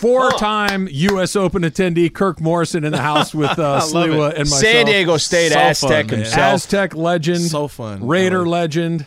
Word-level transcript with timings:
Four-time 0.00 0.88
U.S. 0.90 1.36
Open 1.36 1.62
attendee 1.62 2.12
Kirk 2.12 2.40
Morrison 2.40 2.84
in 2.84 2.92
the 2.92 3.00
house 3.00 3.34
with 3.34 3.50
uh, 3.58 3.80
Sliwa 3.80 4.30
and 4.30 4.38
myself. 4.50 4.60
San 4.62 4.86
Diego 4.86 5.16
State 5.16 5.52
So 5.52 5.58
Aztec 5.58 6.08
fun, 6.10 6.18
himself. 6.18 6.54
Aztec 6.54 6.94
legend. 6.94 7.40
So 7.42 7.68
fun. 7.68 8.06
Raider 8.06 8.46
legend. 8.46 9.06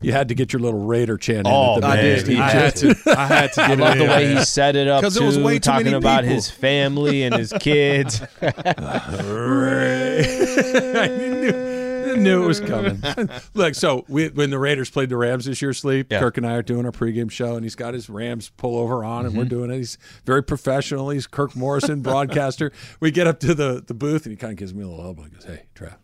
You 0.00 0.10
had 0.10 0.28
to 0.30 0.34
get 0.34 0.52
your 0.52 0.58
little 0.60 0.84
Raider 0.84 1.16
chant 1.16 1.46
Oh, 1.48 1.76
in 1.78 1.84
at 1.84 1.86
the 1.86 1.86
I 1.86 1.96
did. 2.02 2.26
He 2.26 2.38
I 2.40 2.50
had 2.50 2.74
to. 2.76 2.96
I 3.16 3.26
had 3.26 3.52
to 3.52 3.60
get 3.68 3.70
I 3.70 3.74
love 3.74 3.98
the 3.98 4.04
way 4.06 4.34
he 4.34 4.44
set 4.44 4.74
it 4.74 4.88
up 4.88 5.00
'Cause 5.02 5.14
too, 5.14 5.20
there 5.20 5.26
was 5.28 5.38
way 5.38 5.54
too 5.54 5.60
talking 5.60 5.84
many 5.84 5.96
about 5.96 6.22
people. 6.22 6.34
his 6.34 6.50
family 6.50 7.22
and 7.22 7.36
his 7.36 7.52
kids. 7.60 8.20
Knew, 12.16 12.42
it 12.42 12.46
was 12.46 12.60
coming. 12.60 13.02
Look, 13.54 13.74
so 13.74 14.04
we, 14.08 14.28
when 14.28 14.50
the 14.50 14.58
Raiders 14.58 14.90
played 14.90 15.08
the 15.08 15.16
Rams 15.16 15.44
this 15.44 15.60
year, 15.62 15.72
sleep. 15.72 16.08
Yeah. 16.10 16.20
Kirk 16.20 16.36
and 16.36 16.46
I 16.46 16.54
are 16.54 16.62
doing 16.62 16.84
our 16.86 16.92
pregame 16.92 17.30
show, 17.30 17.54
and 17.56 17.64
he's 17.64 17.74
got 17.74 17.94
his 17.94 18.08
Rams 18.10 18.50
pullover 18.58 19.06
on, 19.06 19.26
and 19.26 19.36
we're 19.36 19.42
Mm-hmm. 19.44 19.48
doing 19.50 19.70
it. 19.70 19.76
He's 19.78 19.98
very 20.24 20.42
professional. 20.42 21.10
He's 21.10 21.26
Kirk 21.26 21.54
Morrison, 21.56 22.00
broadcaster. 22.02 22.72
we 23.00 23.10
get 23.10 23.26
up 23.26 23.40
to 23.40 23.54
the, 23.54 23.82
the 23.86 23.94
booth, 23.94 24.24
and 24.26 24.32
he 24.32 24.36
kind 24.36 24.52
of 24.52 24.58
gives 24.58 24.72
me 24.74 24.82
a 24.84 24.88
little 24.88 25.04
elbow. 25.04 25.22
He 25.24 25.30
goes, 25.30 25.44
"Hey, 25.44 25.64
Trav, 25.74 25.94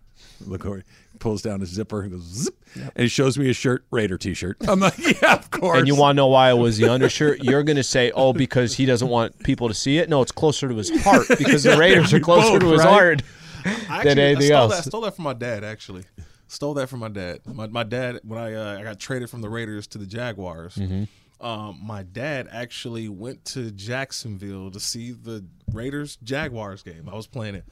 look 0.47 0.65
over." 0.67 0.79
He 1.13 1.19
pulls 1.19 1.43
down 1.43 1.61
his 1.61 1.71
zipper 1.71 2.03
and 2.03 2.13
goes 2.13 2.23
zip, 2.23 2.55
and 2.75 2.93
he 2.97 3.09
shows 3.09 3.37
me 3.39 3.47
his 3.47 3.57
shirt, 3.57 3.85
Raider 3.91 4.17
T-shirt. 4.19 4.57
I'm 4.69 4.81
like, 4.81 4.99
"Yeah, 5.23 5.35
of 5.35 5.51
course." 5.51 5.79
and 5.79 5.89
you 5.89 5.95
want 5.97 6.15
to 6.15 6.17
know 6.17 6.27
why 6.29 6.51
it 6.51 6.55
was 6.59 6.79
the 6.79 6.89
undershirt? 6.89 7.43
You're 7.43 7.63
going 7.63 7.77
to 7.77 7.83
say, 7.85 8.11
"Oh, 8.15 8.33
because 8.33 8.75
he 8.75 8.87
doesn't 8.87 9.09
want 9.09 9.39
people 9.45 9.69
to 9.69 9.75
see 9.75 9.99
it." 9.99 10.09
No, 10.09 10.23
it's 10.23 10.33
closer 10.33 10.69
to 10.69 10.75
his 10.77 10.91
heart 11.03 11.27
because 11.39 11.63
the 11.65 11.77
Raiders 11.77 12.13
are 12.13 12.21
closer 12.21 12.53
Both, 12.53 12.61
to 12.61 12.71
his 12.71 12.79
right? 12.81 12.89
heart 12.89 13.23
I 13.65 14.03
actually, 14.05 14.23
I 14.23 14.35
stole 14.35 14.53
else. 14.53 14.77
That, 14.77 14.85
stole 14.85 15.01
that 15.03 15.15
from 15.15 15.25
my 15.25 15.35
dad. 15.35 15.65
Actually, 15.65 16.05
stole 16.47 16.75
that 16.75 16.89
from 16.89 17.01
my 17.01 17.09
dad. 17.09 17.41
My, 17.47 17.67
my 17.67 17.85
dad 17.85 18.21
when 18.25 18.39
I 18.39 18.55
uh, 18.55 18.79
I 18.79 18.83
got 18.83 18.99
traded 18.99 19.31
from 19.31 19.43
the 19.43 19.49
Raiders 19.49 19.87
to 19.89 19.99
the 19.99 20.07
Jaguars. 20.07 20.75
Mm-hmm. 20.77 21.05
Um, 21.41 21.79
my 21.83 22.03
dad 22.03 22.49
actually 22.51 23.09
went 23.09 23.45
to 23.47 23.71
Jacksonville 23.71 24.73
to 24.73 24.81
see 24.81 25.13
the 25.13 25.45
Raiders 25.73 26.17
Jaguars 26.17 26.83
game. 26.83 27.09
I 27.09 27.15
was 27.15 27.29
playing 27.29 27.55
it, 27.55 27.65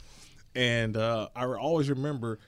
and 0.55 0.97
uh, 0.97 1.29
I 1.35 1.45
always 1.47 1.91
remember 1.91 2.39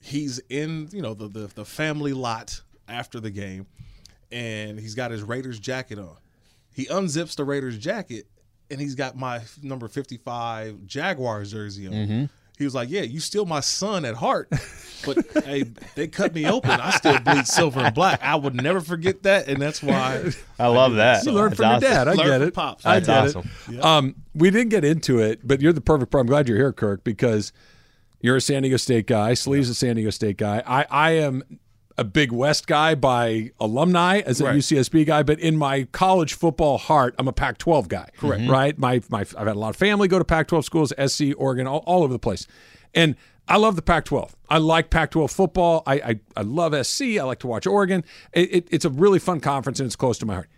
he's 0.00 0.40
in 0.48 0.88
you 0.92 1.02
know 1.02 1.14
the, 1.14 1.28
the 1.28 1.46
the 1.54 1.64
family 1.64 2.12
lot 2.12 2.60
after 2.88 3.20
the 3.20 3.30
game, 3.30 3.66
and 4.32 4.78
he's 4.78 4.94
got 4.94 5.10
his 5.10 5.22
Raiders 5.22 5.60
jacket 5.60 5.98
on. 5.98 6.16
He 6.74 6.86
unzips 6.86 7.36
the 7.36 7.44
Raiders 7.44 7.78
jacket, 7.78 8.26
and 8.70 8.80
he's 8.80 8.94
got 8.94 9.16
my 9.16 9.40
number 9.62 9.86
fifty 9.86 10.16
five 10.16 10.86
Jaguars 10.86 11.52
jersey 11.52 11.86
on. 11.86 11.92
Mm-hmm. 11.92 12.24
He 12.58 12.64
was 12.64 12.74
like, 12.74 12.90
"Yeah, 12.90 13.02
you 13.02 13.20
still 13.20 13.46
my 13.46 13.60
son 13.60 14.04
at 14.04 14.16
heart, 14.16 14.48
but 15.06 15.18
hey, 15.44 15.64
they 15.94 16.08
cut 16.08 16.34
me 16.34 16.46
open. 16.46 16.70
I 16.72 16.90
still 16.90 17.18
bleed 17.20 17.46
silver 17.46 17.80
and 17.80 17.94
black. 17.94 18.20
I 18.22 18.34
would 18.34 18.54
never 18.54 18.80
forget 18.80 19.22
that, 19.22 19.46
and 19.48 19.62
that's 19.62 19.82
why 19.82 20.32
I 20.58 20.66
love 20.66 20.96
that. 20.96 21.24
You 21.24 21.32
learned 21.32 21.52
That's 21.52 21.56
from 21.60 21.66
awesome. 21.66 21.82
your 21.82 21.90
dad. 21.92 22.08
I 22.08 22.12
Learn 22.14 22.26
get 22.26 22.38
from 22.38 22.48
it. 22.48 22.54
Pops. 22.54 22.86
I 22.86 23.00
That's 23.00 23.34
get 23.34 23.44
awesome. 23.44 23.74
it. 23.74 23.84
Um, 23.84 24.14
we 24.34 24.50
didn't 24.50 24.70
get 24.70 24.84
into 24.84 25.20
it, 25.20 25.46
but 25.46 25.60
you're 25.60 25.72
the 25.72 25.80
perfect. 25.80 26.10
Part. 26.10 26.22
I'm 26.22 26.26
glad 26.26 26.48
you're 26.48 26.58
here, 26.58 26.72
Kirk, 26.72 27.04
because 27.04 27.52
you're 28.20 28.36
a 28.36 28.40
San 28.40 28.62
Diego 28.62 28.76
State 28.76 29.06
guy. 29.06 29.34
Sleeves 29.34 29.70
a 29.70 29.74
San 29.74 29.94
Diego 29.96 30.10
State 30.10 30.36
guy. 30.36 30.62
I, 30.66 30.86
I 30.90 31.10
am 31.12 31.44
a 31.98 32.04
big 32.04 32.32
West 32.32 32.66
guy 32.66 32.94
by 32.94 33.50
alumni 33.60 34.20
as 34.20 34.40
a 34.40 34.44
Right. 34.44 34.56
UCSB 34.56 35.04
guy, 35.04 35.22
but 35.22 35.38
in 35.40 35.56
my 35.56 35.84
college 35.92 36.32
football 36.34 36.78
heart, 36.78 37.14
I'm 37.18 37.28
a 37.28 37.32
Pac-12 37.32 37.88
guy. 37.88 38.08
Correct. 38.16 38.42
Mm-hmm. 38.42 38.50
Right. 38.50 38.78
My 38.78 39.02
my 39.10 39.20
I've 39.20 39.32
had 39.36 39.48
a 39.48 39.54
lot 39.54 39.70
of 39.70 39.76
family 39.76 40.08
go 40.08 40.18
to 40.18 40.24
Pac-12 40.24 40.64
schools, 40.64 40.92
SC, 41.06 41.34
Oregon, 41.36 41.66
all, 41.66 41.82
all 41.86 42.02
over 42.04 42.12
the 42.12 42.18
place, 42.18 42.46
and. 42.94 43.16
I 43.50 43.56
love 43.56 43.76
the 43.76 43.82
Pac-12. 43.82 44.32
I 44.50 44.58
like 44.58 44.90
Pac-12 44.90 45.30
football. 45.30 45.82
I, 45.86 45.94
I, 45.94 46.20
I 46.36 46.42
love 46.42 46.74
SC. 46.86 47.16
I 47.18 47.22
like 47.22 47.38
to 47.38 47.46
watch 47.46 47.66
Oregon. 47.66 48.04
It, 48.34 48.54
it, 48.54 48.68
it's 48.70 48.84
a 48.84 48.90
really 48.90 49.18
fun 49.18 49.40
conference 49.40 49.80
and 49.80 49.86
it's 49.86 49.96
close 49.96 50.18
to 50.18 50.26
my 50.26 50.34
heart 50.34 50.50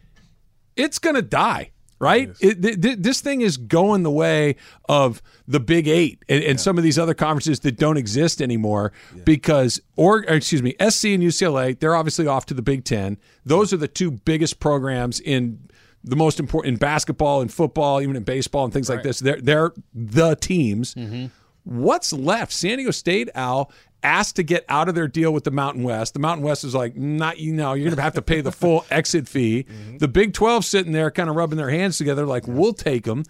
it's 0.76 0.98
to 0.98 1.22
die, 1.22 1.70
right? 2.00 2.30
It, 2.40 2.62
th- 2.62 2.80
th- 2.80 2.98
this 2.98 3.20
thing 3.20 3.42
is 3.42 3.56
going 3.56 4.02
the 4.02 4.10
way 4.10 4.56
of 4.88 5.22
the 5.46 5.60
Big 5.60 5.86
Eight 5.86 6.24
and, 6.28 6.42
and 6.42 6.60
some 6.60 6.78
of 6.78 6.82
these 6.82 6.98
other 6.98 7.14
conferences 7.14 7.60
that 7.60 7.76
don't 7.76 7.96
exist 7.96 8.42
anymore 8.42 8.92
because, 9.24 9.80
or, 9.96 10.24
or 10.26 10.34
excuse 10.34 10.62
me, 10.62 10.74
SC 10.80 11.06
and 11.06 11.22
UCLA, 11.22 11.78
they're 11.78 11.94
obviously 11.94 12.26
off 12.26 12.46
to 12.46 12.54
the 12.54 12.62
Big 12.62 12.84
Ten. 12.84 13.18
Those 13.44 13.72
are 13.72 13.76
the 13.76 13.88
two 13.88 14.10
biggest 14.10 14.58
programs 14.58 15.20
in 15.20 15.68
the 16.02 16.16
most 16.16 16.40
important 16.40 16.74
in 16.74 16.78
basketball 16.78 17.42
and 17.42 17.52
football, 17.52 18.00
even 18.00 18.16
in 18.16 18.22
baseball 18.22 18.64
and 18.64 18.72
things 18.72 18.88
like 18.88 19.02
this. 19.02 19.20
They're 19.20 19.40
they're 19.40 19.72
the 19.94 20.34
teams. 20.36 20.94
Mm-hmm. 20.94 21.26
What's 21.64 22.12
left? 22.12 22.52
San 22.52 22.78
Diego 22.78 22.90
State, 22.90 23.28
Al, 23.34 23.70
asked 24.02 24.36
to 24.36 24.42
get 24.42 24.64
out 24.68 24.88
of 24.88 24.94
their 24.94 25.08
deal 25.08 25.32
with 25.32 25.44
the 25.44 25.50
Mountain 25.50 25.82
West. 25.82 26.14
The 26.14 26.20
Mountain 26.20 26.44
West 26.44 26.64
is 26.64 26.74
like, 26.74 26.96
not 26.96 27.38
you 27.38 27.52
know, 27.52 27.74
you're 27.74 27.86
going 27.86 27.96
to 27.96 28.02
have 28.02 28.14
to 28.14 28.22
pay 28.22 28.40
the 28.40 28.52
full 28.52 28.84
exit 28.90 29.28
fee. 29.28 29.66
The 29.98 30.08
Big 30.08 30.32
12 30.32 30.64
sitting 30.64 30.92
there 30.92 31.10
kind 31.10 31.28
of 31.28 31.36
rubbing 31.36 31.56
their 31.56 31.70
hands 31.70 31.98
together 31.98 32.26
like, 32.26 32.46
we'll 32.46 32.72
take 32.72 33.04
them. 33.04 33.24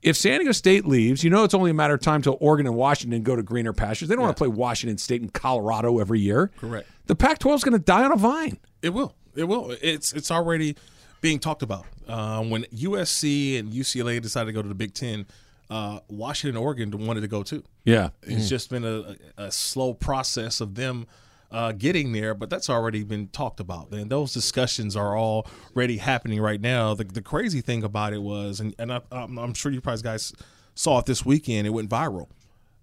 If 0.00 0.16
San 0.16 0.38
Diego 0.38 0.52
State 0.52 0.86
leaves, 0.86 1.24
you 1.24 1.30
know 1.30 1.42
it's 1.42 1.54
only 1.54 1.72
a 1.72 1.74
matter 1.74 1.94
of 1.94 2.00
time 2.00 2.22
till 2.22 2.38
Oregon 2.40 2.66
and 2.66 2.76
Washington 2.76 3.22
go 3.22 3.34
to 3.34 3.42
greener 3.42 3.72
pastures. 3.72 4.08
They 4.08 4.14
don't 4.14 4.22
want 4.22 4.36
to 4.36 4.40
play 4.40 4.48
Washington 4.48 4.96
State 4.96 5.20
and 5.22 5.32
Colorado 5.32 5.98
every 5.98 6.20
year. 6.20 6.52
Correct. 6.56 6.88
The 7.06 7.16
Pac-12 7.16 7.56
is 7.56 7.64
going 7.64 7.72
to 7.72 7.84
die 7.84 8.04
on 8.04 8.12
a 8.12 8.16
vine. 8.16 8.58
It 8.80 8.90
will. 8.90 9.14
It 9.34 9.44
will. 9.44 9.74
It's 9.82 10.12
it's 10.12 10.30
already 10.30 10.76
being 11.20 11.38
talked 11.40 11.62
about. 11.62 11.84
Uh, 12.06 12.42
when 12.44 12.62
USC 12.64 13.58
and 13.58 13.72
UCLA 13.72 14.22
decided 14.22 14.46
to 14.46 14.52
go 14.52 14.62
to 14.62 14.68
the 14.68 14.74
Big 14.74 14.94
Ten, 14.94 15.26
uh, 15.70 16.00
Washington 16.08 16.56
Oregon 16.56 16.90
wanted 17.06 17.20
to 17.22 17.28
go 17.28 17.42
too. 17.42 17.62
Yeah. 17.84 18.10
It's 18.22 18.48
just 18.48 18.70
been 18.70 18.84
a, 18.84 19.16
a 19.36 19.52
slow 19.52 19.94
process 19.94 20.60
of 20.60 20.74
them 20.74 21.06
uh, 21.50 21.72
getting 21.72 22.12
there, 22.12 22.34
but 22.34 22.50
that's 22.50 22.68
already 22.68 23.04
been 23.04 23.28
talked 23.28 23.60
about. 23.60 23.90
And 23.90 24.10
those 24.10 24.32
discussions 24.32 24.96
are 24.96 25.16
already 25.16 25.98
happening 25.98 26.40
right 26.40 26.60
now. 26.60 26.94
The, 26.94 27.04
the 27.04 27.22
crazy 27.22 27.60
thing 27.60 27.84
about 27.84 28.12
it 28.12 28.22
was, 28.22 28.60
and, 28.60 28.74
and 28.78 28.92
I, 28.92 29.00
I'm, 29.10 29.38
I'm 29.38 29.54
sure 29.54 29.72
you 29.72 29.80
guys 29.80 30.02
guys 30.02 30.32
saw 30.74 30.98
it 30.98 31.06
this 31.06 31.24
weekend, 31.24 31.66
it 31.66 31.70
went 31.70 31.90
viral. 31.90 32.28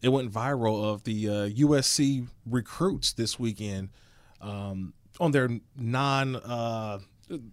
It 0.01 0.09
went 0.09 0.31
viral 0.31 0.83
of 0.83 1.03
the 1.03 1.29
uh, 1.29 1.31
USC 1.49 2.27
recruits 2.45 3.13
this 3.13 3.39
weekend 3.39 3.89
um, 4.41 4.93
on 5.19 5.31
their 5.31 5.49
non. 5.75 6.35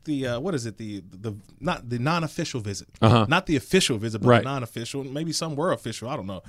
The 0.05 0.27
uh, 0.27 0.41
what 0.41 0.55
is 0.55 0.67
it 0.67 0.77
the 0.79 1.03
the 1.11 1.35
not 1.61 1.89
the 1.89 1.99
non-official 1.99 2.61
visit 2.61 2.89
not 3.01 3.47
the 3.47 3.57
official 3.57 3.97
visit 3.99 4.21
but 4.21 4.29
Right. 4.29 4.39
the 4.43 4.51
non-official 4.51 5.05
maybe 5.05 5.33
some 5.33 5.57
were 5.57 5.73
official 5.73 6.09
I 6.09 6.17
don't 6.17 6.27
know 6.27 6.43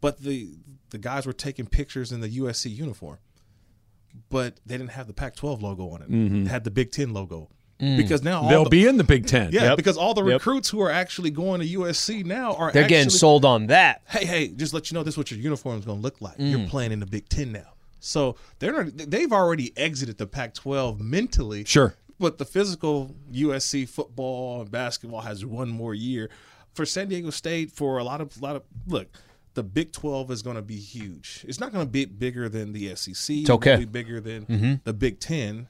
but 0.00 0.20
the 0.20 0.48
the 0.90 0.98
guys 0.98 1.26
were 1.26 1.32
taking 1.32 1.66
pictures 1.66 2.10
in 2.12 2.20
the 2.20 2.28
USC 2.28 2.74
uniform, 2.74 3.18
but 4.30 4.58
they 4.66 4.76
didn't 4.78 4.92
have 4.92 5.06
the 5.06 5.12
Pac-12 5.12 5.60
logo 5.60 5.88
on 5.90 6.02
it. 6.02 6.08
It 6.10 6.48
had 6.48 6.64
the 6.64 6.70
Big 6.70 6.90
Ten 6.92 7.12
logo 7.12 7.50
because 7.78 8.22
now 8.22 8.38
all 8.38 8.42
Mm-hmm. 8.44 8.50
They'll 8.50 8.64
the, 8.64 8.70
be 8.70 8.86
in 8.86 8.96
the 8.96 9.04
Big 9.04 9.26
Ten. 9.26 9.50
yeah 9.52 9.62
Yep. 9.64 9.76
because 9.76 9.96
all 9.96 10.14
the 10.14 10.24
Yep. 10.24 10.40
recruits 10.40 10.68
who 10.70 10.80
are 10.80 10.90
actually 10.90 11.30
going 11.30 11.60
to 11.60 11.66
USC 11.66 12.24
now 12.24 12.54
are 12.54 12.72
They're 12.72 12.88
getting 12.88 13.10
sold 13.10 13.44
on 13.44 13.66
that. 13.68 14.02
Hey 14.08 14.24
hey, 14.24 14.48
just 14.48 14.72
let 14.74 14.90
you 14.90 14.94
know 14.96 15.02
this 15.02 15.14
is 15.14 15.18
what 15.18 15.30
your 15.30 15.38
uniform 15.40 15.78
is 15.78 15.84
going 15.84 15.98
to 15.98 16.02
look 16.02 16.20
like. 16.20 16.36
You're 16.38 16.60
Mm. 16.60 16.68
playing 16.68 16.92
in 16.92 17.00
the 17.00 17.06
Big 17.06 17.28
Ten 17.28 17.52
now, 17.52 17.74
so 18.00 18.36
they're 18.58 18.84
not, 18.84 18.96
they've 19.10 19.32
already 19.32 19.72
exited 19.76 20.18
the 20.18 20.26
Pac-12 20.26 20.98
mentally. 21.00 21.64
Sure. 21.64 21.94
But 22.18 22.38
the 22.38 22.44
physical 22.44 23.14
USC 23.32 23.88
football 23.88 24.62
and 24.62 24.70
basketball 24.70 25.20
has 25.20 25.44
one 25.44 25.68
more 25.68 25.94
year. 25.94 26.30
For 26.74 26.84
San 26.84 27.08
Diego 27.08 27.30
State, 27.30 27.72
for 27.72 27.98
a 27.98 28.04
lot 28.04 28.20
of 28.20 28.40
lot 28.40 28.56
of 28.56 28.62
look, 28.86 29.08
the 29.54 29.62
Big 29.62 29.92
Twelve 29.92 30.30
is 30.30 30.42
going 30.42 30.56
to 30.56 30.62
be 30.62 30.76
huge. 30.76 31.44
It's 31.48 31.60
not 31.60 31.72
going 31.72 31.84
to 31.84 31.90
be 31.90 32.04
bigger 32.04 32.48
than 32.48 32.72
the 32.72 32.94
SEC. 32.94 33.36
It's 33.36 33.50
okay. 33.50 33.76
Be 33.76 33.84
bigger 33.84 34.20
than 34.20 34.46
mm-hmm. 34.46 34.74
the 34.84 34.92
Big 34.92 35.20
Ten. 35.20 35.68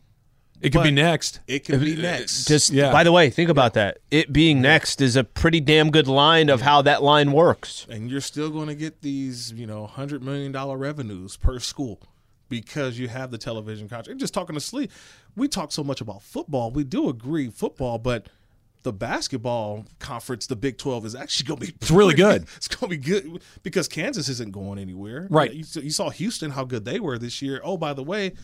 It 0.61 0.71
could 0.71 0.83
be 0.83 0.91
next. 0.91 1.41
It 1.47 1.65
could 1.65 1.81
be 1.81 1.97
uh, 1.97 2.03
next. 2.03 2.49
Just 2.49 2.71
Yeah. 2.71 2.91
by 2.91 3.05
the 3.05 3.13
way, 3.13 3.31
think 3.31 3.49
about 3.49 3.75
that. 3.75 3.99
It 4.11 4.33
being 4.33 4.61
next 4.61 5.01
is 5.01 5.15
a 5.15 5.23
pretty 5.23 5.61
damn 5.61 5.91
good 5.91 6.09
line 6.09 6.49
of 6.49 6.63
how 6.63 6.83
that 6.83 7.03
line 7.03 7.33
works. 7.33 7.87
and 7.89 8.11
you're 8.11 8.21
still 8.21 8.51
going 8.51 8.67
to 8.67 8.75
get 8.75 9.01
these, 9.03 9.53
you 9.53 9.67
know, 9.67 9.87
hundred 9.87 10.23
million 10.23 10.51
dollar 10.51 10.77
revenues 10.77 11.37
per 11.37 11.61
school 11.61 12.01
because 12.49 12.99
you 12.99 13.09
have 13.09 13.31
the 13.31 13.39
television 13.39 13.89
contract. 13.89 14.09
And 14.09 14.21
just 14.21 14.35
talking 14.35 14.55
to 14.55 14.61
sleep, 14.61 14.91
we 15.37 15.49
talk 15.49 15.73
so 15.73 15.85
much 15.85 16.01
about 16.01 16.23
football. 16.23 16.71
We 16.71 16.85
do 16.85 17.09
agree 17.09 17.49
football, 17.51 17.99
but 17.99 18.29
the 18.83 18.93
basketball 18.93 19.87
conference, 19.99 20.47
the 20.47 20.57
Big 20.57 20.79
Twelve, 20.79 21.05
is 21.05 21.15
actually 21.15 21.47
going 21.47 21.61
to 21.61 21.67
be 21.67 21.75
It's 21.81 21.91
really 21.91 22.15
good. 22.15 22.47
It's 22.57 22.69
going 22.69 22.91
to 22.91 22.99
be 22.99 23.03
good 23.03 23.43
because 23.63 23.89
Kansas 23.89 24.29
isn't 24.29 24.53
going 24.53 24.79
anywhere. 24.79 25.27
Right. 25.31 25.53
You, 25.53 25.65
you 25.83 25.91
saw 25.91 26.11
Houston 26.11 26.51
how 26.51 26.65
good 26.65 26.85
they 26.85 27.01
were 27.01 27.19
this 27.19 27.43
year. 27.43 27.61
Oh, 27.65 27.77
by 27.77 27.93
the 27.93 28.03
way. 28.03 28.35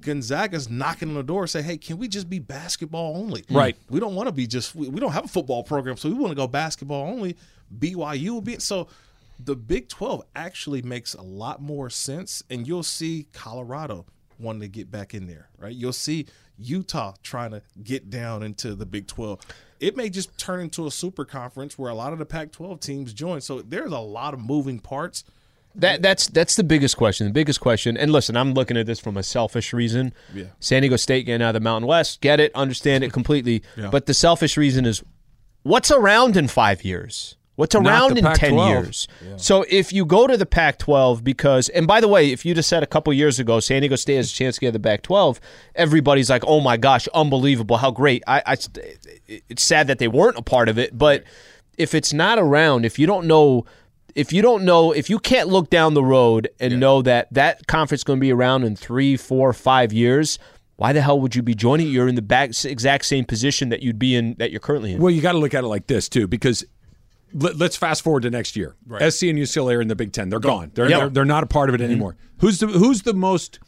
Gonzaga's 0.00 0.70
knocking 0.70 1.08
on 1.08 1.14
the 1.16 1.24
door, 1.24 1.48
say, 1.48 1.60
"Hey, 1.60 1.76
can 1.76 1.98
we 1.98 2.06
just 2.06 2.30
be 2.30 2.38
basketball 2.38 3.16
only? 3.16 3.44
Right. 3.50 3.76
We 3.90 3.98
don't 3.98 4.14
want 4.14 4.28
to 4.28 4.32
be 4.32 4.46
just. 4.46 4.72
We, 4.72 4.88
we 4.88 5.00
don't 5.00 5.10
have 5.10 5.24
a 5.24 5.28
football 5.28 5.64
program, 5.64 5.96
so 5.96 6.08
we 6.08 6.14
want 6.14 6.30
to 6.30 6.36
go 6.36 6.46
basketball 6.46 7.08
only. 7.08 7.36
BYU 7.76 8.30
will 8.30 8.40
be 8.40 8.60
so." 8.60 8.86
The 9.38 9.56
Big 9.56 9.88
Twelve 9.88 10.22
actually 10.34 10.82
makes 10.82 11.14
a 11.14 11.22
lot 11.22 11.62
more 11.62 11.90
sense, 11.90 12.42
and 12.50 12.66
you'll 12.66 12.82
see 12.82 13.28
Colorado 13.32 14.06
wanting 14.38 14.60
to 14.60 14.68
get 14.68 14.90
back 14.90 15.14
in 15.14 15.26
there, 15.26 15.48
right? 15.58 15.74
You'll 15.74 15.92
see 15.92 16.26
Utah 16.58 17.14
trying 17.22 17.52
to 17.52 17.62
get 17.82 18.10
down 18.10 18.42
into 18.42 18.74
the 18.74 18.86
Big 18.86 19.06
12. 19.06 19.40
It 19.80 19.96
may 19.96 20.10
just 20.10 20.36
turn 20.38 20.60
into 20.60 20.86
a 20.86 20.90
super 20.90 21.24
conference 21.24 21.78
where 21.78 21.90
a 21.90 21.94
lot 21.94 22.12
of 22.12 22.18
the 22.18 22.26
Pac 22.26 22.52
12 22.52 22.80
teams 22.80 23.12
join. 23.12 23.40
So 23.40 23.62
there's 23.62 23.92
a 23.92 23.98
lot 23.98 24.34
of 24.34 24.40
moving 24.40 24.80
parts. 24.80 25.24
That 25.74 26.02
that's 26.02 26.26
that's 26.26 26.56
the 26.56 26.64
biggest 26.64 26.96
question. 26.96 27.26
The 27.28 27.32
biggest 27.32 27.60
question. 27.60 27.96
And 27.96 28.10
listen, 28.10 28.36
I'm 28.36 28.52
looking 28.52 28.76
at 28.76 28.86
this 28.86 28.98
from 28.98 29.16
a 29.16 29.22
selfish 29.22 29.72
reason. 29.72 30.12
Yeah. 30.34 30.46
San 30.58 30.82
Diego 30.82 30.96
State 30.96 31.26
getting 31.26 31.44
out 31.44 31.50
of 31.50 31.54
the 31.54 31.60
Mountain 31.60 31.86
West, 31.86 32.20
get 32.20 32.40
it, 32.40 32.52
understand 32.54 33.04
it 33.04 33.12
completely. 33.12 33.62
But 33.90 34.06
the 34.06 34.14
selfish 34.14 34.56
reason 34.56 34.86
is, 34.86 35.04
what's 35.62 35.90
around 35.92 36.36
in 36.36 36.48
five 36.48 36.84
years? 36.84 37.36
What's 37.58 37.74
around 37.74 38.16
in 38.16 38.22
ten 38.22 38.36
Pac-12. 38.36 38.68
years? 38.68 39.08
So 39.36 39.64
if 39.68 39.92
you 39.92 40.04
go 40.04 40.28
to 40.28 40.36
the 40.36 40.46
Pac-12, 40.46 41.24
because 41.24 41.68
and 41.70 41.88
by 41.88 42.00
the 42.00 42.06
way, 42.06 42.30
if 42.30 42.46
you 42.46 42.54
just 42.54 42.68
said 42.68 42.84
a 42.84 42.86
couple 42.86 43.12
years 43.12 43.40
ago, 43.40 43.58
San 43.58 43.82
Diego 43.82 43.96
State 43.96 44.14
has 44.14 44.30
a 44.30 44.32
chance 44.32 44.54
to 44.54 44.60
get 44.60 44.74
the 44.74 44.78
Pac-12, 44.78 45.40
everybody's 45.74 46.30
like, 46.30 46.44
oh 46.46 46.60
my 46.60 46.76
gosh, 46.76 47.08
unbelievable, 47.08 47.76
how 47.78 47.90
great! 47.90 48.22
I, 48.28 48.44
I 48.46 48.56
it's 49.26 49.64
sad 49.64 49.88
that 49.88 49.98
they 49.98 50.06
weren't 50.06 50.38
a 50.38 50.42
part 50.42 50.68
of 50.68 50.78
it, 50.78 50.96
but 50.96 51.24
if 51.76 51.96
it's 51.96 52.12
not 52.12 52.38
around, 52.38 52.84
if 52.84 52.96
you 52.96 53.08
don't 53.08 53.26
know 53.26 53.66
if 54.14 54.32
you 54.32 54.40
don't 54.40 54.64
know, 54.64 54.92
if 54.92 55.10
you 55.10 55.18
can't 55.18 55.48
look 55.48 55.68
down 55.68 55.94
the 55.94 56.04
road 56.04 56.48
and 56.60 56.78
know 56.78 57.02
that 57.02 57.26
that 57.34 57.66
conference 57.66 58.02
is 58.02 58.04
going 58.04 58.20
to 58.20 58.20
be 58.20 58.32
around 58.32 58.62
in 58.62 58.76
three, 58.76 59.16
four, 59.16 59.52
five 59.52 59.92
years, 59.92 60.38
why 60.76 60.92
the 60.92 61.00
hell 61.00 61.20
would 61.20 61.34
you 61.34 61.42
be 61.42 61.56
joining? 61.56 61.88
You're 61.88 62.06
in 62.06 62.14
the 62.14 62.22
back, 62.22 62.50
exact 62.64 63.04
same 63.04 63.24
position 63.24 63.68
that 63.70 63.82
you'd 63.82 63.98
be 63.98 64.14
in 64.14 64.36
that 64.38 64.52
you're 64.52 64.60
currently 64.60 64.92
in. 64.92 65.00
Well, 65.00 65.10
you 65.10 65.20
got 65.20 65.32
to 65.32 65.38
look 65.38 65.54
at 65.54 65.64
it 65.64 65.66
like 65.66 65.88
this 65.88 66.08
too, 66.08 66.28
because 66.28 66.64
let, 67.32 67.60
us 67.60 67.76
fast 67.76 68.02
forward 68.02 68.22
to 68.22 68.30
next 68.30 68.56
year. 68.56 68.76
SC 68.86 69.24
and 69.24 69.38
UCLA 69.38 69.76
are 69.76 69.80
in 69.80 69.88
the 69.88 69.96
Big 69.96 70.12
Ten. 70.12 70.28
They're 70.28 70.40
gone. 70.40 70.72
They're, 70.74 70.88
Yep. 70.88 70.98
they're 70.98 71.08
they're 71.10 71.24
not 71.24 71.44
a 71.44 71.46
part 71.46 71.68
of 71.68 71.74
it 71.74 71.78
mm-hmm. 71.80 71.90
anymore. 71.90 72.16
Who's 72.38 72.58
the 72.58 72.66
Who's 72.66 73.02
the 73.02 73.14
most 73.14 73.58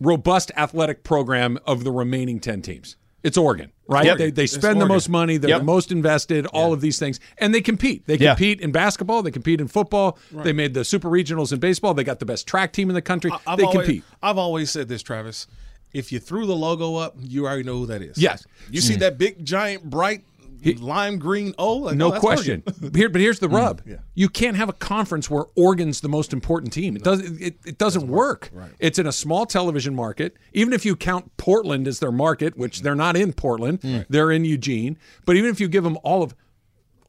robust 0.00 0.50
athletic 0.56 1.04
program 1.04 1.58
of 1.66 1.84
the 1.84 1.92
remaining 1.92 2.40
ten 2.40 2.62
teams? 2.62 2.96
It's 3.22 3.38
Oregon, 3.38 3.70
right? 3.86 4.04
Yep. 4.04 4.18
They, 4.18 4.30
they 4.32 4.46
spend 4.48 4.80
the 4.80 4.86
most 4.86 5.08
money. 5.08 5.36
They're 5.36 5.50
Yep. 5.50 5.60
the 5.60 5.64
most 5.64 5.92
invested. 5.92 6.46
All 6.46 6.72
of 6.72 6.80
these 6.80 6.98
things, 6.98 7.20
and 7.38 7.54
they 7.54 7.60
compete. 7.60 8.06
They 8.06 8.16
Yeah. 8.16 8.34
compete 8.34 8.60
in 8.60 8.72
basketball. 8.72 9.22
They 9.22 9.30
compete 9.30 9.60
in 9.60 9.68
football. 9.68 10.18
They 10.32 10.52
made 10.52 10.74
the 10.74 10.84
super 10.84 11.08
regionals 11.08 11.52
in 11.52 11.60
baseball. 11.60 11.94
They 11.94 12.04
got 12.04 12.18
the 12.18 12.26
best 12.26 12.48
track 12.48 12.72
team 12.72 12.90
in 12.90 12.94
the 12.94 13.02
country. 13.02 13.30
I've 13.46 13.58
they 13.58 13.64
always, 13.64 13.86
compete. 13.86 14.04
I've 14.22 14.38
always 14.38 14.70
said 14.70 14.88
this, 14.88 15.02
Travis. 15.02 15.46
If 15.92 16.10
you 16.10 16.18
threw 16.18 16.46
the 16.46 16.56
logo 16.56 16.96
up, 16.96 17.14
you 17.20 17.46
already 17.46 17.62
know 17.62 17.78
who 17.78 17.86
that 17.86 18.02
is. 18.02 18.16
Yes. 18.18 18.44
You 18.70 18.80
see 18.80 18.94
mm. 18.94 19.00
that 19.00 19.18
big, 19.18 19.44
giant, 19.44 19.84
bright 19.84 20.24
lime 20.64 21.18
green 21.18 21.54
oh, 21.58 21.68
O? 21.68 21.76
Like, 21.76 21.96
No 21.96 22.14
oh, 22.14 22.20
question. 22.20 22.62
Here, 22.94 23.08
but 23.08 23.20
here's 23.20 23.38
the 23.38 23.48
mm, 23.48 23.54
rub: 23.54 23.82
yeah. 23.86 23.96
you 24.14 24.28
can't 24.28 24.56
have 24.56 24.68
a 24.68 24.72
conference 24.72 25.30
where 25.30 25.44
Oregon's 25.56 26.00
the 26.00 26.08
most 26.08 26.32
important 26.32 26.72
team. 26.72 26.96
It 26.96 27.04
does. 27.04 27.20
It, 27.20 27.56
it 27.64 27.78
doesn't 27.78 28.08
work. 28.08 28.50
It's 28.78 28.98
in 28.98 29.06
a 29.06 29.12
small 29.12 29.46
television 29.46 29.94
market. 29.94 30.36
Even 30.52 30.72
if 30.72 30.84
you 30.84 30.96
count 30.96 31.36
Portland 31.36 31.86
as 31.86 31.98
their 31.98 32.12
market, 32.12 32.56
which 32.56 32.80
mm. 32.80 32.82
they're 32.82 32.94
not 32.94 33.16
in 33.16 33.32
Portland, 33.32 34.06
they're 34.08 34.30
in 34.30 34.44
Eugene. 34.44 34.98
But 35.24 35.36
even 35.36 35.50
if 35.50 35.60
you 35.60 35.68
give 35.68 35.84
them 35.84 35.98
all 36.02 36.22
of 36.22 36.34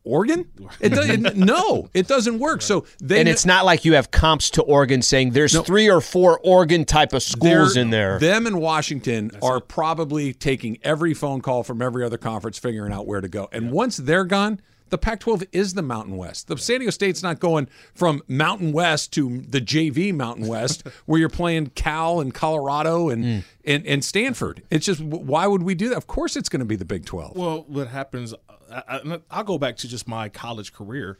Oregon, 0.05 0.45
it 0.81 0.89
doesn't. 0.89 1.35
no, 1.37 1.89
it 1.93 2.07
doesn't 2.07 2.39
work. 2.39 2.61
So 2.61 2.85
they 3.01 3.19
and 3.19 3.29
it's 3.29 3.45
not 3.45 3.63
like 3.65 3.85
you 3.85 3.93
have 3.93 4.11
comps 4.11 4.49
to 4.51 4.61
Oregon 4.61 5.01
saying 5.01 5.31
there's 5.31 5.57
three 5.61 5.89
or 5.89 6.01
four 6.01 6.39
Oregon 6.43 6.83
type 6.85 7.13
of 7.13 7.23
schools 7.23 7.77
in 7.77 7.89
there. 7.89 8.19
Them 8.19 8.45
and 8.45 8.59
Washington 8.59 9.31
are 9.41 9.59
probably 9.61 10.33
taking 10.33 10.77
every 10.83 11.13
phone 11.13 11.41
call 11.41 11.63
from 11.63 11.81
every 11.81 12.03
other 12.03 12.17
conference, 12.17 12.57
figuring 12.57 12.91
out 12.91 13.07
where 13.07 13.21
to 13.21 13.29
go. 13.29 13.47
And 13.51 13.71
once 13.71 13.97
they're 13.97 14.25
gone, 14.25 14.59
the 14.89 14.97
Pac-12 14.99 15.47
is 15.53 15.73
the 15.73 15.81
Mountain 15.81 16.17
West. 16.17 16.47
The 16.47 16.55
San 16.57 16.79
Diego 16.79 16.91
State's 16.91 17.23
not 17.23 17.39
going 17.39 17.67
from 17.95 18.21
Mountain 18.27 18.73
West 18.73 19.11
to 19.13 19.39
the 19.41 19.59
JV 19.59 20.13
Mountain 20.13 20.45
West, 20.47 20.85
where 21.07 21.19
you're 21.19 21.29
playing 21.29 21.67
Cal 21.75 22.19
and 22.19 22.31
Colorado 22.33 23.09
and 23.09 23.23
Mm. 23.23 23.43
and, 23.65 23.87
and 23.87 24.03
Stanford. 24.05 24.61
It's 24.69 24.85
just 24.85 24.99
why 25.01 25.47
would 25.47 25.63
we 25.63 25.73
do 25.73 25.89
that? 25.89 25.97
Of 25.97 26.05
course, 26.07 26.35
it's 26.35 26.49
going 26.49 26.59
to 26.59 26.65
be 26.65 26.75
the 26.75 26.85
Big 26.85 27.05
12. 27.05 27.35
Well, 27.37 27.65
what 27.67 27.87
happens? 27.87 28.35
I, 28.73 28.83
I, 29.05 29.19
I'll 29.31 29.43
go 29.43 29.57
back 29.57 29.77
to 29.77 29.87
just 29.87 30.07
my 30.07 30.29
college 30.29 30.73
career. 30.73 31.17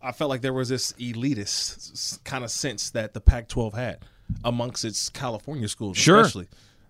I 0.00 0.12
felt 0.12 0.30
like 0.30 0.40
there 0.40 0.52
was 0.52 0.68
this 0.68 0.92
elitist 0.94 2.22
kind 2.24 2.42
of 2.44 2.50
sense 2.50 2.90
that 2.90 3.14
the 3.14 3.20
Pac-12 3.20 3.74
had 3.74 3.98
amongst 4.44 4.84
its 4.84 5.08
California 5.08 5.68
schools, 5.68 5.96
Sure. 5.96 6.20
especially. 6.20 6.48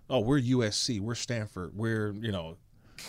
Oh, 0.09 0.19
we're 0.19 0.39
USC, 0.41 0.99
we're 0.99 1.15
Stanford, 1.15 1.71
we're 1.75 2.11
you 2.13 2.31
know 2.31 2.57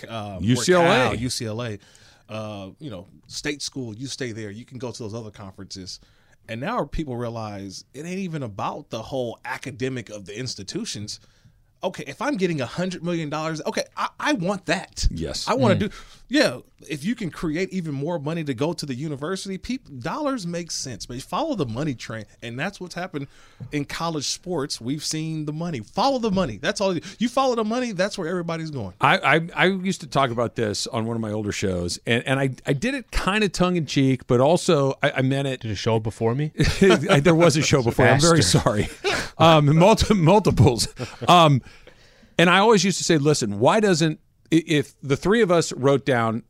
um, 0.08 0.42
UCLA. 0.42 1.10
Cal, 1.10 1.16
UCLA. 1.16 1.80
Uh, 2.28 2.70
you 2.78 2.90
know, 2.90 3.06
state 3.26 3.60
school. 3.60 3.94
You 3.94 4.06
stay 4.06 4.32
there. 4.32 4.50
You 4.50 4.64
can 4.64 4.78
go 4.78 4.90
to 4.90 5.02
those 5.02 5.14
other 5.14 5.30
conferences. 5.30 6.00
And 6.48 6.60
now 6.60 6.84
people 6.84 7.16
realize 7.16 7.84
it 7.94 8.06
ain't 8.06 8.18
even 8.18 8.42
about 8.42 8.88
the 8.90 9.02
whole 9.02 9.38
academic 9.44 10.08
of 10.08 10.24
the 10.24 10.38
institutions. 10.38 11.20
Okay, 11.84 12.04
if 12.06 12.22
I'm 12.22 12.36
getting 12.36 12.60
a 12.62 12.66
hundred 12.66 13.04
million 13.04 13.28
dollars, 13.28 13.60
okay, 13.66 13.84
I, 13.96 14.08
I 14.18 14.32
want 14.32 14.66
that. 14.66 15.06
Yes. 15.10 15.46
I 15.46 15.54
want 15.54 15.78
to 15.78 15.88
do. 15.88 15.94
Yeah, 16.28 16.60
if 16.88 17.04
you 17.04 17.14
can 17.14 17.30
create 17.30 17.70
even 17.70 17.92
more 17.92 18.18
money 18.18 18.42
to 18.44 18.54
go 18.54 18.72
to 18.72 18.86
the 18.86 18.94
university, 18.94 19.58
people 19.58 19.94
dollars 19.96 20.46
make 20.46 20.70
sense. 20.70 21.04
But 21.04 21.20
follow 21.22 21.54
the 21.54 21.66
money 21.66 21.94
train, 21.94 22.24
and 22.42 22.58
that's 22.58 22.80
what's 22.80 22.94
happened 22.94 23.28
in 23.72 23.84
college 23.84 24.26
sports. 24.26 24.80
We've 24.80 25.04
seen 25.04 25.44
the 25.44 25.52
money. 25.52 25.80
Follow 25.80 26.18
the 26.18 26.30
money. 26.30 26.56
That's 26.56 26.80
all. 26.80 26.96
You 27.18 27.28
follow 27.28 27.54
the 27.54 27.64
money. 27.64 27.92
That's 27.92 28.16
where 28.16 28.28
everybody's 28.28 28.70
going. 28.70 28.94
I, 29.00 29.18
I 29.36 29.48
I 29.54 29.66
used 29.66 30.00
to 30.00 30.06
talk 30.06 30.30
about 30.30 30.56
this 30.56 30.86
on 30.86 31.04
one 31.04 31.16
of 31.16 31.20
my 31.20 31.30
older 31.30 31.52
shows, 31.52 31.98
and, 32.06 32.26
and 32.26 32.40
I, 32.40 32.50
I 32.66 32.72
did 32.72 32.94
it 32.94 33.10
kind 33.10 33.44
of 33.44 33.52
tongue 33.52 33.76
in 33.76 33.84
cheek, 33.84 34.26
but 34.26 34.40
also 34.40 34.94
I, 35.02 35.12
I 35.16 35.22
meant 35.22 35.46
it 35.46 35.60
Did 35.60 35.70
a 35.70 35.76
show 35.76 36.00
before 36.00 36.34
me? 36.34 36.52
There 36.80 37.34
was 37.34 37.56
a 37.56 37.62
show 37.62 37.82
before. 37.90 38.06
I'm 38.06 38.20
very 38.20 38.42
sorry. 38.42 38.88
Um, 39.38 39.76
multi- 39.76 40.14
multiples. 40.14 40.88
Um, 41.28 41.62
and 42.38 42.50
I 42.50 42.58
always 42.58 42.84
used 42.84 42.98
to 42.98 43.04
say, 43.04 43.18
listen, 43.18 43.58
why 43.60 43.80
doesn't 43.80 44.20
if 44.50 44.94
the 45.02 45.16
three 45.16 45.40
of 45.42 45.50
us 45.50 45.72
wrote 45.72 46.04
down 46.04 46.42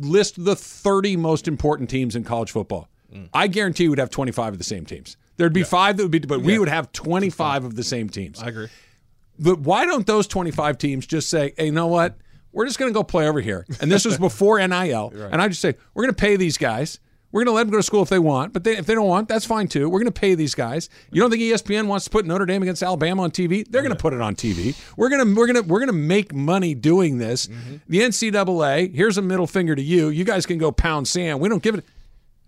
list 0.00 0.42
the 0.44 0.56
30 0.56 1.16
most 1.16 1.46
important 1.48 1.88
teams 1.90 2.16
in 2.16 2.24
college 2.24 2.50
football? 2.50 2.88
I 3.32 3.46
guarantee 3.46 3.88
we'd 3.88 3.98
have 3.98 4.10
25 4.10 4.52
of 4.54 4.58
the 4.58 4.64
same 4.64 4.84
teams. 4.84 5.16
There'd 5.38 5.52
be 5.52 5.62
five 5.62 5.96
that 5.96 6.02
would 6.02 6.10
be, 6.12 6.18
but 6.18 6.42
we 6.42 6.58
would 6.58 6.68
have 6.68 6.92
25 6.92 7.64
of 7.64 7.74
the 7.74 7.82
same 7.82 8.10
teams. 8.10 8.42
I 8.42 8.48
agree. 8.48 8.68
But 9.38 9.60
why 9.60 9.86
don't 9.86 10.06
those 10.06 10.26
25 10.26 10.76
teams 10.78 11.06
just 11.06 11.30
say, 11.30 11.54
hey, 11.56 11.66
you 11.66 11.72
know 11.72 11.86
what? 11.86 12.18
We're 12.52 12.66
just 12.66 12.78
going 12.78 12.90
to 12.92 12.94
go 12.94 13.02
play 13.04 13.28
over 13.28 13.40
here. 13.40 13.64
And 13.80 13.90
this 13.90 14.04
was 14.04 14.18
before 14.28 14.58
NIL. 14.58 15.10
And 15.32 15.40
I 15.40 15.48
just 15.48 15.60
say, 15.60 15.74
we're 15.94 16.02
going 16.04 16.14
to 16.14 16.20
pay 16.20 16.36
these 16.36 16.58
guys. 16.58 16.98
We're 17.30 17.44
going 17.44 17.52
to 17.52 17.56
let 17.56 17.64
them 17.64 17.72
go 17.72 17.76
to 17.76 17.82
school 17.82 18.02
if 18.02 18.08
they 18.08 18.18
want. 18.18 18.52
But 18.52 18.64
they, 18.64 18.76
if 18.76 18.86
they 18.86 18.94
don't 18.94 19.06
want, 19.06 19.28
that's 19.28 19.44
fine 19.44 19.68
too. 19.68 19.88
We're 19.88 19.98
going 19.98 20.12
to 20.12 20.20
pay 20.20 20.34
these 20.34 20.54
guys. 20.54 20.88
You 21.10 21.20
don't 21.20 21.30
think 21.30 21.42
ESPN 21.42 21.86
wants 21.86 22.04
to 22.06 22.10
put 22.10 22.24
Notre 22.24 22.46
Dame 22.46 22.62
against 22.62 22.82
Alabama 22.82 23.22
on 23.22 23.30
TV? 23.30 23.66
They're 23.68 23.82
going 23.82 23.94
to 23.94 24.00
put 24.00 24.14
it 24.14 24.20
on 24.20 24.34
TV. 24.34 24.76
We're 24.96 25.10
going 25.10 25.26
to 25.26 25.34
we're 25.34 25.46
going 25.46 25.62
to 25.62 25.68
we're 25.68 25.80
going 25.80 25.88
to 25.88 25.92
make 25.92 26.32
money 26.32 26.74
doing 26.74 27.18
this. 27.18 27.46
Mm-hmm. 27.46 27.76
The 27.88 28.00
NCAA, 28.00 28.94
here's 28.94 29.18
a 29.18 29.22
middle 29.22 29.46
finger 29.46 29.74
to 29.74 29.82
you. 29.82 30.08
You 30.08 30.24
guys 30.24 30.46
can 30.46 30.58
go 30.58 30.72
pound 30.72 31.06
sand. 31.06 31.40
We 31.40 31.48
don't 31.48 31.62
give 31.62 31.74
it. 31.74 31.84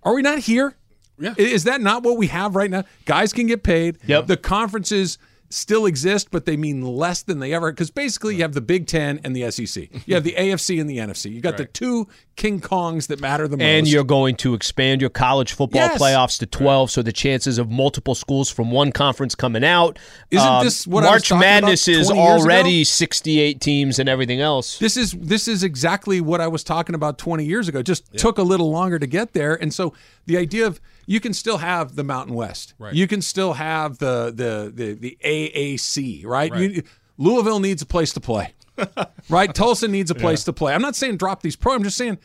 Are 0.02 0.14
we 0.14 0.22
not 0.22 0.38
here? 0.38 0.74
Yeah. 1.18 1.34
Is 1.36 1.64
that 1.64 1.82
not 1.82 2.02
what 2.02 2.16
we 2.16 2.28
have 2.28 2.56
right 2.56 2.70
now? 2.70 2.84
Guys 3.04 3.34
can 3.34 3.46
get 3.46 3.62
paid. 3.62 3.98
Yep. 4.06 4.26
The 4.26 4.38
conferences 4.38 5.18
still 5.50 5.84
exist, 5.84 6.28
but 6.30 6.44
they 6.46 6.56
mean 6.56 6.82
less 6.82 7.22
than 7.22 7.40
they 7.40 7.52
ever. 7.52 7.72
Because 7.72 7.90
basically, 7.90 8.36
you 8.36 8.42
have 8.42 8.54
the 8.54 8.60
Big 8.60 8.86
Ten 8.86 9.20
and 9.24 9.34
the 9.34 9.50
SEC. 9.50 9.88
You 10.06 10.14
have 10.14 10.24
the 10.24 10.32
AFC 10.38 10.80
and 10.80 10.88
the 10.88 10.98
NFC. 10.98 11.32
You 11.32 11.40
got 11.40 11.56
the 11.56 11.64
two 11.64 12.06
King 12.36 12.60
Kongs 12.60 13.08
that 13.08 13.20
matter 13.20 13.46
the 13.48 13.56
most. 13.56 13.64
And 13.64 13.86
you're 13.88 14.04
going 14.04 14.36
to 14.36 14.54
expand 14.54 15.00
your 15.00 15.10
college 15.10 15.52
football 15.52 15.80
Yes. 15.82 16.00
playoffs 16.00 16.38
to 16.38 16.46
12, 16.46 16.90
so 16.90 17.02
the 17.02 17.12
chances 17.12 17.58
of 17.58 17.70
multiple 17.70 18.14
schools 18.14 18.48
from 18.50 18.70
one 18.70 18.92
conference 18.92 19.34
coming 19.34 19.64
out. 19.64 19.98
Um, 20.32 20.38
Isn't 20.38 20.64
this 20.64 20.86
what 20.86 21.04
March 21.04 21.30
Madness 21.32 21.86
is 21.88 22.06
20 22.06 22.20
ago? 22.20 22.28
already 22.30 22.84
68 22.84 23.60
teams 23.60 23.98
and 23.98 24.08
everything 24.08 24.40
else. 24.40 24.78
This 24.78 24.96
is 24.96 25.12
this 25.12 25.48
is 25.48 25.62
exactly 25.64 26.20
what 26.20 26.40
I 26.40 26.46
was 26.48 26.62
talking 26.64 26.94
about 26.94 27.18
20 27.18 27.44
years 27.44 27.68
ago. 27.68 27.80
It 27.80 27.86
just 27.86 28.12
took 28.16 28.38
a 28.38 28.42
little 28.42 28.70
longer 28.70 28.98
to 28.98 29.06
get 29.06 29.32
there, 29.32 29.54
and 29.60 29.74
so 29.74 29.92
the 30.26 30.36
idea 30.38 30.66
of 30.66 30.80
you 31.10 31.18
can 31.18 31.34
still 31.34 31.58
have 31.58 31.96
the 31.96 32.04
Mountain 32.04 32.36
West, 32.36 32.74
Right. 32.78 32.94
you 32.94 33.08
can 33.08 33.20
still 33.20 33.54
have 33.54 33.98
the 33.98 34.32
the 34.32 34.70
the, 34.72 34.92
the 34.94 35.18
AAC, 35.24 36.24
right? 36.24 36.54
You, 36.54 36.84
Louisville 37.18 37.58
needs 37.58 37.82
a 37.82 37.86
place 37.86 38.12
to 38.12 38.20
play, 38.20 38.54
right? 39.28 39.52
Tulsa 39.52 39.88
needs 39.88 40.10
a 40.12 40.14
place 40.14 40.44
to 40.44 40.52
play. 40.52 40.72
I'm 40.72 40.82
not 40.82 40.94
saying 40.94 41.16
drop 41.16 41.42
these 41.42 41.56
pro. 41.56 41.74
I'm 41.74 41.82
just 41.82 41.96
saying. 41.96 42.18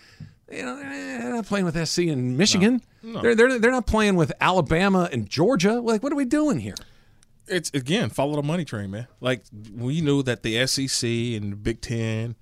You 0.52 0.64
know, 0.64 0.76
they're 0.78 1.34
not 1.34 1.48
playing 1.48 1.66
with 1.66 1.76
SC 1.88 2.00
and 2.14 2.38
Michigan. 2.38 2.80
They're, 3.02 3.34
they're 3.34 3.58
they're 3.58 3.72
not 3.72 3.88
playing 3.88 4.16
with 4.16 4.32
Alabama 4.40 5.10
and 5.12 5.28
Georgia. 5.28 5.82
Like, 5.82 6.04
what 6.04 6.14
are 6.14 6.16
we 6.16 6.26
doing 6.26 6.60
here? 6.60 6.76
It's 7.48 7.72
again 7.74 8.10
follow 8.12 8.36
the 8.36 8.44
money 8.44 8.64
train, 8.66 8.92
man. 8.92 9.08
Like 9.20 9.42
we 9.76 10.02
knew 10.02 10.22
that 10.22 10.44
the 10.44 10.68
SEC 10.68 11.10
and 11.10 11.52
the 11.54 11.56
Big 11.56 11.82
Ten, 11.82 12.36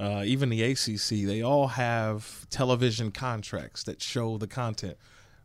uh, 0.00 0.22
even 0.24 0.48
the 0.48 0.62
ACC, 0.62 1.26
they 1.26 1.42
all 1.42 1.68
have 1.68 2.48
television 2.48 3.10
contracts 3.10 3.82
that 3.84 4.00
show 4.00 4.38
the 4.38 4.46
content. 4.46 4.96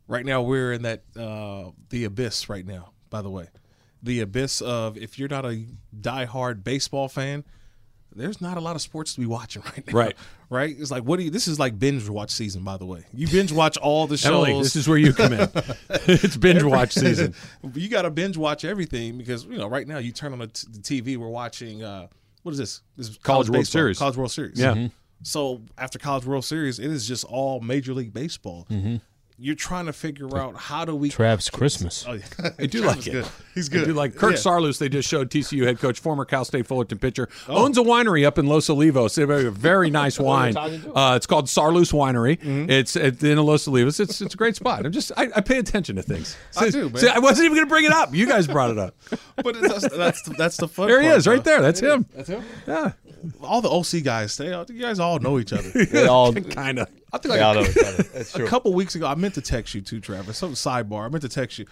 Right 0.10 0.26
now, 0.26 0.42
we're 0.42 0.74
in 0.74 0.82
that 0.82 1.04
uh, 1.18 1.70
the 1.90 2.04
abyss. 2.04 2.50
Right 2.50 2.66
now, 2.66 2.92
by 3.10 3.22
the 3.22 3.30
way, 3.30 3.48
the 4.04 4.20
abyss 4.22 4.60
of 4.60 4.98
if 4.98 5.18
you're 5.20 5.30
not 5.30 5.46
a 5.46 5.64
diehard 5.98 6.64
baseball 6.64 7.08
fan, 7.08 7.44
there's 8.16 8.42
not 8.42 8.58
a 8.58 8.60
lot 8.60 8.76
of 8.76 8.82
sports 8.82 9.14
to 9.14 9.20
be 9.20 9.28
watching 9.28 9.62
right 9.66 9.86
now. 9.86 9.94
Right. 9.94 10.16
Right. 10.50 10.76
It's 10.80 10.90
like 10.90 11.04
what 11.04 11.18
do 11.20 11.24
you? 11.26 11.30
This 11.30 11.48
is 11.48 11.60
like 11.60 11.78
binge 11.78 12.10
watch 12.10 12.32
season, 12.32 12.64
by 12.64 12.78
the 12.78 12.88
way. 12.88 13.06
You 13.14 13.28
binge 13.28 13.52
watch 13.52 13.78
all 13.78 14.08
the 14.08 14.18
shows. 14.26 14.48
Emily, 14.48 14.64
this 14.64 14.76
is 14.76 14.88
where 14.88 14.98
you 14.98 15.14
come 15.14 15.32
in. 15.32 15.48
it's 15.90 16.36
binge 16.38 16.64
watch 16.64 16.94
season. 16.94 17.36
you 17.76 17.88
got 17.88 18.02
to 18.02 18.10
binge 18.10 18.36
watch 18.36 18.66
everything 18.66 19.16
because 19.18 19.46
you 19.46 19.60
know 19.60 19.68
right 19.68 19.88
now 19.88 20.00
you 20.00 20.12
turn 20.12 20.34
on 20.34 20.40
the, 20.40 20.48
t- 20.48 20.68
the 20.72 20.80
TV, 20.80 21.18
we're 21.18 21.28
watching. 21.30 21.84
uh 21.84 22.08
What 22.42 22.54
is 22.54 22.58
this? 22.58 22.82
This 22.98 23.10
is 23.10 23.18
College 23.20 23.50
World 23.50 23.60
baseball, 23.62 23.80
Series. 23.80 24.00
College 24.00 24.18
World 24.18 24.32
Series. 24.32 24.60
Yeah. 24.60 24.74
Mhm. 24.74 24.92
So 25.22 25.62
after 25.78 26.00
College 26.00 26.26
World 26.26 26.46
Series, 26.46 26.80
it 26.80 26.90
is 26.90 27.08
just 27.08 27.26
all 27.26 27.60
Major 27.60 27.94
League 27.94 28.14
Baseball. 28.14 28.66
Mm-hmm. 28.72 28.96
You're 29.42 29.56
trying 29.56 29.86
to 29.86 29.94
figure 29.94 30.38
out 30.38 30.56
how 30.58 30.84
do 30.84 30.94
we 30.96 31.10
Trav's 31.10 31.50
Christmas. 31.50 32.06
Oh, 32.08 32.14
yeah. 32.14 32.50
I 32.60 32.66
do 32.66 32.82
like 32.82 33.08
it. 33.08 33.12
Good. 33.12 33.28
He's 33.56 33.70
good. 33.70 33.84
I 33.84 33.86
do 33.86 33.94
like 33.94 34.16
Kirk 34.16 34.32
Yeah. 34.34 34.38
Saarloos. 34.38 34.80
They 34.80 34.90
just 34.90 35.08
showed 35.08 35.30
TCU 35.30 35.66
head 35.66 35.80
coach, 35.80 36.00
former 36.00 36.26
Cal 36.26 36.44
State 36.44 36.68
Fullerton 36.68 36.98
pitcher, 37.00 37.30
Oh. 37.48 37.64
owns 37.64 37.78
a 37.78 37.82
winery 37.82 38.26
up 38.26 38.38
in 38.38 38.48
Los 38.48 38.68
Olivos. 38.68 39.16
They 39.16 39.22
have 39.22 39.30
a 39.30 39.50
very 39.50 39.90
nice 40.02 40.20
wine. 40.20 40.58
Uh, 40.58 41.14
it's 41.16 41.26
called 41.26 41.46
Saarloos 41.46 41.94
Winery. 41.94 42.38
Mm-hmm. 42.40 42.70
It's 42.70 42.96
at, 42.98 43.24
in 43.24 43.38
Los 43.38 43.66
Olivos. 43.68 44.00
It's 44.02 44.20
it's 44.22 44.34
a 44.34 44.38
great 44.38 44.58
spot. 44.58 44.86
I'm 44.86 44.92
just 44.92 45.12
I, 45.16 45.30
I 45.36 45.42
pay 45.42 45.58
attention 45.60 45.96
to 45.96 46.02
things. 46.02 46.36
I 46.58 46.70
do, 46.70 46.90
man. 46.90 46.98
See, 46.98 47.08
I 47.08 47.20
wasn't 47.20 47.46
even 47.46 47.56
going 47.56 47.68
to 47.68 47.70
bring 47.70 47.86
it 47.86 47.92
up. 47.94 48.14
You 48.14 48.28
guys 48.28 48.46
brought 48.48 48.72
it 48.72 48.78
up. 48.78 48.94
But 49.38 49.56
it, 49.56 49.62
that's 49.62 49.88
that's 49.96 50.22
the, 50.24 50.34
that's 50.38 50.58
the 50.58 50.68
fun. 50.68 50.88
There 50.90 51.02
he 51.02 51.08
part, 51.08 51.18
is, 51.18 51.28
right 51.28 51.42
though. 51.44 51.52
there. 51.52 51.62
That's 51.62 51.82
It 51.82 51.86
is. 51.88 51.94
him. 51.94 52.06
That's 52.14 52.30
him. 52.30 52.44
Yeah, 52.68 52.92
All 53.42 53.62
the 53.62 53.70
OC 53.70 54.04
guys, 54.04 54.38
they 54.38 54.48
you 54.50 54.82
guys 54.82 55.00
all 55.00 55.20
know 55.20 55.40
each 55.40 55.54
other. 55.54 55.70
They 55.86 56.08
all, 56.08 56.34
kind 56.34 56.80
of. 56.80 56.88
I 57.12 57.18
think 57.18 57.34
they 57.34 57.42
like 57.42 57.42
all 57.42 57.58
a, 57.58 57.64
know 57.64 57.70
each 57.70 57.78
other. 57.78 58.04
That's 58.04 58.36
a 58.36 58.46
couple 58.46 58.74
weeks 58.74 58.96
ago, 58.96 59.08
I 59.08 59.16
meant 59.16 59.34
to 59.36 59.42
text 59.42 59.74
you 59.74 59.82
too, 59.82 60.00
Travis. 60.00 60.38
Some 60.38 60.54
sidebar. 60.54 61.06
I 61.06 61.10
meant 61.10 61.22
to 61.24 61.30
text 61.30 61.60
you. 61.60 61.66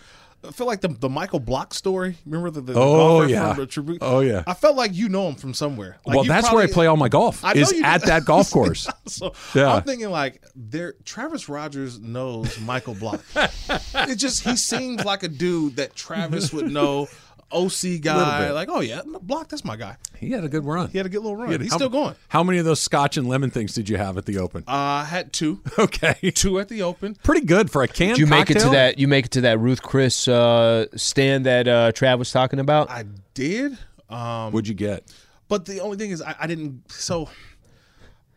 I 0.47 0.51
feel 0.51 0.67
like 0.67 0.81
the 0.81 0.89
the 0.89 1.09
Michael 1.09 1.39
Block 1.39 1.73
story. 1.73 2.15
Remember 2.25 2.51
the, 2.51 2.61
the 2.61 2.73
the 2.73 2.79
Oh, 2.79 3.23
yeah. 3.23 3.49
from 3.55 3.61
the 3.61 3.65
Tribute? 3.65 3.97
Oh, 4.01 4.19
yeah. 4.19 4.43
I 4.45 4.53
felt 4.53 4.75
like 4.77 4.93
you 4.93 5.09
know 5.09 5.27
him 5.29 5.35
from 5.35 5.53
somewhere. 5.55 5.97
Like 6.05 6.15
well, 6.15 6.25
that's 6.25 6.47
probably- 6.47 6.65
where 6.65 6.69
I 6.69 6.73
play 6.73 6.85
all 6.85 6.95
my 6.95 7.09
golf. 7.09 7.43
I 7.43 7.53
know 7.53 7.61
Is 7.61 7.71
you 7.71 7.83
at 7.83 8.03
that 8.03 8.23
golf 8.25 8.51
course. 8.57 8.87
So 9.07 9.33
Yeah. 9.55 9.73
I'm 9.73 9.81
thinking 9.83 10.11
like 10.11 10.43
there 10.55 10.93
Travis 11.05 11.49
Rodgers 11.49 11.99
knows 11.99 12.59
Michael 12.59 12.93
Block. 12.93 13.19
it 13.35 14.15
just 14.17 14.43
he 14.43 14.55
seems 14.55 15.03
like 15.03 15.23
a 15.23 15.27
dude 15.27 15.77
that 15.77 15.95
Travis 15.95 16.53
would 16.53 16.71
know. 16.71 17.07
OC 17.51 18.01
guy, 18.01 18.51
like 18.51 18.67
oh 18.71 18.81
yeah, 18.81 19.01
Block, 19.21 19.47
that's 19.49 19.63
my 19.63 19.75
guy. 19.75 19.95
He 20.17 20.31
had 20.31 20.43
a 20.43 20.49
good 20.49 20.65
run. 20.65 20.89
He 20.89 20.97
had 20.97 21.05
a 21.05 21.09
good 21.09 21.21
little 21.21 21.35
run. 21.35 21.47
He 21.47 21.51
had- 21.53 21.61
He's 21.61 21.71
how- 21.71 21.77
still 21.77 21.89
going. 21.89 22.15
How 22.29 22.43
many 22.43 22.57
of 22.59 22.65
those 22.65 22.79
Scotch 22.81 23.17
and 23.17 23.27
lemon 23.27 23.49
things 23.51 23.73
did 23.73 23.87
you 23.87 23.97
have 23.97 24.17
at 24.17 24.25
the 24.25 24.37
Open? 24.39 24.63
Uh, 24.67 24.71
I 24.71 25.03
had 25.05 25.31
two, 25.31 25.61
okay, 25.79 26.31
two 26.31 26.59
at 26.59 26.67
the 26.69 26.81
Open. 26.81 27.15
pretty 27.23 27.45
good 27.45 27.69
for 27.71 27.83
a 27.83 27.87
can. 27.87 28.09
Did 28.09 28.17
you 28.19 28.27
make 28.27 28.49
it 28.51 28.59
to 28.59 28.69
that? 28.69 28.97
You 28.99 29.07
make 29.07 29.25
it 29.27 29.31
to 29.31 29.41
that 29.41 29.59
Ruth 29.59 29.81
Chris 29.81 30.27
uh, 30.27 30.87
stand 30.95 31.45
that 31.45 31.67
uh, 31.67 31.91
Trav 31.93 32.19
was 32.19 32.31
talking 32.31 32.59
about? 32.59 32.89
I 32.89 33.05
did. 33.33 33.77
Um, 34.09 34.51
What'd 34.51 34.67
you 34.67 34.73
get? 34.73 35.03
But 35.47 35.65
the 35.65 35.79
only 35.79 35.95
thing 35.97 36.11
is, 36.11 36.21
I, 36.21 36.35
I 36.41 36.47
didn't. 36.47 36.91
So 36.91 37.29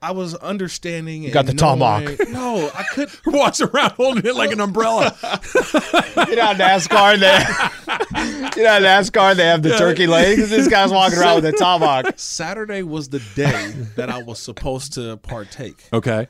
I 0.02 0.12
was 0.12 0.34
understanding. 0.36 1.22
You 1.22 1.30
got 1.30 1.44
the 1.46 1.52
tomahawk. 1.52 2.18
No, 2.30 2.70
I 2.74 2.84
could. 2.94 3.10
Walks 3.26 3.60
around 3.60 3.92
holding 3.92 4.24
it 4.24 4.34
like 4.34 4.50
an 4.50 4.60
umbrella. 4.60 5.16
you 5.22 6.36
know, 6.36 6.54
NASCAR 6.54 7.18
they, 7.20 8.60
you 8.60 8.64
know, 8.64 8.80
NASCAR 8.80 9.36
they 9.36 9.46
have 9.46 9.62
the 9.62 9.76
turkey 9.76 10.06
legs. 10.06 10.48
This 10.50 10.68
guy's 10.68 10.90
walking 10.90 11.18
around 11.18 11.36
with 11.42 11.46
a 11.46 11.52
tomahawk. 11.52 12.18
Saturday 12.18 12.82
was 12.82 13.10
the 13.10 13.22
day 13.34 13.72
that 13.96 14.08
I 14.10 14.22
was 14.22 14.38
supposed 14.38 14.94
to 14.94 15.18
partake, 15.18 15.84
okay. 15.92 16.28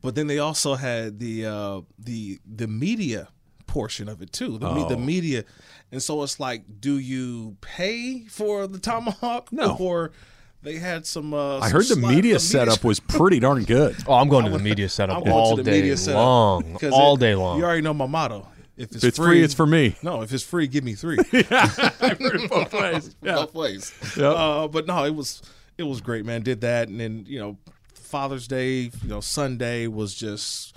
but 0.00 0.14
then 0.14 0.26
they 0.28 0.38
also 0.38 0.74
had 0.76 1.18
the 1.18 1.46
uh, 1.46 1.80
the 1.98 2.38
the 2.46 2.68
media 2.68 3.28
portion 3.66 4.08
of 4.08 4.22
it 4.22 4.32
too. 4.32 4.58
The, 4.58 4.66
Oh. 4.68 4.88
the 4.88 4.96
media, 4.96 5.44
and 5.90 6.02
so 6.02 6.22
it's 6.22 6.38
like, 6.38 6.62
do 6.80 6.98
you 6.98 7.56
pay 7.60 8.26
for 8.26 8.66
the 8.68 8.78
tomahawk? 8.78 9.52
No. 9.52 9.76
Or 9.78 10.12
they 10.62 10.76
had 10.76 11.06
some. 11.06 11.32
Uh, 11.34 11.58
I 11.58 11.68
some 11.68 11.72
heard 11.72 11.82
the 11.88 11.94
slide- 11.94 12.14
media 12.14 12.34
the 12.34 12.40
setup 12.40 12.84
was 12.84 13.00
pretty 13.00 13.40
darn 13.40 13.64
good. 13.64 13.96
Oh, 14.06 14.14
I'm 14.14 14.28
going 14.28 14.44
to 14.44 14.50
the 14.50 14.58
media 14.58 14.86
I'm 14.86 14.90
setup 14.90 15.26
all 15.26 15.56
day 15.56 15.70
media 15.70 15.96
setup 15.96 16.16
long, 16.18 16.74
'cause 16.78 16.92
all 16.92 17.14
it- 17.16 17.20
day 17.20 17.34
long. 17.34 17.58
You 17.58 17.64
already 17.64 17.82
know 17.82 17.94
my 17.94 18.06
motto. 18.06 18.48
If 18.76 18.92
it's, 18.92 18.96
If 19.02 19.08
it's 19.08 19.18
free, 19.18 19.42
it's 19.42 19.54
for 19.54 19.66
me. 19.66 19.96
No, 20.04 20.22
if 20.22 20.32
it's 20.32 20.44
free, 20.44 20.68
give 20.68 20.84
me 20.84 20.94
three. 20.94 21.18
I've 21.32 21.76
heard 22.20 22.36
it 22.40 22.48
both 22.48 22.72
ways. 22.72 23.14
Yeah. 23.22 23.34
Both 23.34 23.54
ways. 23.54 23.92
Yep. 24.16 24.36
Uh, 24.36 24.68
but 24.68 24.86
no, 24.86 25.04
it 25.04 25.14
was 25.14 25.42
it 25.76 25.82
was 25.82 26.00
great, 26.00 26.24
man. 26.24 26.42
Did 26.42 26.60
that, 26.60 26.88
and 26.88 27.00
then 27.00 27.24
you 27.28 27.40
know, 27.40 27.56
Father's 27.94 28.46
Day, 28.46 28.82
you 28.82 28.90
know, 29.08 29.20
Sunday 29.20 29.86
was 29.88 30.14
just. 30.14 30.76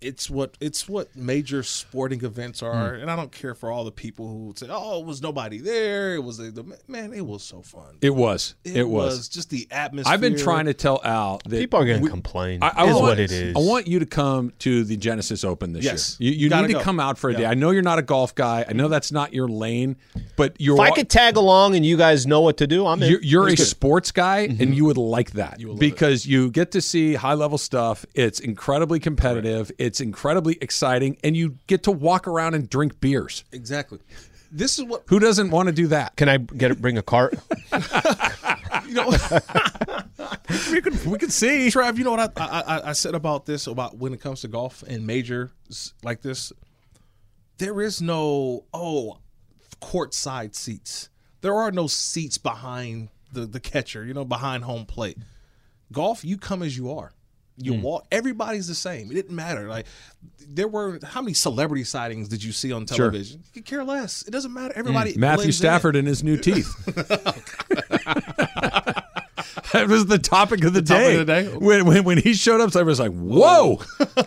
It's 0.00 0.30
what 0.30 0.56
it's 0.60 0.88
what 0.88 1.14
major 1.16 1.62
sporting 1.64 2.24
events 2.24 2.62
are, 2.62 2.94
Hmm. 2.94 3.00
and 3.02 3.10
I 3.10 3.16
don't 3.16 3.32
care 3.32 3.54
for 3.54 3.70
all 3.72 3.84
the 3.84 3.90
people 3.90 4.28
who 4.28 4.46
would 4.46 4.58
say, 4.58 4.68
"Oh, 4.70 5.00
it 5.00 5.06
was 5.06 5.20
nobody 5.20 5.58
there." 5.58 6.14
It 6.14 6.22
was 6.22 6.38
a, 6.38 6.52
the 6.52 6.64
man. 6.86 7.12
It 7.12 7.26
was 7.26 7.42
so 7.42 7.62
fun. 7.62 7.96
It 8.00 8.14
was. 8.14 8.54
It, 8.64 8.88
was. 8.88 9.28
just 9.28 9.50
the 9.50 9.66
atmosphere. 9.72 10.12
I've 10.12 10.20
been 10.20 10.36
trying 10.38 10.66
to 10.66 10.74
tell 10.74 11.00
Al 11.02 11.40
that 11.48 11.58
People 11.58 11.80
are 11.80 11.84
going 11.84 12.02
to 12.04 12.08
complain. 12.08 12.62
I, 12.62 12.68
I 12.76 12.84
is 12.86 12.92
want, 12.94 13.02
what 13.02 13.18
it 13.18 13.32
is. 13.32 13.56
I 13.56 13.58
want 13.58 13.88
you 13.88 13.98
to 13.98 14.06
come 14.06 14.52
to 14.60 14.84
the 14.84 14.96
Genesis 14.96 15.42
Open 15.42 15.72
this 15.72 15.84
Yes. 15.84 16.16
year. 16.20 16.32
You, 16.32 16.38
you 16.44 16.48
Gotta 16.48 16.68
need 16.68 16.74
to 16.74 16.78
go. 16.78 16.84
come 16.84 17.00
out 17.00 17.18
for 17.18 17.30
a 17.30 17.34
day. 17.34 17.46
I 17.46 17.54
know 17.54 17.70
you're 17.70 17.82
not 17.82 17.98
a 17.98 18.02
golf 18.02 18.34
guy. 18.36 18.64
I 18.68 18.74
know 18.74 18.86
that's 18.86 19.10
not 19.10 19.32
your 19.32 19.48
lane, 19.48 19.96
but 20.36 20.54
you're 20.60 20.76
If 20.76 20.80
I 20.80 20.90
could 20.92 21.10
tag 21.10 21.36
along 21.36 21.74
and 21.74 21.84
you 21.84 21.96
guys 21.96 22.24
know 22.24 22.40
what 22.40 22.56
to 22.58 22.66
do, 22.68 22.86
I'm 22.86 23.02
in. 23.02 23.10
you're, 23.10 23.22
you're 23.22 23.42
a 23.46 23.48
Let's 23.48 23.56
do 23.56 23.62
it. 23.64 23.66
sports 23.66 24.12
guy 24.12 24.46
Mm-hmm. 24.48 24.62
and 24.62 24.74
you 24.76 24.84
would 24.84 24.96
like 24.96 25.32
that 25.32 25.58
because 25.80 26.24
you 26.24 26.50
get 26.52 26.70
to 26.72 26.80
see 26.80 27.14
high 27.14 27.34
level 27.34 27.58
stuff 27.58 28.06
it's 28.14 28.38
incredibly 28.38 29.00
competitive 29.00 29.72
it's 29.88 30.00
incredibly 30.00 30.56
exciting 30.60 31.16
and 31.24 31.36
you 31.36 31.58
get 31.66 31.82
to 31.82 31.90
walk 31.90 32.28
around 32.28 32.54
and 32.54 32.70
drink 32.70 33.00
beers 33.00 33.42
exactly. 33.50 33.98
This 34.52 34.78
is 34.78 34.84
what 34.84 35.02
who 35.08 35.18
doesn't 35.18 35.50
want 35.50 35.66
to 35.68 35.72
do 35.74 35.88
that 35.88 36.14
Can 36.16 36.28
I 36.28 36.36
get 36.38 36.70
it, 36.70 36.80
bring 36.80 36.96
a 36.96 37.02
cart? 37.02 37.34
you 38.86 38.94
know. 38.94 39.08
we 40.72 40.80
could 40.80 41.04
we 41.06 41.18
could 41.18 41.32
see 41.32 41.68
Trav, 41.68 41.98
you 41.98 42.04
know 42.04 42.12
what 42.12 42.32
I, 42.38 42.44
I 42.44 42.60
I- 42.76 42.88
I 42.90 42.92
said 42.92 43.14
about 43.14 43.46
this 43.46 43.66
about 43.66 43.96
when 43.98 44.12
it 44.14 44.20
comes 44.20 44.40
to 44.42 44.48
golf 44.48 44.82
and 44.86 45.06
major 45.06 45.50
s- 45.70 45.92
like 46.02 46.22
this, 46.22 46.52
there 47.58 47.80
is 47.80 48.00
no 48.00 48.64
oh 48.72 49.18
courtside 49.80 50.54
seats. 50.54 51.08
There 51.40 51.54
are 51.54 51.70
no 51.70 51.86
seats 51.86 52.38
behind 52.38 53.08
the 53.32 53.46
the 53.46 53.60
catcher. 53.60 54.04
You 54.04 54.14
know, 54.14 54.24
behind 54.24 54.64
home 54.64 54.86
plate. 54.86 55.18
Golf, 55.92 56.24
you 56.24 56.36
come 56.38 56.62
as 56.62 56.76
you 56.76 56.90
are. 56.90 57.12
You 57.60 57.74
hmm. 57.74 57.82
walk. 57.82 58.06
Everybody's 58.12 58.68
the 58.68 58.74
same. 58.74 59.10
It 59.10 59.14
didn't 59.14 59.34
matter. 59.34 59.68
Like 59.68 59.86
there 60.48 60.68
were 60.68 60.98
how 61.04 61.20
many 61.20 61.34
celebrity 61.34 61.84
sightings 61.84 62.28
did 62.28 62.42
you 62.42 62.52
see 62.52 62.72
on 62.72 62.86
television? 62.86 63.42
You 63.46 63.52
could 63.52 63.64
care 63.64 63.84
less. 63.84 64.22
It 64.22 64.30
doesn't 64.30 64.52
matter. 64.52 64.74
Hmm. 64.74 64.80
Everybody. 64.80 65.14
Matthew 65.16 65.36
blends 65.36 65.46
in. 65.46 65.52
Stafford 65.52 65.96
and 65.96 66.06
his 66.06 66.22
new 66.22 66.36
teeth 66.38 66.72
that 69.72 69.88
was 69.88 70.06
the 70.06 70.18
topic 70.18 70.64
of 70.64 70.72
the, 70.72 70.82
topic 70.82 71.04
day. 71.04 71.16
of 71.16 71.26
the 71.26 71.32
day? 71.32 71.48
When, 71.56 71.84
when 71.86 72.04
when 72.04 72.18
he 72.18 72.34
showed 72.34 72.60
up, 72.60 72.70
so 72.72 72.80
I 72.80 72.82
was 72.82 73.00
like, 73.00 73.12
"Whoa, 73.12 73.80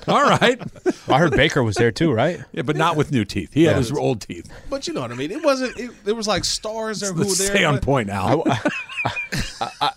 all 0.07 0.23
right." 0.23 0.61
I 1.07 1.19
heard 1.19 1.31
Baker 1.31 1.63
was 1.63 1.75
there 1.75 1.91
too, 1.91 2.11
right? 2.11 2.39
Yeah, 2.51 2.61
but 2.63 2.75
not 2.75 2.95
with 2.95 3.11
new 3.11 3.25
teeth. 3.25 3.53
He 3.53 3.63
had 3.63 3.77
his 3.77 3.91
old 3.91 4.21
teeth. 4.21 4.51
But 4.69 4.87
you 4.87 4.93
know 4.93 5.01
what 5.01 5.11
I 5.11 5.15
mean. 5.15 5.31
It 5.31 5.43
wasn't. 5.43 5.77
It, 5.79 6.05
there 6.05 6.15
was 6.15 6.27
like 6.27 6.45
stars 6.45 6.99
there 6.99 7.11
who 7.11 7.19
were 7.19 7.25
Let's 7.25 7.37
there. 7.37 7.47
stay 7.47 7.63
on 7.63 7.79
point, 7.79 8.07
now. 8.07 8.43
I, 8.45 8.59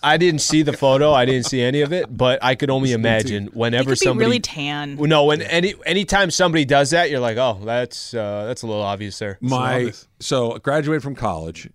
I 0.04 0.16
didn't 0.16 0.40
see 0.40 0.62
the 0.62 0.72
photo. 0.74 1.12
I 1.12 1.24
didn't 1.24 1.46
see 1.46 1.60
any 1.62 1.80
of 1.80 1.92
it, 1.92 2.14
but 2.16 2.38
I 2.44 2.54
could 2.54 2.70
only 2.70 2.92
imagine 2.92 3.46
whenever 3.48 3.90
could 3.90 4.00
be 4.00 4.04
somebody 4.04 4.26
really 4.26 4.40
tan. 4.40 4.96
No, 4.96 5.24
when 5.24 5.42
any 5.42 5.74
anytime 5.86 6.30
somebody 6.30 6.64
does 6.64 6.90
that, 6.90 7.10
you're 7.10 7.20
like, 7.20 7.36
oh, 7.38 7.60
that's 7.64 8.14
uh, 8.14 8.44
that's 8.46 8.62
a 8.62 8.66
little 8.66 8.82
obvious 8.82 9.18
there. 9.18 9.38
my 9.40 9.92
so 10.20 10.58
graduate 10.58 11.02
from 11.02 11.14
college 11.14 11.68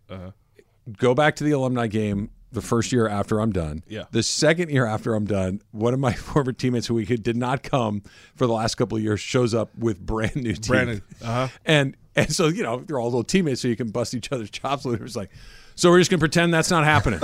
go 0.97 1.13
back 1.13 1.35
to 1.35 1.43
the 1.43 1.51
alumni 1.51 1.87
game 1.87 2.29
the 2.51 2.61
first 2.63 2.91
year 2.91 3.07
after 3.07 3.39
i'm 3.39 3.51
done 3.51 3.83
Yeah. 3.87 4.05
the 4.09 4.23
second 4.23 4.71
year 4.71 4.87
after 4.87 5.13
i'm 5.13 5.25
done 5.25 5.61
one 5.69 5.93
of 5.93 5.99
my 5.99 6.13
former 6.31 6.51
teammates 6.51 6.87
who 6.87 6.95
we 6.95 7.05
could, 7.05 7.21
did 7.21 7.37
not 7.37 7.61
come 7.61 8.01
for 8.35 8.47
the 8.47 8.53
last 8.53 8.73
couple 8.75 8.97
of 8.97 9.03
years 9.03 9.19
shows 9.19 9.53
up 9.53 9.69
with 9.77 10.03
brand 10.03 10.35
new 10.37 10.53
teeth 10.53 10.67
Brand 10.67 10.89
new, 10.89 11.01
uh-huh. 11.21 11.47
and 11.65 11.95
and 12.15 12.33
so 12.33 12.47
you 12.47 12.63
know 12.63 12.79
they're 12.79 12.99
all 12.99 13.05
little 13.05 13.23
teammates 13.23 13.61
so 13.61 13.67
you 13.67 13.75
can 13.75 13.91
bust 13.91 14.15
each 14.15 14.31
other's 14.31 14.49
chops 14.59 14.83
later 14.83 15.05
it's 15.05 15.15
like 15.15 15.29
so 15.75 15.91
we're 15.91 15.99
just 15.99 16.09
gonna 16.09 16.19
pretend 16.19 16.51
that's 16.51 16.71
not 16.71 16.85
happening 16.85 17.19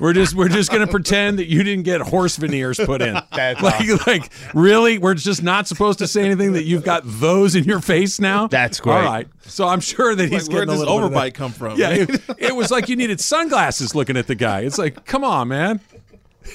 We're 0.00 0.12
just 0.12 0.34
we're 0.34 0.48
just 0.48 0.70
gonna 0.72 0.86
pretend 0.86 1.38
that 1.38 1.46
you 1.46 1.62
didn't 1.62 1.84
get 1.84 2.00
horse 2.00 2.36
veneers 2.36 2.78
put 2.78 3.00
in. 3.00 3.14
That's 3.32 3.62
like 3.62 4.06
like 4.06 4.32
really, 4.54 4.98
we're 4.98 5.14
just 5.14 5.42
not 5.42 5.68
supposed 5.68 5.98
to 6.00 6.06
say 6.06 6.24
anything 6.24 6.52
that 6.54 6.64
you've 6.64 6.84
got 6.84 7.02
those 7.04 7.54
in 7.54 7.64
your 7.64 7.80
face 7.80 8.18
now. 8.20 8.46
That's 8.48 8.80
great. 8.80 8.94
All 8.94 9.02
right. 9.02 9.28
So 9.42 9.68
I'm 9.68 9.80
sure 9.80 10.14
that 10.14 10.30
he's 10.30 10.48
Like, 10.48 10.54
where'd 10.54 10.68
getting 10.68 10.68
a 10.68 10.72
this 10.72 10.78
little 10.80 10.98
bit 10.98 11.04
of 11.06 11.12
overbite 11.12 11.24
that. 11.26 11.34
come 11.34 11.52
from? 11.52 11.78
Yeah, 11.78 11.90
it, 11.90 12.10
it 12.38 12.56
was 12.56 12.70
like 12.70 12.88
you 12.88 12.96
needed 12.96 13.20
sunglasses 13.20 13.94
looking 13.94 14.16
at 14.16 14.26
the 14.26 14.34
guy. 14.34 14.60
It's 14.60 14.78
like, 14.78 15.04
come 15.04 15.22
on, 15.24 15.48
man. 15.48 15.80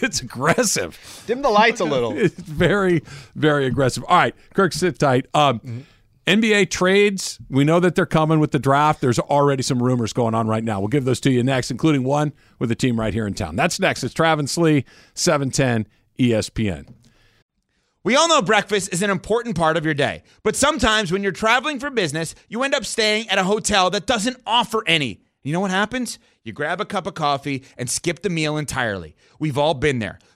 It's 0.01 0.22
aggressive. 0.22 1.24
Dim 1.25 1.41
the 1.41 1.50
lights 1.50 1.79
a 1.79 1.86
little. 1.86 2.13
It's 2.17 2.36
very, 2.39 3.01
very 3.36 3.65
aggressive. 3.65 4.03
All 4.08 4.17
right, 4.17 4.36
Kirk, 4.53 4.74
sit 4.74 5.00
tight. 5.00 5.25
Um, 5.34 5.86
NBA 6.29 6.69
trades, 6.69 7.39
we 7.50 7.63
know 7.63 7.79
that 7.79 7.95
they're 7.95 8.05
coming 8.05 8.39
with 8.39 8.51
the 8.51 8.59
draft. 8.59 9.01
There's 9.01 9.17
already 9.17 9.63
some 9.63 9.81
rumors 9.81 10.13
going 10.13 10.36
on 10.36 10.48
right 10.48 10.63
now. 10.63 10.79
We'll 10.79 10.88
give 10.88 11.03
those 11.03 11.19
to 11.21 11.31
you 11.31 11.41
next, 11.41 11.71
including 11.71 12.03
one 12.03 12.33
with 12.59 12.69
a 12.69 12.75
team 12.75 13.00
right 13.00 13.12
here 13.12 13.25
in 13.25 13.33
town. 13.33 13.55
That's 13.55 13.79
next. 13.79 14.03
It's 14.03 14.13
Travis 14.13 14.55
Lee, 14.55 14.86
710 15.15 15.88
ESPN. 16.19 16.93
We 18.03 18.15
all 18.15 18.27
know 18.27 18.43
breakfast 18.43 18.93
is 18.93 19.01
an 19.01 19.09
important 19.09 19.57
part 19.57 19.75
of 19.75 19.86
your 19.86 19.95
day, 19.95 20.21
but 20.43 20.55
sometimes 20.55 21.12
when 21.12 21.24
you're 21.24 21.31
traveling 21.31 21.79
for 21.79 21.89
business, 21.89 22.36
you 22.48 22.62
end 22.62 22.75
up 22.75 22.86
staying 22.86 23.27
at 23.29 23.39
a 23.39 23.43
hotel 23.43 23.89
that 23.89 24.05
doesn't 24.05 24.38
offer 24.45 24.83
any. 24.86 25.24
You 25.41 25.51
know 25.51 25.62
what 25.62 25.71
happens? 25.71 26.19
You 26.43 26.53
grab 26.53 26.79
a 26.79 26.86
cup 26.86 27.07
of 27.07 27.15
coffee 27.15 27.63
and 27.75 27.89
skip 27.89 28.21
the 28.21 28.29
meal 28.29 28.55
entirely. 28.55 29.15
We've 29.39 29.57
all 29.57 29.74
been 29.74 29.98
there. 29.98 30.19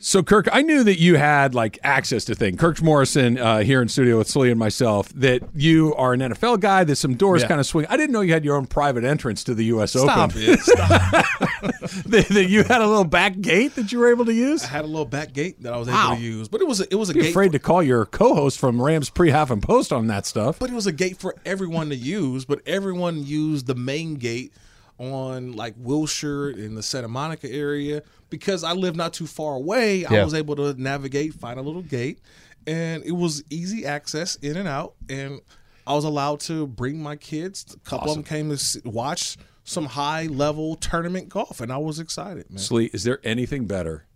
So, 0.00 0.22
Kirk, 0.22 0.48
I 0.52 0.62
knew 0.62 0.84
that 0.84 0.98
you 1.00 1.16
had 1.16 1.54
like 1.54 1.78
access 1.82 2.24
to 2.26 2.34
things. 2.34 2.58
Kirk 2.60 2.80
Morrison 2.82 3.36
uh, 3.38 3.58
here 3.58 3.82
in 3.82 3.88
studio 3.88 4.18
with 4.18 4.28
Sully 4.28 4.50
and 4.50 4.58
myself. 4.58 5.08
That 5.10 5.42
you 5.54 5.94
are 5.96 6.12
an 6.12 6.20
NFL 6.20 6.60
guy. 6.60 6.84
That 6.84 6.96
some 6.96 7.14
doors 7.16 7.42
Yeah. 7.42 7.48
kind 7.48 7.60
of 7.60 7.66
swing. 7.66 7.86
I 7.88 7.96
didn't 7.96 8.12
know 8.12 8.20
you 8.20 8.32
had 8.32 8.44
your 8.44 8.56
own 8.56 8.66
private 8.66 9.04
entrance 9.04 9.42
to 9.44 9.54
the 9.54 9.64
U.S. 9.66 9.92
Stop 9.92 10.30
Open. 10.30 10.42
it. 10.42 10.60
Stop. 10.60 10.78
that, 12.06 12.26
that 12.30 12.46
you 12.48 12.62
had 12.64 12.80
a 12.80 12.86
little 12.86 13.04
back 13.04 13.40
gate 13.40 13.74
that 13.74 13.90
you 13.90 13.98
were 13.98 14.10
able 14.10 14.24
to 14.26 14.32
use. 14.34 14.62
I 14.64 14.68
had 14.68 14.84
a 14.84 14.88
little 14.88 15.04
back 15.04 15.32
gate 15.32 15.62
that 15.62 15.72
I 15.72 15.76
was 15.76 15.88
able 15.88 15.96
Wow. 15.98 16.14
to 16.14 16.20
use, 16.20 16.48
but 16.48 16.60
it 16.60 16.66
was 16.68 16.80
a, 16.80 16.86
it 16.90 16.94
was 16.96 17.10
a 17.10 17.14
Be 17.14 17.20
gate. 17.22 17.30
afraid 17.30 17.52
to 17.52 17.58
call 17.58 17.82
your 17.82 18.04
co-host 18.06 18.58
from 18.58 18.80
Rams 18.80 19.10
pre 19.10 19.30
half 19.30 19.50
and 19.50 19.62
post 19.62 19.92
on 19.92 20.06
that 20.06 20.26
stuff. 20.26 20.58
But 20.58 20.70
it 20.70 20.74
was 20.74 20.86
a 20.86 20.92
gate 20.92 21.16
for 21.16 21.34
everyone 21.44 21.88
to 21.88 21.96
use, 21.96 22.44
but 22.44 22.60
everyone 22.66 23.24
used 23.26 23.66
the 23.66 23.74
main 23.74 24.14
gate 24.16 24.52
on 24.98 25.52
like 25.52 25.74
Wilshire 25.76 26.50
in 26.50 26.74
the 26.74 26.82
Santa 26.82 27.08
Monica 27.08 27.50
area 27.50 28.02
because 28.30 28.64
I 28.64 28.72
live 28.72 28.96
not 28.96 29.12
too 29.12 29.26
far 29.26 29.54
away. 29.54 30.04
I 30.04 30.24
was 30.24 30.34
able 30.34 30.56
to 30.56 30.74
navigate, 30.80 31.34
find 31.34 31.58
a 31.58 31.62
little 31.62 31.82
gate, 31.82 32.20
and 32.66 33.04
it 33.04 33.12
was 33.12 33.44
easy 33.50 33.86
access 33.86 34.36
in 34.36 34.56
and 34.56 34.68
out. 34.68 34.94
And 35.08 35.40
I 35.86 35.94
was 35.94 36.04
allowed 36.04 36.40
to 36.40 36.66
bring 36.66 37.02
my 37.02 37.16
kids. 37.16 37.74
A 37.74 37.78
couple 37.88 38.10
of 38.10 38.14
them 38.16 38.24
came 38.24 38.54
to 38.54 38.80
watch 38.84 39.36
some 39.64 39.86
high 39.86 40.26
level 40.26 40.76
tournament 40.76 41.28
golf, 41.28 41.60
and 41.60 41.72
I 41.72 41.78
was 41.78 41.98
excited, 41.98 42.50
man. 42.50 42.58
Slee, 42.58 42.90
is 42.92 43.04
there 43.04 43.20
anything 43.24 43.66
better? 43.66 44.06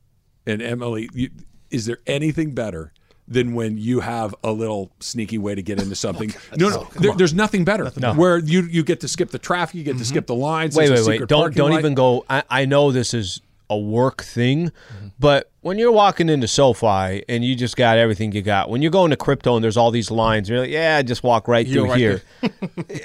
And 0.47 0.61
Emily, 0.61 1.09
you, 1.13 1.31
is 1.71 1.87
there 1.87 1.99
anything 2.07 2.55
better 2.55 2.93
than 3.29 3.55
when 3.55 3.79
you 3.79 4.01
have 4.01 4.35
a 4.43 4.53
little 4.53 4.91
sneaky 5.01 5.39
way 5.39 5.55
to 5.55 5.63
get 5.63 5.81
into 5.81 5.95
something? 5.95 6.35
no, 6.57 6.69
no, 6.69 6.89
there, 6.97 7.15
there's 7.15 7.35
nothing 7.35 7.65
better. 7.65 7.89
Where 8.15 8.39
you 8.39 8.63
you 8.63 8.83
get 8.83 9.01
to 9.01 9.09
skip 9.09 9.31
the 9.31 9.39
traffic, 9.39 9.75
you 9.77 9.85
get 9.85 9.93
to 9.93 9.97
mm-hmm. 9.97 10.05
skip 10.05 10.27
the 10.27 10.35
lines. 10.35 10.77
Wait, 10.77 10.91
wait, 10.91 11.07
wait. 11.07 11.29
Don't 11.29 11.55
don't 11.55 11.71
light. 11.71 11.79
even 11.79 11.95
go. 11.95 12.25
I, 12.29 12.43
I 12.51 12.65
know 12.65 12.93
this 12.93 13.15
is 13.15 13.41
a 13.71 13.77
work 13.77 14.23
thing, 14.23 14.67
mm-hmm. 14.69 15.09
but 15.19 15.51
when 15.63 15.79
you're 15.79 15.93
walking 15.93 16.29
into 16.29 16.47
SoFi 16.47 17.25
and 17.29 17.45
you 17.45 17.55
just 17.55 17.77
got 17.77 17.97
everything 17.97 18.33
you 18.33 18.43
got, 18.43 18.69
when 18.69 18.83
you're 18.83 18.91
going 18.91 19.11
to 19.11 19.17
crypto 19.17 19.55
and 19.55 19.65
there's 19.65 19.77
all 19.77 19.91
these 19.91 20.11
lines, 20.11 20.49
you're 20.49 20.61
like, 20.61 20.71
yeah, 20.71 21.01
just 21.03 21.23
walk 21.23 21.49
right 21.49 21.67
You're 21.67 21.87
through 21.87 21.91
right 21.91 21.99
here. 21.99 22.23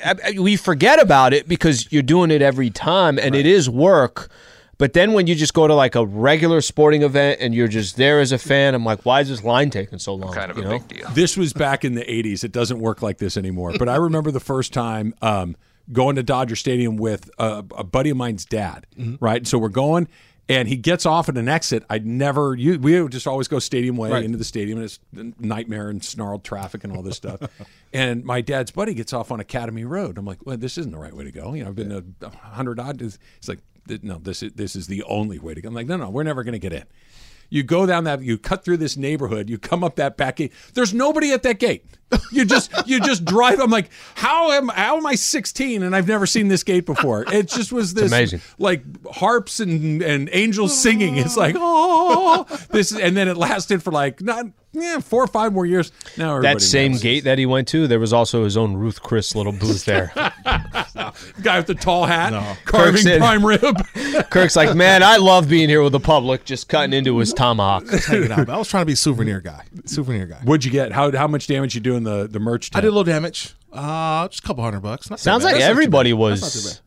I- 0.03 0.15
I- 0.35 0.39
we 0.39 0.57
forget 0.57 0.99
about 0.99 1.33
it 1.33 1.47
because 1.47 1.91
you're 1.91 2.01
doing 2.01 2.31
it 2.31 2.41
every 2.41 2.69
time, 2.69 3.17
and 3.17 3.35
it 3.35 3.45
is 3.45 3.69
work. 3.69 4.29
But 4.77 4.93
then 4.93 5.13
when 5.13 5.25
you 5.25 5.33
just 5.35 5.53
go 5.55 5.65
to 5.67 5.73
like 5.73 5.95
a 5.95 6.05
regular 6.05 6.61
sporting 6.61 7.01
event 7.01 7.39
and 7.41 7.55
you're 7.55 7.67
just 7.67 7.97
there 7.97 8.19
as 8.19 8.31
a 8.31 8.37
fan, 8.37 8.75
I'm 8.75 8.85
like, 8.85 9.05
why 9.05 9.21
is 9.21 9.29
this 9.29 9.43
line 9.43 9.69
taking 9.71 9.97
so 9.97 10.13
long? 10.13 10.33
Kind 10.33 10.51
of 10.51 10.57
a 10.59 10.61
big 10.69 10.87
deal. 10.87 11.09
This 11.09 11.35
was 11.35 11.51
back 11.53 11.83
in 11.83 11.95
the 11.95 12.03
80s. 12.03 12.43
It 12.43 12.51
doesn't 12.51 12.79
work 12.79 13.01
like 13.01 13.17
this 13.17 13.37
anymore. 13.37 13.73
But 13.79 13.89
I 13.89 13.95
remember 13.95 14.29
the 14.29 14.39
first 14.39 14.73
time 14.73 15.15
um, 15.21 15.55
going 15.91 16.15
to 16.17 16.23
Dodger 16.23 16.55
Stadium 16.55 16.95
with 16.97 17.29
a, 17.39 17.63
a 17.75 17.83
buddy 17.83 18.11
of 18.11 18.17
mine's 18.17 18.45
dad, 18.45 18.85
right? 19.19 19.47
So 19.47 19.57
we're 19.57 19.69
going, 19.69 20.07
and 20.47 20.67
he 20.67 20.75
gets 20.77 21.07
off 21.07 21.27
at 21.27 21.37
an 21.37 21.49
exit. 21.49 21.83
I'd 21.89 22.05
never, 22.05 22.53
you, 22.55 22.77
we 22.79 23.01
would 23.01 23.11
just 23.11 23.25
always 23.25 23.47
go 23.47 23.57
stadium 23.57 23.97
way 23.97 24.11
Right. 24.11 24.23
into 24.23 24.37
the 24.37 24.43
stadium, 24.45 24.77
and 24.77 24.85
it's 24.85 24.99
a 25.17 25.43
nightmare 25.43 25.89
and 25.89 26.05
snarled 26.05 26.43
traffic 26.43 26.83
and 26.83 26.95
all 26.95 27.01
this 27.01 27.17
stuff. 27.17 27.41
and 27.93 28.23
my 28.23 28.41
dad's 28.41 28.69
buddy 28.69 28.93
gets 28.93 29.11
off 29.11 29.31
on 29.31 29.39
Academy 29.39 29.85
Road. 29.85 30.19
I'm 30.19 30.25
like, 30.25 30.45
well, 30.45 30.55
this 30.55 30.77
isn't 30.77 30.91
the 30.91 30.99
right 30.99 31.13
way 31.15 31.23
to 31.23 31.31
go. 31.31 31.53
You 31.53 31.63
know, 31.63 31.69
I've 31.69 31.75
been 31.75 31.89
to 31.89 32.05
a 32.21 32.29
hundred 32.29 32.79
odd. 32.79 33.01
He's 33.01 33.17
like, 33.47 33.59
no, 34.01 34.17
this 34.19 34.43
is 34.43 34.53
this 34.53 34.75
is 34.75 34.87
the 34.87 35.03
only 35.03 35.39
way 35.39 35.53
to 35.53 35.61
go. 35.61 35.67
I'm 35.69 35.75
like, 35.75 35.87
no, 35.87 35.97
no, 35.97 36.09
we're 36.09 36.23
never 36.23 36.43
going 36.43 36.53
to 36.53 36.59
get 36.59 36.73
in. 36.73 36.85
You 37.49 37.63
go 37.63 37.85
down 37.85 38.03
that, 38.03 38.21
you 38.21 38.37
cut 38.37 38.65
through 38.65 38.77
this 38.77 38.97
neighborhood, 38.97 39.49
you 39.49 39.57
come 39.57 39.83
up 39.83 39.95
that 39.95 40.17
back 40.17 40.37
gate. 40.37 40.51
There's 40.73 40.93
nobody 40.93 41.31
at 41.31 41.43
that 41.43 41.59
gate. 41.59 41.85
You 42.31 42.45
just 42.45 42.71
you 42.87 42.99
just 42.99 43.25
drive. 43.25 43.59
I'm 43.59 43.69
like, 43.69 43.89
how 44.15 44.51
am 44.51 44.67
how 44.69 44.97
am 44.97 45.05
I 45.05 45.15
16 45.15 45.81
and 45.83 45.95
I've 45.95 46.07
never 46.07 46.25
seen 46.25 46.47
this 46.49 46.63
gate 46.63 46.85
before? 46.85 47.25
It 47.33 47.47
just 47.47 47.71
was 47.71 47.93
this 47.93 48.11
amazing. 48.11 48.41
like 48.59 48.81
harps 49.07 49.59
and 49.59 50.01
and 50.01 50.29
angels 50.31 50.77
singing. 50.77 51.17
It's 51.17 51.35
like 51.37 51.55
oh 51.57 52.45
this, 52.69 52.91
and 52.97 53.15
then 53.17 53.27
it 53.27 53.35
lasted 53.37 53.81
for 53.83 53.91
like 53.91 54.21
not 54.21 54.45
yeah 54.73 54.99
four 54.99 55.23
or 55.23 55.27
five 55.27 55.51
more 55.53 55.65
years. 55.65 55.91
Now 56.17 56.39
That 56.41 56.61
same 56.61 56.93
knows. 56.93 57.01
gate 57.01 57.23
that 57.25 57.37
he 57.39 57.45
went 57.45 57.67
to, 57.69 57.87
there 57.87 57.99
was 57.99 58.13
also 58.13 58.43
his 58.45 58.55
own 58.55 58.75
Ruth 58.75 59.01
Chris 59.01 59.35
little 59.35 59.53
booth 59.53 59.83
there. 59.85 60.11
guy 61.41 61.57
with 61.57 61.67
the 61.67 61.75
tall 61.75 62.05
hat, 62.05 62.31
Kirk 62.65 62.65
carving 62.65 63.01
said- 63.01 63.19
prime 63.19 63.45
rib. 63.45 63.75
Kirk's 64.29 64.55
like, 64.55 64.75
man, 64.75 65.03
I 65.03 65.17
love 65.17 65.47
being 65.49 65.69
here 65.69 65.81
with 65.83 65.93
the 65.93 65.99
public, 65.99 66.45
just 66.45 66.67
cutting 66.69 66.93
into 66.93 67.17
his 67.17 67.33
tomahawk. 67.33 67.83
I 68.09 68.57
was 68.57 68.67
trying 68.69 68.81
to 68.81 68.85
be 68.85 68.93
a 68.93 68.97
souvenir 68.97 69.41
guy. 69.41 69.63
Souvenir 69.85 70.25
guy. 70.25 70.39
What'd 70.43 70.65
you 70.65 70.71
get? 70.71 70.91
How 70.91 71.11
how 71.15 71.27
much 71.27 71.47
damage 71.47 71.75
you 71.75 71.81
do 71.81 71.96
in 71.97 72.03
the 72.03 72.27
the 72.27 72.39
merch? 72.39 72.69
I 72.73 72.79
did 72.81 72.87
a 72.87 72.91
little 72.91 73.03
damage. 73.03 73.53
Uh, 73.73 74.27
just 74.29 74.43
a 74.43 74.47
couple 74.47 74.63
hundred 74.63 74.79
bucks. 74.81 75.09
Not 75.09 75.19
Sounds 75.19 75.43
bad. 75.43 75.51
like 75.51 75.59
That's 75.59 75.69
everybody 75.69 76.11
bad. 76.13 76.19
was- 76.19 76.41
That's 76.41 76.55
not 76.55 76.61
too 76.61 76.75
bad. 76.75 76.81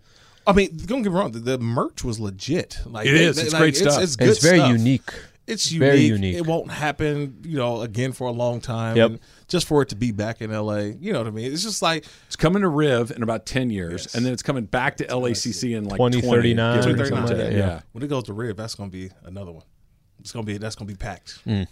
I 0.47 0.53
mean, 0.55 0.77
don't 0.87 1.03
get 1.03 1.13
me 1.13 1.19
wrong. 1.19 1.33
The, 1.33 1.39
the 1.39 1.59
merch 1.59 2.03
was 2.03 2.19
legit. 2.19 2.79
Like 2.87 3.07
It 3.07 3.15
is. 3.15 3.39
It's 3.39 3.53
great 3.55 3.77
stuff. 3.77 4.03
It's, 4.03 4.17
And 4.17 4.29
it's 4.31 4.41
good 4.41 4.49
very 4.49 4.59
stuff. 4.59 4.73
unique. 4.73 5.11
It's 5.47 5.71
unique. 5.71 5.87
Very 5.87 6.01
unique. 6.03 6.37
It 6.37 6.47
won't 6.47 6.71
happen, 6.71 7.41
you 7.45 7.59
know, 7.59 7.83
again 7.83 8.13
for 8.13 8.27
a 8.27 8.31
long 8.33 8.61
time. 8.61 8.97
Yep. 8.97 9.11
And 9.11 9.21
just 9.49 9.67
for 9.67 9.83
it 9.83 9.89
to 9.91 9.97
be 9.97 10.13
back 10.13 10.41
in 10.41 10.51
LA, 10.51 10.77
you 10.99 11.13
know 11.13 11.19
what 11.19 11.27
I 11.27 11.31
mean? 11.31 11.53
It's 11.53 11.63
just 11.63 11.83
like 11.83 12.07
It's 12.27 12.37
coming 12.37 12.63
to 12.63 12.69
Riv 12.69 13.11
in 13.11 13.23
about 13.23 13.47
10 13.47 13.69
years, 13.71 14.15
and 14.15 14.25
then 14.25 14.33
it's 14.33 14.43
coming 14.43 14.65
back 14.65 14.97
to 14.99 15.05
LACC 15.07 15.77
in 15.77 15.85
like 15.85 15.99
2039 15.99 16.83
20, 16.83 16.93
or 16.93 16.97
give 16.97 17.01
or 17.01 17.05
something 17.09 17.19
like 17.25 17.29
take. 17.29 17.37
that, 17.37 17.53
yeah. 17.53 17.59
yeah. 17.59 17.81
when 17.93 18.03
it 18.03 18.09
goes 18.09 18.25
to 18.25 18.33
Riv, 18.33 18.57
that's 18.57 18.75
gonna 18.77 18.91
be 18.91 19.11
another 19.25 19.51
one. 19.53 19.65
It's 20.21 20.31
gonna 20.33 20.45
be 20.47 20.57
that's 20.59 20.75
gonna 20.77 20.89
be 20.89 20.95
packed. 20.97 21.45
Mm. 21.47 21.67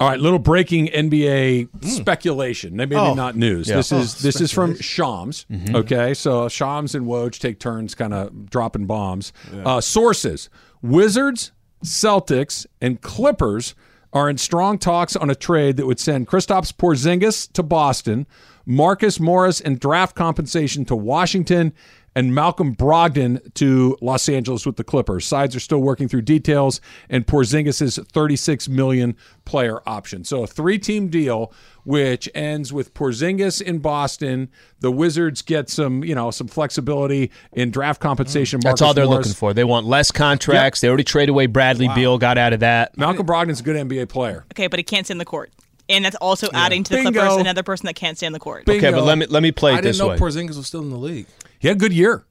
All 0.00 0.08
right, 0.08 0.18
little 0.18 0.40
breaking 0.40 0.88
NBA 0.88 1.68
speculation. 1.84 2.74
Maybe 2.76 2.96
Oh. 2.96 3.14
not 3.14 3.36
news. 3.36 3.68
Yeah. 3.68 3.76
This 3.76 3.92
is 3.92 4.14
Oh, 4.16 4.18
this 4.22 4.40
is 4.40 4.50
from 4.50 4.76
Shams. 4.80 5.46
Okay, 5.72 6.14
so 6.14 6.48
Shams 6.48 6.94
and 6.94 7.06
Woj 7.06 7.38
take 7.38 7.60
turns, 7.60 7.94
kind 7.94 8.12
of 8.12 8.50
dropping 8.50 8.86
bombs. 8.86 9.32
Uh, 9.64 9.80
sources: 9.80 10.50
Wizards, 10.82 11.52
Celtics, 11.84 12.66
and 12.80 13.00
Clippers 13.00 13.74
are 14.12 14.28
in 14.28 14.36
strong 14.38 14.78
talks 14.78 15.16
on 15.16 15.30
a 15.30 15.34
trade 15.34 15.76
that 15.76 15.86
would 15.86 16.00
send 16.00 16.26
Kristaps 16.28 16.72
Porzingis 16.72 17.50
to 17.52 17.62
Boston, 17.62 18.26
Marcus 18.66 19.18
Morris 19.20 19.60
and 19.60 19.78
draft 19.78 20.14
compensation 20.16 20.84
to 20.86 20.96
Washington, 20.96 21.72
and 22.14 22.34
Malcolm 22.34 22.74
Brogdon 22.74 23.52
to 23.54 23.96
Los 24.00 24.28
Angeles 24.28 24.66
with 24.66 24.76
the 24.76 24.84
Clippers. 24.84 25.26
Sides 25.26 25.56
are 25.56 25.60
still 25.60 25.80
working 25.80 26.08
through 26.08 26.22
details 26.22 26.80
and 27.08 27.26
Porzingis' 27.26 28.06
36 28.06 28.68
million 28.68 29.16
player 29.44 29.80
option. 29.86 30.24
So 30.24 30.42
a 30.42 30.46
three-team 30.46 31.08
deal 31.08 31.52
which 31.84 32.28
ends 32.34 32.72
with 32.72 32.94
Porzingis 32.94 33.60
in 33.60 33.78
Boston. 33.78 34.48
The 34.80 34.90
Wizards 34.90 35.42
get 35.42 35.68
some, 35.68 36.02
you 36.02 36.14
know, 36.14 36.30
some 36.30 36.48
flexibility 36.48 37.30
in 37.52 37.70
draft 37.70 38.00
compensation. 38.00 38.60
That's 38.60 38.82
all 38.82 38.94
they're 38.94 39.04
Morris. 39.04 39.26
looking 39.26 39.36
for. 39.36 39.52
They 39.52 39.64
want 39.64 39.86
less 39.86 40.10
contracts. 40.10 40.80
They 40.80 40.88
already 40.88 41.04
traded 41.04 41.30
away 41.30 41.46
Bradley 41.46 41.88
Beal, 41.94 42.18
got 42.18 42.38
out 42.38 42.52
of 42.52 42.60
that. 42.60 42.96
Malcolm 42.96 43.26
Brogdon's 43.26 43.60
a 43.60 43.62
good 43.62 43.76
NBA 43.76 44.08
player. 44.08 44.44
Okay, 44.52 44.66
but 44.66 44.78
he 44.78 44.82
can't 44.82 45.06
stand 45.06 45.20
the 45.20 45.24
court. 45.24 45.52
And 45.88 46.04
that's 46.04 46.16
also 46.16 46.48
adding 46.54 46.82
to 46.84 46.96
the 46.96 47.02
Bingo. 47.02 47.20
Clippers 47.20 47.36
another 47.36 47.62
person 47.62 47.86
that 47.86 47.94
can't 47.94 48.16
stand 48.16 48.34
the 48.34 48.38
court. 48.38 48.66
Okay, 48.66 48.90
but 48.90 49.04
let 49.04 49.18
me 49.18 49.26
let 49.26 49.42
me 49.42 49.52
play 49.52 49.72
I 49.72 49.78
it 49.78 49.82
didn't 49.82 49.98
know 49.98 50.08
way. 50.08 50.16
Porzingis 50.16 50.56
was 50.56 50.66
still 50.66 50.80
in 50.80 50.88
the 50.88 50.96
league. 50.96 51.26
He 51.64 51.68
had 51.68 51.78
a 51.78 51.80
good 51.80 51.94
year. 51.94 52.26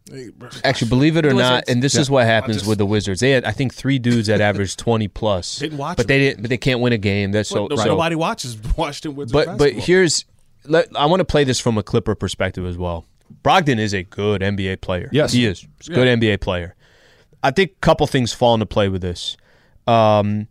Actually, 0.63 0.89
believe 0.89 1.17
it 1.17 1.25
or 1.25 1.33
not, 1.33 1.63
and 1.67 1.81
this 1.81 1.95
is 1.95 2.07
what 2.07 2.27
happens 2.27 2.57
just- 2.57 2.67
with 2.67 2.77
the 2.77 2.85
Wizards. 2.85 3.19
They 3.19 3.31
had, 3.31 3.45
I 3.45 3.51
think, 3.51 3.73
three 3.73 3.97
dudes 3.97 4.27
that 4.27 4.41
averaged 4.49 4.77
twenty 4.77 5.07
plus. 5.07 5.57
Didn't 5.57 5.79
watch 5.79 5.97
but 5.97 6.07
them. 6.07 6.15
they 6.15 6.19
didn't. 6.19 6.41
But 6.43 6.51
they 6.51 6.57
can't 6.57 6.81
win 6.81 6.93
a 6.93 6.99
game. 6.99 7.31
That's 7.31 7.49
so. 7.49 7.67
But 7.67 7.79
so- 7.79 7.85
nobody 7.85 8.13
watches 8.13 8.55
Washington 8.77 9.15
Wizards 9.15 9.31
but 9.31 9.57
but 9.57 9.73
here's, 9.73 10.25
let, 10.65 10.87
I 10.95 11.07
want 11.07 11.21
to 11.21 11.25
play 11.25 11.45
this 11.45 11.59
from 11.59 11.79
a 11.79 11.83
Clipper 11.83 12.13
perspective 12.13 12.63
as 12.63 12.77
well. 12.77 13.05
Brogdon 13.43 13.79
is 13.79 13.95
a 13.95 14.03
good 14.03 14.41
NBA 14.41 14.81
player. 14.81 15.09
Yes. 15.11 15.33
he 15.33 15.47
is. 15.47 15.65
He's 15.79 15.89
a 15.89 15.93
good 15.93 16.19
NBA 16.19 16.39
player. 16.39 16.75
I 17.41 17.49
think 17.49 17.71
a 17.71 17.79
couple 17.79 18.05
things 18.05 18.33
fall 18.33 18.53
into 18.53 18.67
play 18.67 18.87
with 18.87 19.01
this. 19.01 19.35
Um, 19.87 20.47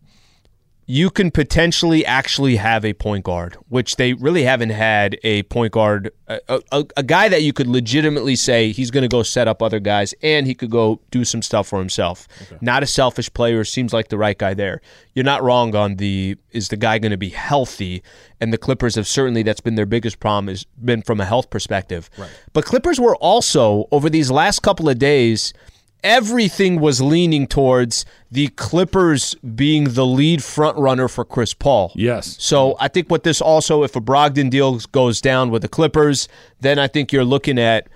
you 0.87 1.11
can 1.11 1.31
potentially 1.31 2.05
actually 2.05 2.57
have 2.57 2.85
a 2.85 2.92
point 2.92 3.25
guard, 3.25 3.57
which 3.68 3.97
they 3.97 4.14
really 4.14 4.42
haven't 4.42 4.71
had 4.71 5.16
a 5.23 5.45
point 5.45 5.73
guard, 5.73 6.11
a, 6.27 6.61
a, 6.73 6.85
a 6.97 7.03
guy 7.03 7.29
that 7.29 7.42
you 7.42 7.53
could 7.53 7.68
legitimately 7.68 8.35
say 8.35 8.73
he's 8.73 8.90
going 8.90 9.03
to 9.03 9.09
go 9.09 9.23
set 9.23 9.47
up 9.47 9.62
other 9.62 9.79
guys 9.79 10.12
and 10.23 10.47
he 10.47 10.55
could 10.55 10.71
go 10.71 11.01
do 11.11 11.25
some 11.25 11.40
stuff 11.40 11.68
for 11.68 11.79
himself. 11.79 12.27
Not 12.61 12.83
a 12.83 12.87
selfish 12.87 13.33
player, 13.33 13.62
seems 13.64 13.92
like 13.92 14.09
the 14.09 14.18
right 14.18 14.37
guy 14.37 14.55
there. 14.55 14.81
You're 15.14 15.25
not 15.25 15.42
wrong 15.42 15.77
on 15.77 15.97
the 15.97 16.37
is 16.51 16.68
the 16.68 16.77
guy 16.77 16.99
going 16.99 17.12
to 17.12 17.16
be 17.16 17.31
healthy? 17.31 18.03
And 18.40 18.53
the 18.53 18.59
Clippers 18.59 18.97
have 18.97 19.07
certainly 19.07 19.42
that's 19.45 19.61
been 19.61 19.77
their 19.77 19.87
biggest 19.87 20.18
problem 20.18 20.49
has 20.49 20.64
been 20.64 21.03
from 21.03 21.21
a 21.21 21.25
health 21.25 21.49
perspective. 21.49 22.11
But 22.53 22.64
Clippers 22.64 22.99
were 22.99 23.16
also 23.16 23.87
over 23.92 24.11
these 24.11 24.31
last 24.31 24.61
couple 24.61 24.88
of 24.88 24.99
days 24.99 25.55
everything 26.03 26.81
was 26.81 27.01
leaning 27.01 27.47
towards 27.47 28.05
the 28.31 28.49
Clippers 28.49 29.35
being 29.37 29.85
the 29.95 30.07
lead 30.07 30.43
front 30.43 30.77
runner 30.79 31.09
for 31.09 31.25
Chris 31.25 31.55
Paul. 31.55 31.93
Yes. 31.95 32.37
So 32.41 32.77
I 32.81 32.88
think 32.88 33.11
what 33.11 33.23
this 33.25 33.41
also, 33.41 33.83
if 33.85 33.95
a 33.97 34.01
Brogdon 34.01 34.51
deal 34.51 34.79
goes 34.93 35.21
down 35.21 35.51
with 35.51 35.62
the 35.62 35.69
Clippers, 35.69 36.29
then 36.61 36.79
I 36.79 36.88
think 36.88 37.12
you're 37.12 37.25
looking 37.25 37.59
at. 37.59 37.88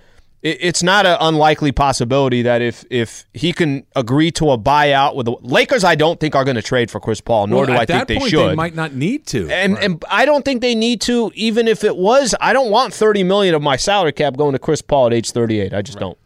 It's 0.43 0.83
not 0.83 1.07
an 1.07 1.17
unlikely 1.19 1.71
possibility 1.71 2.43
that 2.43 2.61
if 2.61 2.85
if 2.91 3.25
he 3.33 3.51
can 3.51 3.85
agree 3.95 4.29
to 4.33 4.51
a 4.51 4.57
buyout 4.57 5.15
with 5.15 5.25
the 5.25 5.35
Lakers, 5.41 5.83
I 5.83 5.95
don't 5.95 6.19
think 6.19 6.35
are 6.35 6.45
going 6.45 6.55
to 6.55 6.61
trade 6.61 6.91
for 6.91 6.99
Chris 6.99 7.19
Paul, 7.19 7.47
nor 7.47 7.65
Well, 7.65 7.65
do 7.65 7.73
I 7.73 7.85
think 7.85 8.07
they 8.07 8.19
point, 8.19 8.29
should. 8.29 8.51
They 8.51 8.55
might 8.55 8.75
not 8.75 8.93
need 8.93 9.25
to. 9.27 9.49
And 9.49 9.77
and 9.79 10.05
I 10.09 10.25
don't 10.25 10.45
think 10.45 10.61
they 10.61 10.75
need 10.75 11.01
to. 11.01 11.31
Even 11.33 11.67
if 11.67 11.83
it 11.83 11.97
was, 11.97 12.35
I 12.39 12.53
don't 12.53 12.69
want 12.69 12.93
thirty 12.93 13.23
million 13.23 13.55
of 13.55 13.63
my 13.63 13.77
salary 13.77 14.13
cap 14.13 14.37
going 14.37 14.53
to 14.53 14.59
Chris 14.59 14.81
Paul 14.81 15.07
at 15.07 15.13
age 15.13 15.31
thirty 15.31 15.59
eight. 15.59 15.73
I 15.73 15.81
just 15.81 15.97
don't. 15.97 16.17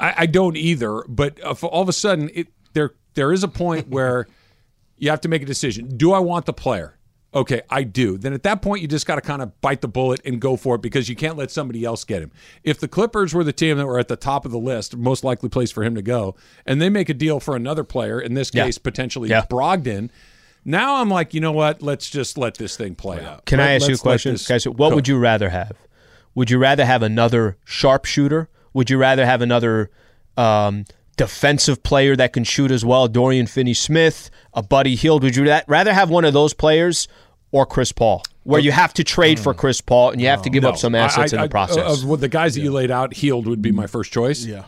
I, 0.00 0.14
I 0.18 0.26
don't 0.26 0.56
either. 0.56 1.04
But 1.08 1.38
uh, 1.44 1.54
all 1.66 1.82
of 1.82 1.88
a 1.88 1.92
sudden, 1.92 2.30
it, 2.34 2.48
there 2.72 2.94
there 3.14 3.32
is 3.32 3.42
a 3.44 3.48
point 3.48 3.88
where 3.96 4.26
you 4.96 5.10
have 5.10 5.20
to 5.22 5.28
make 5.28 5.42
a 5.42 5.46
decision. 5.46 5.96
Do 5.96 6.12
I 6.12 6.18
want 6.18 6.46
the 6.46 6.52
player? 6.52 6.96
Okay, 7.32 7.62
I 7.70 7.84
do. 7.84 8.18
Then 8.18 8.32
at 8.32 8.42
that 8.42 8.60
point, 8.60 8.82
you 8.82 8.88
just 8.88 9.06
got 9.06 9.14
to 9.14 9.20
kind 9.20 9.40
of 9.40 9.60
bite 9.60 9.82
the 9.82 9.88
bullet 9.88 10.20
and 10.24 10.40
go 10.40 10.56
for 10.56 10.74
it 10.74 10.82
because 10.82 11.08
you 11.08 11.14
can't 11.14 11.36
let 11.36 11.52
somebody 11.52 11.84
else 11.84 12.02
get 12.02 12.22
him. 12.22 12.32
If 12.64 12.80
the 12.80 12.88
Clippers 12.88 13.32
were 13.32 13.44
the 13.44 13.52
team 13.52 13.78
that 13.78 13.86
were 13.86 14.00
at 14.00 14.08
the 14.08 14.16
top 14.16 14.44
of 14.44 14.50
the 14.50 14.58
list, 14.58 14.96
most 14.96 15.22
likely 15.22 15.48
place 15.48 15.70
for 15.70 15.84
him 15.84 15.94
to 15.94 16.02
go, 16.02 16.34
and 16.66 16.82
they 16.82 16.90
make 16.90 17.08
a 17.08 17.14
deal 17.14 17.38
for 17.38 17.54
another 17.54 17.84
player, 17.84 18.20
in 18.20 18.34
this 18.34 18.50
Yeah. 18.52 18.64
case 18.64 18.78
potentially 18.78 19.28
Yeah. 19.28 19.44
Brogdon. 19.48 20.10
Now 20.64 20.96
I'm 20.96 21.08
like, 21.08 21.32
you 21.32 21.40
know 21.40 21.52
what? 21.52 21.82
Let's 21.82 22.10
just 22.10 22.36
let 22.36 22.56
this 22.56 22.76
thing 22.76 22.96
play 22.96 23.24
out. 23.24 23.46
Can 23.46 23.60
I 23.60 23.74
ask 23.74 23.88
you 23.88 23.94
a 23.94 23.96
let 23.96 24.00
question? 24.00 24.32
this 24.32 24.66
what 24.66 24.92
would 24.94 25.06
you 25.06 25.16
rather 25.16 25.50
have? 25.50 25.76
Would 26.34 26.50
you 26.50 26.58
rather 26.58 26.84
have 26.84 27.02
another 27.02 27.58
sharpshooter? 27.64 28.48
Would 28.72 28.90
you 28.90 28.98
rather 28.98 29.26
have 29.26 29.42
another 29.42 29.90
um, 30.36 30.84
defensive 31.16 31.82
player 31.82 32.16
that 32.16 32.32
can 32.32 32.44
shoot 32.44 32.70
as 32.70 32.84
well, 32.84 33.08
Dorian 33.08 33.46
Finney 33.46 33.74
Smith, 33.74 34.30
a 34.54 34.62
Buddy 34.62 34.94
Hield? 34.94 35.22
Would 35.22 35.36
you 35.36 35.44
rather 35.66 35.92
have 35.92 36.10
one 36.10 36.24
of 36.24 36.32
those 36.32 36.54
players 36.54 37.08
or 37.52 37.66
Chris 37.66 37.90
Paul, 37.92 38.22
where 38.44 38.60
you 38.60 38.72
have 38.72 38.94
to 38.94 39.04
trade 39.04 39.40
for 39.40 39.52
Chris 39.54 39.80
Paul 39.80 40.10
and 40.10 40.20
you 40.20 40.28
have 40.28 40.42
to 40.42 40.50
give 40.50 40.64
up 40.64 40.76
some 40.76 40.94
assets 40.94 41.32
I- 41.32 41.36
in 41.36 41.42
the 41.42 41.48
process? 41.48 42.02
Of 42.04 42.20
the 42.20 42.28
guys 42.28 42.54
that 42.54 42.60
you 42.62 42.70
laid 42.72 42.90
out, 42.90 43.14
Hield 43.14 43.46
would 43.46 43.60
be 43.62 43.72
my 43.72 43.86
first 43.86 44.12
choice. 44.12 44.44
Yeah. 44.44 44.64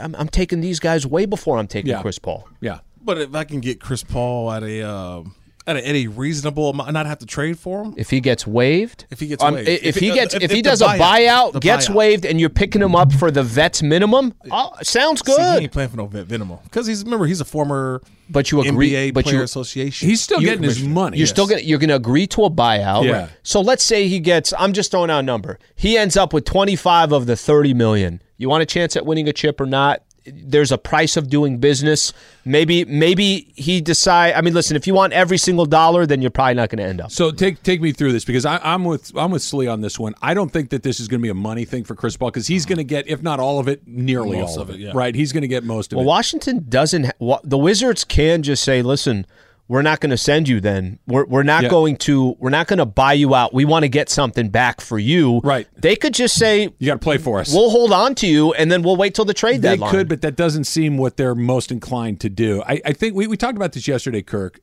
I'm, 0.00 0.16
I'm 0.16 0.28
taking 0.28 0.60
these 0.60 0.80
guys 0.80 1.06
way 1.06 1.24
before 1.24 1.56
I'm 1.58 1.68
taking 1.68 1.90
Yeah. 1.90 2.02
Chris 2.02 2.18
Paul. 2.18 2.48
Yeah. 2.60 2.80
But 3.00 3.18
if 3.18 3.34
I 3.34 3.44
can 3.44 3.60
get 3.60 3.80
Chris 3.80 4.02
Paul 4.02 4.50
at 4.50 4.64
a 4.64 4.82
um, 4.82 5.36
at 5.68 5.76
a, 5.76 5.88
at 5.88 5.94
a 5.94 6.06
reasonable 6.08 6.70
amount, 6.70 6.92
not 6.92 7.06
have 7.06 7.18
to 7.18 7.26
trade 7.26 7.58
for 7.58 7.84
him, 7.84 7.94
If 7.96 8.10
he 8.10 8.20
gets 8.20 8.46
waived, 8.46 9.04
If 9.10 9.20
he 9.20 9.26
gets 9.28 9.42
um, 9.44 9.54
waived. 9.54 9.68
if, 9.68 9.84
If 9.84 9.96
he 9.96 10.12
gets, 10.12 10.34
if- 10.34 10.42
if, 10.42 10.50
if 10.50 10.56
he 10.56 10.62
the 10.62 10.70
does 10.70 10.80
a 10.82 10.86
buyout- 10.86 11.52
buyout, 11.52 11.60
gets 11.60 11.88
buyout. 11.88 11.94
waived, 11.94 12.24
and 12.24 12.40
you're 12.40 12.48
picking 12.50 12.82
him 12.82 12.96
up 12.96 13.12
for 13.12 13.30
the 13.30 13.42
vets 13.42 13.82
minimum, 13.82 14.34
oh, 14.50 14.72
sounds 14.82 15.20
See, 15.24 15.32
he 15.32 15.36
good. 15.38 15.62
ain't 15.64 15.72
playing 15.72 15.90
for 15.90 15.96
no 15.98 16.06
vet 16.06 16.26
Venimo 16.26 16.62
because 16.64 16.86
he's 16.86 17.04
remember 17.04 17.26
he's 17.26 17.40
a 17.40 17.44
former 17.44 18.02
But 18.30 18.50
you 18.50 18.60
agree- 18.62 18.90
NBA 18.92 19.14
but 19.14 19.24
Player 19.24 19.36
you- 19.38 19.42
Association. 19.42 20.08
He's 20.08 20.20
still 20.22 20.40
You- 20.40 20.48
getting 20.48 20.62
his 20.64 20.82
money. 20.82 21.18
You're 21.18 21.26
still 21.26 21.46
gonna 21.46 21.60
you're 21.62 21.78
gonna 21.78 21.94
agree 21.96 22.26
to 22.28 22.44
a 22.44 22.50
buyout. 22.50 23.04
Yeah. 23.04 23.12
Right. 23.12 23.28
So 23.42 23.60
let's 23.60 23.84
say 23.84 24.08
he 24.08 24.20
gets. 24.20 24.52
I'm 24.58 24.72
just 24.72 24.90
throwing 24.90 25.10
out 25.10 25.20
a 25.20 25.22
number. 25.22 25.58
He 25.76 25.96
ends 25.98 26.16
up 26.16 26.32
with 26.32 26.44
25 26.44 27.12
of 27.12 27.26
the 27.26 27.36
30 27.36 27.74
million. 27.74 28.22
You 28.36 28.48
want 28.48 28.62
a 28.62 28.66
chance 28.66 28.96
at 28.96 29.04
winning 29.04 29.28
a 29.28 29.32
chip 29.32 29.60
or 29.60 29.66
not? 29.66 30.02
There's 30.34 30.72
a 30.72 30.78
price 30.78 31.16
of 31.16 31.28
doing 31.28 31.58
business. 31.58 32.12
Maybe 32.44 32.84
maybe 32.84 33.52
he 33.56 33.80
decide. 33.80 34.34
I 34.34 34.40
mean, 34.40 34.54
listen. 34.54 34.76
If 34.76 34.86
you 34.86 34.94
want 34.94 35.12
every 35.12 35.38
single 35.38 35.66
dollar, 35.66 36.06
then 36.06 36.22
you're 36.22 36.30
probably 36.30 36.54
not 36.54 36.70
going 36.70 36.78
to 36.78 36.84
end 36.84 37.00
up. 37.00 37.10
So 37.10 37.30
take 37.30 37.62
take 37.62 37.80
me 37.80 37.92
through 37.92 38.12
this 38.12 38.24
because 38.24 38.46
I, 38.46 38.58
I'm 38.62 38.84
with 38.84 39.12
I'm 39.16 39.30
with 39.30 39.42
Slee 39.42 39.66
on 39.66 39.80
this 39.80 39.98
one. 39.98 40.14
I 40.22 40.34
don't 40.34 40.50
think 40.52 40.70
that 40.70 40.82
this 40.82 41.00
is 41.00 41.08
going 41.08 41.20
to 41.20 41.22
be 41.22 41.28
a 41.30 41.34
money 41.34 41.64
thing 41.64 41.84
for 41.84 41.94
Chris 41.94 42.16
Paul 42.16 42.30
because 42.30 42.46
he's 42.46 42.64
going 42.66 42.78
to 42.78 42.84
get, 42.84 43.06
if 43.08 43.22
not 43.22 43.40
all 43.40 43.58
of 43.58 43.68
it, 43.68 43.86
nearly 43.86 44.38
Most 44.40 44.56
all 44.56 44.62
of 44.62 44.68
of 44.70 44.74
it, 44.74 44.80
it. 44.80 44.84
yeah. 44.84 44.92
Right? 44.94 45.14
He's 45.14 45.32
going 45.32 45.42
to 45.42 45.48
get 45.48 45.64
most 45.64 45.92
of 45.92 45.96
Well, 45.96 46.04
it. 46.04 46.06
Well, 46.06 46.14
Washington 46.16 46.66
doesn't. 46.68 47.04
Ha- 47.20 47.40
the 47.44 47.58
Wizards 47.58 48.04
can 48.04 48.42
just 48.42 48.62
say, 48.62 48.80
"Listen, 48.82 49.26
we're 49.68 49.82
not 49.82 50.00
going 50.00 50.10
to 50.10 50.16
send 50.16 50.48
you. 50.48 50.60
Then 50.60 50.98
we're 51.06 51.26
we're 51.26 51.42
not 51.42 51.64
Yeah. 51.64 51.68
going 51.68 51.96
to 51.98 52.34
we're 52.38 52.48
not 52.50 52.66
going 52.68 52.78
to 52.78 52.86
buy 52.86 53.12
you 53.12 53.34
out. 53.34 53.52
We 53.52 53.64
want 53.66 53.82
to 53.84 53.88
get 53.88 54.08
something 54.08 54.48
back 54.48 54.80
for 54.80 54.98
you." 54.98 55.40
Right. 55.44 55.68
They 55.76 55.94
could 55.94 56.14
just 56.14 56.36
say, 56.36 56.70
You 56.78 56.86
got 56.86 56.94
to 56.94 56.98
play 56.98 57.18
for 57.18 57.38
us. 57.38 57.52
"We'll 57.52 57.70
hold 57.70 57.92
on 57.92 58.14
to 58.16 58.26
you, 58.26 58.52
and 58.54 58.72
then 58.72 58.82
we'll 58.82 58.96
wait 58.96 59.14
till 59.14 59.24
the 59.26 59.34
trade 59.34 59.62
they 59.62 59.70
deadline." 59.70 59.90
could, 59.90 60.08
but 60.08 60.22
that 60.22 60.36
doesn't 60.36 60.64
seem 60.64 60.96
what 60.96 61.16
they're 61.18 61.34
most 61.34 61.70
inclined 61.70 62.20
to 62.20 62.30
do. 62.30 62.62
I, 62.62 62.80
I 62.84 62.92
think 62.92 63.14
we, 63.14 63.26
we 63.26 63.36
talked 63.36 63.56
about 63.56 63.72
this 63.72 63.86
yesterday, 63.86 64.22
Kirk. 64.22 64.60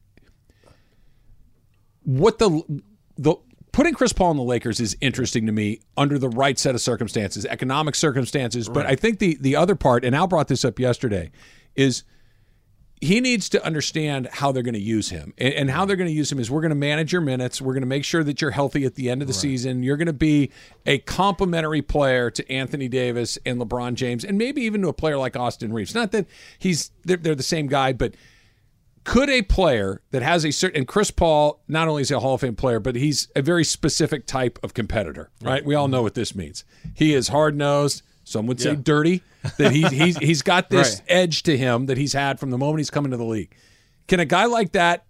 What 2.03 2.39
the 2.39 2.61
the 3.17 3.35
putting 3.71 3.93
Chris 3.93 4.13
Paul 4.13 4.31
in 4.31 4.37
the 4.37 4.43
Lakers 4.43 4.79
is 4.79 4.95
interesting 5.01 5.45
to 5.47 5.51
me 5.51 5.79
under 5.97 6.17
the 6.17 6.29
right 6.29 6.57
set 6.57 6.75
of 6.75 6.81
circumstances, 6.81 7.45
economic 7.45 7.95
circumstances. 7.95 8.69
But 8.69 8.85
I 8.85 8.95
think 8.95 9.19
the 9.19 9.37
the 9.41 9.55
other 9.55 9.75
part, 9.75 10.05
and 10.05 10.15
Al 10.15 10.27
brought 10.27 10.47
this 10.47 10.63
up 10.63 10.79
yesterday, 10.79 11.31
is 11.75 12.03
he 13.01 13.19
needs 13.19 13.49
to 13.49 13.63
understand 13.63 14.27
how 14.31 14.51
they're 14.51 14.63
going 14.63 14.73
to 14.73 14.79
use 14.79 15.09
him. 15.09 15.33
And, 15.37 15.53
and 15.53 15.69
how 15.69 15.85
they're 15.85 15.95
going 15.95 16.09
to 16.09 16.13
use 16.13 16.31
him 16.31 16.39
is 16.39 16.49
we're 16.49 16.61
going 16.61 16.69
to 16.69 16.75
manage 16.75 17.11
your 17.11 17.21
minutes. 17.21 17.61
We're 17.61 17.73
going 17.73 17.81
to 17.81 17.87
make 17.87 18.05
sure 18.05 18.23
that 18.23 18.41
you're 18.41 18.51
healthy 18.51 18.85
at 18.85 18.95
the 18.95 19.09
end 19.09 19.21
of 19.21 19.27
the 19.27 19.33
season. 19.33 19.83
You're 19.83 19.97
going 19.97 20.07
to 20.07 20.13
be 20.13 20.51
a 20.85 20.99
complementary 20.99 21.81
player 21.81 22.31
to 22.31 22.51
Anthony 22.51 22.87
Davis 22.87 23.37
and 23.45 23.59
LeBron 23.59 23.95
James, 23.95 24.23
and 24.23 24.37
maybe 24.37 24.61
even 24.61 24.81
to 24.81 24.87
a 24.87 24.93
player 24.93 25.17
like 25.17 25.35
Austin 25.35 25.73
Reaves. 25.73 25.93
Not 25.93 26.11
that 26.11 26.25
he's 26.57 26.91
they're, 27.03 27.17
they're 27.17 27.35
the 27.35 27.43
same 27.43 27.67
guy, 27.67 27.93
but 27.93 28.15
could 29.03 29.29
a 29.29 29.43
player 29.43 30.01
that 30.11 30.23
has 30.23 30.45
a 30.45 30.51
certain 30.51 30.79
and 30.79 30.87
Chris 30.87 31.11
Paul 31.11 31.61
not 31.67 31.87
only 31.87 32.01
is 32.01 32.09
he 32.09 32.15
a 32.15 32.19
Hall 32.19 32.33
of 32.33 32.41
Fame 32.41 32.55
player, 32.55 32.79
but 32.79 32.95
he's 32.95 33.27
a 33.35 33.41
very 33.41 33.63
specific 33.63 34.25
type 34.25 34.57
of 34.63 34.73
competitor, 34.73 35.29
right? 35.41 35.63
We 35.63 35.75
all 35.75 35.87
know 35.87 36.01
what 36.01 36.15
this 36.15 36.33
means. 36.33 36.65
He 36.93 37.13
is 37.13 37.27
hard 37.27 37.55
nosed. 37.55 38.01
Some 38.25 38.47
would 38.47 38.59
say 38.59 38.71
Yeah. 38.71 38.79
dirty. 38.83 39.21
That 39.57 39.71
he's 39.71 39.89
he's 40.01 40.17
he's 40.17 40.41
got 40.41 40.69
this 40.69 40.95
Right. 40.95 41.03
edge 41.07 41.43
to 41.43 41.55
him 41.57 41.85
that 41.85 41.97
he's 41.97 42.11
had 42.13 42.39
from 42.39 42.49
the 42.49 42.57
moment 42.57 42.79
he's 42.79 42.89
come 42.89 43.05
into 43.05 43.15
the 43.17 43.23
league. 43.23 43.55
Can 44.07 44.19
a 44.19 44.25
guy 44.25 44.45
like 44.45 44.73
that 44.73 45.05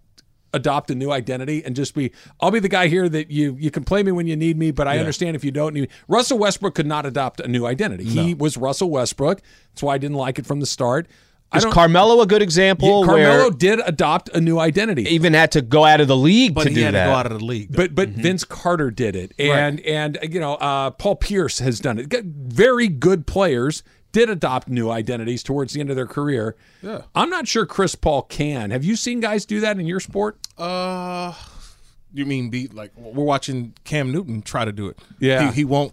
adopt 0.54 0.90
a 0.90 0.94
new 0.94 1.10
identity 1.10 1.62
and 1.64 1.74
just 1.76 1.94
be 1.94 2.12
I'll 2.40 2.50
be 2.50 2.60
the 2.60 2.68
guy 2.68 2.86
here 2.88 3.08
that 3.08 3.30
you 3.30 3.56
you 3.58 3.70
can 3.70 3.84
play 3.84 4.02
me 4.02 4.12
when 4.12 4.26
you 4.26 4.36
need 4.36 4.56
me, 4.56 4.70
but 4.70 4.86
I 4.86 4.98
understand 4.98 5.34
if 5.34 5.44
you 5.44 5.50
don't 5.50 5.74
need 5.74 5.82
me. 5.82 5.88
Russell 6.08 6.38
Westbrook 6.38 6.74
could 6.74 6.86
not 6.86 7.04
adopt 7.04 7.40
a 7.40 7.48
new 7.48 7.66
identity. 7.66 8.04
He 8.04 8.34
was 8.34 8.56
Russell 8.56 8.90
Westbrook. 8.90 9.40
That's 9.72 9.82
why 9.82 9.94
I 9.94 9.98
didn't 9.98 10.16
like 10.16 10.38
it 10.38 10.46
from 10.46 10.60
the 10.60 10.66
start. 10.66 11.08
I 11.64 11.68
Is 11.68 11.74
Carmelo 11.74 12.20
a 12.20 12.26
good 12.26 12.42
example? 12.42 13.04
Carmelo 13.04 13.42
where 13.44 13.50
did 13.50 13.80
adopt 13.84 14.28
a 14.30 14.40
new 14.40 14.58
identity. 14.58 15.02
even 15.14 15.34
had 15.34 15.52
to 15.52 15.62
go 15.62 15.84
out 15.84 16.00
of 16.00 16.08
the 16.08 16.16
league 16.16 16.54
but 16.54 16.64
to 16.64 16.68
he 16.70 16.74
do 16.76 16.82
had 16.82 16.94
that. 16.94 17.04
to 17.04 17.10
go 17.10 17.14
out 17.14 17.26
of 17.26 17.38
the 17.38 17.44
league. 17.44 17.74
But 17.74 17.94
but 17.94 18.10
Vince 18.10 18.44
Carter 18.44 18.90
did 18.90 19.16
it, 19.16 19.32
and 19.38 19.80
and 19.80 20.18
you 20.22 20.40
know 20.40 20.54
uh, 20.54 20.90
Paul 20.90 21.16
Pierce 21.16 21.58
has 21.60 21.80
done 21.80 21.98
it. 21.98 22.12
Very 22.24 22.88
good 22.88 23.26
players 23.26 23.82
did 24.12 24.30
adopt 24.30 24.68
new 24.68 24.90
identities 24.90 25.42
towards 25.42 25.74
the 25.74 25.80
end 25.80 25.90
of 25.90 25.96
their 25.96 26.06
career. 26.06 26.56
Yeah. 26.80 27.02
I'm 27.14 27.28
not 27.28 27.46
sure 27.46 27.66
Chris 27.66 27.94
Paul 27.94 28.22
can. 28.22 28.70
Have 28.70 28.82
you 28.82 28.96
seen 28.96 29.20
guys 29.20 29.44
do 29.44 29.60
that 29.60 29.78
in 29.78 29.86
your 29.86 30.00
sport? 30.00 30.38
Uh, 30.56 31.34
you 32.14 32.24
mean 32.24 32.48
be 32.48 32.66
like 32.68 32.92
we're 32.96 33.24
watching 33.24 33.74
Cam 33.84 34.12
Newton 34.12 34.40
try 34.40 34.64
to 34.64 34.72
do 34.72 34.88
it? 34.88 34.98
Yeah. 35.18 35.50
he, 35.50 35.56
he 35.56 35.64
won't. 35.64 35.92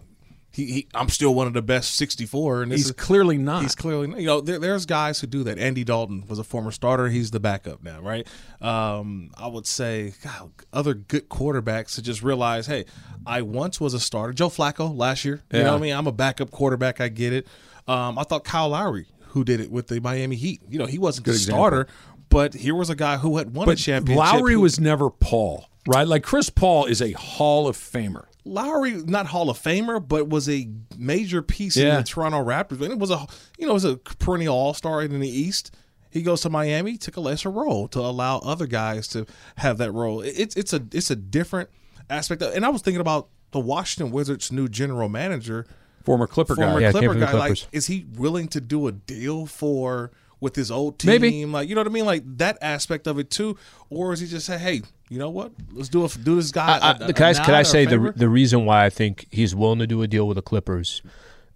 He, 0.54 0.66
he 0.66 0.88
I'm 0.94 1.08
still 1.08 1.34
one 1.34 1.48
of 1.48 1.52
the 1.52 1.62
best 1.62 1.96
64, 1.96 2.62
and 2.62 2.70
this 2.72 2.78
He's 2.78 2.86
is, 2.86 2.92
clearly 2.92 3.36
not. 3.38 3.62
He's 3.62 3.74
clearly 3.74 4.06
not. 4.06 4.20
You 4.20 4.26
know, 4.26 4.40
there, 4.40 4.60
there's 4.60 4.86
guys 4.86 5.20
who 5.20 5.26
do 5.26 5.42
that. 5.44 5.58
Andy 5.58 5.82
Dalton 5.82 6.24
was 6.28 6.38
a 6.38 6.44
former 6.44 6.70
starter. 6.70 7.08
He's 7.08 7.32
the 7.32 7.40
backup 7.40 7.82
now, 7.82 8.00
right? 8.00 8.24
Um, 8.60 9.30
I 9.36 9.48
would 9.48 9.66
say 9.66 10.14
God, 10.22 10.52
other 10.72 10.94
good 10.94 11.28
quarterbacks 11.28 11.96
to 11.96 12.02
just 12.02 12.22
realize, 12.22 12.66
hey, 12.68 12.84
I 13.26 13.42
once 13.42 13.80
was 13.80 13.94
a 13.94 14.00
starter. 14.00 14.32
Joe 14.32 14.48
Flacco 14.48 14.96
last 14.96 15.24
year. 15.24 15.42
You 15.52 15.58
Yeah. 15.58 15.64
know 15.64 15.72
what 15.72 15.78
I 15.78 15.82
mean? 15.82 15.94
I'm 15.96 16.06
a 16.06 16.12
backup 16.12 16.50
quarterback. 16.50 17.00
I 17.00 17.08
get 17.08 17.32
it. 17.32 17.46
Um, 17.88 18.18
I 18.18 18.22
thought 18.22 18.44
Kyle 18.44 18.68
Lowry, 18.68 19.06
who 19.28 19.42
did 19.44 19.58
it 19.60 19.70
with 19.70 19.88
the 19.88 20.00
Miami 20.00 20.36
Heat. 20.36 20.62
You 20.70 20.78
know, 20.78 20.86
he 20.86 20.98
wasn't 20.98 21.26
the 21.26 21.32
example. 21.32 21.58
starter, 21.58 21.86
but 22.28 22.54
here 22.54 22.74
was 22.76 22.90
a 22.90 22.94
guy 22.96 23.16
who 23.16 23.38
had 23.38 23.54
won 23.54 23.68
a 23.68 23.74
championship. 23.76 24.18
Lowry 24.24 24.54
who- 24.54 24.60
was 24.60 24.78
never 24.80 25.10
Paul, 25.10 25.68
right? 25.86 26.06
Like 26.06 26.22
Chris 26.22 26.48
Paul 26.48 26.86
is 26.86 27.02
a 27.02 27.10
Hall 27.12 27.66
of 27.68 27.76
Famer. 27.76 28.26
Lowry, 28.44 28.92
not 28.92 29.26
Hall 29.26 29.48
of 29.50 29.58
Famer, 29.58 30.06
but 30.06 30.28
was 30.28 30.48
a 30.48 30.68
major 30.98 31.40
piece 31.42 31.76
Yeah. 31.76 31.90
in 31.90 31.96
the 31.96 32.02
Toronto 32.04 32.44
Raptors. 32.44 32.82
And 32.82 32.92
it 32.92 32.98
was 32.98 33.10
a 33.10 33.26
you 33.58 33.66
know 33.66 33.70
it 33.70 33.74
was 33.74 33.84
a 33.84 33.96
perennial 33.96 34.54
All 34.54 34.74
Star 34.74 35.02
in 35.02 35.18
the 35.20 35.28
East. 35.28 35.74
He 36.10 36.22
goes 36.22 36.42
to 36.42 36.50
Miami, 36.50 36.96
took 36.96 37.16
a 37.16 37.20
lesser 37.20 37.50
role 37.50 37.88
to 37.88 37.98
allow 38.00 38.38
other 38.38 38.66
guys 38.66 39.08
to 39.08 39.26
have 39.56 39.78
that 39.78 39.92
role. 39.92 40.20
It- 40.20 40.34
It's 40.38 40.56
it's 40.56 40.72
a 40.72 40.82
it's 40.92 41.10
a 41.10 41.16
different 41.16 41.70
aspect. 42.10 42.42
Of, 42.42 42.54
and 42.54 42.64
I 42.64 42.68
was 42.68 42.82
thinking 42.82 43.00
about 43.00 43.28
the 43.52 43.60
Washington 43.60 44.12
Wizards' 44.12 44.52
new 44.52 44.68
general 44.68 45.08
manager, 45.08 45.66
Former 46.04 46.26
Clipper 46.26 46.54
former 46.54 46.74
guy. 46.80 46.86
Yeah, 46.86 46.90
Clipper 46.90 47.14
guy. 47.14 47.32
Like, 47.32 47.66
is 47.72 47.86
he 47.86 48.04
willing 48.16 48.48
to 48.48 48.60
do 48.60 48.86
a 48.88 48.92
deal 48.92 49.46
for 49.46 50.10
with 50.44 50.54
his 50.54 50.70
old 50.70 51.00
team? 51.00 51.08
Maybe. 51.10 51.44
like 51.46 51.68
you 51.68 51.74
know 51.74 51.80
what 51.80 51.88
I 51.88 51.90
mean, 51.90 52.04
like 52.06 52.22
that 52.38 52.58
aspect 52.62 53.08
of 53.08 53.18
it 53.18 53.30
too, 53.30 53.56
or 53.90 54.12
is 54.12 54.20
he 54.20 54.28
just 54.28 54.46
say, 54.46 54.58
hey, 54.58 54.82
you 55.08 55.18
know 55.18 55.30
what, 55.30 55.50
let's 55.72 55.88
do 55.88 56.04
a, 56.04 56.08
do 56.08 56.36
this 56.36 56.52
guy? 56.52 56.78
I, 56.78 56.92
a- 56.92 57.04
I, 57.04 57.08
a 57.08 57.12
can 57.12 57.26
I, 57.26 57.34
can 57.34 57.54
I 57.54 57.62
say 57.64 57.84
the 57.86 58.12
the 58.14 58.28
reason 58.28 58.64
why 58.64 58.84
I 58.84 58.90
think 58.90 59.26
he's 59.32 59.56
willing 59.56 59.80
to 59.80 59.86
do 59.88 60.00
a 60.02 60.06
deal 60.06 60.28
with 60.28 60.36
the 60.36 60.42
Clippers, 60.42 61.02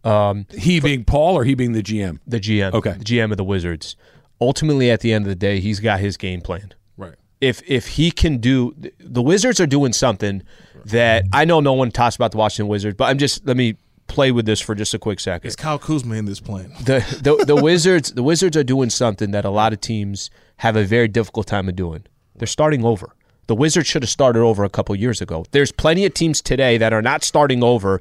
um, 0.05 0.46
He 0.51 0.81
being 0.81 1.05
Paul 1.05 1.37
or 1.37 1.44
he 1.44 1.55
being 1.55 1.72
the 1.72 1.83
GM? 1.83 2.18
the 2.27 2.40
GM, 2.40 2.72
Okay. 2.72 2.92
the 2.92 3.05
GM 3.05 3.31
of 3.31 3.37
the 3.37 3.44
Wizards. 3.44 3.94
Ultimately, 4.40 4.90
at 4.90 5.01
the 5.01 5.12
end 5.12 5.24
of 5.24 5.29
the 5.29 5.35
day, 5.37 5.61
he's 5.61 5.81
got 5.81 6.01
his 6.01 6.16
game 6.16 6.40
plan. 6.40 6.72
right? 6.96 7.14
If 7.40 7.62
if 7.68 7.87
he 7.88 8.11
can 8.11 8.38
do, 8.38 8.74
the 8.98 9.22
Wizards 9.22 9.61
are 9.61 9.66
doing 9.66 9.92
something 9.92 10.42
that 10.85 11.24
I 11.33 11.44
know 11.44 11.61
no 11.61 11.72
one 11.74 11.90
talks 11.90 12.16
about 12.16 12.31
the 12.33 12.38
Washington 12.38 12.68
Wizards, 12.68 12.96
but 12.96 13.07
I'm 13.07 13.18
just 13.18 13.44
let 13.46 13.57
me 13.57 13.77
play 14.09 14.33
with 14.33 14.47
this 14.47 14.61
for 14.61 14.75
just 14.75 14.94
a 14.94 14.99
quick 14.99 15.21
second. 15.21 15.47
Is 15.47 15.57
Kyle 15.57 15.79
Kuzma 15.79 16.16
in 16.16 16.25
this 16.25 16.40
plan? 16.40 16.73
the, 16.81 17.05
the 17.23 17.44
the 17.44 17.57
Wizards 17.57 18.12
the 18.12 18.23
Wizards 18.23 18.57
are 18.57 18.64
doing 18.64 18.90
something 18.90 19.31
that 19.31 19.44
a 19.44 19.51
lot 19.51 19.73
of 19.73 19.81
teams 19.81 20.31
have 20.59 20.77
a 20.77 20.85
very 20.85 21.09
difficult 21.09 21.47
time 21.47 21.68
of 21.68 21.77
doing. 21.77 22.05
They're 22.35 22.47
starting 22.47 22.85
over. 22.85 23.14
The 23.47 23.55
Wizards 23.55 23.88
should 23.88 24.03
have 24.03 24.11
started 24.11 24.40
over 24.40 24.64
a 24.64 24.68
couple 24.68 24.94
years 24.94 25.21
ago. 25.21 25.44
There's 25.53 25.73
plenty 25.73 26.05
of 26.05 26.12
teams 26.14 26.42
today 26.42 26.77
that 26.79 26.92
are 26.92 27.01
not 27.01 27.23
starting 27.23 27.62
over. 27.64 28.01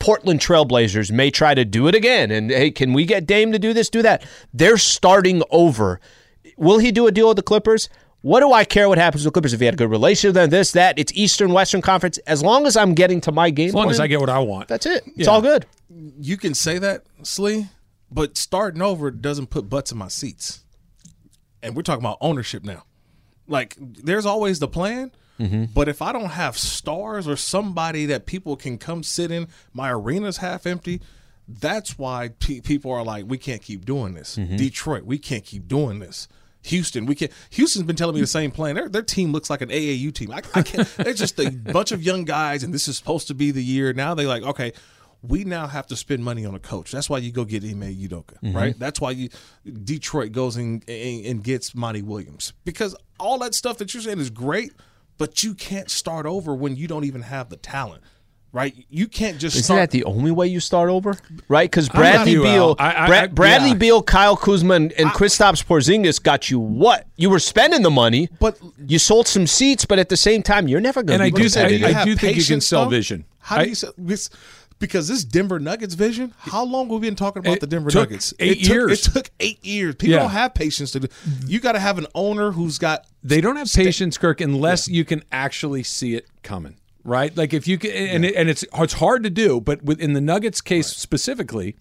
Portland 0.00 0.40
Trailblazers 0.40 1.10
may 1.10 1.30
try 1.30 1.54
to 1.54 1.64
do 1.64 1.86
it 1.88 1.94
again. 1.94 2.30
And 2.30 2.50
hey, 2.50 2.70
can 2.70 2.92
we 2.92 3.04
get 3.04 3.26
Dame 3.26 3.52
to 3.52 3.58
do 3.58 3.72
this, 3.72 3.88
do 3.90 4.02
that? 4.02 4.24
They're 4.52 4.78
starting 4.78 5.42
over. 5.50 6.00
Will 6.56 6.78
he 6.78 6.90
do 6.90 7.06
a 7.06 7.12
deal 7.12 7.28
with 7.28 7.36
the 7.36 7.42
Clippers? 7.42 7.88
What 8.22 8.40
do 8.40 8.52
I 8.52 8.64
care 8.64 8.88
what 8.88 8.98
happens 8.98 9.24
with 9.24 9.32
the 9.32 9.36
Clippers? 9.40 9.52
If 9.52 9.60
he 9.60 9.66
had 9.66 9.74
a 9.74 9.76
good 9.76 9.90
relationship 9.90 10.30
with 10.30 10.34
them, 10.42 10.50
this, 10.50 10.72
that, 10.72 10.98
it's 10.98 11.12
Eastern, 11.14 11.52
Western 11.52 11.80
Conference. 11.82 12.18
As 12.18 12.42
long 12.42 12.66
as 12.66 12.76
I'm 12.76 12.94
getting 12.94 13.20
to 13.22 13.32
my 13.32 13.50
game 13.50 13.68
As 13.68 13.74
long 13.74 13.84
plan, 13.84 13.92
as 13.94 14.00
I 14.00 14.06
get 14.08 14.18
what 14.20 14.28
I 14.30 14.40
want. 14.40 14.66
that's 14.68 14.86
it. 14.86 15.04
It's 15.16 15.26
Yeah. 15.26 15.30
all 15.30 15.40
good. 15.40 15.66
You 16.20 16.36
can 16.36 16.54
say 16.54 16.78
that, 16.78 17.04
Slee, 17.22 17.68
but 18.10 18.36
starting 18.36 18.82
over 18.82 19.10
doesn't 19.12 19.50
put 19.50 19.68
butts 19.68 19.92
in 19.92 19.98
my 19.98 20.08
seats. 20.08 20.64
And 21.62 21.76
we're 21.76 21.82
talking 21.82 22.02
about 22.04 22.18
ownership 22.20 22.64
now. 22.64 22.84
Like, 23.46 23.76
there's 23.78 24.26
always 24.26 24.58
the 24.58 24.68
plan, 24.68 25.12
Mm-hmm. 25.40 25.66
but 25.72 25.88
if 25.88 26.02
I 26.02 26.10
don't 26.10 26.30
have 26.30 26.58
stars 26.58 27.28
or 27.28 27.36
somebody 27.36 28.06
that 28.06 28.26
people 28.26 28.56
can 28.56 28.76
come 28.76 29.04
sit 29.04 29.30
in, 29.30 29.46
my 29.72 29.88
arena's 29.92 30.38
half 30.38 30.66
empty. 30.66 31.00
That's 31.46 31.96
why 31.96 32.30
pe- 32.40 32.58
people 32.60 32.90
are 32.90 33.04
like, 33.04 33.24
we 33.28 33.38
can't 33.38 33.62
keep 33.62 33.84
doing 33.84 34.14
this. 34.14 34.36
Mm-hmm. 34.36 34.56
Detroit, 34.56 35.04
we 35.04 35.16
can't 35.16 35.44
keep 35.44 35.68
doing 35.68 36.00
this. 36.00 36.26
Houston, 36.68 37.06
we 37.06 37.14
can't. 37.14 37.32
Houston's 37.50 37.84
been 37.86 37.96
telling 37.96 38.14
me 38.14 38.20
the 38.20 38.26
same 38.26 38.50
plan. 38.50 38.74
Their, 38.76 38.88
their 38.88 39.02
team 39.02 39.32
looks 39.32 39.50
like 39.50 39.60
an 39.60 39.68
AAU 39.68 40.12
team. 40.14 40.30
I, 40.32 40.42
I 40.54 40.62
can't. 40.62 40.88
they're 40.96 41.12
just 41.14 41.38
a 41.38 41.50
bunch 41.72 41.92
of 41.92 42.02
young 42.02 42.24
guys, 42.24 42.62
and 42.62 42.72
this 42.72 42.88
is 42.88 42.96
supposed 42.96 43.26
to 43.28 43.34
be 43.34 43.50
the 43.50 43.62
year. 43.62 43.92
Now 43.92 44.14
they 44.14 44.26
like, 44.26 44.42
okay, 44.42 44.72
we 45.22 45.42
now 45.44 45.66
have 45.66 45.86
to 45.88 45.96
spend 45.96 46.22
money 46.24 46.46
on 46.46 46.54
a 46.54 46.60
coach. 46.60 46.92
That's 46.92 47.10
why 47.10 47.18
you 47.18 47.32
go 47.32 47.44
get 47.44 47.64
Ime 47.64 47.80
Udoka, 47.82 48.38
Mm-hmm. 48.42 48.56
right? 48.56 48.78
That's 48.78 49.00
why 49.00 49.10
you 49.12 49.28
Detroit 49.84 50.32
goes 50.32 50.56
and, 50.56 50.84
and, 50.88 51.26
and 51.26 51.44
gets 51.44 51.74
Monty 51.74 52.02
Williams 52.02 52.52
because 52.64 52.94
all 53.18 53.38
that 53.40 53.54
stuff 53.54 53.78
that 53.78 53.92
you're 53.94 54.02
saying 54.02 54.20
is 54.20 54.30
great, 54.30 54.72
but 55.16 55.42
you 55.42 55.54
can't 55.54 55.90
start 55.90 56.24
over 56.26 56.54
when 56.54 56.76
you 56.76 56.86
don't 56.86 57.04
even 57.04 57.22
have 57.22 57.48
the 57.48 57.56
talent, 57.56 58.02
right? 58.52 58.74
You 58.90 59.08
can't 59.08 59.38
just 59.38 59.56
Isn't 59.56 59.64
start. 59.64 59.78
that 59.80 59.90
the 59.90 60.04
only 60.04 60.30
way 60.30 60.46
you 60.46 60.60
start 60.60 60.90
over? 60.90 61.16
Right? 61.48 61.70
Because 61.70 61.88
Bradley 61.88 62.34
Beal, 62.36 62.76
I- 62.78 63.04
I- 63.04 63.06
Bra- 63.06 63.16
I- 63.18 63.26
Bradley 63.28 63.68
yeah. 63.70 63.74
Beal, 63.74 64.02
Kyle 64.02 64.36
Kuzma, 64.36 64.74
and, 64.74 64.92
and 64.92 65.10
Kristaps 65.10 65.64
Porzingis 65.64 66.22
got 66.22 66.50
you 66.50 66.58
what? 66.58 67.06
You 67.16 67.30
were 67.30 67.38
spending 67.38 67.82
the 67.82 67.90
money, 67.90 68.28
But- 68.40 68.58
you 68.86 68.98
sold 68.98 69.28
some 69.28 69.46
seats. 69.46 69.84
But 69.84 69.98
at 69.98 70.08
the 70.08 70.16
same 70.16 70.42
time, 70.42 70.68
you're 70.68 70.80
never 70.80 71.02
going 71.02 71.20
And 71.20 71.34
to. 71.34 71.36
I 71.36 71.42
do 71.42 71.44
But 71.48 71.52
think- 71.52 71.80
you 71.80 71.86
I 71.86 72.04
do 72.04 72.16
think 72.16 72.36
you 72.36 72.44
can 72.44 72.60
sell 72.60 72.84
though? 72.84 72.90
vision. 72.90 73.24
How 73.40 73.62
do 73.62 73.68
you 73.68 73.74
sell? 73.74 73.92
This, 73.96 74.28
because 74.78 75.08
this 75.08 75.24
Denver 75.24 75.58
Nuggets 75.58 75.94
vision, 75.94 76.32
how 76.38 76.64
long 76.64 76.86
have 76.88 77.00
we 77.00 77.08
been 77.08 77.16
talking 77.16 77.40
about 77.40 77.54
It 77.54 77.60
the 77.60 77.66
Denver 77.66 77.90
took 77.90 78.10
Nuggets? 78.10 78.32
eight 78.38 78.58
it 78.58 78.60
took, 78.64 78.68
years. 78.68 79.06
It 79.08 79.12
took 79.12 79.30
eight 79.40 79.64
years. 79.64 79.94
People 79.96 80.14
Yeah. 80.14 80.20
don't 80.20 80.30
have 80.30 80.54
patience 80.54 80.92
to 80.92 81.00
do. 81.00 81.08
You 81.46 81.58
got 81.58 81.72
to 81.72 81.80
have 81.80 81.98
an 81.98 82.06
owner 82.14 82.52
who's 82.52 82.78
got. 82.78 83.04
They 83.24 83.40
don't 83.40 83.56
have 83.56 83.72
patience, 83.72 84.16
Kirk, 84.18 84.40
unless 84.40 84.86
you 84.86 85.04
can 85.04 85.24
actually 85.32 85.82
see 85.82 86.14
it 86.14 86.26
coming. 86.42 86.76
Right? 87.08 87.34
Like 87.36 87.54
if 87.54 87.66
you 87.66 87.78
can, 87.78 87.90
and 87.90 88.24
it, 88.24 88.34
and 88.36 88.48
it's 88.50 88.64
it's 88.74 88.92
hard 88.94 89.22
to 89.22 89.30
do, 89.30 89.60
but 89.60 89.82
within 89.82 90.12
the 90.12 90.20
Nuggets 90.20 90.60
case 90.60 90.88
specifically, 90.88 91.74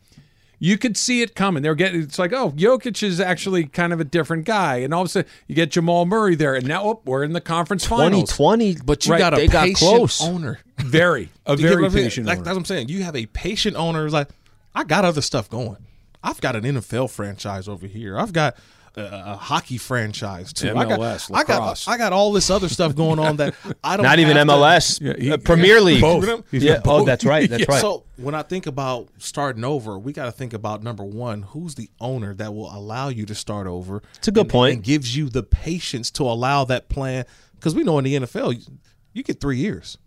you 0.58 0.78
could 0.78 0.96
see 0.96 1.22
it 1.22 1.36
coming. 1.36 1.62
They're 1.63 1.76
getting 1.76 2.02
it's 2.02 2.18
like, 2.18 2.32
oh, 2.32 2.52
Jokic 2.52 3.04
is 3.04 3.20
actually 3.20 3.66
kind 3.66 3.92
of 3.92 4.00
a 4.00 4.04
different 4.06 4.46
guy, 4.46 4.78
and 4.78 4.94
all 4.94 5.02
of 5.02 5.08
a 5.08 5.10
sudden 5.10 5.30
you 5.48 5.54
get 5.54 5.72
Jamal 5.72 6.06
Murray 6.06 6.36
there, 6.36 6.56
and 6.56 6.66
now 6.66 6.84
oh, 6.84 7.02
we're 7.06 7.24
in 7.24 7.34
the 7.34 7.42
conference 7.42 7.86
finals. 7.86 8.30
2020, 8.32 8.78
But 8.86 9.06
you 9.06 9.12
Right, 9.12 9.20
got 9.20 9.34
a 9.34 9.38
they 9.38 9.48
got 9.48 9.66
patient 9.66 9.78
close. 9.78 10.22
owner. 10.22 10.60
Very, 10.78 11.30
a 11.46 11.56
very 11.58 11.76
what 11.82 11.86
I'm 11.88 11.92
saying? 11.92 12.06
patient. 12.06 12.26
Like, 12.28 12.38
owner. 12.38 12.46
that's 12.46 12.56
what 12.56 12.60
I'm 12.62 12.66
saying. 12.66 12.90
You 12.90 13.04
have 13.04 13.16
a 13.16 13.26
patient 13.28 13.76
owner. 13.76 14.04
who's 14.04 14.13
Like, 14.13 14.30
I 14.74 14.86
got 14.86 15.04
other 15.06 15.22
stuff 15.22 15.50
going. 15.50 15.78
I've 16.23 16.41
got 16.41 16.56
an 16.56 16.63
NFL 16.63 17.10
franchise 17.12 17.67
over 17.67 17.88
here. 17.88 18.17
I've 18.17 18.34
got 18.34 18.56
a, 18.95 19.34
a 19.34 19.36
hockey 19.38 19.77
franchise 19.77 20.51
too. 20.51 20.69
I 20.75 20.86
got, 20.86 20.99
MLS, 20.99 21.30
I 21.34 21.43
got. 21.43 21.88
I 21.88 21.97
got 21.97 22.13
all 22.13 22.32
this 22.34 22.49
other 22.49 22.67
stuff 22.67 22.95
going 22.95 23.19
on 23.19 23.38
that 23.38 23.53
I 23.84 23.95
don't. 23.95 24.03
not 24.03 24.17
even 24.19 24.36
have 24.38 24.47
to- 24.47 24.53
MLS, 24.53 24.99
Yeah, 24.99 25.13
he- 25.19 25.32
uh, 25.32 25.38
Premier 25.38 25.80
League. 25.80 26.01
Both. 26.01 26.49
He's 26.49 26.63
Yeah. 26.63 26.75
got 26.77 26.80
Oh, 26.88 26.97
both. 26.99 27.06
that's 27.06 27.23
right. 27.23 27.47
That's 27.47 27.62
Yeah. 27.67 27.71
right. 27.75 27.82
So 27.82 28.06
when 28.17 28.34
I 28.34 28.41
think 28.41 28.65
about 28.65 29.10
starting 29.19 29.63
over, 29.63 29.99
we 29.99 30.13
got 30.13 30.25
to 30.25 30.32
think 30.32 30.53
about 30.53 30.82
number 30.84 31.03
one: 31.03 31.43
who's 31.43 31.75
the 31.75 31.89
owner 32.01 32.34
that 32.34 32.53
will 32.56 32.75
allow 32.75 33.10
you 33.10 33.25
to 33.27 33.36
start 33.36 33.67
over? 33.67 34.01
It's 34.15 34.27
a 34.27 34.32
good 34.32 34.49
point. 34.49 34.73
and 34.75 34.84
gives 34.84 35.15
you 35.15 35.30
the 35.30 35.43
patience 35.43 36.10
to 36.12 36.23
allow 36.23 36.65
that 36.65 36.89
plan. 36.89 37.25
Because 37.56 37.75
we 37.75 37.84
know 37.84 37.97
in 37.99 38.03
the 38.06 38.15
NFL, 38.15 38.56
you, 38.56 38.80
you 39.13 39.23
get 39.23 39.39
three 39.39 39.58
years. 39.58 39.97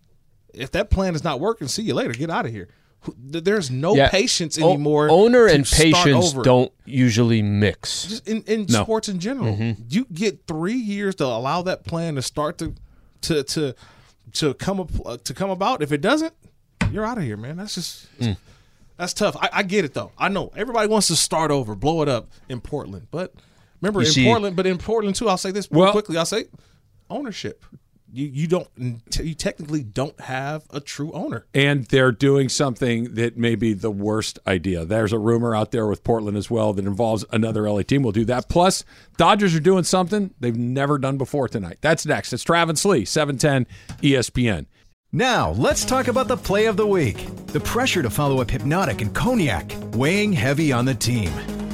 If 0.53 0.73
that 0.73 0.91
plan 0.91 1.15
is 1.15 1.23
not 1.23 1.39
working, 1.39 1.69
see 1.69 1.83
you 1.83 1.95
later. 1.95 2.13
Get 2.13 2.29
out 2.29 2.45
of 2.45 2.51
here. 2.51 2.69
There's 3.17 3.71
no 3.71 3.95
Yeah. 3.97 4.09
patience 4.11 4.59
O- 4.61 4.69
anymore. 4.69 5.09
owner 5.11 5.49
to 5.49 5.55
and 5.55 5.65
patience 5.65 6.33
don't 6.35 6.71
usually 6.85 7.41
mix. 7.43 8.07
Just 8.07 8.29
in, 8.29 8.43
in 8.43 8.67
No. 8.69 8.83
sports 8.83 9.09
in 9.09 9.19
general. 9.21 9.57
Mm-hmm. 9.57 9.83
You 9.89 10.07
get 10.13 10.47
three 10.47 10.75
years 10.77 11.15
to 11.17 11.25
allow 11.25 11.63
that 11.63 11.85
plan 11.85 12.17
to 12.17 12.23
start 12.23 12.59
to 12.59 12.75
to 13.23 13.43
to 13.43 13.75
to 14.33 14.55
come 14.55 14.81
up, 14.81 14.91
uh, 15.07 15.17
to 15.25 15.35
come 15.35 15.51
about. 15.51 15.83
If 15.83 15.93
it 15.93 16.01
doesn't, 16.03 16.35
you're 16.93 17.05
out 17.07 17.19
of 17.19 17.25
here, 17.25 17.37
man. 17.37 17.57
That's 17.57 17.75
just 17.75 18.07
Mm. 18.21 18.37
that's 18.97 19.15
tough. 19.15 19.35
I, 19.41 19.49
I 19.53 19.63
get 19.63 19.85
it 19.87 19.95
though. 19.95 20.13
I 20.19 20.29
know 20.29 20.53
everybody 20.55 20.89
wants 20.89 21.07
to 21.09 21.17
start 21.17 21.51
over, 21.51 21.75
blow 21.75 22.03
it 22.03 22.09
up 22.09 22.29
in 22.51 22.61
Portland, 22.61 23.07
but 23.11 23.33
remember 23.81 24.01
You 24.03 24.07
in 24.09 24.13
see- 24.13 24.25
Portland. 24.25 24.57
But 24.57 24.67
in 24.67 24.77
Portland 24.79 25.17
too, 25.17 25.29
I'll 25.29 25.39
say 25.39 25.51
this 25.53 25.71
Well- 25.71 25.93
quickly. 25.93 26.17
I'll 26.19 26.27
say 26.27 26.45
ownership. 27.09 27.65
You 28.13 28.27
you 28.27 28.47
don't 28.47 28.69
you 29.21 29.35
technically 29.35 29.83
don't 29.83 30.19
have 30.21 30.65
a 30.71 30.81
true 30.81 31.13
owner. 31.13 31.47
and 31.55 31.85
they're 31.87 32.13
doing 32.13 32.49
something 32.49 33.15
that 33.15 33.37
may 33.37 33.55
be 33.55 33.73
the 33.73 33.91
worst 33.91 34.39
idea. 34.47 34.85
There's 34.85 35.13
a 35.13 35.19
rumor 35.19 35.55
out 35.55 35.71
there 35.71 35.87
with 35.87 36.03
Portland 36.03 36.37
as 36.37 36.51
well 36.51 36.73
that 36.73 36.85
involves 36.87 37.25
another 37.31 37.69
LA 37.71 37.83
team. 37.83 38.03
We'll 38.03 38.13
do 38.13 38.25
that. 38.27 38.49
Plus, 38.49 38.85
Dodgers 39.17 39.55
are 39.55 39.61
doing 39.61 39.85
something 39.85 40.35
they've 40.41 40.57
never 40.57 40.99
done 40.99 41.19
before 41.19 41.49
tonight. 41.49 41.79
That's 41.81 42.05
next. 42.07 42.33
It's 42.33 42.43
Travis 42.43 42.85
Lee, 42.85 43.01
E 43.01 43.05
710 43.05 43.67
ESPN. 44.03 44.67
Now, 45.13 45.51
let's 45.51 45.85
talk 45.85 46.07
about 46.09 46.29
the 46.29 46.37
play 46.37 46.67
of 46.67 46.77
the 46.77 46.87
week. 46.87 47.27
The 47.49 47.61
pressure 47.61 48.03
to 48.03 48.11
follow 48.11 48.41
up 48.41 48.51
Hypnotic 48.51 49.03
and 49.03 49.13
Cognac, 49.15 49.73
weighing 49.95 50.33
heavy 50.33 50.73
on 50.73 50.85
the 50.85 50.95
team. 50.95 51.33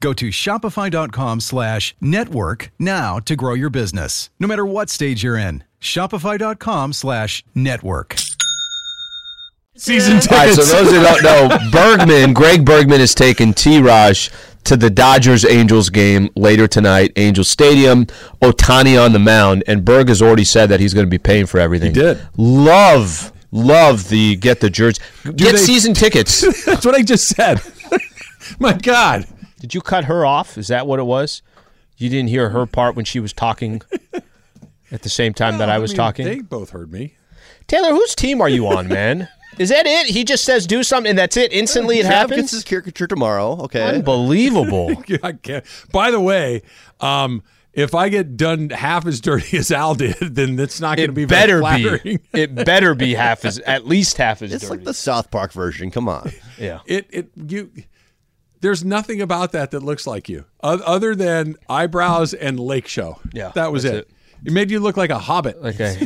Go 0.00 0.14
to 0.14 0.28
shopify.com 0.30 1.40
slash 1.40 1.94
network 2.00 2.70
now 2.78 3.18
to 3.20 3.36
grow 3.36 3.52
your 3.52 3.68
business, 3.68 4.30
no 4.40 4.48
matter 4.48 4.64
what 4.64 4.88
stage 4.88 5.22
you're 5.22 5.36
in. 5.36 5.62
Shopify.com 5.80 6.94
slash 6.94 7.44
network. 7.54 8.16
Season 9.76 10.14
All 10.14 10.38
right, 10.38 10.54
so 10.54 10.62
those 10.62 10.90
who 10.90 11.02
don't 11.02 11.22
know, 11.22 11.70
Bergman, 11.70 12.34
Greg 12.34 12.64
Bergman 12.66 13.00
is 13.00 13.14
taking 13.14 13.54
T. 13.54 13.80
Raj 13.80 14.30
to 14.64 14.76
the 14.76 14.90
Dodgers 14.90 15.44
Angels 15.44 15.88
game 15.88 16.28
later 16.34 16.66
tonight, 16.66 17.12
Angels 17.16 17.48
Stadium. 17.48 18.04
Ohtani 18.42 19.02
on 19.02 19.12
the 19.12 19.18
mound, 19.18 19.64
and 19.66 19.84
Berg 19.84 20.08
has 20.08 20.20
already 20.20 20.44
said 20.44 20.68
that 20.70 20.80
he's 20.80 20.92
going 20.92 21.06
to 21.06 21.10
be 21.10 21.18
paying 21.18 21.46
for 21.46 21.58
everything. 21.60 21.94
He 21.94 22.00
did. 22.00 22.20
Love, 22.36 23.32
love 23.52 24.08
the 24.08 24.36
get 24.36 24.60
the 24.60 24.68
jersey, 24.68 25.00
get 25.36 25.52
they- 25.52 25.58
season 25.58 25.94
tickets. 25.94 26.64
That's 26.64 26.84
what 26.84 26.94
I 26.94 27.02
just 27.02 27.28
said. 27.28 27.60
My 28.58 28.72
God. 28.74 29.26
Did 29.60 29.74
you 29.74 29.80
cut 29.80 30.04
her 30.06 30.26
off? 30.26 30.58
Is 30.58 30.68
that 30.68 30.86
what 30.86 30.98
it 30.98 31.04
was? 31.04 31.42
You 31.96 32.08
didn't 32.08 32.30
hear 32.30 32.48
her 32.48 32.66
part 32.66 32.96
when 32.96 33.04
she 33.04 33.20
was 33.20 33.32
talking 33.32 33.82
at 34.90 35.02
the 35.02 35.08
same 35.08 35.34
time 35.34 35.58
that 35.58 35.68
I 35.68 35.78
was 35.78 35.92
mean, 35.92 35.96
talking. 35.98 36.24
They 36.24 36.40
both 36.40 36.70
heard 36.70 36.90
me. 36.92 37.14
Taylor, 37.66 37.90
whose 37.90 38.14
team 38.14 38.40
are 38.40 38.48
you 38.48 38.66
on, 38.66 38.88
man? 38.88 39.28
Is 39.58 39.68
that 39.68 39.84
it? 39.86 40.06
He 40.06 40.24
just 40.24 40.44
says 40.44 40.66
do 40.66 40.82
something, 40.82 41.10
and 41.10 41.18
that's 41.18 41.36
it. 41.36 41.52
Instantly, 41.52 41.98
it 41.98 42.06
Trav 42.06 42.10
happens. 42.10 42.36
gets 42.40 42.50
his 42.52 42.64
caricature 42.64 43.06
tomorrow. 43.06 43.60
Okay. 43.64 43.82
Unbelievable. 43.96 44.90
I 45.22 45.32
can't. 45.32 45.64
By 45.92 46.10
the 46.10 46.20
way, 46.20 46.62
um, 47.00 47.42
if 47.74 47.94
I 47.94 48.08
get 48.08 48.36
done 48.36 48.70
half 48.70 49.06
as 49.06 49.20
dirty 49.20 49.58
as 49.58 49.70
Al 49.70 49.94
did, 49.94 50.16
then 50.18 50.58
it's 50.58 50.80
not 50.80 50.96
going 50.96 51.08
to 51.08 51.12
be 51.12 51.26
better 51.26 51.60
very 51.60 51.98
be. 51.98 52.18
It 52.32 52.54
better 52.54 52.94
be 52.94 53.14
half 53.14 53.44
as 53.44 53.58
at 53.58 53.86
least 53.86 54.16
half 54.16 54.40
as 54.40 54.54
It's 54.54 54.64
dirty. 54.64 54.76
like 54.78 54.84
the 54.84 54.94
South 54.94 55.30
Park 55.30 55.52
version. 55.52 55.90
Come 55.90 56.08
on. 56.08 56.32
yeah. 56.56 56.80
It 56.86 57.06
it 57.10 57.30
you. 57.36 57.70
There's 58.60 58.84
nothing 58.84 59.20
about 59.22 59.52
that 59.52 59.70
that 59.70 59.82
looks 59.82 60.06
like 60.06 60.28
you, 60.28 60.44
o- 60.62 60.80
other 60.84 61.14
than 61.14 61.56
eyebrows 61.68 62.34
and 62.34 62.58
lake 62.60 62.86
show. 62.88 63.18
Yeah, 63.32 63.52
that 63.54 63.72
was 63.72 63.84
that's 63.84 63.96
it. 63.98 64.10
it. 64.44 64.52
made 64.52 64.70
you 64.70 64.80
look 64.80 64.96
like 64.96 65.10
a 65.10 65.18
hobbit. 65.18 65.62
Like 65.62 65.80
a 65.80 65.96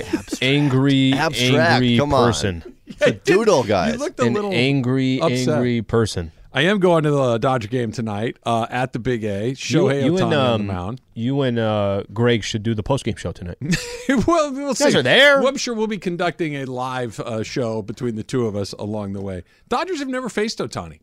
angry, 0.42 1.12
Abstract, 1.12 1.54
angry 1.56 1.98
come 1.98 2.14
on. 2.14 2.28
person. 2.32 2.64
The 2.98 3.12
doodle 3.12 3.64
guy. 3.64 3.92
You 3.92 3.96
looked 3.98 4.20
a 4.20 4.24
An 4.24 4.34
little 4.34 4.52
angry, 4.52 5.18
upset. 5.18 5.48
angry 5.56 5.80
person. 5.80 6.32
I 6.52 6.62
am 6.66 6.78
going 6.80 7.02
to 7.04 7.10
the 7.10 7.38
Dodger 7.38 7.66
game 7.66 7.90
tonight 7.92 8.36
uh, 8.44 8.66
at 8.70 8.92
the 8.92 8.98
Big 8.98 9.24
A. 9.24 9.52
Shohei 9.52 10.04
you, 10.04 10.12
Ohtani 10.12 10.18
you 10.18 10.24
and 10.26 10.34
on 10.34 10.34
um, 10.60 10.66
the 10.66 10.72
mound. 10.72 11.00
you 11.14 11.40
and 11.40 11.58
uh, 11.58 12.02
Greg 12.12 12.44
should 12.44 12.62
do 12.62 12.74
the 12.74 12.82
postgame 12.82 13.16
show 13.16 13.32
tonight. 13.32 13.56
well, 14.26 14.52
we'll 14.52 14.74
see. 14.74 14.84
guys 14.84 14.94
are 14.94 15.02
there. 15.02 15.38
Well, 15.38 15.48
I'm 15.48 15.56
sure 15.56 15.74
we'll 15.74 15.86
be 15.88 15.98
conducting 15.98 16.56
a 16.56 16.66
live 16.66 17.18
uh, 17.20 17.42
show 17.42 17.80
between 17.82 18.16
the 18.16 18.22
two 18.22 18.46
of 18.46 18.54
us 18.54 18.72
along 18.74 19.14
the 19.14 19.22
way. 19.22 19.42
Dodgers 19.70 19.98
have 20.00 20.08
never 20.08 20.28
faced 20.28 20.58
Ohtani, 20.58 21.00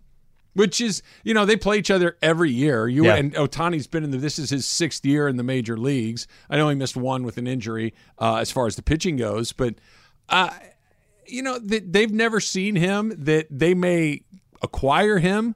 which 0.53 0.81
is, 0.81 1.01
you 1.23 1.33
know, 1.33 1.45
they 1.45 1.55
play 1.55 1.77
each 1.77 1.91
other 1.91 2.17
every 2.21 2.51
year. 2.51 2.87
You 2.87 3.05
Yeah. 3.05 3.15
and 3.15 3.33
Ohtani's 3.33 3.87
been 3.87 4.03
in 4.03 4.11
the. 4.11 4.17
This 4.17 4.37
is 4.39 4.49
his 4.49 4.65
sixth 4.65 5.05
year 5.05 5.27
in 5.27 5.37
the 5.37 5.43
major 5.43 5.77
leagues. 5.77 6.27
I 6.49 6.57
know 6.57 6.69
he 6.69 6.75
missed 6.75 6.97
one 6.97 7.23
with 7.23 7.37
an 7.37 7.47
injury 7.47 7.93
uh, 8.19 8.35
as 8.35 8.51
far 8.51 8.67
as 8.67 8.75
the 8.75 8.81
pitching 8.83 9.15
goes, 9.17 9.51
but 9.53 9.75
uh, 10.29 10.49
you 11.25 11.41
know 11.41 11.59
th- 11.59 11.83
they've 11.87 12.11
never 12.11 12.39
seen 12.39 12.75
him. 12.75 13.13
That 13.17 13.47
they 13.49 13.73
may 13.73 14.23
acquire 14.61 15.19
him. 15.19 15.55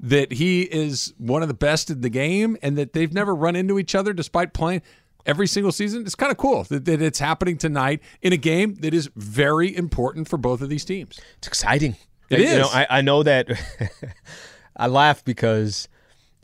That 0.00 0.32
he 0.32 0.62
is 0.62 1.14
one 1.18 1.40
of 1.42 1.48
the 1.48 1.54
best 1.54 1.88
in 1.88 2.00
the 2.02 2.10
game, 2.10 2.56
and 2.62 2.76
that 2.76 2.92
they've 2.92 3.12
never 3.12 3.34
run 3.34 3.56
into 3.56 3.78
each 3.78 3.94
other 3.94 4.12
despite 4.12 4.52
playing 4.52 4.82
every 5.24 5.46
single 5.46 5.72
season. 5.72 6.02
It's 6.02 6.14
kind 6.16 6.30
of 6.30 6.36
cool 6.36 6.64
that, 6.64 6.84
that 6.84 7.00
it's 7.00 7.18
happening 7.20 7.56
tonight 7.56 8.02
in 8.20 8.32
a 8.34 8.36
game 8.36 8.74
that 8.80 8.92
is 8.92 9.08
very 9.16 9.74
important 9.74 10.28
for 10.28 10.36
both 10.36 10.60
of 10.60 10.68
these 10.68 10.84
teams. 10.84 11.18
It's 11.38 11.46
exciting. 11.48 11.96
It 12.30 12.40
you 12.40 12.58
know. 12.58 12.68
I, 12.72 12.86
I 12.90 13.00
know 13.00 13.22
that. 13.22 13.48
I 14.76 14.86
laugh 14.88 15.24
because 15.24 15.88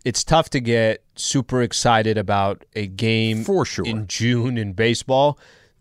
it's 0.04 0.24
tough 0.24 0.50
to 0.50 0.60
get 0.60 1.02
super 1.16 1.62
excited 1.62 2.16
about 2.16 2.64
a 2.74 2.86
game 2.86 3.44
For 3.44 3.64
sure. 3.64 3.84
in 3.84 4.06
June 4.06 4.56
in 4.56 4.72
baseball. 4.72 5.38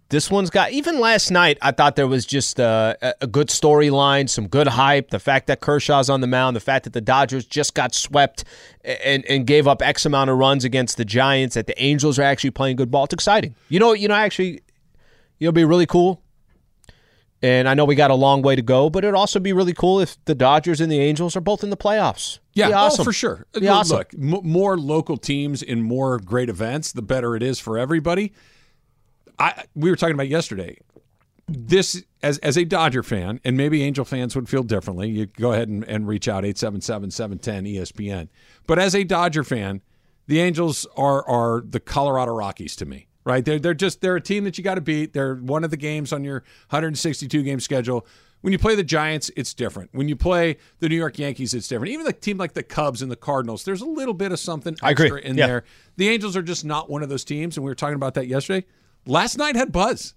This 0.10 0.32
one's 0.32 0.50
got 0.50 0.72
even 0.72 1.00
last 1.00 1.30
night. 1.30 1.60
I 1.62 1.72
thought 1.72 1.96
there 1.96 2.08
was 2.08 2.26
just 2.26 2.58
a, 2.58 3.16
a 3.22 3.28
good 3.28 3.50
storyline, 3.50 4.28
some 4.28 4.48
good 4.48 4.68
hype. 4.68 5.12
The 5.12 5.20
fact 5.20 5.46
that 5.48 5.60
Kershaw's 5.60 6.10
on 6.10 6.22
the 6.22 6.28
mound, 6.28 6.56
the 6.56 6.62
fact 6.62 6.86
that 6.86 6.94
the 6.94 7.02
Dodgers 7.02 7.46
just 7.46 7.76
got 7.76 7.94
swept 7.94 8.44
and 8.84 9.24
and 9.28 9.46
gave 9.46 9.68
up 9.68 9.84
X 9.84 10.08
amount 10.08 10.32
of 10.32 10.38
runs 10.40 10.64
against 10.64 10.98
the 10.98 11.06
Giants. 11.06 11.54
That 11.54 11.68
the 11.68 11.80
Angels 11.82 12.18
are 12.18 12.24
actually 12.24 12.50
playing 12.50 12.78
good 12.78 12.90
ball. 12.90 13.04
It's 13.04 13.14
exciting. 13.14 13.54
You 13.70 13.80
know, 13.80 13.94
you 13.94 14.08
know, 14.08 14.16
actually, 14.16 14.62
it'll 15.40 15.52
be 15.52 15.64
really 15.64 15.86
cool. 15.86 16.24
And 17.42 17.70
I 17.70 17.74
know 17.74 17.86
we 17.86 17.96
got 17.96 18.12
a 18.12 18.16
long 18.16 18.42
way 18.42 18.56
to 18.56 18.62
go, 18.62 18.90
but 18.90 19.06
it'd 19.06 19.16
also 19.16 19.40
be 19.40 19.54
really 19.54 19.74
cool 19.74 20.02
if 20.02 20.18
the 20.26 20.36
Dodgers 20.36 20.82
and 20.82 20.92
the 20.92 21.00
Angels 21.00 21.38
are 21.38 21.42
both 21.42 21.64
in 21.64 21.70
the 21.70 21.78
playoffs. 21.78 22.40
Yeah, 22.54 22.68
Be 22.68 22.74
oh, 22.76 23.04
for 23.04 23.14
sure. 23.14 23.46
Be 23.54 23.62
Look, 23.62 23.70
awesome. 23.70 24.04
M- 24.14 24.42
more 24.44 24.78
local 24.78 25.16
teams 25.16 25.64
in 25.64 25.82
more 25.82 26.20
great 26.20 26.50
events, 26.50 26.92
the 26.92 27.02
better 27.02 27.36
it 27.36 27.44
is 27.44 27.60
for 27.60 27.78
everybody. 27.78 28.34
I 29.38 29.64
we 29.74 29.90
were 29.90 29.96
talking 29.96 30.16
about 30.16 30.28
yesterday. 30.28 30.78
This 31.48 32.04
as 32.22 32.38
as 32.40 32.58
a 32.58 32.66
Dodger 32.66 33.04
fan, 33.04 33.40
and 33.46 33.56
maybe 33.56 33.84
Angel 33.84 34.04
fans 34.04 34.36
would 34.36 34.50
feel 34.50 34.64
differently. 34.64 35.10
You 35.10 35.26
go 35.28 35.54
ahead 35.54 35.70
and, 35.70 35.84
and 35.86 36.08
reach 36.08 36.28
out 36.28 36.44
877-710 36.44 37.40
ESPN. 37.76 38.28
But 38.68 38.78
as 38.80 38.94
a 38.94 39.04
Dodger 39.04 39.44
fan, 39.46 39.82
the 40.28 40.42
Angels 40.42 40.86
are 40.98 41.26
are 41.28 41.64
the 41.66 41.80
Colorado 41.80 42.34
Rockies 42.34 42.76
to 42.76 42.86
me. 42.86 43.08
Right? 43.30 43.46
They're 43.46 43.60
they're 43.60 43.74
just 43.76 44.02
they're 44.02 44.16
a 44.16 44.22
team 44.22 44.44
that 44.46 44.58
you 44.58 44.64
got 44.64 44.76
to 44.76 44.82
beat. 44.82 45.14
They're 45.14 45.36
one 45.36 45.64
of 45.64 45.70
the 45.72 45.78
games 45.78 46.12
on 46.12 46.24
your 46.24 46.44
162 46.70 47.44
game 47.44 47.60
schedule. 47.60 48.08
When 48.42 48.54
you 48.54 48.58
play 48.60 48.74
the 48.76 48.84
Giants, 48.84 49.30
it's 49.36 49.54
different. 49.54 49.90
When 49.94 50.08
you 50.08 50.16
play 50.16 50.58
the 50.80 50.88
New 50.90 50.96
York 50.96 51.20
Yankees, 51.20 51.54
it's 51.54 51.68
different. 51.68 51.94
Even 51.94 52.06
the 52.06 52.14
team 52.14 52.38
like 52.38 52.54
the 52.54 52.64
Cubs 52.64 53.02
and 53.02 53.12
the 53.12 53.18
Cardinals, 53.18 53.66
there's 53.66 53.82
a 53.82 53.86
little 53.86 54.14
bit 54.14 54.32
of 54.32 54.40
something 54.40 54.76
extra 54.82 55.20
in 55.20 55.38
Yeah. 55.38 55.48
there. 55.48 55.64
The 55.98 56.08
Angels 56.10 56.38
are 56.38 56.42
just 56.42 56.64
not 56.66 56.90
one 56.90 57.04
of 57.04 57.10
those 57.10 57.26
teams, 57.26 57.58
and 57.58 57.66
we 57.66 57.70
were 57.70 57.76
talking 57.76 57.96
about 57.96 58.14
that 58.14 58.28
yesterday. 58.28 58.66
Last 59.06 59.38
night 59.38 59.56
had 59.56 59.72
buzz, 59.72 60.14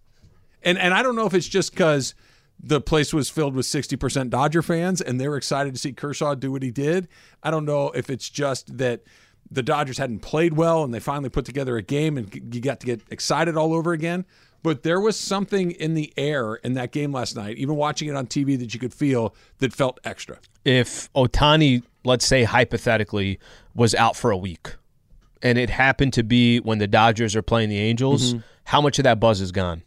and 0.63 0.79
and 0.79 0.95
I 0.95 1.03
don't 1.03 1.17
know 1.17 1.27
if 1.27 1.35
it's 1.35 1.49
just 1.49 1.73
because 1.73 2.15
the 2.65 2.81
place 2.81 3.13
was 3.13 3.29
filled 3.29 3.57
with 3.57 3.67
sixty 3.67 3.97
percent 3.97 4.31
Dodger 4.31 4.63
fans, 4.63 5.01
and 5.01 5.21
they 5.21 5.29
were 5.29 5.37
excited 5.37 5.75
to 5.75 5.81
see 5.81 5.93
Kershaw 5.93 6.35
do 6.37 6.53
what 6.53 6.63
he 6.63 6.71
did. 6.71 7.09
I 7.43 7.51
don't 7.51 7.65
know 7.65 7.91
if 7.91 8.09
it's 8.09 8.31
just 8.31 8.79
that 8.79 9.03
the 9.53 9.63
Dodgers 9.63 9.99
hadn't 9.99 10.21
played 10.21 10.55
well, 10.55 10.83
and 10.85 10.93
they 10.95 11.01
finally 11.01 11.29
put 11.29 11.45
together 11.45 11.77
a 11.77 11.83
game, 11.83 12.17
and 12.17 12.35
you 12.55 12.61
got 12.61 12.81
to 12.81 12.87
get 12.87 13.03
excited 13.11 13.57
all 13.57 13.75
over 13.75 13.93
again. 13.93 14.25
But 14.63 14.83
there 14.85 15.01
was 15.01 15.19
something 15.19 15.73
in 15.73 15.95
the 15.95 16.13
air 16.17 16.55
in 16.57 16.75
that 16.75 16.93
game 16.93 17.11
last 17.13 17.35
night, 17.37 17.59
even 17.59 17.75
watching 17.77 18.09
it 18.09 18.15
on 18.15 18.27
TV, 18.29 18.59
that 18.59 18.73
you 18.73 18.79
could 18.81 18.95
feel 18.95 19.35
that 19.59 19.73
felt 19.73 19.99
extra. 20.05 20.39
if 20.65 21.13
Ohtani, 21.15 21.83
let's 22.05 22.25
say 22.27 22.45
hypothetically, 22.45 23.39
was 23.75 23.95
out 23.95 24.17
for 24.17 24.31
a 24.31 24.37
week, 24.37 24.77
and 25.43 25.59
it 25.59 25.69
happened 25.69 26.13
to 26.13 26.23
be 26.23 26.61
when 26.61 26.79
the 26.79 26.87
Dodgers 26.87 27.35
are 27.35 27.43
playing 27.43 27.69
the 27.71 27.79
Angels, 27.79 28.35
Mm-hmm. 28.35 28.41
how 28.65 28.81
much 28.81 28.99
of 29.01 29.03
that 29.03 29.19
buzz 29.19 29.41
is 29.41 29.51
gone? 29.53 29.83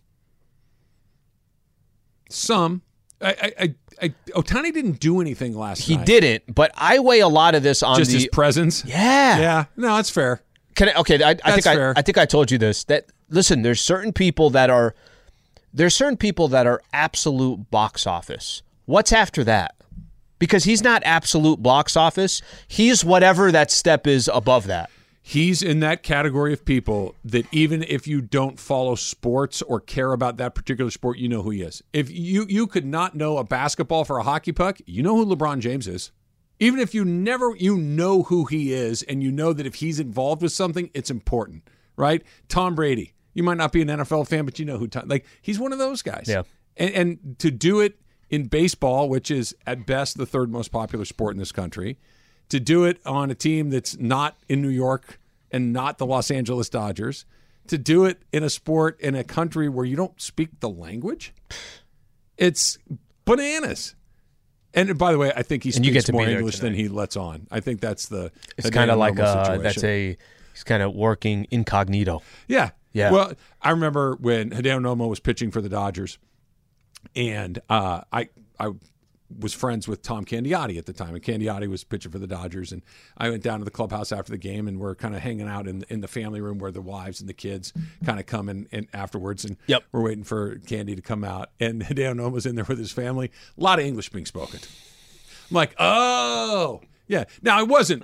Some, 2.29 2.81
I, 3.21 3.53
I, 3.59 3.75
I, 4.01 4.09
Ohtani 4.31 4.73
didn't 4.73 4.99
do 4.99 5.21
anything 5.21 5.57
last 5.57 5.83
He 5.83 5.95
night. 5.97 6.05
didn't, 6.05 6.53
but 6.53 6.71
I 6.75 6.99
weigh 6.99 7.19
a 7.21 7.27
lot 7.27 7.55
of 7.55 7.63
this 7.63 7.81
on 7.81 7.97
just 7.97 8.11
the 8.11 8.17
his 8.17 8.27
presence. 8.27 8.83
yeah. 8.85 9.39
Yeah, 9.39 9.65
no, 9.77 9.95
that's 9.95 10.09
fair. 10.09 10.41
Can 10.75 10.89
I, 10.89 10.95
okay, 10.99 11.23
I, 11.23 11.29
I 11.43 11.59
think 11.59 11.67
I. 11.67 11.91
I 11.95 12.01
think 12.01 12.17
I 12.17 12.25
told 12.25 12.51
you 12.51 12.57
this. 12.57 12.83
That 12.85 13.05
listen, 13.29 13.61
there's 13.61 13.79
certain 13.79 14.11
people 14.11 14.49
that 14.49 14.69
are 14.69 14.93
there's 15.73 15.95
certain 15.95 16.17
people 16.17 16.47
that 16.49 16.67
are 16.67 16.81
absolute 16.91 17.71
box 17.71 18.05
office. 18.05 18.61
What's 18.85 19.13
after 19.13 19.43
that? 19.45 19.75
Because 20.37 20.65
he's 20.65 20.83
not 20.83 21.01
absolute 21.05 21.63
box 21.63 21.95
office. 21.95 22.41
He's 22.67 23.05
whatever 23.05 23.51
that 23.53 23.71
step 23.71 24.05
is 24.05 24.29
above 24.33 24.67
that. 24.67 24.89
He's 25.27 25.63
in 25.63 25.79
that 25.79 26.03
category 26.03 26.53
of 26.53 26.65
people 26.65 27.15
that 27.25 27.47
even 27.51 27.81
if 27.81 28.05
you 28.05 28.21
don't 28.21 28.59
follow 28.59 28.93
sports 28.93 29.63
or 29.63 29.79
care 29.79 30.13
about 30.13 30.37
that 30.37 30.53
particular 30.53 30.91
sport, 30.91 31.17
you 31.17 31.27
know 31.27 31.41
who 31.41 31.49
he 31.49 31.63
is. 31.63 31.81
If 31.93 32.11
you 32.11 32.45
you 32.47 32.67
could 32.67 32.85
not 32.85 33.15
know 33.15 33.39
a 33.39 33.43
basketball 33.43 34.05
for 34.05 34.19
a 34.19 34.23
hockey 34.23 34.51
puck, 34.51 34.77
you 34.85 35.01
know 35.01 35.15
who 35.15 35.25
LeBron 35.25 35.61
James 35.61 35.87
is. 35.87 36.11
Even 36.59 36.79
if 36.79 36.93
you 36.93 37.03
never 37.03 37.55
you 37.55 37.75
know 37.75 38.21
who 38.21 38.45
he 38.45 38.71
is 38.71 39.01
and 39.01 39.23
you 39.23 39.31
know 39.31 39.51
that 39.51 39.65
if 39.65 39.73
he's 39.73 39.99
involved 39.99 40.43
with 40.43 40.51
something, 40.51 40.91
it's 40.93 41.09
important, 41.09 41.67
right? 41.97 42.21
Tom 42.47 42.75
Brady. 42.75 43.15
You 43.33 43.41
might 43.41 43.57
not 43.57 43.71
be 43.71 43.81
an 43.81 43.87
NFL 43.87 44.27
fan, 44.27 44.45
but 44.45 44.59
you 44.59 44.65
know 44.65 44.77
who 44.77 44.87
Tom 44.87 45.07
like 45.07 45.25
he's 45.41 45.57
one 45.57 45.73
of 45.73 45.79
those 45.79 46.03
guys. 46.03 46.25
Yeah. 46.27 46.43
And 46.77 46.93
and 46.93 47.39
to 47.39 47.49
do 47.49 47.79
it 47.79 47.99
in 48.29 48.45
baseball, 48.45 49.09
which 49.09 49.31
is 49.31 49.55
at 49.65 49.87
best 49.87 50.19
the 50.19 50.27
third 50.27 50.51
most 50.51 50.71
popular 50.71 51.03
sport 51.03 51.33
in 51.33 51.39
this 51.39 51.51
country, 51.51 51.97
to 52.49 52.59
do 52.59 52.83
it 52.85 52.99
on 53.05 53.31
a 53.31 53.35
team 53.35 53.69
that's 53.69 53.97
not 53.97 54.37
in 54.47 54.61
New 54.61 54.69
York 54.69 55.19
and 55.51 55.73
not 55.73 55.97
the 55.97 56.05
Los 56.05 56.29
Angeles 56.31 56.69
Dodgers, 56.69 57.25
to 57.67 57.77
do 57.77 58.05
it 58.05 58.21
in 58.31 58.43
a 58.43 58.49
sport 58.49 58.99
in 58.99 59.15
a 59.15 59.23
country 59.23 59.69
where 59.69 59.85
you 59.85 59.95
don't 59.95 60.19
speak 60.21 60.59
the 60.59 60.69
language, 60.69 61.33
it's 62.37 62.77
bananas. 63.25 63.95
And 64.73 64.97
by 64.97 65.13
the 65.13 65.17
way, 65.17 65.31
I 65.35 65.41
think 65.41 65.63
he 65.63 65.71
speaks 65.71 66.11
more 66.11 66.27
English 66.27 66.59
than 66.59 66.73
he 66.73 66.89
lets 66.89 67.15
on. 67.15 67.47
I 67.49 67.61
think 67.61 67.79
that's 67.79 68.07
the. 68.09 68.31
It's 68.57 68.69
kind 68.69 68.91
of 68.91 68.97
like 68.97 69.15
Romo 69.15 69.23
uh, 69.23 69.57
that's 69.59 69.83
a 69.83 70.17
he's 70.51 70.63
kind 70.63 70.83
of 70.83 70.93
working 70.93 71.47
incognito. 71.49 72.21
Yeah. 72.47 72.71
Yeah. 72.91 73.11
Well, 73.11 73.33
I 73.61 73.71
remember 73.71 74.15
when 74.15 74.51
Hideo 74.51 74.79
Nomo 74.79 75.09
was 75.09 75.19
pitching 75.19 75.51
for 75.51 75.61
the 75.61 75.67
Dodgers, 75.69 76.17
and 77.15 77.59
uh, 77.69 78.01
I 78.11 78.29
I 78.59 78.71
was 79.39 79.53
friends 79.53 79.87
with 79.87 80.01
Tom 80.01 80.23
Candiotti 80.23 80.77
at 80.77 80.85
the 80.85 80.93
time, 80.93 81.15
and 81.15 81.23
Candiotti 81.23 81.67
was 81.67 81.83
pitching 81.83 82.11
for 82.11 82.19
the 82.19 82.27
Dodgers, 82.27 82.71
and 82.71 82.83
I 83.17 83.29
went 83.29 83.41
down 83.43 83.59
to 83.59 83.65
the 83.65 83.71
clubhouse 83.71 84.11
after 84.11 84.31
the 84.31 84.37
game, 84.37 84.67
and 84.67 84.79
we're 84.79 84.95
kind 84.95 85.15
of 85.15 85.21
hanging 85.21 85.47
out 85.47 85.67
in 85.67 85.83
in 85.89 86.01
the 86.01 86.07
family 86.07 86.41
room 86.41 86.59
where 86.59 86.71
the 86.71 86.81
wives 86.81 87.19
and 87.19 87.27
the 87.29 87.33
kids 87.33 87.73
kind 88.05 88.19
of 88.19 88.25
come 88.27 88.49
in, 88.49 88.87
afterwards, 88.93 89.43
and 89.45 89.57
Yep. 89.67 89.83
we're 89.91 90.01
waiting 90.03 90.23
for 90.23 90.57
Candy 90.59 90.95
to 90.95 91.01
come 91.01 91.23
out, 91.23 91.49
and 91.59 91.81
Hideo 91.85 92.15
Nomo's 92.15 92.45
in 92.45 92.55
there 92.55 92.65
with 92.65 92.77
his 92.79 92.91
family, 92.91 93.31
a 93.57 93.61
lot 93.61 93.79
of 93.79 93.85
English 93.85 94.09
being 94.09 94.25
spoken. 94.25 94.59
I'm 95.49 95.55
like, 95.55 95.75
oh, 95.79 96.81
yeah. 97.07 97.25
Now 97.41 97.59
it 97.61 97.67
wasn't 97.67 98.03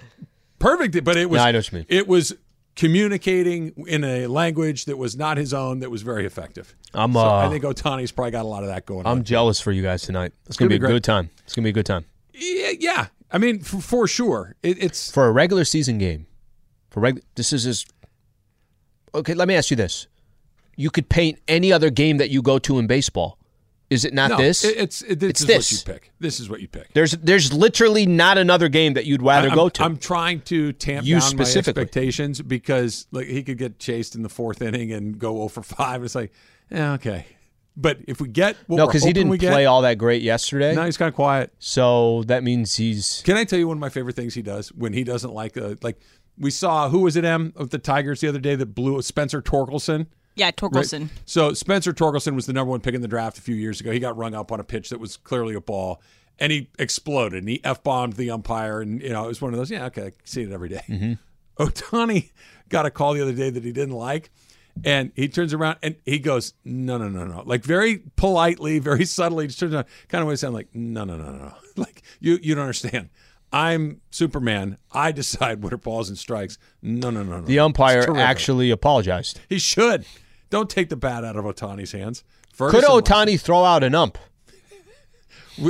perfect, 0.60 1.04
but 1.04 1.18
it 1.18 1.30
was. 1.30 1.38
No, 1.40 1.44
I 1.44 1.52
know 1.52 1.58
what 1.60 1.72
you 1.72 1.78
mean. 1.80 1.86
It 1.90 2.08
was 2.08 2.34
communicating 2.76 3.74
in 3.88 4.04
a 4.04 4.28
language 4.28 4.86
that 4.86 4.98
was 4.98 5.16
not 5.16 5.38
his 5.38 5.54
own. 5.54 5.80
That 5.80 5.90
was 5.90 6.02
very 6.02 6.26
effective. 6.26 6.76
I'm, 6.94 7.14
So 7.14 7.20
uh, 7.20 7.48
I 7.48 7.50
think 7.50 7.64
Ohtani's 7.64 8.12
probably 8.12 8.32
got 8.32 8.44
a 8.44 8.48
lot 8.48 8.64
of 8.64 8.70
that 8.70 8.86
going 8.86 9.06
on. 9.06 9.18
I'm 9.18 9.24
jealous 9.24 9.60
for 9.60 9.72
you 9.72 9.82
guys 9.82 10.04
tonight. 10.04 10.34
It's 10.48 10.58
gonna, 10.58 10.70
gonna 10.70 10.80
be, 10.80 10.88
be 10.88 10.92
a 10.92 10.96
good 10.96 11.04
time. 11.04 11.30
It's 11.44 11.54
gonna 11.54 11.66
be 11.66 11.70
a 11.70 11.74
good 11.74 11.86
time 11.86 12.06
Yeah, 12.34 12.72
yeah. 12.80 13.08
I 13.32 13.38
mean, 13.38 13.62
for, 13.62 13.82
for 13.82 14.08
sure. 14.08 14.56
It, 14.62 14.82
it's 14.84 15.12
for 15.12 15.28
a 15.28 15.32
regular 15.32 15.66
season 15.66 15.98
game. 15.98 16.28
For 16.90 17.00
reg, 17.00 17.22
this 17.36 17.54
is 17.54 17.64
his. 17.64 17.86
Okay, 19.16 19.34
let 19.34 19.48
me 19.48 19.56
ask 19.56 19.72
you 19.72 19.78
this: 19.78 20.08
You 20.76 20.90
could 20.90 21.08
paint 21.08 21.40
any 21.48 21.72
other 21.72 21.90
game 21.90 22.18
that 22.18 22.30
you 22.30 22.42
go 22.42 22.60
to 22.60 22.80
in 22.80 22.88
baseball. 22.88 23.38
Is 23.92 24.06
it 24.06 24.14
not 24.14 24.32
no, 24.32 24.38
this? 24.38 24.64
it's 24.64 25.02
it, 25.02 25.20
this 25.20 25.30
It's 25.32 25.42
is 25.42 25.48
this. 25.48 25.58
what 25.58 25.72
you 25.72 25.94
pick. 25.94 26.12
This 26.18 26.40
is 26.40 26.50
what 26.50 26.62
you 26.62 26.70
pick. 26.70 26.94
There's 26.94 27.12
there's 27.12 27.52
literally 27.52 28.06
not 28.06 28.38
another 28.38 28.70
game 28.70 28.94
that 28.94 29.06
you'd 29.06 29.22
rather 29.22 29.50
I'm, 29.50 29.56
go 29.56 29.68
to. 29.68 29.84
I'm 29.84 29.98
trying 29.98 30.40
to 30.44 30.72
tamp 30.72 31.06
You 31.06 31.20
down 31.20 31.36
my 31.36 31.44
expectations 31.44 32.42
because 32.42 33.08
like 33.12 33.28
he 33.28 33.44
could 33.44 33.58
get 33.58 33.80
chased 33.80 34.16
in 34.16 34.24
the 34.24 34.30
fourth 34.30 34.62
inning 34.62 34.94
and 34.94 35.20
go 35.20 35.36
0 35.36 35.50
for 35.50 35.62
five. 35.62 36.06
It's 36.06 36.16
like, 36.16 36.32
yeah, 36.70 36.94
okay. 36.94 37.26
But 37.76 37.98
if 38.08 38.22
we 38.22 38.30
get 38.30 38.56
what 38.68 38.78
no, 38.78 38.88
because 38.88 39.04
he 39.04 39.12
didn't 39.12 39.36
get, 39.38 39.52
play 39.52 39.66
all 39.66 39.82
that 39.82 39.98
great 39.98 40.22
yesterday. 40.22 40.74
No, 40.74 40.86
he's 40.86 40.96
kind 40.96 41.10
of 41.10 41.16
quiet. 41.16 41.54
So 41.60 42.24
that 42.28 42.44
means 42.44 42.78
he's. 42.78 43.22
Can 43.26 43.36
I 43.36 43.44
tell 43.44 43.60
you 43.60 43.68
one 43.68 43.76
of 43.76 43.82
my 43.82 43.90
favorite 43.90 44.16
things 44.16 44.34
he 44.34 44.42
does 44.42 44.70
when 44.72 44.94
he 44.94 45.04
doesn't 45.04 45.34
like 45.34 45.58
uh, 45.58 45.76
like 45.82 46.00
we 46.38 46.50
saw 46.50 46.88
who 46.88 47.00
was 47.00 47.18
it 47.18 47.26
M 47.26 47.52
of 47.58 47.72
the 47.72 47.78
Tigers 47.78 48.22
the 48.22 48.30
other 48.30 48.40
day 48.40 48.56
that 48.56 48.68
blew 48.68 49.02
Spencer 49.02 49.42
Torkelson. 49.42 50.08
Yeah, 50.42 50.48
Right? 50.48 50.56
Torkelson. 50.56 51.10
So 51.26 51.54
Spencer 51.54 51.94
Torkelson 51.94 52.34
was 52.34 52.48
the 52.48 52.54
number 52.54 52.72
one 52.72 52.80
pick 52.82 52.96
in 52.96 53.02
the 53.02 53.08
draft 53.08 53.38
a 53.38 53.42
few 53.42 53.54
years 53.54 53.80
ago. 53.80 53.92
He 53.92 54.00
got 54.00 54.18
rung 54.18 54.34
up 54.34 54.52
on 54.52 54.60
a 54.60 54.64
pitch 54.64 54.90
that 54.90 55.00
was 55.00 55.16
clearly 55.18 55.54
a 55.54 55.62
ball, 55.62 56.02
and 56.40 56.52
he 56.52 56.68
exploded. 56.80 57.44
And 57.44 57.50
he 57.50 57.62
f 57.64 57.84
bombed 57.84 58.14
the 58.14 58.32
umpire, 58.32 58.82
and 58.82 59.00
you 59.02 59.10
know 59.10 59.26
it 59.26 59.28
was 59.28 59.40
one 59.40 59.54
of 59.54 59.60
those. 59.60 59.70
Yeah, 59.70 59.86
okay, 59.86 60.08
I 60.08 60.12
see 60.24 60.42
it 60.42 60.52
every 60.52 60.70
day. 60.70 60.82
Mm-hmm. 60.90 61.14
Ohtani 61.64 62.32
got 62.70 62.88
a 62.88 62.90
call 62.92 63.14
the 63.14 63.22
other 63.22 63.34
day 63.34 63.52
that 63.52 63.64
he 63.64 63.72
didn't 63.72 63.94
like, 63.94 64.32
and 64.84 65.12
he 65.16 65.28
turns 65.28 65.54
around 65.54 65.78
and 65.84 65.96
he 66.06 66.18
goes, 66.18 66.56
"No, 66.66 66.98
no, 66.98 67.08
no, 67.08 67.24
no!" 67.26 67.44
Like 67.46 67.64
very 67.64 68.02
politely, 68.16 68.80
very 68.80 69.06
subtly, 69.06 69.46
just 69.46 69.60
turns 69.60 69.76
around, 69.76 69.86
kind 70.08 70.24
of 70.24 70.28
way 70.28 70.36
sound 70.38 70.56
like, 70.56 70.74
"No, 70.74 71.04
no, 71.04 71.18
no, 71.18 71.26
no, 71.26 71.38
no!" 71.38 71.54
Like 71.76 72.02
you, 72.20 72.40
you 72.42 72.56
don't 72.56 72.64
understand. 72.64 73.10
I'm 73.54 74.02
Superman. 74.10 74.78
I 74.92 75.12
decide 75.12 75.62
what 75.64 75.72
are 75.72 75.78
balls 75.78 76.10
and 76.10 76.18
strikes. 76.18 76.58
No, 76.82 77.12
no, 77.12 77.22
no, 77.22 77.42
no. 77.42 77.46
The 77.46 77.60
umpire 77.60 78.18
actually 78.18 78.72
apologized. 78.72 79.40
He 79.48 79.60
should. 79.60 80.06
Don't 80.52 80.70
take 80.70 80.90
the 80.90 80.96
bat 80.98 81.24
out 81.26 81.36
of 81.36 81.46
Ohtani's 81.46 81.94
hands. 81.94 82.24
Could 82.52 82.58
Ferguson- 82.74 82.90
Otani 82.92 83.40
throw 83.42 83.64
out 83.64 83.84
an 83.84 83.96
ump? 83.96 84.20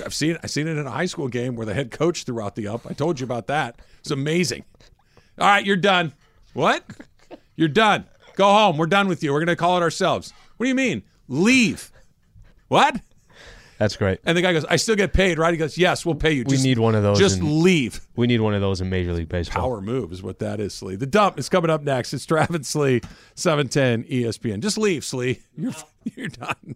I've 0.06 0.14
seen 0.14 0.38
I've 0.44 0.52
seen 0.52 0.68
it 0.68 0.78
in 0.78 0.86
a 0.86 0.92
high 0.92 1.06
school 1.06 1.28
game 1.28 1.56
where 1.56 1.66
the 1.66 1.74
head 1.74 1.92
coach 1.92 2.24
threw 2.24 2.42
out 2.42 2.56
the 2.56 2.68
ump. 2.68 2.86
I 2.90 2.94
told 2.94 3.20
you 3.20 3.24
about 3.24 3.48
that. 3.48 3.80
It's 4.00 4.12
amazing. 4.12 4.64
All 5.40 5.48
right, 5.48 5.66
you're 5.66 5.76
done. 5.78 6.14
What? 6.54 6.84
You're 7.56 7.68
done. 7.68 8.06
Go 8.36 8.52
home. 8.52 8.78
We're 8.78 8.86
done 8.88 9.08
with 9.08 9.24
you. 9.24 9.32
We're 9.34 9.40
going 9.40 9.48
to 9.48 9.56
call 9.56 9.78
it 9.78 9.82
ourselves. 9.82 10.34
What 10.58 10.66
do 10.66 10.68
you 10.70 10.76
mean? 10.76 11.04
Leave. 11.28 11.92
What? 12.68 13.02
That's 13.82 13.98
great. 13.98 14.20
And 14.26 14.38
the 14.38 14.44
guy 14.44 14.54
goes, 14.54 14.64
I 14.66 14.76
still 14.76 14.96
get 14.96 15.12
paid, 15.12 15.40
right? 15.40 15.52
He 15.52 15.58
goes, 15.58 15.76
Yes, 15.76 16.06
we'll 16.06 16.14
pay 16.14 16.34
you. 16.34 16.44
We 16.46 16.62
need 16.62 16.78
one 16.78 16.94
of 16.94 17.02
those. 17.02 17.18
Just 17.18 17.40
in- 17.40 17.64
leave. 17.64 18.00
We 18.16 18.28
need 18.28 18.40
one 18.40 18.54
of 18.54 18.62
those 18.62 18.80
in 18.80 18.92
Major 18.92 19.12
League 19.12 19.28
Baseball. 19.28 19.60
Power 19.64 19.82
move 19.82 20.12
is 20.12 20.22
what 20.22 20.38
that 20.38 20.60
is, 20.60 20.76
Slee. 20.76 20.96
The 20.98 21.08
dump 21.08 21.40
is 21.40 21.50
coming 21.50 21.72
up 21.72 21.82
next. 21.82 22.14
It's 22.14 22.24
Travis 22.28 22.68
Slee, 22.68 23.02
710 23.34 24.04
ESPN. 24.04 24.60
Just 24.60 24.78
leave, 24.78 25.04
Slee. 25.04 25.40
You're, 25.58 25.74
you're 26.16 26.28
done. 26.28 26.76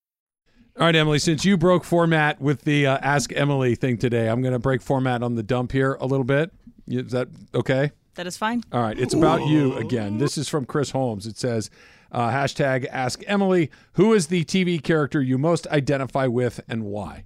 All 0.79 0.85
right, 0.85 0.95
Emily, 0.95 1.19
since 1.19 1.43
you 1.43 1.57
broke 1.57 1.83
format 1.83 2.39
with 2.41 2.61
the 2.61 2.87
uh, 2.87 2.97
Ask 3.01 3.33
Emily 3.35 3.75
thing 3.75 3.97
today, 3.97 4.29
I'm 4.29 4.41
going 4.41 4.53
to 4.53 4.59
break 4.59 4.81
format 4.81 5.21
on 5.21 5.35
the 5.35 5.43
dump 5.43 5.73
here 5.73 5.95
a 5.95 6.05
little 6.05 6.23
bit. 6.23 6.51
Is 6.87 7.11
that 7.11 7.27
okay? 7.53 7.91
That 8.15 8.25
is 8.25 8.37
fine. 8.37 8.63
All 8.71 8.81
right, 8.81 8.97
it's 8.97 9.13
about 9.13 9.45
you 9.47 9.75
again. 9.77 10.17
This 10.17 10.37
is 10.37 10.47
from 10.47 10.65
Chris 10.65 10.91
Holmes. 10.91 11.27
It 11.27 11.37
says, 11.37 11.69
uh, 12.11 12.29
hashtag 12.29 12.87
Ask 12.89 13.21
Emily, 13.27 13.69
who 13.93 14.13
is 14.13 14.27
the 14.27 14.45
TV 14.45 14.81
character 14.81 15.21
you 15.21 15.37
most 15.37 15.67
identify 15.67 16.27
with 16.27 16.61
and 16.67 16.83
why? 16.85 17.25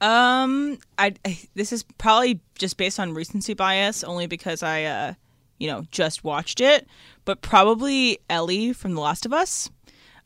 Um, 0.00 0.78
I, 0.98 1.14
I 1.24 1.38
this 1.54 1.72
is 1.72 1.84
probably 1.98 2.40
just 2.58 2.76
based 2.76 2.98
on 2.98 3.14
recency 3.14 3.54
bias, 3.54 4.02
only 4.02 4.26
because 4.26 4.62
I, 4.62 4.84
uh, 4.84 5.14
you 5.58 5.68
know, 5.68 5.84
just 5.90 6.24
watched 6.24 6.60
it. 6.60 6.88
But 7.24 7.40
probably 7.40 8.18
Ellie 8.28 8.72
from 8.72 8.94
The 8.94 9.00
Last 9.00 9.26
of 9.26 9.32
Us. 9.32 9.70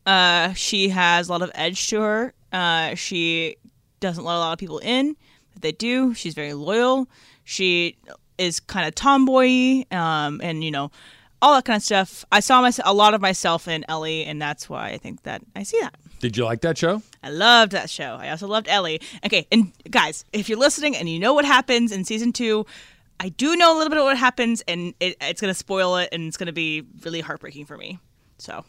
Uh, 0.06 0.52
she 0.52 0.88
has 0.90 1.28
a 1.28 1.32
lot 1.32 1.42
of 1.42 1.50
edge 1.54 1.88
to 1.88 2.00
her. 2.00 2.34
Uh, 2.52 2.94
she 2.94 3.56
doesn't 4.00 4.24
let 4.24 4.36
a 4.36 4.38
lot 4.38 4.52
of 4.52 4.58
people 4.58 4.78
in. 4.78 5.16
If 5.54 5.62
they 5.62 5.72
do, 5.72 6.14
she's 6.14 6.34
very 6.34 6.52
loyal. 6.52 7.08
She 7.44 7.96
is 8.38 8.60
kind 8.60 8.86
of 8.86 8.94
tomboy, 8.94 9.84
um, 9.90 10.40
and 10.42 10.62
you 10.62 10.70
know, 10.70 10.90
all 11.42 11.54
that 11.54 11.64
kind 11.64 11.76
of 11.76 11.82
stuff. 11.82 12.24
I 12.30 12.40
saw 12.40 12.60
my, 12.60 12.72
a 12.84 12.94
lot 12.94 13.14
of 13.14 13.20
myself 13.20 13.68
in 13.68 13.84
Ellie, 13.88 14.24
and 14.24 14.40
that's 14.40 14.68
why 14.68 14.90
I 14.90 14.98
think 14.98 15.22
that 15.22 15.42
I 15.54 15.62
see 15.62 15.80
that. 15.80 15.94
Did 16.18 16.36
you 16.36 16.44
like 16.44 16.60
that 16.62 16.78
show? 16.78 17.02
I 17.22 17.30
loved 17.30 17.72
that 17.72 17.90
show. 17.90 18.16
I 18.18 18.30
also 18.30 18.46
loved 18.46 18.68
Ellie. 18.68 19.00
Okay, 19.24 19.46
and 19.52 19.72
guys, 19.90 20.24
if 20.32 20.48
you're 20.48 20.58
listening 20.58 20.96
and 20.96 21.08
you 21.08 21.18
know 21.18 21.34
what 21.34 21.44
happens 21.44 21.92
in 21.92 22.04
season 22.04 22.32
two, 22.32 22.64
I 23.20 23.30
do 23.30 23.56
know 23.56 23.74
a 23.74 23.76
little 23.76 23.90
bit 23.90 23.98
of 23.98 24.04
what 24.04 24.16
happens, 24.16 24.62
and 24.68 24.94
it, 25.00 25.16
it's 25.20 25.40
going 25.40 25.50
to 25.50 25.58
spoil 25.58 25.96
it, 25.96 26.10
and 26.12 26.26
it's 26.26 26.36
going 26.36 26.46
to 26.46 26.52
be 26.52 26.84
really 27.04 27.20
heartbreaking 27.20 27.66
for 27.66 27.76
me. 27.76 27.98
So, 28.38 28.64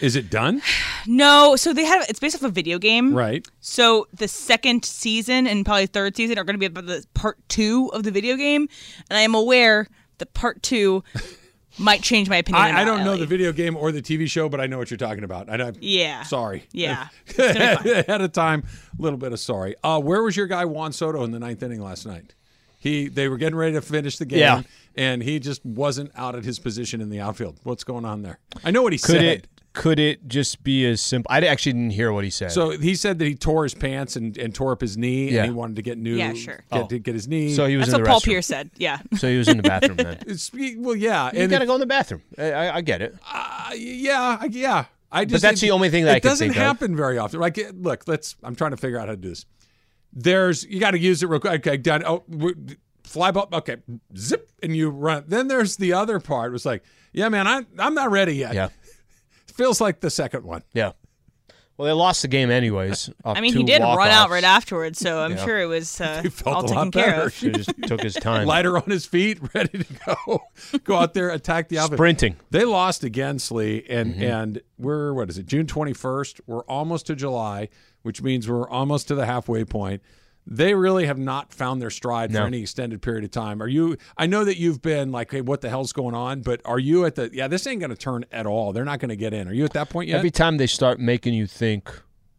Is 0.00 0.16
it 0.16 0.30
done? 0.30 0.62
no. 1.06 1.56
So 1.56 1.72
they 1.72 1.84
have 1.84 2.04
it's 2.08 2.20
based 2.20 2.34
off 2.36 2.42
a 2.42 2.48
video 2.48 2.78
game, 2.78 3.14
Right. 3.14 3.46
So 3.60 4.06
the 4.14 4.28
second 4.28 4.84
season 4.84 5.46
and 5.46 5.64
probably 5.64 5.86
third 5.86 6.16
season 6.16 6.38
are 6.38 6.44
going 6.44 6.54
to 6.54 6.58
be 6.58 6.66
about 6.66 6.86
the 6.86 7.04
part 7.14 7.36
two 7.48 7.90
of 7.92 8.02
the 8.02 8.10
video 8.10 8.36
game, 8.36 8.68
and 9.08 9.18
I 9.18 9.22
am 9.22 9.34
aware 9.34 9.86
that 10.18 10.32
part 10.34 10.62
two 10.62 11.02
might 11.78 12.02
change 12.02 12.28
my 12.28 12.36
opinion. 12.36 12.62
I, 12.62 12.80
I 12.82 12.84
don't 12.84 13.04
know 13.04 13.10
Ellie. 13.12 13.20
the 13.20 13.26
video 13.26 13.52
game 13.52 13.76
or 13.76 13.92
the 13.92 14.02
TV 14.02 14.28
show, 14.28 14.48
but 14.48 14.60
I 14.60 14.66
know 14.66 14.76
what 14.78 14.90
you're 14.90 14.98
talking 14.98 15.24
about. 15.24 15.48
And 15.48 15.62
I'm 15.62 15.74
Yeah. 15.80 16.22
sorry. 16.24 16.64
Yeah. 16.72 17.08
It's 17.26 17.36
gonna 17.36 17.80
be 17.82 17.90
fun. 17.90 17.98
Ahead 18.08 18.20
of 18.20 18.32
time, 18.32 18.64
a 18.98 19.02
little 19.02 19.18
bit 19.18 19.32
of 19.32 19.40
sorry. 19.40 19.74
Uh, 19.84 20.00
where 20.00 20.22
was 20.22 20.36
your 20.36 20.46
guy 20.46 20.64
Juan 20.64 20.92
Soto 20.92 21.22
in 21.24 21.30
the 21.30 21.38
ninth 21.38 21.62
inning 21.62 21.80
last 21.80 22.06
night? 22.06 22.34
He 22.78 23.08
they 23.08 23.28
were 23.28 23.36
getting 23.36 23.56
ready 23.56 23.74
to 23.74 23.82
finish 23.82 24.16
the 24.18 24.24
game, 24.24 24.38
Yeah. 24.40 24.62
and 24.96 25.22
he 25.22 25.38
just 25.38 25.64
wasn't 25.64 26.10
out 26.16 26.34
at 26.34 26.44
his 26.44 26.58
position 26.58 27.00
in 27.02 27.10
the 27.10 27.20
outfield. 27.20 27.58
What's 27.62 27.84
going 27.84 28.04
on 28.06 28.22
there? 28.22 28.38
I 28.64 28.70
know 28.70 28.82
what 28.82 28.92
he 28.94 28.98
Could 28.98 29.16
said. 29.16 29.24
it 29.24 29.46
could 29.72 29.98
it 30.00 30.26
just 30.26 30.64
be 30.64 30.84
as 30.86 31.00
simple? 31.00 31.28
I 31.32 31.38
actually 31.40 31.74
didn't 31.74 31.90
hear 31.90 32.12
what 32.12 32.24
he 32.24 32.30
said. 32.30 32.50
So 32.50 32.70
he 32.70 32.94
said 32.96 33.18
that 33.20 33.24
he 33.26 33.34
tore 33.36 33.62
his 33.62 33.74
pants 33.74 34.16
and, 34.16 34.36
and 34.36 34.52
tore 34.54 34.72
up 34.72 34.80
his 34.80 34.96
knee, 34.96 35.30
Yeah. 35.30 35.42
and 35.44 35.52
he 35.52 35.56
wanted 35.56 35.76
to 35.76 35.82
get 35.82 35.96
new. 35.96 36.16
Yeah, 36.16 36.32
sure. 36.34 36.64
Get, 36.72 36.82
Oh. 36.82 36.86
to 36.88 36.98
get 36.98 37.14
his 37.14 37.28
knee. 37.28 37.54
So 37.54 37.66
he 37.66 37.76
was 37.76 37.86
That's 37.86 37.94
in 37.96 38.00
what 38.00 38.04
the 38.06 38.10
Paul. 38.10 38.20
Pierce 38.20 38.46
said. 38.46 38.70
Yeah. 38.76 38.98
So 39.16 39.28
he 39.28 39.38
was 39.38 39.48
in 39.48 39.58
the 39.58 39.62
bathroom 39.62 39.96
then. 39.96 40.18
It's, 40.26 40.50
well, 40.52 40.96
yeah, 40.96 41.30
You 41.32 41.42
and 41.42 41.50
gotta 41.50 41.64
if- 41.64 41.68
go 41.68 41.74
in 41.74 41.80
the 41.80 41.86
bathroom. 41.86 42.22
I, 42.36 42.50
I, 42.52 42.76
I 42.76 42.80
get 42.80 43.00
it. 43.02 43.14
Uh, 43.32 43.70
yeah, 43.76 44.42
yeah. 44.50 44.84
I 45.12 45.24
just, 45.24 45.42
But 45.42 45.48
that's 45.48 45.62
it- 45.62 45.66
the 45.66 45.70
only 45.72 45.88
thing 45.90 46.04
that 46.04 46.12
it 46.16 46.26
I 46.26 46.28
doesn't 46.28 46.48
think 46.48 46.56
of. 46.56 46.62
happen 46.62 46.96
very 46.96 47.18
often. 47.18 47.38
Like, 47.40 47.58
look, 47.74 48.04
let's. 48.06 48.36
I'm 48.42 48.54
trying 48.56 48.70
to 48.72 48.76
figure 48.76 48.98
out 48.98 49.06
how 49.08 49.14
to 49.14 49.16
do 49.16 49.28
this. 49.30 49.46
There's 50.12 50.64
you 50.64 50.80
got 50.80 50.92
to 50.92 50.98
use 50.98 51.22
it 51.22 51.28
real 51.28 51.38
quick. 51.40 51.66
Okay, 51.66 51.76
done. 51.76 52.02
Oh, 52.04 52.24
fly 53.04 53.30
ball. 53.30 53.48
Okay, 53.52 53.76
zip, 54.16 54.50
and 54.62 54.74
you 54.76 54.90
run. 54.90 55.24
Then 55.28 55.48
there's 55.48 55.76
the 55.76 55.92
other 55.92 56.18
part. 56.20 56.50
It 56.50 56.52
was 56.52 56.66
like, 56.66 56.82
yeah, 57.12 57.28
man, 57.28 57.46
I 57.46 57.64
I'm 57.78 57.94
not 57.94 58.10
ready 58.10 58.34
yet. 58.36 58.54
Yeah. 58.54 58.68
Feels 59.60 59.80
like 59.80 60.00
the 60.00 60.08
second 60.10 60.44
one. 60.44 60.62
Yeah. 60.72 60.92
Well, 61.76 61.86
they 61.86 61.92
lost 61.92 62.22
the 62.22 62.28
game 62.28 62.50
anyways. 62.50 63.08
I 63.24 63.40
mean, 63.40 63.54
he 63.54 63.62
did 63.62 63.80
run 63.80 64.08
out 64.10 64.28
right 64.30 64.44
afterwards, 64.44 64.98
so 64.98 65.20
I'm 65.20 65.32
Yeah. 65.32 65.44
sure 65.44 65.60
it 65.60 65.66
was 65.66 66.00
uh, 66.00 66.20
He 66.22 66.28
felt 66.30 66.56
all 66.56 66.64
a 66.64 66.66
taken 66.68 66.76
lot 66.84 66.92
care 66.92 67.10
better. 67.12 67.22
of. 67.26 67.32
Should've 67.34 67.56
just 67.66 67.82
took 67.86 68.02
his 68.02 68.14
time. 68.20 68.46
Lighter 68.46 68.76
on 68.76 68.84
his 68.84 69.04
feet, 69.06 69.38
ready 69.54 69.84
to 69.84 69.86
go, 70.06 70.42
go 70.84 70.96
out 70.96 71.14
there, 71.14 71.30
attack 71.30 71.68
the 71.68 71.78
outfit. 71.78 71.96
Sprinting. 71.98 72.36
They 72.50 72.64
lost 72.64 73.02
again, 73.04 73.38
Slee, 73.38 73.84
and 73.88 74.14
Mm-hmm. 74.14 74.22
and 74.22 74.60
we're 74.78 75.12
what 75.14 75.28
is 75.30 75.36
it? 75.38 75.46
June 75.46 75.66
twenty 75.66 75.92
first. 75.94 76.40
We're 76.46 76.64
almost 76.64 77.06
to 77.06 77.14
July, 77.16 77.68
which 78.02 78.20
means 78.22 78.48
we're 78.48 78.68
almost 78.68 79.08
to 79.08 79.14
the 79.14 79.24
halfway 79.26 79.64
point. 79.64 80.02
They 80.46 80.74
really 80.74 81.06
have 81.06 81.18
not 81.18 81.52
found 81.52 81.80
their 81.80 81.90
stride 81.90 82.32
for 82.32 82.38
any 82.40 82.60
extended 82.62 83.02
period 83.02 83.24
of 83.24 83.30
time. 83.30 83.62
Are 83.62 83.68
you? 83.68 83.96
I 84.16 84.26
know 84.26 84.44
that 84.44 84.56
you've 84.58 84.82
been 84.82 85.12
like, 85.12 85.30
hey, 85.30 85.42
what 85.42 85.60
the 85.60 85.68
hell's 85.68 85.92
going 85.92 86.14
on? 86.14 86.40
But 86.42 86.60
are 86.64 86.78
you 86.78 87.04
at 87.04 87.14
the? 87.14 87.30
Yeah, 87.32 87.46
this 87.46 87.66
ain't 87.66 87.80
going 87.80 87.90
to 87.90 87.96
turn 87.96 88.24
at 88.32 88.46
all. 88.46 88.72
They're 88.72 88.84
not 88.84 88.98
going 89.00 89.10
to 89.10 89.16
get 89.16 89.32
in. 89.32 89.46
Are 89.48 89.52
you 89.52 89.64
at 89.64 89.72
that 89.74 89.90
point 89.90 90.08
yet? 90.08 90.16
Every 90.16 90.30
time 90.30 90.56
they 90.56 90.66
start 90.66 90.98
making 90.98 91.34
you 91.34 91.46
think 91.46 91.90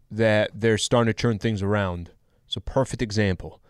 that 0.09 0.51
they're 0.53 0.77
starting 0.79 1.13
to 1.13 1.17
turn 1.17 1.37
things 1.39 1.61
around, 1.61 2.09
it's 2.47 2.57
a 2.57 2.61
perfect 2.61 3.01
example. 3.01 3.61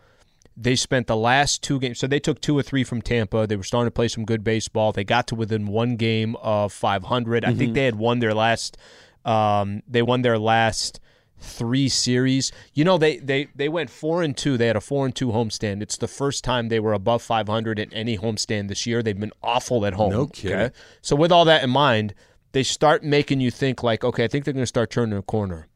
They 0.58 0.76
spent 0.76 1.08
the 1.08 1.16
last 1.16 1.62
two 1.62 1.80
games, 1.80 2.00
so 2.00 2.08
they 2.08 2.20
took 2.20 2.42
two 2.42 2.58
or 2.58 2.64
three 2.64 2.84
from 2.84 3.02
Tampa. 3.02 3.46
They 3.48 3.56
were 3.56 3.64
starting 3.64 3.88
to 3.88 3.92
play 3.92 4.08
some 4.08 4.26
good 4.26 4.44
baseball. 4.44 4.92
They 4.92 5.04
got 5.04 5.28
to 5.28 5.36
within 5.36 5.68
one 5.68 5.96
game 5.98 6.36
of 6.38 6.74
500. 6.74 7.46
I 7.46 7.54
think 7.54 7.72
Mhm. 7.72 7.76
they 7.76 7.86
had 7.86 7.96
won 7.96 8.20
their 8.20 8.34
last. 8.34 8.76
Um, 9.24 9.82
they 9.88 10.02
won 10.02 10.24
their 10.24 10.40
last 10.40 11.00
three 11.42 11.90
series. 11.90 12.52
You 12.74 12.84
know, 12.84 12.98
they 12.98 13.18
they 13.18 13.48
they 13.56 13.68
went 13.68 13.90
four 13.90 14.22
and 14.22 14.38
two. 14.38 14.58
They 14.58 14.68
had 14.68 14.76
a 14.76 14.82
four 14.82 15.06
and 15.06 15.16
two 15.16 15.30
homestand. 15.30 15.82
It's 15.82 15.98
the 15.98 16.08
first 16.08 16.44
time 16.44 16.70
they 16.70 16.80
were 16.80 16.94
above 16.94 17.22
500 17.22 17.80
in 17.80 17.94
any 17.94 18.18
homestand 18.18 18.68
this 18.68 18.86
year. 18.86 19.04
They've 19.04 19.20
been 19.20 19.34
awful 19.44 19.86
at 19.86 19.94
home. 19.94 20.12
No 20.12 20.28
kidding. 20.28 20.72
So 21.02 21.16
with 21.16 21.32
all 21.32 21.46
that 21.46 21.64
in 21.64 21.70
mind, 21.70 22.14
they 22.52 22.64
start 22.64 23.04
making 23.04 23.42
you 23.42 23.52
think 23.52 23.84
like, 23.84 24.04
okay, 24.04 24.24
I 24.24 24.28
think 24.28 24.46
they're 24.46 24.54
going 24.54 24.64
to 24.64 24.68
start 24.68 24.92
turning 24.92 25.18
a 25.18 25.22
corner. 25.22 25.68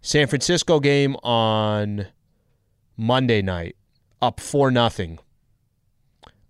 San 0.00 0.26
Francisco 0.26 0.80
game 0.80 1.16
on 1.22 2.08
Monday 2.96 3.40
night, 3.40 3.76
up 4.20 4.40
four 4.40 4.70
nothing. 4.70 5.18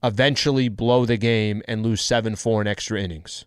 Eventually 0.03 0.69
blow 0.69 1.07
the 1.07 1.17
game 1.17 1.63
and 1.67 1.83
lose 1.83 2.01
seven 2.01 2.37
four 2.37 2.61
in 2.61 2.67
extra 2.67 3.01
innings. 3.01 3.45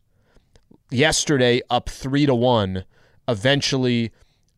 Yesterday, 0.90 1.62
up 1.70 1.90
three 1.90 2.26
to 2.26 2.34
one. 2.34 2.86
Eventually, 3.28 4.12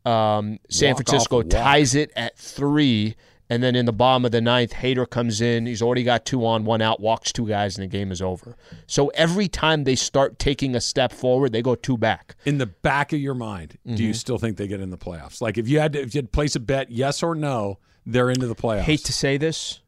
um, 0.10 0.60
San 0.70 0.90
Walk-off 0.94 1.06
Francisco 1.08 1.42
ties 1.44 1.96
it 1.96 2.12
at 2.16 2.38
three, 2.38 3.16
and 3.50 3.62
then 3.64 3.76
in 3.76 3.86
the 3.86 3.94
bottom 3.94 4.26
of 4.26 4.32
the 4.32 4.42
ninth, 4.42 4.74
Hader 4.74 5.10
comes 5.10 5.42
in. 5.42 5.66
He's 5.66 5.82
already 5.82 6.04
got 6.04 6.26
two 6.26 6.46
on, 6.46 6.66
one 6.66 6.82
out, 6.82 7.00
walks 7.00 7.32
two 7.32 7.48
guys, 7.48 7.78
and 7.78 7.84
the 7.84 7.88
game 7.98 8.12
is 8.12 8.22
over. 8.22 8.56
So 8.88 9.08
every 9.10 9.48
time 9.48 9.84
they 9.86 9.96
start 9.96 10.38
taking 10.40 10.76
a 10.76 10.82
step 10.82 11.12
forward, 11.12 11.52
they 11.52 11.62
go 11.62 11.76
two 11.76 11.98
back. 11.98 12.36
in 12.46 12.58
the 12.58 12.66
back 12.68 13.12
of 13.14 13.20
your 13.20 13.34
mind, 13.34 13.78
do 13.86 14.04
you 14.04 14.12
Mhm. 14.14 14.16
still 14.16 14.38
think 14.38 14.58
they 14.58 14.68
get 14.68 14.80
in 14.82 14.90
the 14.92 14.98
playoffs? 14.98 15.42
Like 15.42 15.58
if 15.58 15.68
you 15.68 15.80
had 15.80 15.94
to, 15.94 16.00
if 16.02 16.14
you 16.14 16.20
had 16.20 16.26
to 16.26 16.32
place 16.32 16.56
a 16.56 16.60
bet, 16.60 16.92
yes 16.92 17.24
or 17.24 17.34
no, 17.36 17.80
they're 18.06 18.30
into 18.30 18.48
the 18.48 18.56
playoffs. 18.56 18.82
Hate 18.82 19.04
to 19.06 19.14
say 19.14 19.38
this. 19.38 19.82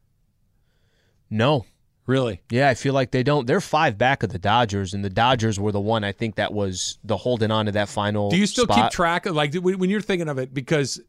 No. 1.30 1.64
Really? 2.06 2.42
Yeah, 2.50 2.68
I 2.68 2.74
feel 2.74 2.94
like 2.94 3.12
they 3.12 3.22
don't. 3.22 3.46
They're 3.46 3.60
five 3.60 3.96
back 3.96 4.22
of 4.22 4.30
the 4.30 4.38
Dodgers, 4.38 4.92
and 4.92 5.04
the 5.04 5.10
Dodgers 5.10 5.60
were 5.60 5.70
the 5.72 5.80
one 5.80 6.02
I 6.02 6.12
think 6.12 6.34
that 6.34 6.52
was 6.52 6.98
the 7.04 7.16
holding 7.16 7.50
on 7.52 7.66
to 7.66 7.72
that 7.72 7.88
final. 7.88 8.28
Do 8.30 8.36
you 8.36 8.46
still 8.46 8.64
spot. 8.64 8.90
keep 8.90 8.90
track 8.92 9.26
of 9.26 9.36
like 9.36 9.54
when 9.54 9.88
you're 9.88 10.00
thinking 10.00 10.28
of 10.28 10.38
it? 10.38 10.52
Because 10.52 11.00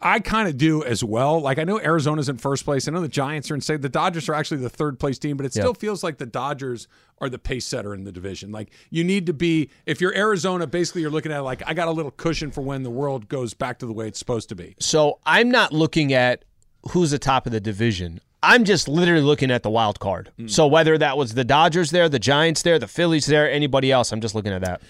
I 0.00 0.20
kind 0.20 0.46
of 0.46 0.56
do 0.58 0.84
as 0.84 1.02
well. 1.02 1.40
Like 1.40 1.58
I 1.58 1.64
know 1.64 1.80
Arizona's 1.80 2.28
in 2.28 2.36
first 2.36 2.64
place. 2.66 2.86
I 2.86 2.90
know 2.92 3.00
the 3.00 3.08
Giants 3.08 3.50
are 3.50 3.54
in 3.54 3.62
second. 3.62 3.80
The 3.82 3.88
Dodgers 3.88 4.28
are 4.28 4.34
actually 4.34 4.58
the 4.60 4.68
third 4.68 5.00
place 5.00 5.18
team, 5.18 5.36
but 5.38 5.46
it 5.46 5.56
Yeah. 5.56 5.62
still 5.62 5.74
feels 5.74 6.04
like 6.04 6.18
the 6.18 6.26
Dodgers 6.26 6.88
are 7.20 7.28
the 7.30 7.38
pace 7.38 7.64
setter 7.64 7.94
in 7.94 8.04
the 8.04 8.12
division. 8.12 8.52
Like 8.52 8.70
you 8.90 9.02
need 9.04 9.24
to 9.26 9.32
be 9.32 9.70
if 9.86 10.00
you're 10.00 10.14
Arizona, 10.14 10.66
basically 10.66 11.00
you're 11.00 11.10
looking 11.10 11.32
at 11.32 11.38
it 11.38 11.42
like 11.42 11.62
I 11.66 11.72
got 11.74 11.88
a 11.88 11.92
little 11.92 12.12
cushion 12.12 12.50
for 12.52 12.60
when 12.60 12.82
the 12.82 12.90
world 12.90 13.28
goes 13.28 13.54
back 13.54 13.78
to 13.78 13.86
the 13.86 13.92
way 13.94 14.06
it's 14.06 14.18
supposed 14.18 14.50
to 14.50 14.54
be. 14.54 14.76
So 14.78 15.18
I'm 15.24 15.50
not 15.50 15.72
looking 15.72 16.12
at 16.12 16.44
who's 16.90 17.10
the 17.12 17.18
top 17.18 17.46
of 17.46 17.52
the 17.52 17.60
division. 17.60 18.20
I'm 18.42 18.64
just 18.64 18.86
literally 18.88 19.22
looking 19.22 19.50
at 19.50 19.62
the 19.62 19.70
wild 19.70 19.98
card. 20.00 20.30
Hmm. 20.38 20.46
So 20.48 20.66
whether 20.66 20.96
that 20.98 21.16
was 21.16 21.34
the 21.34 21.44
Dodgers 21.44 21.90
there, 21.90 22.08
the 22.08 22.18
Giants 22.18 22.62
there, 22.62 22.78
the 22.78 22.86
Phillies 22.86 23.26
there, 23.26 23.50
anybody 23.50 23.90
else, 23.90 24.12
I'm 24.12 24.20
just 24.20 24.34
looking 24.34 24.52
at 24.52 24.60
that. 24.62 24.80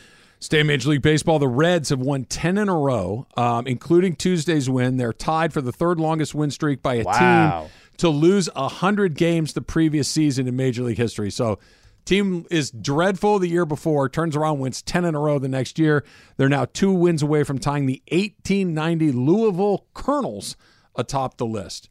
Stay 0.40 0.60
in 0.60 0.66
Major 0.68 0.90
League 0.90 1.02
Baseball. 1.02 1.38
The 1.40 1.48
Reds 1.48 1.88
have 1.88 1.98
won 2.00 2.24
10 2.24 2.58
in 2.58 2.68
a 2.68 2.78
row, 2.78 3.26
um, 3.36 3.66
including 3.66 4.14
Tuesday's 4.14 4.70
win. 4.70 4.96
They're 4.96 5.12
tied 5.12 5.52
for 5.52 5.60
the 5.60 5.72
third 5.72 5.98
longest 5.98 6.32
win 6.34 6.50
streak 6.52 6.80
by 6.82 6.94
a 6.96 7.02
Wow. 7.04 7.60
team 7.62 7.70
to 7.96 8.08
lose 8.08 8.48
100 8.54 9.14
games 9.16 9.54
the 9.54 9.62
previous 9.62 10.06
season 10.08 10.46
in 10.46 10.54
Major 10.54 10.84
League 10.84 10.98
history. 10.98 11.30
So, 11.32 11.58
team 12.04 12.46
is 12.52 12.70
dreadful 12.70 13.40
the 13.40 13.48
year 13.48 13.66
before, 13.66 14.08
turns 14.08 14.36
around, 14.36 14.60
wins 14.60 14.80
10 14.80 15.04
in 15.04 15.16
a 15.16 15.18
row 15.18 15.40
the 15.40 15.48
next 15.48 15.76
year. 15.76 16.04
They're 16.36 16.48
now 16.48 16.66
two 16.72 16.92
wins 16.92 17.20
away 17.22 17.42
from 17.42 17.58
tying 17.58 17.86
the 17.86 18.00
1890 18.12 19.10
Louisville 19.10 19.86
Colonels 19.92 20.56
atop 20.94 21.38
the 21.38 21.46
list. 21.46 21.88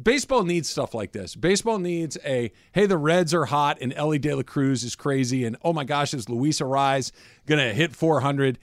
Baseball 0.00 0.44
needs 0.44 0.70
stuff 0.70 0.94
like 0.94 1.12
this. 1.12 1.34
Baseball 1.34 1.78
needs 1.78 2.16
a 2.24 2.52
hey, 2.72 2.86
the 2.86 2.96
Reds 2.96 3.34
are 3.34 3.44
hot 3.44 3.78
and 3.80 3.92
Elly 3.94 4.18
De 4.18 4.34
La 4.34 4.42
Cruz 4.42 4.84
is 4.84 4.96
crazy, 4.96 5.44
and 5.44 5.56
oh 5.62 5.72
my 5.72 5.84
gosh, 5.84 6.14
is 6.14 6.28
Luis 6.28 6.60
Arraez 6.60 7.12
gonna 7.46 7.72
hit 7.72 7.94
400? 7.94 8.58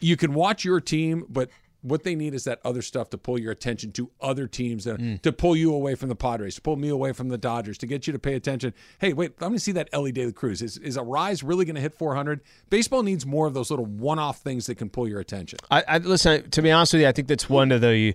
You 0.00 0.16
can 0.16 0.34
watch 0.34 0.64
your 0.64 0.80
team, 0.80 1.26
but 1.28 1.50
what 1.82 2.02
they 2.02 2.14
need 2.14 2.34
is 2.34 2.44
that 2.44 2.60
other 2.64 2.82
stuff 2.82 3.10
to 3.10 3.18
pull 3.18 3.38
your 3.38 3.52
attention 3.52 3.92
to 3.92 4.10
other 4.20 4.46
teams, 4.46 4.84
that, 4.84 4.98
mm. 4.98 5.20
to 5.22 5.32
pull 5.32 5.56
you 5.56 5.72
away 5.72 5.94
from 5.94 6.08
the 6.08 6.14
Padres, 6.14 6.56
to 6.56 6.60
pull 6.60 6.76
me 6.76 6.88
away 6.88 7.12
from 7.12 7.28
the 7.28 7.38
Dodgers, 7.38 7.78
to 7.78 7.86
get 7.86 8.06
you 8.06 8.12
to 8.12 8.18
pay 8.18 8.34
attention. 8.34 8.74
Hey, 8.98 9.12
wait, 9.12 9.32
I'm 9.40 9.48
going 9.48 9.54
to 9.54 9.60
see 9.60 9.72
that 9.72 9.88
Elly 9.92 10.12
De 10.12 10.26
La 10.26 10.32
Cruz. 10.32 10.62
Is 10.62 10.76
is 10.78 10.96
Arise 10.96 11.42
really 11.42 11.64
going 11.64 11.76
to 11.76 11.80
hit 11.80 11.94
400? 11.94 12.40
Baseball 12.68 13.02
needs 13.02 13.24
more 13.24 13.46
of 13.46 13.54
those 13.54 13.70
little 13.70 13.86
one-off 13.86 14.40
things 14.40 14.66
that 14.66 14.76
can 14.76 14.90
pull 14.90 15.08
your 15.08 15.20
attention. 15.20 15.58
I, 15.70 15.84
I 15.86 15.98
listen. 15.98 16.50
To 16.50 16.62
be 16.62 16.70
honest 16.70 16.92
with 16.92 17.02
you, 17.02 17.08
I 17.08 17.12
think 17.12 17.28
that's 17.28 17.48
one 17.48 17.72
of 17.72 17.80
the, 17.80 18.14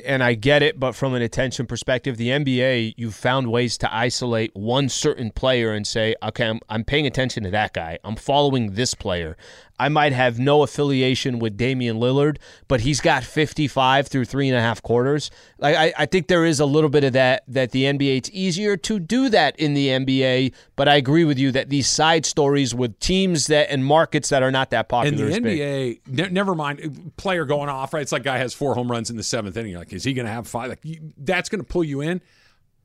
and 0.00 0.22
I 0.22 0.34
get 0.34 0.62
it, 0.62 0.78
but 0.80 0.92
from 0.92 1.14
an 1.14 1.22
attention 1.22 1.66
perspective, 1.66 2.16
the 2.16 2.28
NBA, 2.28 2.94
you've 2.96 3.14
found 3.14 3.50
ways 3.50 3.76
to 3.78 3.94
isolate 3.94 4.54
one 4.54 4.88
certain 4.88 5.30
player 5.30 5.72
and 5.72 5.86
say, 5.86 6.14
okay, 6.22 6.48
I'm, 6.48 6.60
I'm 6.68 6.84
paying 6.84 7.06
attention 7.06 7.42
to 7.44 7.50
that 7.50 7.72
guy. 7.72 7.98
I'm 8.04 8.16
following 8.16 8.74
this 8.74 8.94
player. 8.94 9.36
I 9.78 9.88
might 9.88 10.12
have 10.12 10.38
no 10.38 10.62
affiliation 10.62 11.38
with 11.38 11.56
Damian 11.56 11.98
Lillard, 11.98 12.36
but 12.68 12.82
he's 12.82 13.00
got 13.00 13.24
55 13.24 14.06
through 14.06 14.24
three 14.26 14.48
and 14.48 14.56
a 14.56 14.60
half 14.60 14.82
quarters. 14.82 15.30
Like 15.58 15.76
I, 15.76 15.92
I 15.98 16.06
think 16.06 16.28
there 16.28 16.44
is 16.44 16.60
a 16.60 16.66
little 16.66 16.90
bit 16.90 17.04
of 17.04 17.14
that. 17.14 17.42
That 17.48 17.72
the 17.72 17.84
NBA, 17.84 18.16
it's 18.18 18.30
easier 18.32 18.76
to 18.76 18.98
do 18.98 19.28
that 19.30 19.58
in 19.58 19.74
the 19.74 19.88
NBA. 19.88 20.54
But 20.76 20.88
I 20.88 20.96
agree 20.96 21.24
with 21.24 21.38
you 21.38 21.52
that 21.52 21.68
these 21.68 21.88
side 21.88 22.26
stories 22.26 22.74
with 22.74 22.98
teams 23.00 23.46
that 23.48 23.70
and 23.70 23.84
markets 23.84 24.28
that 24.28 24.42
are 24.42 24.50
not 24.50 24.70
that 24.70 24.88
popular. 24.88 25.26
And 25.26 25.34
is 25.34 25.42
the. 25.42 25.60
NBA, 25.60 26.00
ne- 26.06 26.30
never 26.30 26.54
mind 26.54 27.12
player 27.16 27.44
going 27.44 27.68
off, 27.68 27.92
right? 27.92 28.02
It's 28.02 28.12
like 28.12 28.22
guy 28.22 28.38
has 28.38 28.54
four 28.54 28.74
home 28.74 28.90
runs 28.90 29.10
in 29.10 29.16
the 29.16 29.22
seventh 29.22 29.56
inning. 29.56 29.72
You're 29.72 29.80
like, 29.80 29.92
is 29.92 30.04
he 30.04 30.12
going 30.14 30.26
to 30.26 30.32
have 30.32 30.46
five? 30.46 30.68
Like 30.68 30.80
you, 30.84 31.12
that's 31.16 31.48
going 31.48 31.60
to 31.60 31.66
pull 31.66 31.84
you 31.84 32.00
in. 32.00 32.20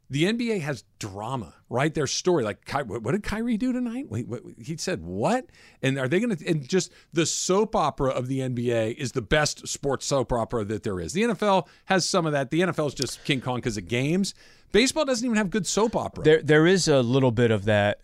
The 0.10 0.24
NBA 0.24 0.62
has 0.62 0.86
drama, 1.00 1.54
right? 1.70 1.94
Their 1.94 2.08
story, 2.08 2.44
like 2.44 2.64
Ky- 2.66 2.84
what 2.84 3.02
what 3.04 3.12
did 3.12 3.24
Kyrie 3.24 3.58
do 3.58 3.74
tonight? 3.74 4.10
Wait, 4.10 4.28
what, 4.28 4.42
he 4.62 4.78
said 4.78 5.04
what? 5.04 5.48
And 5.82 6.00
are 6.00 6.08
they 6.08 6.20
going 6.22 6.34
to? 6.36 6.48
And 6.48 6.66
just 6.68 6.94
the 7.12 7.26
soap 7.26 7.76
opera 7.76 8.12
of 8.12 8.28
the 8.28 8.40
NBA 8.40 8.96
is 8.96 9.12
the 9.12 9.22
best 9.22 9.68
sports 9.68 10.06
soap 10.06 10.32
opera 10.32 10.64
that 10.64 10.84
there 10.84 11.00
is. 11.02 11.12
The 11.14 11.24
NFL 11.24 11.68
has 11.86 12.06
some 12.08 12.26
of 12.26 12.32
that. 12.32 12.52
The 12.52 12.62
NFL 12.62 12.88
is 12.88 12.94
just 12.94 13.24
King 13.26 13.42
Kong 13.42 13.58
because 13.58 13.76
of 13.78 13.88
games. 13.90 14.34
Baseball 14.72 15.04
doesn't 15.04 15.26
even 15.26 15.38
have 15.38 15.50
good 15.50 15.68
soap 15.68 15.96
opera. 15.96 16.24
There, 16.24 16.42
there 16.42 16.66
is 16.68 16.88
a 16.88 17.02
little 17.02 17.32
bit 17.32 17.52
of 17.52 17.66
that. 17.66 18.00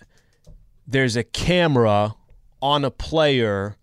There's 0.85 1.15
a 1.15 1.23
camera 1.23 2.15
on 2.61 2.83
a 2.83 2.91
player 2.91 3.77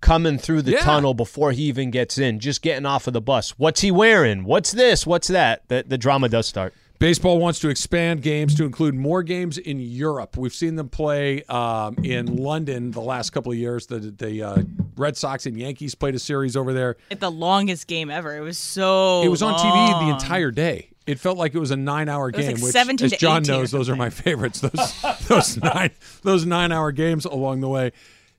coming 0.00 0.36
through 0.36 0.62
the 0.62 0.72
Yeah. 0.72 0.80
tunnel 0.80 1.14
before 1.14 1.52
he 1.52 1.62
even 1.64 1.90
gets 1.90 2.18
in, 2.18 2.40
just 2.40 2.60
getting 2.60 2.84
off 2.84 3.06
of 3.06 3.12
the 3.12 3.20
bus. 3.20 3.50
What's 3.58 3.80
he 3.82 3.90
wearing? 3.90 4.44
What's 4.44 4.72
this? 4.72 5.06
What's 5.06 5.28
that? 5.28 5.68
The, 5.68 5.84
the 5.86 5.96
drama 5.96 6.28
does 6.28 6.46
start. 6.46 6.74
Baseball 7.02 7.40
wants 7.40 7.58
to 7.58 7.68
expand 7.68 8.22
games 8.22 8.54
to 8.54 8.64
include 8.64 8.94
more 8.94 9.24
games 9.24 9.58
in 9.58 9.80
Europe. 9.80 10.36
We've 10.36 10.54
seen 10.54 10.76
them 10.76 10.88
play 10.88 11.42
um, 11.48 11.96
in 12.04 12.36
London 12.36 12.92
the 12.92 13.00
last 13.00 13.30
couple 13.30 13.50
of 13.50 13.58
years. 13.58 13.88
The 13.88 13.98
the 13.98 14.40
uh, 14.44 14.62
Red 14.96 15.16
Sox 15.16 15.44
and 15.46 15.58
Yankees 15.58 15.96
played 15.96 16.14
a 16.14 16.20
series 16.20 16.56
over 16.56 16.72
there. 16.72 16.96
Like 17.10 17.18
the 17.18 17.28
longest 17.28 17.88
game 17.88 18.08
ever. 18.08 18.36
It 18.36 18.40
was 18.42 18.56
so. 18.56 19.22
it 19.22 19.28
was 19.28 19.42
on 19.42 19.54
TV 19.54 20.06
the 20.06 20.12
entire 20.12 20.52
day. 20.52 20.90
It 21.04 21.18
felt 21.18 21.38
like 21.38 21.56
it 21.56 21.58
was 21.58 21.72
a 21.72 21.76
nine-hour 21.76 22.30
game, 22.30 22.54
like 22.54 22.62
which, 22.62 23.02
as 23.02 23.10
to 23.10 23.18
John 23.18 23.42
knows, 23.42 23.72
those 23.72 23.88
are 23.88 23.96
my 23.96 24.08
favorites. 24.08 24.60
Those 24.60 25.02
those 25.26 25.56
nine 25.56 25.90
those 26.22 26.46
nine-hour 26.46 26.92
games 26.92 27.24
along 27.24 27.62
the 27.62 27.68
way. 27.68 27.90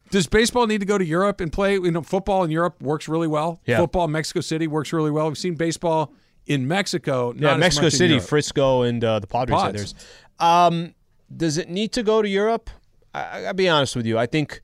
Does 0.09 0.27
baseball 0.27 0.67
need 0.67 0.79
to 0.79 0.85
go 0.85 0.97
to 0.97 1.03
Europe 1.03 1.41
and 1.41 1.51
play? 1.51 1.73
You 1.73 1.91
know, 1.91 2.01
football 2.01 2.45
in 2.45 2.49
Europe 2.49 2.81
works 2.81 3.09
really 3.09 3.27
well. 3.27 3.59
Yeah. 3.65 3.79
Football 3.79 4.05
in 4.05 4.11
Mexico 4.11 4.39
City 4.39 4.67
works 4.67 4.93
really 4.93 5.11
well. 5.11 5.27
We've 5.27 5.37
seen 5.37 5.55
baseball 5.55 6.13
in 6.45 6.67
Mexico. 6.67 7.31
Not 7.31 7.41
Yeah, 7.41 7.53
as 7.53 7.59
Mexico 7.59 7.85
much 7.85 7.93
City, 7.93 8.13
Europe. 8.15 8.27
Frisco, 8.29 8.81
and 8.83 9.03
uh, 9.03 9.19
the 9.19 9.27
Padres 9.27 9.59
had 9.61 9.65
Pods. 9.75 9.75
theirs. 9.93 9.95
Um, 10.39 10.95
does 11.35 11.57
it 11.57 11.69
need 11.69 11.91
to 11.93 12.03
go 12.03 12.21
to 12.21 12.27
Europe? 12.29 12.69
I, 13.13 13.45
I'll 13.45 13.53
be 13.53 13.69
honest 13.69 13.95
with 13.95 14.05
you. 14.05 14.17
I 14.17 14.25
think 14.25 14.61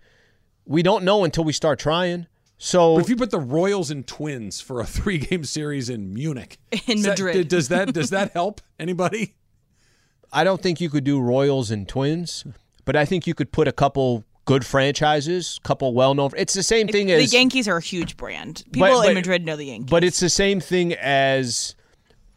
we 0.66 0.84
don't 0.84 1.04
know 1.04 1.24
until 1.24 1.44
we 1.44 1.54
start 1.54 1.80
trying. 1.80 2.28
So 2.58 2.96
But 2.96 3.04
if 3.06 3.10
you 3.10 3.16
put 3.16 3.32
the 3.32 3.40
Royals 3.40 3.90
and 3.90 4.06
Twins 4.06 4.60
for 4.60 4.82
a 4.82 4.86
three-game 4.98 5.46
series 5.46 5.90
in 5.90 6.14
Munich, 6.14 6.58
In 6.88 6.98
does 6.98 7.04
that- 7.04 7.10
Madrid. 7.12 7.48
does 7.48 7.68
that 7.70 7.94
does 7.94 8.10
that 8.10 8.32
help 8.34 8.62
anybody? 8.80 9.36
I 10.32 10.44
don't 10.44 10.62
think 10.62 10.80
you 10.82 10.90
could 10.90 11.04
do 11.04 11.20
Royals 11.20 11.72
and 11.72 11.88
Twins, 11.88 12.44
but 12.86 12.96
I 12.96 13.06
think 13.06 13.26
you 13.26 13.34
could 13.34 13.52
put 13.52 13.68
a 13.68 13.72
couple 13.72 14.26
good 14.50 14.66
franchises, 14.66 15.60
couple 15.64 15.94
well 15.94 16.16
known. 16.16 16.32
It's 16.36 16.56
the 16.56 16.64
same 16.64 16.88
thing 16.88 17.08
the 17.08 17.14
as 17.14 17.30
the 17.30 17.38
Yankees 17.38 17.68
are 17.68 17.78
a 17.78 17.82
huge 17.82 18.18
brand. 18.18 18.64
People 18.72 19.02
in 19.04 19.14
Madrid 19.14 19.46
know 19.46 19.56
the 19.56 19.66
Yankees. 19.66 19.90
But 19.92 20.04
it's 20.04 20.20
the 20.20 20.30
same 20.30 20.60
thing 20.60 20.94
as 20.94 21.76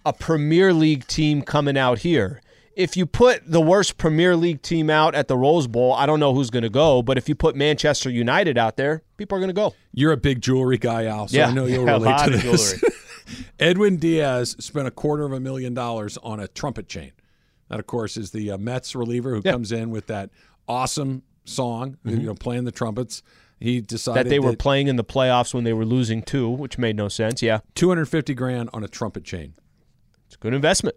a 0.04 0.12
Premier 0.12 0.74
League 0.74 1.06
team 1.06 1.40
coming 1.40 1.78
out 1.78 2.00
here. 2.00 2.42
If 2.76 2.96
you 2.98 3.06
put 3.06 3.42
the 3.50 3.60
worst 3.60 3.96
Premier 3.96 4.36
League 4.36 4.60
team 4.60 4.90
out 4.90 5.14
at 5.14 5.28
the 5.28 5.36
Rose 5.38 5.66
Bowl, 5.66 5.94
I 5.94 6.04
don't 6.04 6.20
know 6.20 6.34
who's 6.34 6.50
going 6.50 6.62
to 6.64 6.70
go. 6.70 7.02
But 7.02 7.16
if 7.16 7.28
you 7.28 7.34
put 7.34 7.56
Manchester 7.56 8.10
United 8.10 8.58
out 8.58 8.76
there, 8.76 9.02
people 9.16 9.36
are 9.36 9.40
going 9.40 9.48
to 9.50 9.54
go. 9.54 9.74
You're 9.92 10.12
a 10.12 10.16
big 10.18 10.40
jewelry 10.42 10.78
guy, 10.78 11.06
Al, 11.06 11.28
so 11.28 11.36
Yeah. 11.36 11.48
I 11.48 11.52
know 11.52 11.64
you'll 11.66 11.82
A 11.88 11.92
relate 11.94 12.04
lot 12.10 12.28
to 12.28 12.34
of 12.34 12.42
this. 12.42 12.72
jewelry. 12.80 12.94
Edwin 13.58 13.96
Diaz 13.96 14.56
spent 14.58 14.86
a 14.86 14.90
quarter 14.90 15.24
of 15.24 15.32
a 15.32 15.40
million 15.40 15.72
dollars 15.74 16.18
on 16.22 16.40
a 16.40 16.48
trumpet 16.48 16.88
chain. 16.88 17.12
That, 17.68 17.78
of 17.78 17.86
course, 17.86 18.16
is 18.18 18.32
the 18.32 18.50
uh, 18.50 18.58
Mets 18.58 18.94
reliever 18.94 19.34
who 19.34 19.42
comes 19.42 19.72
in 19.72 19.90
with 19.90 20.06
that 20.08 20.30
awesome 20.68 21.22
song, 21.44 21.96
you 22.04 22.16
know, 22.18 22.34
playing 22.34 22.64
the 22.64 22.72
trumpets. 22.72 23.22
He 23.60 23.80
decided 23.80 24.20
Mm-hmm. 24.20 24.24
that 24.24 24.30
they 24.30 24.38
were 24.40 24.56
playing 24.56 24.88
in 24.88 24.96
the 24.96 25.04
playoffs 25.04 25.54
when 25.54 25.62
they 25.64 25.72
were 25.72 25.84
losing 25.84 26.22
two, 26.22 26.48
which 26.50 26.78
made 26.78 26.96
no 26.96 27.08
sense. 27.08 27.42
Yeah, 27.42 27.60
250 27.76 28.34
grand 28.34 28.70
on 28.72 28.82
a 28.82 28.88
trumpet 28.88 29.22
chain. 29.24 29.54
It's 30.26 30.34
a 30.34 30.38
good 30.38 30.52
investment. 30.54 30.96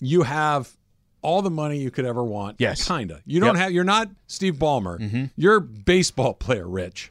You 0.00 0.22
have 0.22 0.76
all 1.22 1.42
the 1.42 1.50
money 1.50 1.78
you 1.78 1.90
could 1.90 2.04
ever 2.04 2.22
want. 2.22 2.56
Yes. 2.60 2.86
Kinda. 2.86 3.20
You 3.24 3.40
don't 3.40 3.54
Yep. 3.54 3.62
have 3.62 3.72
you're 3.72 3.82
not 3.84 4.10
Steve 4.28 4.54
Ballmer. 4.56 4.98
Mm-hmm. 5.00 5.24
You're 5.36 5.58
baseball 5.60 6.34
player, 6.34 6.68
Rich. 6.68 7.10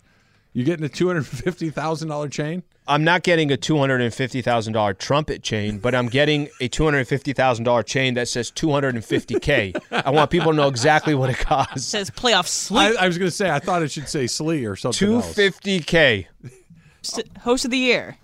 You're 0.53 0.65
getting 0.65 0.85
a 0.85 0.89
two 0.89 1.07
hundred 1.07 1.25
fifty 1.27 1.69
thousand 1.69 2.09
dollar 2.09 2.29
chain? 2.29 2.63
I'm 2.87 3.03
not 3.05 3.23
getting 3.23 3.49
a 3.51 3.57
two 3.57 3.77
hundred 3.77 4.01
and 4.01 4.13
fifty 4.13 4.41
thousand 4.41 4.73
dollar 4.73 4.93
trumpet 4.93 5.41
chain, 5.41 5.79
but 5.79 5.95
I'm 5.95 6.07
getting 6.09 6.49
a 6.59 6.67
two 6.67 6.83
hundred 6.83 6.99
and 6.99 7.07
fifty 7.07 7.31
thousand 7.33 7.63
dollar 7.65 7.83
chain 7.83 8.15
that 8.15 8.27
says 8.27 8.51
two 8.51 8.71
hundred 8.71 8.95
and 8.95 9.05
fifty 9.05 9.39
k. 9.39 9.73
I 9.91 10.09
want 10.09 10.29
people 10.31 10.51
to 10.51 10.57
know 10.57 10.67
exactly 10.67 11.15
what 11.15 11.29
it 11.29 11.39
It 11.39 11.45
costs. 11.45 11.85
says 11.85 12.09
playoff 12.09 12.39
I, 12.39 12.43
sleep. 12.43 12.97
I 12.99 13.07
was 13.07 13.17
going 13.17 13.29
to 13.29 13.35
say 13.35 13.49
I 13.49 13.59
thought 13.59 13.81
it 13.83 13.91
should 13.91 14.09
say 14.09 14.27
Slee 14.27 14.65
or 14.65 14.75
something 14.75 14.97
Two 15.07 15.15
else. 15.15 15.33
fifty 15.33 15.79
k. 15.79 16.27
Host 17.41 17.65
of 17.65 17.71
the 17.71 17.77
year. 17.77 18.17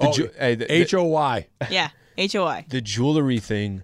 Oh, 0.00 0.12
ju- 0.12 0.26
uh, 0.26 0.30
hey, 0.38 0.54
the- 0.56 0.72
H 0.72 0.94
O 0.94 1.04
Y. 1.04 1.46
Yeah. 1.70 1.88
HOI. 2.18 2.64
The 2.68 2.80
jewelry 2.80 3.38
thing, 3.38 3.82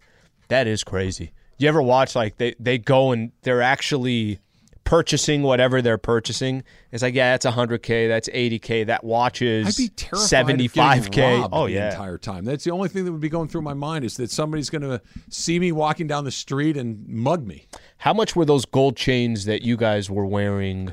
that 0.49 0.67
is 0.67 0.85
crazy. 0.85 1.33
You 1.59 1.69
ever 1.69 1.83
watch 1.83 2.15
like 2.17 2.37
they 2.39 2.55
they 2.59 2.79
go 2.79 3.13
and 3.13 3.33
they're 3.43 3.63
actually 3.63 4.39
purchasing 4.85 5.43
whatever 5.43 5.81
they're 5.83 5.99
purchasing? 5.99 6.63
It's 6.91 7.03
like 7.03 7.15
yeah, 7.15 7.33
that's 7.33 7.47
hundred 7.47 7.83
k, 7.83 8.09
that's 8.09 8.29
eighty 8.33 8.59
k. 8.59 8.85
That 8.85 9.05
watch 9.05 9.43
is 9.43 9.67
I'd 9.69 9.77
be 9.77 9.89
terrified 9.89 10.29
seventy 10.29 10.67
of 10.67 10.73
getting 10.75 11.03
five 11.03 11.11
k. 11.11 11.39
robbed 11.41 11.55
Oh 11.55 11.67
the 11.67 11.73
yeah. 11.73 11.91
entire 11.91 12.19
time. 12.19 12.45
That's 12.45 12.65
the 12.65 12.71
only 12.71 12.89
thing 12.89 13.05
that 13.05 13.13
would 13.13 13.21
be 13.21 13.29
going 13.29 13.49
through 13.49 13.63
my 13.63 13.75
mind 13.75 14.05
is 14.05 14.17
that 14.17 14.31
somebody's 14.31 14.71
going 14.71 14.83
to 14.83 15.01
see 15.31 15.59
me 15.59 15.73
walking 15.73 16.07
down 16.07 16.25
the 16.25 16.31
street 16.31 16.77
and 16.77 17.07
mug 17.09 17.47
me. 17.47 17.67
How 17.99 18.13
much 18.13 18.35
were 18.37 18.45
those 18.45 18.65
gold 18.65 18.97
chains 18.97 19.45
that 19.45 19.63
you 19.63 19.77
guys 19.77 20.11
were 20.11 20.27
wearing? 20.27 20.93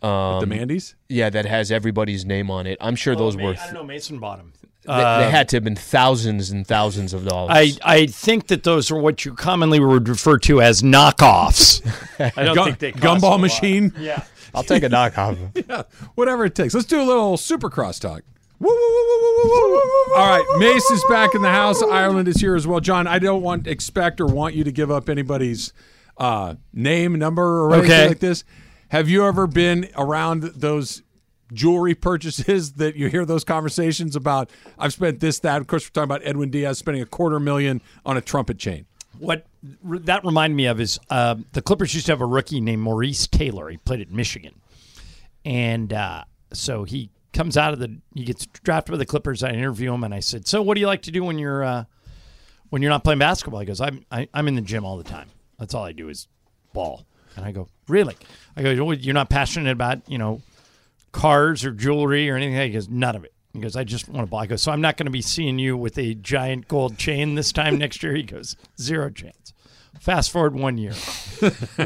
Um, 0.00 0.38
the 0.40 0.46
Mandy's? 0.46 0.94
Yeah, 1.08 1.28
that 1.30 1.44
has 1.44 1.72
everybody's 1.72 2.24
name 2.24 2.50
on 2.52 2.66
it. 2.68 2.78
I'm 2.80 2.94
sure 2.94 3.16
those 3.16 3.36
Ma- 3.36 3.44
were. 3.44 3.50
I 3.60 3.64
don't 3.66 3.74
know. 3.74 3.84
Mason 3.84 4.18
bought 4.20 4.38
them. 4.38 4.52
They, 4.88 5.24
they 5.24 5.30
had 5.30 5.48
to 5.50 5.56
have 5.56 5.64
been 5.64 5.76
thousands 5.76 6.50
and 6.50 6.66
thousands 6.66 7.12
of 7.12 7.24
dollars. 7.26 7.50
I, 7.52 7.72
I 7.84 8.06
think 8.06 8.46
that 8.48 8.62
those 8.64 8.90
are 8.90 8.98
what 8.98 9.24
you 9.24 9.34
commonly 9.34 9.78
would 9.80 10.08
refer 10.08 10.38
to 10.38 10.60
as 10.62 10.82
knockoffs. 10.82 11.82
I 12.36 12.44
don't 12.44 12.54
Gun- 12.54 12.66
think 12.74 12.78
they 12.78 12.92
cost 12.92 13.22
gumball 13.22 13.28
a 13.28 13.30
lot. 13.32 13.40
machine? 13.40 13.92
Yeah. 13.98 14.24
I'll 14.54 14.62
take 14.64 14.82
a 14.82 14.88
knockoff. 14.88 15.36
yeah, 15.68 15.82
whatever 16.14 16.44
it 16.46 16.54
takes. 16.54 16.72
Let's 16.74 16.86
do 16.86 17.00
a 17.00 17.04
little 17.04 17.36
supercross 17.36 18.00
talk. 18.00 18.22
Woo, 18.60 18.70
woo, 18.70 18.74
woo, 18.74 19.08
woo, 19.08 19.20
woo, 19.22 19.48
woo, 19.50 19.72
woo, 19.74 19.82
woo. 20.08 20.14
All 20.16 20.26
right, 20.26 20.44
Mace 20.58 20.90
is 20.90 21.04
back 21.08 21.34
in 21.34 21.42
the 21.42 21.50
house. 21.50 21.80
Ireland 21.82 22.26
is 22.28 22.40
here 22.40 22.56
as 22.56 22.66
well. 22.66 22.80
John, 22.80 23.06
I 23.06 23.18
don't 23.20 23.42
want 23.42 23.66
expect 23.68 24.20
or 24.20 24.26
want 24.26 24.54
you 24.56 24.64
to 24.64 24.72
give 24.72 24.90
up 24.90 25.08
anybody's 25.08 25.72
uh, 26.16 26.54
name, 26.72 27.14
number, 27.18 27.64
or 27.66 27.74
anything 27.74 27.90
Okay. 27.92 28.08
like 28.08 28.18
this. 28.20 28.42
Have 28.88 29.08
you 29.08 29.26
ever 29.26 29.46
been 29.46 29.88
around 29.96 30.42
those 30.42 31.02
jewelry 31.52 31.94
purchases 31.94 32.72
that 32.74 32.96
you 32.96 33.08
hear 33.08 33.24
those 33.24 33.44
conversations 33.44 34.16
about? 34.16 34.50
I've 34.78 34.92
spent 34.92 35.20
this, 35.20 35.38
that. 35.40 35.60
Of 35.60 35.66
course, 35.66 35.86
we're 35.86 35.92
talking 35.92 36.04
about 36.04 36.20
Edwin 36.24 36.50
Diaz 36.50 36.78
spending 36.78 37.02
a 37.02 37.06
quarter 37.06 37.40
million 37.40 37.82
on 38.04 38.16
a 38.16 38.20
trumpet 38.20 38.58
chain. 38.58 38.86
What 39.18 39.46
that 39.82 40.24
reminded 40.24 40.54
me 40.54 40.66
of 40.66 40.80
is 40.80 41.00
uh, 41.10 41.36
the 41.52 41.62
Clippers 41.62 41.92
used 41.92 42.06
to 42.06 42.12
have 42.12 42.20
a 42.20 42.26
rookie 42.26 42.60
named 42.60 42.82
Maurice 42.82 43.26
Taylor. 43.26 43.68
He 43.68 43.76
played 43.76 44.00
at 44.00 44.10
Michigan, 44.12 44.60
and 45.44 45.92
uh, 45.92 46.22
so 46.52 46.84
he 46.84 47.10
comes 47.32 47.56
out 47.56 47.72
of 47.72 47.78
the 47.78 47.98
he 48.14 48.24
gets 48.24 48.46
drafted 48.46 48.92
by 48.92 48.98
the 48.98 49.06
Clippers. 49.06 49.42
I 49.42 49.50
interview 49.50 49.92
him, 49.92 50.04
and 50.04 50.14
I 50.14 50.20
said, 50.20 50.46
"So, 50.46 50.62
what 50.62 50.74
do 50.74 50.80
you 50.80 50.86
like 50.86 51.02
to 51.02 51.10
do 51.10 51.24
when 51.24 51.38
you're 51.38 51.64
uh, 51.64 51.84
when 52.70 52.82
you're 52.82 52.90
not 52.90 53.04
playing 53.04 53.18
basketball?" 53.18 53.60
He 53.60 53.66
goes, 53.66 53.80
"I'm 53.80 54.04
I, 54.10 54.28
I'm 54.32 54.46
in 54.46 54.54
the 54.54 54.60
gym 54.60 54.84
all 54.84 54.96
the 54.96 55.04
time. 55.04 55.28
That's 55.58 55.74
all 55.74 55.84
I 55.84 55.92
do 55.92 56.08
is 56.08 56.28
ball." 56.72 57.04
And 57.36 57.44
I 57.44 57.52
go, 57.52 57.68
"Really?" 57.88 58.16
I 58.56 58.62
go, 58.62 58.70
"Oh, 58.70 58.90
"You're 58.92 59.14
not 59.14 59.30
passionate 59.30 59.70
about 59.70 60.08
you 60.08 60.18
know 60.18 60.42
cars 61.12 61.64
or 61.64 61.72
jewelry 61.72 62.28
or 62.30 62.36
anything?" 62.36 62.54
He 62.60 62.70
goes, 62.70 62.88
"None 62.88 63.16
of 63.16 63.24
it." 63.24 63.32
He 63.52 63.60
goes, 63.60 63.76
"I 63.76 63.84
just 63.84 64.08
want 64.08 64.26
to 64.26 64.30
buy. 64.30 64.42
I 64.42 64.46
go, 64.46 64.56
"So 64.56 64.72
I'm 64.72 64.80
not 64.80 64.96
going 64.96 65.06
to 65.06 65.10
be 65.12 65.22
seeing 65.22 65.58
you 65.58 65.76
with 65.76 65.98
a 65.98 66.14
giant 66.14 66.68
gold 66.68 66.98
chain 66.98 67.34
this 67.34 67.52
time 67.52 67.78
next 67.78 68.02
year?" 68.02 68.14
He 68.14 68.22
goes, 68.22 68.56
zero 68.80 69.10
chance." 69.10 69.52
Fast 70.00 70.30
forward 70.30 70.54
one 70.54 70.78
year, 70.78 70.92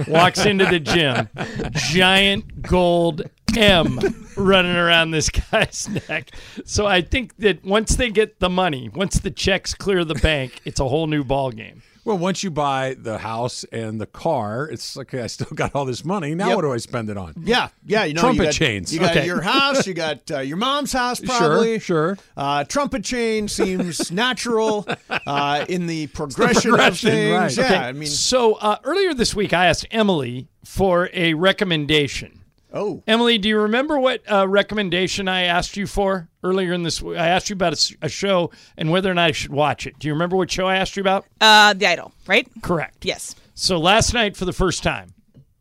walks 0.07 0.45
into 0.45 0.67
the 0.67 0.79
gym, 0.79 1.31
giant 1.73 2.61
gold 2.61 3.23
M 3.57 3.99
running 4.37 4.77
around 4.77 5.13
this 5.13 5.31
guy's 5.31 5.89
neck. 6.09 6.31
So 6.65 6.87
I 6.87 7.01
think 7.01 7.37
that 7.39 7.65
once 7.65 7.97
they 7.97 8.11
get 8.11 8.39
the 8.39 8.51
money, 8.51 8.91
once 8.91 9.19
the 9.19 9.31
checks 9.31 9.73
clear 9.75 10.05
the 10.05 10.15
bank, 10.15 10.61
it's 10.65 10.81
a 10.81 10.89
whole 10.89 11.07
new 11.07 11.25
ball 11.25 11.51
game. 11.51 11.83
Well, 12.05 12.19
once 12.19 12.43
you 12.43 12.51
buy 12.51 12.97
the 12.99 13.19
house 13.19 13.65
and 13.71 14.01
the 14.01 14.07
car, 14.07 14.69
it's 14.69 14.97
like 14.97 15.15
okay, 15.15 15.23
I 15.23 15.29
still 15.29 15.47
got 15.55 15.75
all 15.75 15.85
this 15.85 16.05
money. 16.05 16.35
Now 16.35 16.49
Yep. 16.49 16.57
what 16.57 16.63
do 16.63 16.73
I 16.73 16.79
spend 16.79 17.11
it 17.11 17.17
on? 17.17 17.35
Yeah, 17.45 17.69
yeah, 17.87 18.05
you 18.05 18.15
know, 18.15 18.21
trumpet 18.23 18.39
you 18.41 18.45
got, 18.47 18.53
chains. 18.55 18.93
You 18.93 19.01
got 19.01 19.17
Okay. 19.17 19.27
your 19.27 19.41
house, 19.41 19.87
you 19.87 19.95
got 19.95 20.29
uh, 20.31 20.41
your 20.41 20.57
mom's 20.57 20.93
house, 20.93 21.21
probably. 21.25 21.79
Sure, 21.79 22.17
sure. 22.17 22.19
Uh, 22.37 22.65
trumpet 22.65 23.05
chain 23.05 23.47
seems 23.47 24.11
natural 24.13 24.87
uh, 25.27 25.65
in 25.69 25.87
the 25.87 26.09
progression, 26.09 26.71
progression, 26.73 27.09
of 27.09 27.15
things. 27.15 27.59
right. 27.59 27.71
Yeah, 27.71 27.77
Okay, 27.77 27.77
I 27.89 27.93
mean, 27.93 28.09
so 28.09 28.55
uh, 28.55 28.79
earlier 28.83 29.15
this 29.15 29.35
week, 29.35 29.53
I 29.53 29.67
asked 29.67 29.87
Emily 29.93 30.49
for 30.65 31.09
a 31.13 31.35
recommendation. 31.35 32.42
Oh, 32.73 33.03
Emily, 33.07 33.37
do 33.39 33.49
you 33.49 33.59
remember 33.61 33.99
what 33.99 34.23
uh, 34.31 34.49
recommendation 34.49 35.29
I 35.29 35.43
asked 35.43 35.77
you 35.77 35.87
for 35.87 36.29
earlier 36.43 36.73
in 36.73 36.83
this? 36.83 37.03
I 37.03 37.29
asked 37.29 37.51
you 37.51 37.55
about 37.55 37.91
a 38.01 38.09
show 38.09 38.51
and 38.79 38.91
whether 38.91 39.11
or 39.11 39.15
not 39.15 39.29
I 39.29 39.33
should 39.33 39.53
watch 39.53 39.87
it. 39.87 39.99
Do 39.99 40.09
you 40.09 40.15
remember 40.15 40.37
what 40.37 40.51
show 40.51 40.67
I 40.67 40.77
asked 40.77 40.97
you 40.97 41.03
about? 41.03 41.27
Uh, 41.41 41.75
The 41.75 41.87
Idol, 41.87 42.13
right? 42.27 42.49
Correct. 42.63 43.05
Yes. 43.05 43.35
So 43.55 43.79
last 43.79 44.15
night, 44.15 44.37
for 44.37 44.47
the 44.47 44.53
first 44.55 44.83
time, 44.83 45.13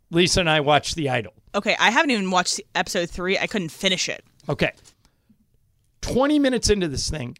Lisa 0.10 0.40
and 0.40 0.50
I 0.50 0.62
watched 0.62 0.96
The 0.96 1.10
Idol. 1.10 1.34
Okay, 1.54 1.76
I 1.80 1.92
haven't 1.92 2.12
even 2.12 2.32
watched 2.32 2.62
episode 2.76 3.10
three. 3.10 3.38
I 3.38 3.46
couldn't 3.48 3.70
finish 3.70 4.08
it. 4.08 4.24
Okay. 4.48 4.72
20 6.02 6.40
minutes 6.40 6.70
into 6.70 6.88
this 6.88 7.10
thing, 7.10 7.38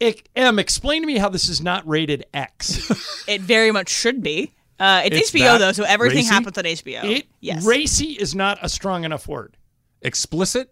it, 0.00 0.28
Em, 0.36 0.58
explain 0.58 1.02
to 1.02 1.06
me 1.06 1.16
how 1.16 1.28
this 1.30 1.48
is 1.48 1.60
not 1.62 1.86
rated 1.88 2.26
X. 2.34 2.90
It 3.26 3.40
very 3.40 3.70
much 3.72 3.88
should 3.88 4.22
be. 4.22 4.52
Uh, 4.84 5.02
it's, 5.06 5.16
It's 5.16 5.30
HBO 5.30 5.58
though, 5.58 5.72
so 5.72 5.84
everything 5.84 6.18
racy? 6.18 6.28
happens 6.28 6.58
on 6.58 6.64
HBO. 6.64 7.04
It, 7.04 7.26
yes. 7.40 7.64
Racy 7.64 8.12
is 8.12 8.34
not 8.34 8.58
a 8.62 8.68
strong 8.68 9.04
enough 9.04 9.26
word. 9.26 9.56
Explicit? 10.02 10.70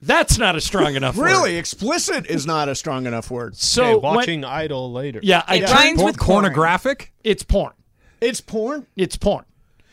That's 0.00 0.38
not 0.38 0.54
a 0.56 0.60
strong 0.60 0.94
enough 0.94 1.16
word. 1.18 1.24
really, 1.24 1.56
explicit 1.56 2.26
is 2.26 2.46
not 2.46 2.68
a 2.68 2.74
strong 2.74 3.06
enough 3.06 3.30
word. 3.30 3.56
So 3.56 3.82
Okay, 3.84 3.92
when- 3.94 4.14
watching 4.16 4.44
Idol 4.44 4.92
later. 4.92 5.20
Yeah, 5.22 5.42
I 5.46 5.56
It 5.56 5.60
turned- 5.66 5.72
rhymes 5.72 6.02
with 6.02 6.18
corn. 6.18 6.42
Pornographic? 6.44 7.12
It's 7.24 7.42
porn. 7.42 7.72
It's 8.20 8.40
porn. 8.40 8.86
It's 8.96 9.16
porn. 9.16 9.44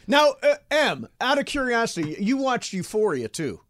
Now, 0.08 0.36
uh, 0.44 0.56
M, 0.70 1.08
out 1.20 1.40
of 1.40 1.46
curiosity, 1.46 2.16
you 2.20 2.38
watched 2.38 2.74
Euphoria 2.74 3.28
too. 3.28 3.62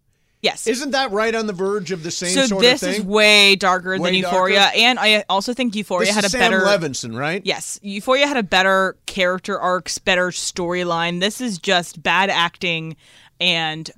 Yes. 0.46 0.68
Isn't 0.68 0.92
that 0.92 1.12
right 1.12 1.34
on 1.34 1.48
the 1.48 1.54
verge 1.54 1.90
of 1.92 2.04
the 2.04 2.12
same 2.12 2.30
so 2.30 2.46
sort 2.46 2.62
this 2.62 2.84
of 2.84 2.90
thing? 2.92 3.02
is 3.02 3.06
way 3.06 3.56
darker 3.56 3.98
Way 3.98 4.10
than 4.12 4.14
Euphoria, 4.20 4.60
darker? 4.60 4.78
and 4.78 5.00
I 5.00 5.26
also 5.28 5.56
think 5.56 5.76
Euphoria 5.76 6.06
This 6.06 6.14
had 6.16 6.24
a 6.24 6.28
is 6.28 6.32
Sam 6.34 6.40
better. 6.40 6.60
Levinson, 6.62 7.18
right? 7.18 7.42
Yes, 7.44 7.80
Euphoria 7.82 8.28
had 8.28 8.38
a 8.38 8.44
better 8.44 8.96
character 9.08 9.60
arcs, 9.60 9.98
better 9.98 10.28
storyline. 10.30 11.20
This 11.20 11.42
is 11.42 11.58
just 11.58 12.04
bad 12.04 12.30
acting 12.30 12.96
and 13.42 13.90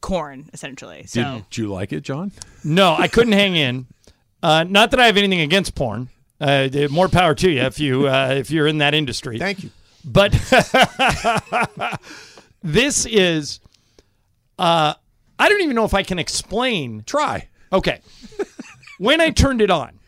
corn, 0.00 0.50
essentially. 0.52 1.04
So 1.06 1.22
Did, 1.22 1.48
did 1.50 1.58
you 1.58 1.72
like 1.72 1.92
it, 1.92 2.00
John? 2.02 2.32
No, 2.64 2.96
I 2.98 3.06
couldn't 3.06 3.34
hang 3.34 3.54
in. 3.54 3.86
Uh, 4.42 4.64
not 4.64 4.90
that 4.90 4.98
I 4.98 5.06
have 5.06 5.16
anything 5.16 5.40
against 5.42 5.76
porn. 5.76 6.08
Uh, 6.40 6.68
more 6.90 7.08
power 7.08 7.36
to 7.36 7.48
you 7.50 7.60
if 7.62 7.78
you 7.78 8.08
uh, 8.08 8.34
if 8.36 8.50
you're 8.50 8.66
in 8.66 8.78
that 8.78 8.94
industry. 8.94 9.38
Thank 9.38 9.62
you. 9.62 9.70
But 10.04 10.32
this 12.62 13.06
is. 13.06 13.60
Uh, 14.58 14.94
I 15.38 15.48
don't 15.48 15.60
even 15.62 15.74
know 15.76 15.84
if 15.84 15.94
I 15.94 16.02
can 16.02 16.18
explain. 16.18 17.02
Try. 17.06 17.48
Okay. 17.72 18.00
when 18.98 19.20
I 19.20 19.30
turned 19.30 19.60
it 19.60 19.70
on, 19.70 19.98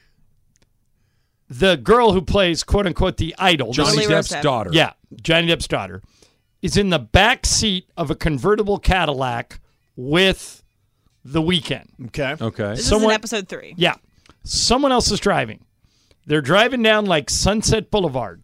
the 1.48 1.76
girl 1.76 2.12
who 2.12 2.22
plays 2.22 2.62
quote 2.64 2.86
unquote 2.86 3.16
the 3.16 3.34
idol, 3.38 3.72
Johnny 3.72 3.98
Lily 3.98 4.14
Depp's 4.14 4.32
Depp. 4.32 4.42
daughter. 4.42 4.70
yeah, 4.72 4.92
Johnny 5.22 5.46
Depp's 5.48 5.68
daughter, 5.68 6.02
is 6.62 6.76
in 6.76 6.90
the 6.90 6.98
back 6.98 7.46
seat 7.46 7.88
of 7.96 8.10
a 8.10 8.14
convertible 8.14 8.78
Cadillac 8.78 9.60
with 9.96 10.62
the 11.24 11.40
Weeknd. 11.42 11.86
Okay. 12.06 12.36
Okay. 12.40 12.74
this 12.76 12.86
Someone- 12.86 13.10
is 13.10 13.14
in 13.14 13.20
episode 13.20 13.48
three. 13.48 13.74
Yeah. 13.76 13.94
Someone 14.44 14.92
else 14.92 15.10
is 15.10 15.18
driving. 15.20 15.64
They're 16.26 16.40
driving 16.40 16.82
down 16.82 17.06
like 17.06 17.30
Sunset 17.30 17.90
Boulevard. 17.90 18.42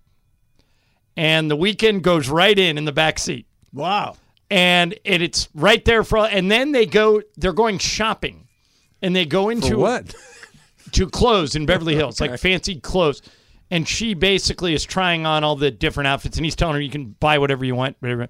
And 1.16 1.50
the 1.50 1.56
Weeknd 1.56 2.02
goes 2.02 2.28
right 2.28 2.58
in 2.58 2.78
in 2.78 2.84
the 2.84 2.92
back 2.92 3.18
seat. 3.18 3.46
Wow. 3.72 4.16
And 4.52 4.92
it, 5.04 5.22
it's 5.22 5.48
right 5.54 5.84
there 5.84 6.04
for. 6.04 6.18
And 6.18 6.50
then 6.50 6.72
they 6.72 6.86
go. 6.86 7.22
They're 7.36 7.52
going 7.52 7.78
shopping, 7.78 8.46
and 9.00 9.16
they 9.16 9.24
go 9.24 9.48
into 9.48 9.78
what? 9.78 10.14
to 10.92 11.08
clothes 11.08 11.56
in 11.56 11.64
Beverly 11.66 11.94
Hills, 11.94 12.20
Okay. 12.20 12.32
like 12.32 12.40
fancy 12.40 12.78
clothes. 12.80 13.22
And 13.70 13.88
she 13.88 14.12
basically 14.12 14.74
is 14.74 14.84
trying 14.84 15.24
on 15.24 15.42
all 15.44 15.56
the 15.56 15.70
different 15.70 16.06
outfits, 16.08 16.36
and 16.36 16.44
he's 16.44 16.54
telling 16.54 16.74
her 16.74 16.80
you 16.80 16.90
can 16.90 17.16
buy 17.18 17.38
whatever 17.38 17.64
you 17.64 17.74
want. 17.74 17.96
Whatever. 18.00 18.28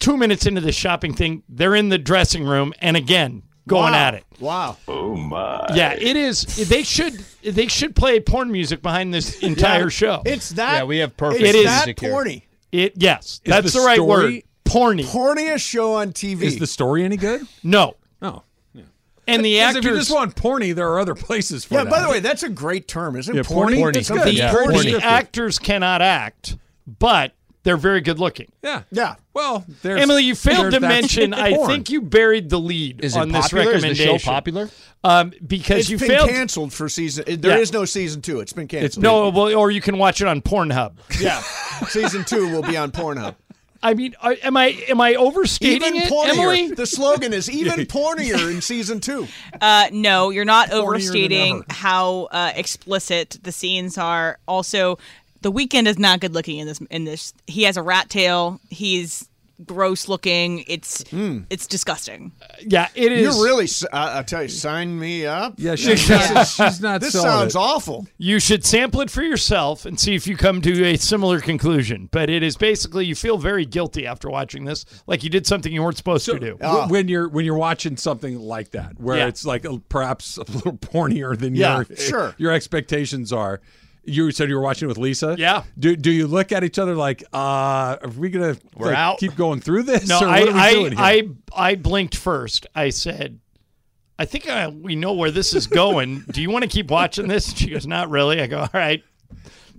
Two 0.00 0.16
minutes 0.18 0.44
into 0.44 0.60
the 0.60 0.72
shopping 0.72 1.14
thing, 1.14 1.42
they're 1.48 1.74
in 1.74 1.88
the 1.88 1.96
dressing 1.98 2.44
room, 2.44 2.74
and 2.80 2.96
again 2.96 3.44
going 3.66 3.92
Wow. 3.94 3.98
at 3.98 4.14
it. 4.14 4.24
Wow. 4.40 4.76
Oh 4.86 5.16
my. 5.16 5.66
Yeah, 5.74 5.94
it 5.94 6.16
is. 6.16 6.44
They 6.68 6.82
should. 6.82 7.14
They 7.42 7.68
should 7.68 7.96
play 7.96 8.20
porn 8.20 8.52
music 8.52 8.82
behind 8.82 9.14
this 9.14 9.38
entire 9.42 9.84
Yeah, 9.84 9.88
show. 9.88 10.22
It's 10.26 10.50
that. 10.50 10.74
Yeah, 10.74 10.84
we 10.84 10.98
have 10.98 11.16
perfect 11.16 11.42
It's 11.42 11.54
It 11.54 11.58
is- 11.60 11.64
that 11.64 11.86
music 11.86 12.00
here. 12.00 12.12
porny. 12.12 12.42
It 12.72 12.92
yes, 12.96 13.24
Is 13.34 13.40
that's 13.44 13.72
the 13.72 13.78
the, 13.80 13.86
right 13.86 13.96
story- 13.96 14.34
word. 14.34 14.42
Porny. 14.74 15.04
Porniest 15.04 15.60
show 15.68 15.94
on 15.94 16.12
TV. 16.12 16.42
Is 16.42 16.58
the 16.58 16.66
story 16.66 17.04
any 17.04 17.16
good? 17.16 17.42
No. 17.62 17.96
Oh. 18.20 18.42
And 19.26 19.42
the 19.42 19.60
actors. 19.60 19.84
If 19.86 19.90
you 19.90 19.96
just 19.96 20.10
want 20.12 20.34
porny, 20.36 20.74
there 20.74 20.88
are 20.92 20.98
other 21.00 21.14
places 21.14 21.64
for 21.64 21.74
yeah, 21.74 21.84
that. 21.84 21.90
by 21.90 22.02
the 22.02 22.10
way, 22.10 22.20
that's 22.20 22.42
a 22.42 22.48
great 22.50 22.86
term, 22.86 23.16
isn't 23.16 23.34
Yeah, 23.34 23.40
it? 23.40 23.46
Porny. 23.46 23.76
porny. 23.78 23.96
It's 23.96 24.10
good. 24.10 24.22
the, 24.22 24.34
Yeah, 24.34 24.52
Porny. 24.52 24.92
the 24.98 25.02
actors 25.02 25.58
cannot 25.58 26.02
act, 26.02 26.58
but 26.98 27.32
they're 27.62 27.78
very 27.78 28.02
good 28.02 28.18
looking. 28.18 28.52
yeah. 28.62 28.82
Yeah. 28.90 29.14
Well, 29.32 29.64
there's 29.82 30.02
Emily, 30.02 30.24
you 30.24 30.34
failed 30.34 30.72
to 30.74 30.80
mention. 30.80 31.32
I 31.34 31.66
think 31.66 31.88
you 31.88 32.02
buried 32.02 32.50
the 32.50 32.58
lead 32.60 33.02
Is 33.02 33.16
it 33.16 33.20
on 33.20 33.32
this 33.32 33.44
popular? 33.48 33.62
Is 33.62 33.66
the 33.82 33.88
recommendation. 33.88 34.18
show 34.18 34.30
popular? 34.30 34.70
Um, 35.02 35.32
because 35.46 35.78
It's 35.80 35.90
you 35.90 35.98
been 35.98 36.08
failed. 36.08 36.28
canceled 36.28 36.72
for 36.74 36.88
season. 36.90 37.24
There 37.40 37.58
is 37.58 37.70
Yeah. 37.72 37.78
no 37.78 37.84
season 37.86 38.20
two. 38.20 38.40
It's 38.40 38.52
been 38.52 38.68
canceled. 38.68 38.86
It's, 38.86 38.98
no, 38.98 39.30
well, 39.30 39.56
or 39.56 39.70
you 39.70 39.80
can 39.80 39.96
watch 39.96 40.20
it 40.20 40.28
on 40.28 40.42
Pornhub. 40.42 40.92
Yeah. 41.18 41.40
season 41.88 42.24
two 42.24 42.50
will 42.52 42.62
be 42.62 42.76
on 42.76 42.92
Pornhub. 42.92 43.36
I 43.84 43.92
mean, 43.92 44.14
are, 44.22 44.34
am 44.42 44.56
I 44.56 44.68
am 44.88 45.00
I 45.00 45.14
overstating 45.14 45.94
Even 45.94 46.02
it, 46.02 46.10
pornier. 46.10 46.28
Emily? 46.30 46.68
The 46.74 46.86
slogan 46.86 47.32
is 47.34 47.50
even 47.50 47.80
pornier 47.86 48.50
in 48.50 48.62
season 48.62 49.00
two. 49.00 49.28
Uh, 49.60 49.88
no, 49.92 50.30
you're 50.30 50.46
not 50.46 50.70
than 50.70 50.78
overstating 50.78 51.64
how 51.68 52.28
uh, 52.32 52.52
explicit 52.56 53.38
the 53.42 53.52
scenes 53.52 53.98
are. 53.98 54.38
Also, 54.48 54.98
the 55.42 55.52
Weeknd 55.52 55.86
is 55.86 55.98
not 55.98 56.20
good 56.20 56.32
looking 56.32 56.58
in 56.58 56.66
this. 56.66 56.80
In 56.90 57.04
this, 57.04 57.34
he 57.46 57.64
has 57.64 57.76
a 57.76 57.82
rat 57.82 58.08
tail. 58.08 58.58
He's 58.70 59.28
gross 59.64 60.08
looking. 60.08 60.64
It's 60.66 61.08
hmm. 61.10 61.40
it's 61.50 61.66
disgusting. 61.66 62.32
Yeah, 62.60 62.88
it 62.94 63.12
is. 63.12 63.22
You're 63.36 63.44
really. 63.44 63.64
s- 63.64 63.84
I, 63.92 64.18
I 64.18 64.22
tell 64.22 64.42
you, 64.42 64.48
sign 64.48 64.98
me 64.98 65.26
up. 65.26 65.54
Yeah, 65.58 65.74
she's 65.74 66.08
Yeah. 66.08 66.32
not, 66.32 66.46
she's 66.46 66.80
not 66.80 67.00
This 67.00 67.12
selling 67.12 67.28
sounds 67.30 67.54
it. 67.54 67.58
awful. 67.58 68.06
You 68.18 68.40
should 68.40 68.64
sample 68.64 69.00
it 69.00 69.10
for 69.10 69.22
yourself 69.22 69.84
and 69.86 69.98
see 69.98 70.14
if 70.14 70.26
you 70.26 70.36
come 70.36 70.60
to 70.62 70.84
a 70.86 70.96
similar 70.96 71.40
conclusion. 71.40 72.08
But 72.10 72.30
it 72.30 72.42
is 72.42 72.56
basically 72.56 73.06
you 73.06 73.14
feel 73.14 73.38
very 73.38 73.64
guilty 73.64 74.06
after 74.06 74.28
watching 74.30 74.64
this, 74.64 74.84
like 75.06 75.22
you 75.22 75.30
did 75.30 75.46
something 75.46 75.72
you 75.72 75.82
weren't 75.82 75.96
supposed 75.96 76.24
to 76.26 76.38
do. 76.38 76.56
Wh- 76.60 76.64
ah. 76.64 76.86
When 76.88 77.08
you're 77.08 77.28
when 77.28 77.44
you're 77.44 77.56
watching 77.56 77.96
something 77.96 78.38
like 78.38 78.70
that, 78.72 78.98
where 79.00 79.16
Yeah. 79.18 79.26
it's 79.28 79.44
like 79.44 79.64
a, 79.64 79.78
perhaps 79.88 80.36
a 80.36 80.42
little 80.50 80.72
pornier 80.78 81.38
than 81.38 81.54
Yeah, 81.54 81.82
your 81.88 81.96
sure. 81.96 82.34
your 82.38 82.52
expectations 82.52 83.32
are. 83.32 83.60
You 84.06 84.30
said 84.32 84.48
you 84.48 84.56
were 84.56 84.60
watching 84.60 84.86
it 84.86 84.88
with 84.88 84.98
Lisa. 84.98 85.36
Yeah. 85.38 85.64
Do 85.78 85.96
do 85.96 86.10
you 86.10 86.26
look 86.26 86.52
at 86.52 86.62
each 86.64 86.78
other 86.78 86.94
like, 86.94 87.22
uh, 87.32 87.96
are 88.02 88.08
we 88.16 88.28
gonna 88.28 88.56
We're 88.76 88.88
like, 88.88 88.96
out? 88.96 89.18
keep 89.18 89.34
going 89.36 89.60
through 89.60 89.84
this? 89.84 90.08
No, 90.08 90.18
I 90.20 90.40
I, 90.52 90.72
doing 90.74 90.92
here? 90.92 91.00
I 91.00 91.28
I 91.54 91.74
blinked 91.76 92.16
first. 92.16 92.66
I 92.74 92.90
said, 92.90 93.40
I 94.18 94.24
think 94.26 94.48
I, 94.48 94.68
we 94.68 94.94
know 94.94 95.12
where 95.14 95.30
this 95.30 95.54
is 95.54 95.66
going. 95.66 96.20
do 96.30 96.42
you 96.42 96.50
want 96.50 96.62
to 96.64 96.68
keep 96.68 96.90
watching 96.90 97.28
this? 97.28 97.52
She 97.54 97.70
goes, 97.70 97.86
Not 97.86 98.10
really. 98.10 98.40
I 98.40 98.46
go, 98.46 98.60
All 98.60 98.68
right. 98.72 99.02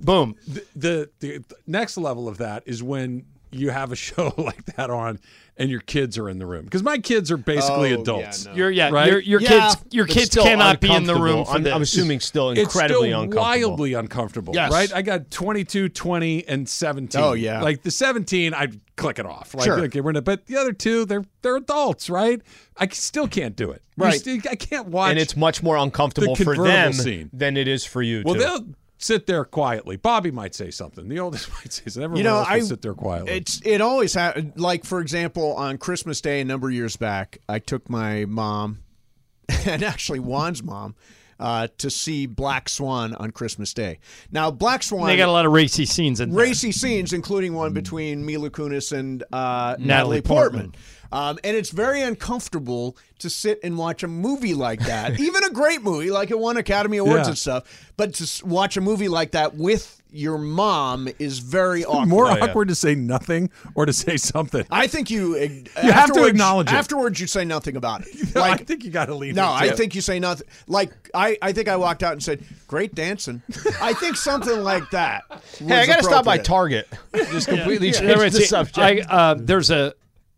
Boom. 0.02 0.36
the, 0.48 0.66
the 0.76 1.10
the 1.20 1.44
next 1.68 1.98
level 1.98 2.28
of 2.28 2.38
that 2.40 2.64
is 2.66 2.84
when 2.84 3.26
you 3.52 3.70
have 3.70 3.92
a 3.92 3.96
show 4.08 4.34
like 4.38 4.66
that 4.76 4.90
on 4.90 5.20
and 5.58 5.70
your 5.70 5.80
kids 5.80 6.18
are 6.18 6.28
in 6.30 6.38
the 6.38 6.46
room 6.46 6.66
because 6.66 6.84
my 6.84 6.98
kids 6.98 7.32
are 7.32 7.38
basically 7.38 7.94
Oh, 7.94 7.96
yeah, 7.96 8.00
adults. 8.02 8.46
no. 8.46 8.54
Your 8.54 8.70
yeah, 8.70 8.90
Right? 8.90 9.10
your 9.10 9.20
your 9.22 9.40
Yeah, 9.42 9.70
kids 9.72 9.86
your 9.92 10.06
kids 10.06 10.36
cannot 10.36 10.82
be 10.82 10.92
in 10.94 11.06
the 11.06 11.16
room 11.16 11.46
for 11.46 11.52
I'm, 11.54 11.64
this. 11.64 11.74
I'm 11.74 11.82
assuming 11.82 12.20
still 12.20 12.50
It's 12.50 12.60
incredibly 12.60 13.10
still 13.10 13.22
uncomfortable. 13.22 13.70
wildly 13.70 13.94
uncomfortable. 13.94 14.54
Yes. 14.54 14.72
Right? 14.72 14.94
I 14.94 15.02
got 15.02 15.32
22, 15.32 15.88
20, 15.90 16.48
and 16.48 16.68
17. 16.68 17.22
Oh, 17.22 17.32
yeah. 17.34 17.62
Like 17.62 17.84
the 17.84 17.92
17, 17.92 18.54
I'd 18.54 18.82
click 18.98 19.18
it 19.18 19.26
off. 19.26 19.54
Like, 19.54 19.64
Sure. 19.66 19.80
okay, 19.86 20.02
we're 20.02 20.12
gonna, 20.12 20.22
but 20.24 20.46
the 20.48 20.58
other 20.58 20.74
two, 20.74 21.06
they're 21.06 21.24
they're 21.42 21.56
adults, 21.56 22.10
right? 22.10 22.42
I 22.78 22.88
still 22.90 23.28
can't 23.28 23.56
do 23.56 23.72
it. 23.72 23.82
Right. 23.96 24.20
still- 24.20 24.40
I 24.52 24.56
can't 24.56 24.88
watch. 24.90 25.12
and 25.12 25.20
it's 25.20 25.38
much 25.38 25.64
more 25.64 25.78
uncomfortable 25.78 26.36
for 26.36 26.58
them 26.58 26.92
scene. 26.92 27.30
than 27.32 27.56
it 27.56 27.70
is 27.70 27.86
for 27.86 28.02
you. 28.02 28.24
well, 28.26 28.34
too. 28.36 28.40
they'll 28.42 28.66
sit 28.98 29.28
there 29.28 29.44
quietly. 29.46 29.98
Bobby 29.98 30.32
might 30.32 30.56
say 30.56 30.72
something. 30.72 31.08
The 31.10 31.20
oldest 31.20 31.52
might 31.54 31.72
say 31.74 31.84
something. 31.86 32.04
Everyone 32.04 32.18
You 32.18 32.24
know, 32.24 32.38
else 32.38 32.48
I 32.50 32.60
sit 32.60 32.82
there 32.82 32.94
quietly. 32.94 33.32
It's 33.34 33.62
it 33.66 33.82
always 33.82 34.14
ha- 34.14 34.34
like 34.56 34.86
for 34.86 35.00
example 35.02 35.54
on 35.56 35.78
Christmas 35.78 36.22
Day 36.22 36.42
a 36.42 36.46
number 36.46 36.68
of 36.70 36.74
years 36.74 36.96
back, 36.96 37.40
I 37.50 37.60
took 37.60 37.90
my 37.90 38.26
mom 38.26 38.80
and 39.66 39.84
actually 39.84 40.20
Juan's 40.20 40.64
mom 40.64 40.96
uh, 41.38 41.68
to 41.80 41.90
see 41.90 42.26
Black 42.26 42.70
Swan 42.70 43.14
on 43.16 43.32
Christmas 43.32 43.74
Day. 43.74 44.00
Now 44.32 44.50
Black 44.52 44.82
Swan 44.84 45.08
they 45.08 45.18
got 45.18 45.28
a 45.30 45.34
lot 45.34 45.46
of 45.46 45.52
racy 45.52 45.86
scenes 45.86 46.22
in 46.22 46.30
there. 46.32 46.40
racy 46.40 46.72
scenes, 46.72 47.12
including 47.12 47.54
one 47.54 47.74
between 47.74 48.26
Mila 48.26 48.50
Kunis 48.50 48.98
and 48.98 49.22
uh, 49.34 49.76
Natalie, 49.78 49.86
Natalie 49.86 50.22
Portman. 50.22 50.62
Portman. 50.72 50.82
Um, 51.16 51.40
and 51.46 51.56
it's 51.56 51.70
very 51.70 52.02
uncomfortable 52.02 52.98
to 53.20 53.30
sit 53.30 53.60
and 53.64 53.78
watch 53.78 54.04
a 54.04 54.08
movie 54.08 54.54
like 54.54 54.82
that, 54.82 55.18
even 55.20 55.44
a 55.46 55.50
great 55.50 55.82
movie 55.82 56.12
like 56.12 56.30
it 56.32 56.38
won 56.38 56.58
Academy 56.58 56.98
Awards 56.98 57.22
Yeah. 57.24 57.28
and 57.30 57.38
stuff. 57.38 57.94
But 57.96 58.16
to 58.16 58.46
watch 58.46 58.76
a 58.76 58.82
movie 58.82 59.08
like 59.08 59.32
that 59.32 59.56
with 59.56 60.02
your 60.12 60.38
mom 60.38 61.08
is 61.20 61.40
very 61.40 61.84
awkward. 61.86 62.08
more 62.08 62.26
Oh, 62.32 62.36
yeah. 62.36 62.46
awkward 62.46 62.68
to 62.70 62.76
say 62.76 62.96
nothing 62.96 63.50
or 63.76 63.86
to 63.86 63.92
say 63.94 64.16
something. 64.18 64.66
I 64.72 64.88
think 64.88 65.10
you 65.10 65.36
you 65.38 65.92
have 65.92 66.12
to 66.14 66.26
acknowledge 66.26 66.68
it. 66.68 66.74
Afterwards, 66.74 67.20
you 67.20 67.28
say 67.28 67.46
nothing 67.46 67.76
about 67.78 68.02
it. 68.08 68.14
Like, 68.36 68.62
I 68.62 68.64
think 68.66 68.84
you 68.84 68.92
got 68.92 69.06
to 69.06 69.16
leave. 69.16 69.36
No, 69.36 69.44
it 69.44 69.56
I 69.56 69.70
too. 69.70 69.76
think 69.76 69.96
you 69.96 70.02
say 70.02 70.20
nothing. 70.20 70.48
Like 70.68 70.92
I, 71.14 71.38
I 71.42 71.54
think 71.54 71.70
I 71.70 71.78
walked 71.78 72.04
out 72.04 72.12
and 72.14 72.22
said, 72.24 72.44
"Great 72.68 72.94
dancing." 72.94 73.42
I 73.82 73.94
think 73.94 74.18
something 74.18 74.62
like 74.62 74.90
that. 74.92 75.24
hey, 75.60 75.80
I 75.82 75.86
got 75.86 75.98
to 75.98 76.04
stop 76.04 76.26
by. 76.26 76.38
Target. 76.38 76.88
Just 77.14 77.48
completely 77.56 77.88
Yeah, 77.88 78.00
change 78.00 78.20
right, 78.20 78.32
the 78.32 78.40
see, 78.40 78.46
subject. 78.46 78.78
I, 78.80 79.00
uh, 79.32 79.36
there's 79.40 79.70
a. 79.70 79.94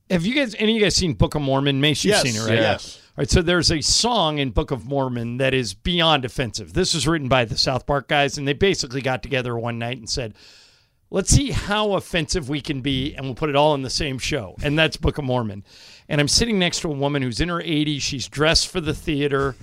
Have 0.09 0.25
you 0.25 0.33
guys 0.33 0.55
any 0.57 0.73
of 0.73 0.75
you 0.77 0.81
guys 0.83 0.95
seen 0.95 1.13
Book 1.13 1.35
of 1.35 1.41
Mormon? 1.41 1.81
Mace, 1.81 2.03
you've 2.03 2.11
Yes, 2.15 2.23
seen 2.23 2.35
it, 2.35 2.45
right? 2.47 2.57
yes. 2.59 2.97
All 3.09 3.21
right. 3.21 3.29
So 3.29 3.41
there's 3.41 3.71
a 3.71 3.81
song 3.81 4.37
in 4.37 4.51
Book 4.51 4.71
of 4.71 4.85
Mormon 4.85 5.37
that 5.37 5.53
is 5.53 5.73
beyond 5.73 6.23
offensive. 6.23 6.73
This 6.73 6.93
was 6.93 7.07
written 7.07 7.27
by 7.27 7.45
the 7.45 7.57
South 7.57 7.85
Park 7.85 8.07
guys, 8.07 8.37
and 8.37 8.47
they 8.47 8.53
basically 8.53 9.01
got 9.01 9.21
together 9.23 9.57
one 9.57 9.77
night 9.79 9.97
and 9.97 10.09
said, 10.09 10.33
"Let's 11.09 11.29
see 11.29 11.51
how 11.51 11.93
offensive 11.93 12.47
we 12.47 12.61
can 12.61 12.81
be, 12.81 13.13
and 13.15 13.25
we'll 13.25 13.35
put 13.35 13.49
it 13.49 13.55
all 13.55 13.73
in 13.75 13.81
the 13.81 13.89
same 13.89 14.17
show." 14.17 14.55
And 14.63 14.79
that's 14.79 14.95
Book 14.97 15.17
of 15.17 15.25
Mormon. 15.25 15.63
And 16.07 16.21
I'm 16.21 16.27
sitting 16.29 16.57
next 16.57 16.79
to 16.81 16.87
a 16.89 16.93
woman 16.95 17.21
who's 17.21 17.41
in 17.41 17.49
her 17.49 17.61
80s. 17.61 18.01
She's 18.01 18.29
dressed 18.29 18.67
for 18.69 18.79
the 18.79 18.93
theater, 18.93 19.55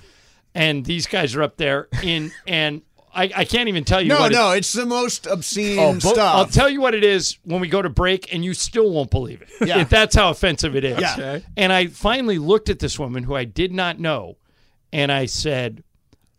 and 0.53 0.85
these 0.85 1.07
guys 1.07 1.33
are 1.35 1.41
up 1.43 1.57
there 1.57 1.87
in 2.03 2.31
and. 2.45 2.81
I, 3.15 3.31
I 3.35 3.45
can't 3.45 3.69
even 3.69 3.83
tell 3.85 4.01
you. 4.01 4.09
No, 4.09 4.19
what 4.19 4.31
no, 4.31 4.51
it's 4.51 4.73
the 4.73 4.85
most 4.85 5.25
obscene 5.25 5.79
Oh, 5.79 5.93
bo- 5.93 5.99
stuff. 5.99 6.35
I'll 6.35 6.45
tell 6.45 6.69
you 6.69 6.81
what 6.81 6.93
it 6.93 7.03
is 7.03 7.37
when 7.45 7.61
we 7.61 7.67
go 7.67 7.81
to 7.81 7.89
break, 7.89 8.33
and 8.33 8.43
you 8.43 8.53
still 8.53 8.91
won't 8.91 9.09
believe 9.09 9.41
it. 9.41 9.49
Yeah. 9.65 9.79
If 9.79 9.89
that's 9.89 10.15
how 10.15 10.29
offensive 10.29 10.75
it 10.75 10.83
is. 10.83 10.99
Yeah. 10.99 11.13
Okay. 11.13 11.45
And 11.55 11.71
I 11.71 11.87
finally 11.87 12.37
looked 12.37 12.69
at 12.69 12.79
this 12.79 12.99
woman 12.99 13.23
who 13.23 13.33
I 13.35 13.45
did 13.45 13.71
not 13.73 13.99
know, 13.99 14.37
and 14.91 15.11
I 15.11 15.25
said, 15.27 15.83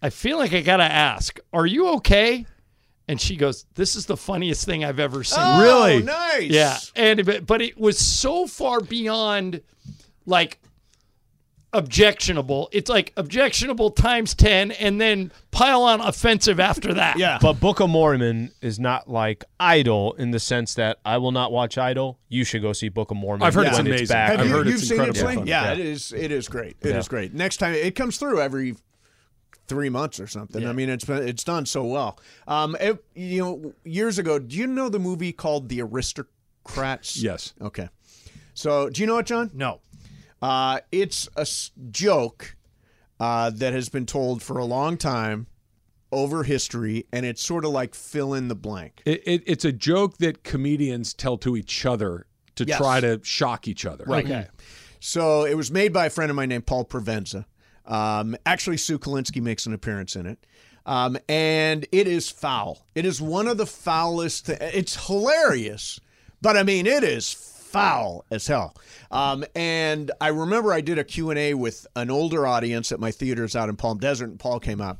I 0.02 0.10
feel 0.10 0.36
like 0.38 0.52
I 0.52 0.60
got 0.60 0.76
to 0.76 0.84
ask, 0.84 1.38
are 1.52 1.66
you 1.66 1.88
okay? 1.94 2.44
And 3.08 3.20
she 3.20 3.36
goes, 3.36 3.64
This 3.74 3.96
is 3.96 4.06
the 4.06 4.16
funniest 4.16 4.66
thing 4.66 4.84
I've 4.84 4.98
ever 5.00 5.24
seen. 5.24 5.38
Oh, 5.40 5.62
Really? 5.62 6.02
nice. 6.02 6.50
Yeah. 6.50 6.76
And 6.94 7.24
but- 7.24 7.46
but 7.46 7.62
it 7.62 7.78
was 7.78 7.98
so 7.98 8.46
far 8.46 8.80
beyond 8.80 9.62
like 10.26 10.60
objectionable. 11.76 12.68
It's 12.72 12.88
like 12.90 13.12
objectionable 13.16 13.90
times 13.90 14.34
10 14.34 14.70
and 14.72 15.00
then 15.00 15.30
pile 15.50 15.82
on 15.82 16.00
offensive 16.00 16.58
after 16.58 16.94
that. 16.94 17.18
Yeah. 17.18 17.38
But 17.40 17.54
Book 17.60 17.80
of 17.80 17.90
Mormon 17.90 18.50
is 18.60 18.78
not 18.80 19.08
like 19.10 19.44
Idol 19.60 20.14
in 20.14 20.30
the 20.30 20.40
sense 20.40 20.74
that 20.74 20.98
I 21.04 21.18
will 21.18 21.32
not 21.32 21.52
watch 21.52 21.76
Idol. 21.78 22.18
You 22.28 22.44
should 22.44 22.62
go 22.62 22.72
see 22.72 22.88
Book 22.88 23.10
of 23.10 23.16
Mormon. 23.16 23.46
I've 23.46 23.54
heard 23.54 23.64
when 23.64 23.70
it's 23.72 23.78
it's 23.78 23.88
amazing. 23.88 24.14
back. 24.14 24.30
Have 24.30 24.40
I've 24.40 24.46
you, 24.46 24.52
heard 24.52 24.66
you've 24.66 24.74
it's 24.76 24.88
seen 24.88 25.00
it, 25.00 25.08
incredibly 25.16 25.48
Yeah, 25.50 25.64
Yeah. 25.64 25.72
it 25.72 25.78
is. 25.80 26.12
It 26.12 26.32
is 26.32 26.48
great. 26.48 26.76
It 26.80 26.88
is 26.96 27.06
Yeah. 27.06 27.08
great. 27.08 27.34
Next 27.34 27.58
time 27.58 27.74
it 27.74 27.94
comes 27.94 28.16
through 28.16 28.40
every 28.40 28.76
three 29.68 29.88
months 29.88 30.20
or 30.20 30.26
something. 30.26 30.66
I 30.66 30.72
mean, 30.72 30.88
it's 30.88 31.04
been, 31.04 31.26
it's 31.26 31.42
done 31.44 31.66
so 31.66 31.84
well. 31.84 32.18
Um, 32.46 32.76
it- 32.80 33.04
you 33.14 33.40
know, 33.42 33.72
years 33.84 34.18
ago, 34.18 34.38
do 34.38 34.56
you 34.56 34.66
know 34.66 34.88
the 34.88 35.00
movie 35.00 35.32
called 35.32 35.68
The 35.68 35.80
Aristocrats? 35.82 37.16
Yes. 37.20 37.52
Okay. 37.60 37.88
So, 38.54 38.88
do 38.88 39.02
you 39.02 39.06
know 39.06 39.18
it, 39.18 39.26
John? 39.26 39.50
No. 39.52 39.80
Uh, 40.46 40.80
it's 40.92 41.28
a 41.36 41.40
s- 41.40 41.72
joke 41.90 42.56
uh, 43.18 43.50
that 43.50 43.72
has 43.72 43.88
been 43.88 44.06
told 44.06 44.42
for 44.42 44.58
a 44.58 44.64
long 44.64 44.96
time 44.96 45.46
over 46.12 46.44
history, 46.44 47.04
and 47.12 47.26
it's 47.26 47.42
sort 47.42 47.64
of 47.64 47.72
like 47.72 47.94
fill 47.94 48.32
in 48.32 48.46
the 48.48 48.54
blank. 48.54 49.02
It, 49.04 49.22
it, 49.26 49.42
it's 49.46 49.64
a 49.64 49.72
joke 49.72 50.18
that 50.18 50.44
comedians 50.44 51.12
tell 51.14 51.36
to 51.38 51.56
each 51.56 51.84
other 51.84 52.26
to 52.54 52.64
Yes. 52.64 52.78
try 52.78 53.00
to 53.00 53.20
shock 53.24 53.66
each 53.66 53.84
other. 53.84 54.04
Right. 54.06 54.24
Okay. 54.24 54.46
So 55.00 55.44
it 55.44 55.56
was 55.56 55.70
made 55.72 55.92
by 55.92 56.06
a 56.06 56.10
friend 56.10 56.30
of 56.30 56.36
mine 56.36 56.48
named 56.48 56.66
Paul 56.66 56.84
Provenza. 56.84 57.44
Um, 57.84 58.36
actually, 58.46 58.76
Sue 58.76 58.98
Kalinsky 58.98 59.42
makes 59.42 59.66
an 59.66 59.74
appearance 59.74 60.14
in 60.16 60.26
it. 60.26 60.38
Um, 60.86 61.18
and 61.28 61.84
it 61.90 62.06
is 62.06 62.30
foul. 62.30 62.86
It 62.94 63.04
is 63.04 63.20
one 63.20 63.48
of 63.48 63.56
the 63.58 63.66
foulest. 63.66 64.46
Th- 64.46 64.58
it's 64.60 65.06
hilarious, 65.08 65.98
but 66.40 66.56
I 66.56 66.62
mean, 66.62 66.86
it 66.86 67.02
is 67.02 67.34
foul 67.76 68.24
as 68.30 68.46
hell. 68.46 68.74
Um, 69.10 69.44
and 69.54 70.10
I 70.20 70.28
remember 70.28 70.72
I 70.72 70.80
did 70.80 70.98
a 70.98 71.04
Q&A 71.04 71.54
with 71.54 71.86
an 71.96 72.10
older 72.10 72.46
audience 72.46 72.92
at 72.92 73.00
my 73.00 73.10
theaters 73.10 73.54
out 73.54 73.68
in 73.68 73.76
Palm 73.76 73.98
Desert, 73.98 74.30
and 74.30 74.38
Paul 74.38 74.60
came 74.60 74.80
out. 74.80 74.98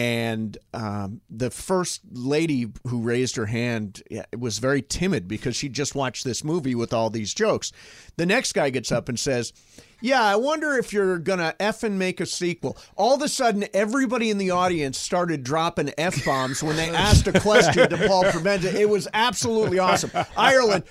And 0.00 0.56
um, 0.72 1.20
the 1.28 1.50
first 1.50 2.00
lady 2.10 2.68
who 2.86 3.02
raised 3.02 3.36
her 3.36 3.44
hand 3.44 4.02
was 4.34 4.58
very 4.58 4.80
timid 4.80 5.28
because 5.28 5.54
she 5.54 5.68
just 5.68 5.94
watched 5.94 6.24
this 6.24 6.42
movie 6.42 6.74
with 6.74 6.94
all 6.94 7.10
these 7.10 7.34
jokes. 7.34 7.70
The 8.16 8.24
next 8.24 8.52
guy 8.54 8.70
gets 8.70 8.90
up 8.90 9.10
and 9.10 9.20
says, 9.20 9.52
yeah, 10.00 10.22
I 10.22 10.36
wonder 10.36 10.72
if 10.78 10.94
you're 10.94 11.18
gonna 11.18 11.54
effing 11.60 11.98
make 11.98 12.18
a 12.18 12.24
sequel. 12.24 12.78
All 12.96 13.14
of 13.14 13.20
a 13.20 13.28
sudden, 13.28 13.66
everybody 13.74 14.30
in 14.30 14.38
the 14.38 14.52
audience 14.52 14.96
started 14.96 15.44
dropping 15.44 15.92
f 15.98 16.24
bombs 16.24 16.62
when 16.62 16.76
they 16.76 16.88
asked 16.94 17.26
a 17.26 17.38
question 17.38 17.90
to 17.90 18.08
Paul 18.08 18.24
Provenza. 18.24 18.72
It 18.72 18.88
was 18.88 19.06
absolutely 19.12 19.80
awesome. 19.80 20.12
Ireland, 20.34 20.84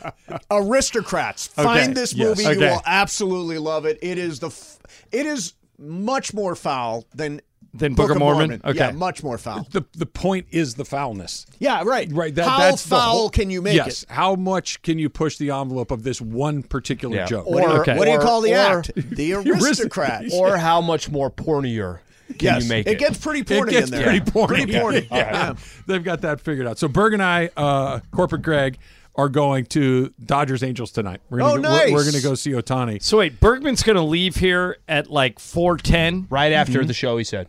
aristocrats, 0.51 1.47
find 1.47 1.97
this 1.97 2.13
yes. 2.13 2.27
movie. 2.27 2.59
You 2.59 2.59
will 2.59 2.83
absolutely 2.85 3.57
love 3.57 3.87
it. 3.87 3.97
It 4.03 4.19
is 4.19 4.39
the, 4.39 4.49
f- 4.49 4.77
it 5.11 5.25
is 5.25 5.55
much 5.79 6.31
more 6.31 6.55
foul 6.55 7.05
than 7.15 7.41
Than 7.73 7.93
Book 7.93 8.09
of 8.09 8.17
Mormon? 8.17 8.61
Okay. 8.65 8.77
Yeah, 8.79 8.91
much 8.91 9.21
more 9.23 9.37
foul. 9.37 9.67
The 9.71 9.85
the 9.93 10.05
point 10.07 10.47
is 10.51 10.73
the 10.75 10.85
foulness. 10.85 11.45
Yeah, 11.59 11.83
right. 11.85 12.09
Right. 12.11 12.33
That, 12.33 12.47
How 12.47 12.57
that's 12.57 12.83
the 12.83 12.89
foul 12.89 13.11
whole- 13.11 13.29
can 13.29 13.49
you 13.51 13.61
make 13.61 13.73
it? 13.73 13.77
yes. 13.77 14.03
it? 14.03 14.09
How 14.09 14.35
much 14.35 14.81
can 14.81 14.97
you 14.97 15.07
push 15.09 15.37
the 15.37 15.51
envelope 15.51 15.91
of 15.91 16.01
this 16.03 16.19
one 16.19 16.63
particular 16.63 17.15
Yeah. 17.17 17.25
joke? 17.27 17.45
What, 17.47 17.63
do 17.63 17.69
you, 17.73 17.79
Okay. 17.81 17.97
what 17.97 18.05
do 18.05 18.11
you 18.11 18.19
call 18.19 18.41
the 18.41 18.53
or- 18.53 18.79
act? 18.79 18.91
The 19.15 19.33
aristocrat. 19.33 20.25
Or 20.33 20.57
how 20.57 20.81
much 20.81 21.09
more 21.09 21.29
pornier 21.29 21.99
can 22.29 22.35
yes, 22.39 22.63
you 22.63 22.69
make 22.69 22.87
it 22.87 22.91
it? 22.93 22.99
gets 22.99 23.17
pretty 23.17 23.43
porny 23.43 23.51
It 23.51 23.61
porny 23.65 23.69
gets 23.71 23.91
in 23.91 23.97
there. 23.97 24.03
pretty 24.05 24.19
porny. 24.31 24.47
Pretty 24.47 24.71
porny. 24.73 25.07
Yeah. 25.11 25.17
Yeah. 25.31 25.53
They've 25.87 26.03
got 26.03 26.21
that 26.21 26.41
figured 26.41 26.65
out. 26.67 26.77
So 26.79 26.87
Berg 26.87 27.13
and 27.13 27.23
I, 27.23 27.49
uh, 27.57 27.99
corporate 28.11 28.41
Greg, 28.41 28.77
are 29.15 29.27
going 29.29 29.65
to 29.65 30.13
Dodgers 30.23 30.63
Angels 30.63 30.91
tonight. 30.91 31.19
We're 31.29 31.39
gonna 31.39 31.51
Oh, 31.53 31.55
go, 31.55 31.61
nice. 31.63 31.87
We're, 31.89 31.95
we're 31.95 32.03
going 32.03 32.13
to 32.15 32.21
go 32.21 32.35
see 32.35 32.51
Ohtani. 32.51 33.01
So 33.03 33.17
wait, 33.17 33.39
Bergman's 33.39 33.83
going 33.83 33.97
to 33.97 34.01
leave 34.03 34.35
here 34.37 34.77
at 34.87 35.09
like 35.09 35.39
four 35.39 35.75
ten. 35.77 36.25
right 36.29 36.51
after 36.53 36.79
Mm-hmm. 36.79 36.87
the 36.87 36.93
show, 36.93 37.17
he 37.17 37.23
said. 37.23 37.47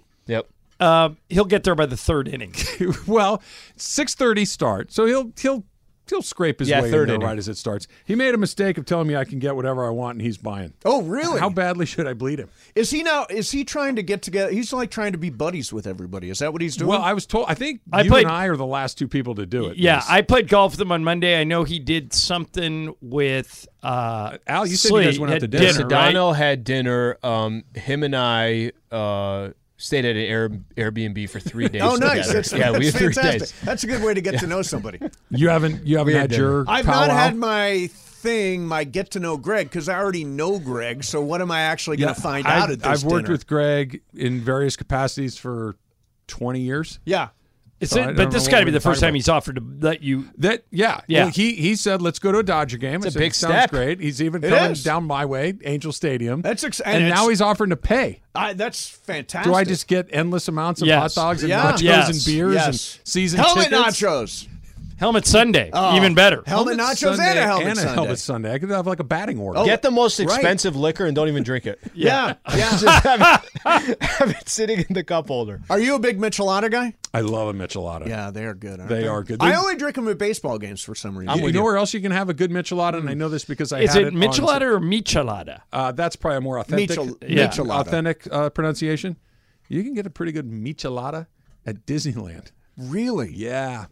Yep. 0.81 0.89
Uh, 0.89 1.11
he'll 1.29 1.45
get 1.45 1.65
there 1.65 1.75
by 1.75 1.87
the 1.87 1.97
third 1.97 2.29
inning. 2.29 2.55
well, 3.07 3.43
six 3.77 4.15
thirty 4.15 4.45
start, 4.45 4.93
so 4.93 5.07
he'll 5.07 5.33
he'll 5.41 5.65
he'll 6.09 6.23
scrape 6.23 6.59
his 6.59 6.69
Yeah, 6.69 6.83
way 6.83 6.91
third 6.91 7.03
in 7.03 7.07
there 7.09 7.15
inning. 7.17 7.27
right 7.29 7.39
as 7.39 7.49
it 7.49 7.57
starts. 7.57 7.87
He 8.05 8.17
made 8.17 8.35
a 8.35 8.39
mistake 8.39 8.79
of 8.79 8.85
telling 8.85 9.07
me 9.07 9.15
I 9.15 9.25
can 9.25 9.39
get 9.39 9.55
whatever 9.55 9.87
I 9.87 9.91
want, 9.91 10.17
and 10.17 10.23
he's 10.23 10.39
buying. 10.39 10.73
Oh, 10.85 11.03
really? 11.03 11.39
How 11.39 11.51
badly 11.51 11.87
should 11.87 12.09
I 12.09 12.15
bleed 12.15 12.41
him? 12.41 12.49
Is 12.75 12.91
he 12.91 13.05
now? 13.05 13.27
Is 13.31 13.53
he 13.53 13.63
trying 13.65 13.95
to 13.95 14.03
get 14.03 14.21
together? 14.23 14.51
He's 14.51 14.73
like 14.73 14.91
trying 14.91 15.13
to 15.13 15.19
be 15.19 15.31
buddies 15.31 15.73
with 15.73 15.87
everybody. 15.87 16.29
Is 16.31 16.41
that 16.41 16.53
what 16.53 16.63
he's 16.63 16.75
doing? 16.77 16.89
Well, 16.89 17.01
I 17.03 17.13
was 17.13 17.27
told. 17.27 17.47
I 17.49 17.55
think 17.55 17.81
I 17.93 18.03
you 18.03 18.11
played- 18.11 18.25
and 18.27 18.33
I 18.35 18.47
are 18.47 18.57
the 18.57 18.67
last 18.67 18.99
two 18.99 19.07
people 19.07 19.37
to 19.37 19.47
do 19.47 19.67
it. 19.67 19.77
Yeah, 19.77 19.97
Yes. 19.97 20.07
I 20.11 20.23
played 20.23 20.49
golf 20.49 20.73
with 20.73 20.81
him 20.81 20.91
on 20.91 21.05
Monday. 21.05 21.41
I 21.41 21.45
know 21.45 21.63
he 21.63 21.79
did 21.79 22.13
something 22.13 22.93
with 23.01 23.69
uh, 23.85 24.39
Al, 24.49 24.67
you 24.67 24.75
said 24.77 24.89
you 24.91 25.03
guys 25.05 25.15
Slee 25.15 25.21
went 25.21 25.33
out 25.35 25.39
to 25.41 25.45
at 25.45 25.51
dinner, 25.53 25.87
right? 25.87 26.15
Sedano 26.15 26.35
had 26.35 26.65
dinner. 26.65 27.19
Um, 27.23 27.63
him 27.77 28.03
and 28.03 28.17
I 28.17 28.73
uh, 28.91 29.51
stayed 29.81 30.05
at 30.05 30.15
an 30.15 30.23
Air, 30.23 30.49
Airbnb 30.77 31.29
for 31.31 31.41
three 31.41 31.69
days. 31.71 31.83
oh, 31.83 31.97
nice. 31.97 32.27
together. 32.29 32.33
That's, 32.35 32.53
yeah, 32.53 32.71
we 32.79 32.85
had 32.87 32.95
three 32.95 33.13
fantastic. 33.13 33.41
days. 33.41 33.55
That's 33.63 33.85
a 33.85 33.87
good 33.87 34.03
way 34.03 34.15
to 34.15 34.21
get 34.21 34.39
to 34.41 34.47
know 34.47 34.63
somebody. 34.63 35.01
you 35.31 35.49
haven't 35.49 35.87
you 35.87 35.99
haven't 35.99 36.15
had 36.15 36.31
had 36.31 36.39
your 36.39 36.65
I've 36.69 36.87
not 36.87 37.09
powwow? 37.09 37.17
had 37.17 37.37
my 37.37 37.89
thing, 37.93 38.67
my 38.67 38.85
get 38.85 39.11
to 39.13 39.21
know 39.21 39.37
Greg, 39.37 39.69
because 39.69 39.89
I 39.89 39.99
already 39.99 40.25
know 40.25 40.59
Greg. 40.59 41.03
So 41.05 41.21
what 41.23 41.41
am 41.41 41.51
I 41.51 41.63
actually 41.63 41.97
going 41.97 42.15
to 42.15 42.21
find 42.21 42.47
I've, 42.47 42.63
out 42.65 42.71
at 42.71 42.79
this 42.81 42.87
I've 42.87 43.05
worked 43.11 43.25
dinner? 43.27 43.33
with 43.33 43.47
Greg 43.47 44.03
in 44.15 44.41
various 44.41 44.77
capacities 44.77 45.37
for 45.37 45.77
twenty 46.27 46.61
years. 46.61 47.01
Yeah. 47.05 47.29
It's 47.81 47.93
So 47.93 48.01
it, 48.03 48.05
don't 48.09 48.17
but 48.17 48.31
this 48.31 48.45
know 48.47 48.51
got 48.51 48.61
to 48.61 48.67
be 48.67 48.71
the 48.73 48.79
first 48.81 49.01
talking 49.01 49.09
time 49.09 49.15
he's 49.15 49.29
offered 49.29 49.57
to 49.57 49.63
let 49.81 50.03
you. 50.03 50.29
That 50.39 50.65
yeah 50.71 51.01
Yeah. 51.07 51.25
Well, 51.25 51.33
he 51.33 51.55
he 51.55 51.75
said 51.77 52.03
let's 52.03 52.19
go 52.19 52.31
to 52.31 52.39
a 52.39 52.43
Dodger 52.43 52.77
game. 52.77 52.97
It's 52.97 53.07
I 53.07 53.09
a 53.09 53.11
said, 53.13 53.19
big 53.19 53.35
Sounds 53.35 53.55
step. 53.55 53.71
great. 53.71 54.01
He's 54.01 54.21
even 54.23 54.45
It 54.45 54.51
coming 54.51 54.73
is. 54.73 54.85
down 54.85 55.05
my 55.05 55.25
way, 55.25 55.55
Angel 55.65 55.91
Stadium. 55.91 56.43
That's 56.43 56.63
ex- 56.63 56.81
and, 56.81 57.05
and 57.05 57.09
now 57.09 57.29
he's 57.31 57.41
offering 57.41 57.71
to 57.71 57.77
pay. 57.77 58.21
I, 58.35 58.53
that's 58.53 58.87
fantastic. 58.89 59.51
Do 59.51 59.57
I 59.57 59.65
just 59.65 59.89
get 59.89 60.09
endless 60.13 60.47
amounts 60.49 60.83
of 60.83 60.89
Yes. 60.89 61.15
hot 61.15 61.21
dogs 61.23 61.43
and 61.43 61.49
Yeah. 61.51 61.73
nachos 61.73 61.83
Yes. 61.83 62.09
and 62.09 62.25
beers 62.37 62.55
Yes. 62.55 62.67
and 62.99 63.09
season 63.09 63.41
helmet 63.41 63.71
tickets? 63.71 64.01
nachos? 64.03 64.47
Helmet 65.01 65.27
Sunday, 65.27 65.71
Oh, 65.73 65.97
even 65.97 66.15
better. 66.15 66.43
Helmet 66.47 66.77
nachos 66.79 66.99
Sunday 67.17 67.31
and 67.31 67.39
a 67.39 67.43
helmet 67.43 67.67
and 67.69 67.73
a 67.73 67.81
Sunday. 67.81 67.95
helmet 67.95 68.19
Sunday. 68.19 68.53
I 68.55 68.59
could 68.59 68.69
have 68.69 68.87
like 68.87 69.01
a 69.01 69.05
batting 69.05 69.39
order. 69.41 69.59
Oh, 69.59 69.65
Get 69.65 69.81
the 69.81 69.91
most 69.91 70.19
right. 70.21 70.27
expensive 70.29 70.77
liquor 70.77 71.07
and 71.07 71.17
don't 71.17 71.29
even 71.29 71.43
drink 71.43 71.67
it. 71.67 71.79
Yeah. 71.95 72.35
Yeah. 72.55 72.77
Just 72.77 73.05
have 73.05 73.21
it, 73.65 74.03
have 74.03 74.31
it 74.31 74.47
sitting 74.49 74.81
in 74.87 74.93
the 74.95 75.03
cup 75.03 75.29
holder. 75.29 75.63
Are 75.71 75.81
you 75.81 75.95
a 75.95 75.99
big 75.99 76.19
Michelada 76.21 76.71
guy? 76.71 76.95
I 77.15 77.23
love 77.23 77.49
a 77.49 77.55
Michelada. 77.55 78.07
Yeah, 78.07 78.31
they 78.31 78.45
are 78.45 78.53
good. 78.55 78.79
aren't 78.79 78.91
They 78.91 79.07
are 79.09 79.25
good. 79.25 79.43
I 79.43 79.55
only 79.57 79.75
drink 79.77 79.97
them 79.97 80.07
at 80.07 80.19
baseball 80.19 80.59
games 80.59 80.83
for 80.83 80.95
some 80.95 81.17
reason. 81.19 81.39
You, 81.39 81.47
you 81.47 81.53
know 81.55 81.63
where 81.65 81.79
else 81.79 81.95
you 81.95 82.01
can 82.03 82.13
have 82.13 82.29
a 82.29 82.35
good 82.35 82.51
Michelada? 82.51 82.99
And 82.99 83.09
I 83.09 83.15
know 83.15 83.29
this 83.31 83.45
because 83.47 83.73
I 83.73 83.81
Is 83.81 83.95
had 83.95 84.03
it 84.03 84.07
it 84.09 84.15
on- 84.15 84.21
Michelada 84.21 84.63
or 84.63 84.81
Michelada? 84.81 85.63
Uh, 85.73 85.93
that's 85.93 86.15
probably 86.15 86.37
a 86.37 86.41
more 86.43 86.59
authentic, 86.59 86.91
Michel- 86.91 87.17
Yeah. 87.27 87.49
Michelada. 87.49 87.81
authentic 87.81 88.29
uh, 88.31 88.51
pronunciation. 88.51 89.17
You 89.69 89.83
can 89.83 89.95
get 89.95 90.07
a 90.07 90.11
pretty 90.11 90.33
good 90.33 90.51
Michelada 90.51 91.27
at 91.65 91.87
Disneyland. 91.87 92.53
Really? 92.77 93.33
Yeah, 93.35 93.87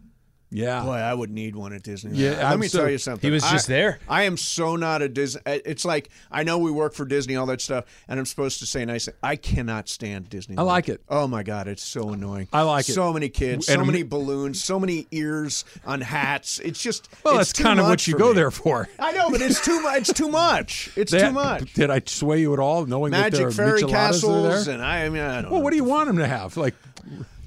yeah. 0.51 0.83
Boy, 0.83 0.93
I 0.95 1.13
would 1.13 1.29
need 1.29 1.55
one 1.55 1.73
at 1.73 1.83
Disneyland. 1.83 2.11
Yeah, 2.15 2.31
Let 2.31 2.45
I'm 2.45 2.59
me 2.59 2.67
so- 2.67 2.79
tell 2.79 2.89
you 2.89 2.97
something. 2.97 3.27
He 3.27 3.31
was 3.33 3.43
I- 3.43 3.51
just 3.51 3.67
there. 3.67 3.99
I 4.07 4.23
am 4.23 4.37
so 4.37 4.75
not 4.75 5.01
a 5.01 5.09
Disney. 5.09 5.41
It's 5.45 5.85
like 5.85 6.09
I 6.31 6.43
know 6.43 6.57
we 6.57 6.71
work 6.71 6.93
for 6.93 7.05
Disney, 7.05 7.35
all 7.35 7.45
that 7.47 7.61
stuff, 7.61 7.85
and 8.07 8.19
I'm 8.19 8.25
supposed 8.25 8.59
to 8.59 8.65
say 8.65 8.85
nice. 8.85 9.07
I 9.23 9.35
cannot 9.35 9.89
stand 9.89 10.29
Disney. 10.29 10.57
I 10.57 10.61
like 10.63 10.89
it. 10.89 11.01
Oh 11.09 11.27
my 11.27 11.43
god, 11.43 11.67
it's 11.67 11.83
so 11.83 12.09
annoying. 12.09 12.47
I 12.53 12.61
like 12.63 12.87
it. 12.89 12.93
So 12.93 13.13
many 13.13 13.29
kids, 13.29 13.67
And 13.69 13.75
so 13.75 13.79
I'm- 13.79 13.87
many 13.87 14.03
balloons, 14.03 14.63
so 14.63 14.79
many 14.79 15.07
ears 15.11 15.65
on 15.85 16.01
hats. 16.01 16.59
It's 16.59 16.81
just. 16.81 17.09
Well, 17.23 17.39
it's 17.39 17.51
that's 17.53 17.61
kind 17.61 17.79
of 17.79 17.85
what 17.87 18.07
you 18.07 18.15
go 18.17 18.29
me. 18.29 18.33
there 18.35 18.51
for. 18.51 18.87
I 18.99 19.11
know, 19.11 19.29
but 19.29 19.41
it's 19.41 19.63
too 19.63 19.81
much. 19.81 20.09
It's 20.09 20.13
too 20.13 20.29
much. 20.29 20.91
It's 20.95 21.11
They- 21.11 21.19
too 21.19 21.31
much. 21.31 21.73
Did 21.73 21.89
I 21.89 22.01
sway 22.05 22.41
you 22.41 22.53
at 22.53 22.59
all, 22.59 22.85
knowing 22.85 23.11
that 23.11 23.31
there 23.31 23.45
Magic 23.45 23.47
are 23.47 23.51
fairy 23.51 23.83
castles, 23.83 24.45
are 24.45 24.63
there? 24.65 24.73
and 24.75 24.83
I, 24.83 25.05
I 25.05 25.09
mean, 25.09 25.21
I 25.21 25.41
don't 25.41 25.51
Well, 25.51 25.59
know. 25.59 25.63
what 25.63 25.71
do 25.71 25.75
you 25.77 25.83
want 25.83 26.07
them 26.07 26.17
to 26.17 26.27
have? 26.27 26.57
Like, 26.57 26.75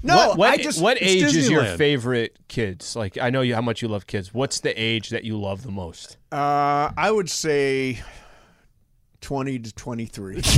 No, 0.03 0.15
what, 0.15 0.37
what, 0.37 0.49
I 0.49 0.57
just 0.57 0.81
what 0.81 1.01
age 1.01 1.23
is 1.23 1.49
your 1.49 1.63
favorite 1.77 2.37
kids? 2.49 2.95
Like 2.95 3.17
I 3.17 3.29
know 3.29 3.41
you 3.41 3.55
how 3.55 3.61
much 3.61 3.81
you 3.81 3.87
love 3.87 4.05
kids. 4.05 4.33
What's 4.33 4.59
the 4.59 4.71
age 4.79 5.09
that 5.09 5.23
you 5.23 5.39
love 5.39 5.63
the 5.63 5.71
most? 5.71 6.17
Uh, 6.31 6.91
I 6.97 7.09
would 7.09 7.29
say 7.29 8.01
twenty 9.21 9.59
to 9.59 9.73
twenty-three. 9.73 10.41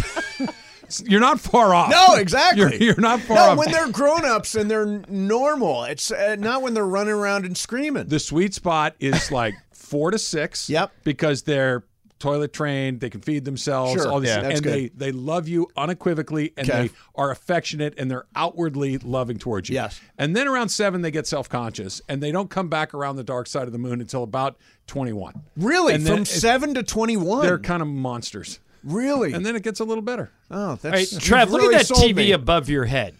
you're 1.05 1.19
not 1.19 1.39
far 1.39 1.73
off. 1.73 1.89
No, 1.89 2.15
exactly. 2.15 2.61
You're, 2.61 2.73
you're 2.73 3.01
not 3.01 3.21
far 3.21 3.35
no, 3.35 3.43
off. 3.51 3.57
when 3.57 3.71
they're 3.71 3.91
grown-ups 3.91 4.55
and 4.55 4.69
they're 4.69 5.01
normal. 5.07 5.83
It's 5.85 6.11
uh, 6.11 6.35
not 6.37 6.61
when 6.61 6.73
they're 6.73 6.85
running 6.85 7.13
around 7.13 7.45
and 7.45 7.57
screaming. 7.57 8.07
the 8.07 8.19
sweet 8.19 8.53
spot 8.53 8.95
is 8.99 9.31
like 9.31 9.53
four 9.71 10.11
to 10.11 10.19
six. 10.19 10.69
Yep. 10.75 10.91
Because 11.03 11.43
they're 11.43 11.83
toilet 12.19 12.53
trained, 12.53 13.01
they 13.01 13.09
can 13.09 13.19
feed 13.21 13.43
themselves, 13.45 13.93
Sure. 14.01 14.09
all 14.11 14.19
this, 14.21 14.29
Yeah, 14.29 14.47
and 14.49 14.63
good. 14.63 14.73
they 14.73 14.87
they 15.07 15.11
love 15.11 15.47
you 15.47 15.67
unequivocally, 15.75 16.53
and 16.57 16.69
Okay. 16.69 16.87
they 16.87 16.93
are 17.15 17.29
affectionate, 17.31 17.93
and 17.97 18.09
they're 18.09 18.25
outwardly 18.35 18.97
loving 18.99 19.37
towards 19.37 19.69
you. 19.69 19.75
Yes. 19.75 19.99
And 20.17 20.35
then 20.35 20.47
around 20.47 20.69
seven, 20.69 21.01
they 21.01 21.11
get 21.11 21.27
self 21.27 21.49
conscious, 21.49 22.01
and 22.07 22.23
they 22.23 22.31
don't 22.31 22.49
come 22.49 22.69
back 22.69 22.93
around 22.93 23.17
the 23.17 23.23
dark 23.23 23.47
side 23.47 23.67
of 23.67 23.73
the 23.73 23.77
moon 23.79 23.99
until 24.01 24.23
about 24.23 24.57
twenty 24.87 25.11
one. 25.13 25.43
really, 25.57 25.93
And 25.95 26.07
from 26.07 26.25
seven 26.25 26.73
to 26.75 26.83
twenty-one. 26.83 27.45
They're 27.45 27.59
kind 27.59 27.81
of 27.81 27.87
monsters, 27.89 28.59
really. 28.83 29.33
and 29.33 29.45
then 29.45 29.55
it 29.55 29.63
gets 29.63 29.79
a 29.79 29.83
little 29.83 30.03
better. 30.03 30.31
oh, 30.51 30.75
that's 30.75 30.85
All 30.85 30.91
right, 30.91 31.11
you've 31.11 31.21
Trev, 31.21 31.51
look 31.51 31.63
at 31.63 31.71
that 31.79 31.85
sold 31.87 32.01
TV 32.01 32.15
me. 32.15 32.31
above 32.31 32.69
your 32.69 32.85
head. 32.85 33.15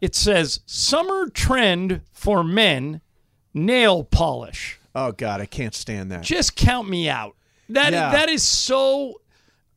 It 0.00 0.14
says 0.14 0.60
summer 0.66 1.28
trend 1.30 2.00
for 2.12 2.42
men 2.44 3.00
nail 3.54 4.04
polish. 4.04 4.78
Oh 4.94 5.12
God, 5.12 5.40
I 5.40 5.46
can't 5.46 5.74
stand 5.74 6.10
that. 6.10 6.22
Just 6.22 6.56
count 6.56 6.88
me 6.88 7.08
out. 7.08 7.36
That 7.74 7.92
Yeah. 7.92 8.12
that 8.12 8.28
is 8.28 8.42
so 8.42 9.20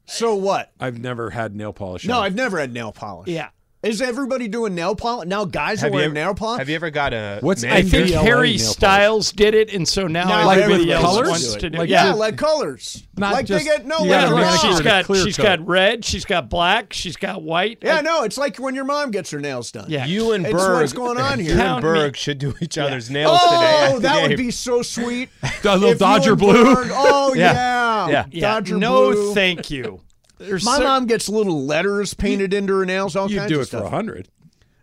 So 0.05 0.35
what? 0.35 0.71
I've 0.79 0.99
never 0.99 1.29
had 1.29 1.55
nail 1.55 1.71
polish. 1.73 2.05
No, 2.05 2.17
on. 2.19 2.23
I've 2.23 2.35
never 2.35 2.59
had 2.59 2.73
nail 2.73 2.91
polish. 2.91 3.29
yeah. 3.29 3.49
Is 3.83 4.01
everybody 4.01 4.47
doing 4.47 4.75
nail 4.75 4.95
polish 4.95 5.27
now? 5.27 5.43
Guys 5.43 5.83
are 5.83 5.87
Have 5.87 5.91
you 5.91 5.95
wearing 5.97 6.11
ever, 6.11 6.13
nail 6.27 6.33
polish. 6.35 6.59
have 6.59 6.69
you 6.69 6.75
ever 6.75 6.89
got 6.89 7.13
a 7.13 7.39
What's- 7.41 7.63
man- 7.63 7.73
I 7.73 7.81
think 7.81 8.11
Harry. 8.11 8.57
Styles 8.57 9.33
did 9.33 9.53
it, 9.53 9.73
and 9.73 9.85
so 9.85 10.07
now, 10.07 10.23
Now 10.23 10.49
everybody 10.51 10.61
everybody 10.61 10.91
else 10.93 11.03
colors? 11.03 11.27
wants 11.29 11.55
to 11.55 11.69
do 11.69 11.77
Like 11.79 11.89
it. 11.89 11.91
yeah, 11.91 12.13
like 12.13 12.37
colors. 12.37 13.03
Not 13.17 13.33
like 13.33 13.45
just- 13.45 13.65
they 13.65 13.69
get 13.69 13.85
no. 13.85 13.99
you 13.99 14.11
like 14.11 14.21
gotta 14.21 14.27
your 14.29 14.35
make 14.37 14.45
mom. 14.45 14.57
she's 14.59 14.77
to 14.77 14.83
got 14.85 15.03
clear 15.05 15.23
she's 15.25 15.35
coat. 15.35 15.43
got 15.43 15.67
red, 15.67 16.05
she's 16.05 16.23
got 16.23 16.49
black, 16.49 16.93
she's 16.93 17.17
got 17.17 17.43
white. 17.43 17.79
Yeah, 17.81 17.99
no, 17.99 18.23
it's 18.23 18.37
like 18.37 18.55
when 18.57 18.73
your 18.73 18.85
mom 18.85 19.11
gets 19.11 19.31
her 19.31 19.39
nails 19.41 19.69
done. 19.69 19.87
Yeah. 19.89 20.05
You 20.05 20.31
and 20.31 20.45
It's 20.45 20.53
Berg. 20.53 20.79
what's 20.79 20.93
going 20.93 21.17
on 21.17 21.39
here. 21.41 21.53
You 21.55 21.61
and 21.61 21.81
Berg 21.81 22.15
should 22.15 22.37
do 22.37 22.53
each 22.61 22.77
other's 22.77 23.09
nails 23.09 23.37
oh, 23.41 23.51
today. 23.59 23.95
Oh, 23.95 23.99
that 23.99 24.29
would 24.29 24.37
be 24.37 24.49
so 24.51 24.81
sweet. 24.81 25.27
A 25.65 25.75
little 25.77 25.95
Dodger 25.95 26.37
blue. 26.37 26.73
Oh 26.73 27.33
Yeah. 27.35 27.51
yeah, 27.53 28.07
Yeah. 28.07 28.25
Yeah, 28.31 28.41
Dodger 28.53 28.77
no, 28.77 29.33
thank 29.33 29.69
you. 29.69 29.99
There's 30.43 30.63
My 30.65 30.77
cer- 30.77 30.83
mom 30.83 31.05
gets 31.07 31.27
little 31.29 31.65
letters 31.65 32.13
painted 32.13 32.53
into 32.53 32.77
her 32.77 32.85
nails. 32.85 33.15
All 33.15 33.29
You 33.29 33.39
kinds 33.39 33.49
do 33.49 33.55
of 33.55 33.61
it 33.61 33.65
for 33.65 33.77
stuff. 33.77 33.85
a 33.85 33.89
hundred. 33.89 34.29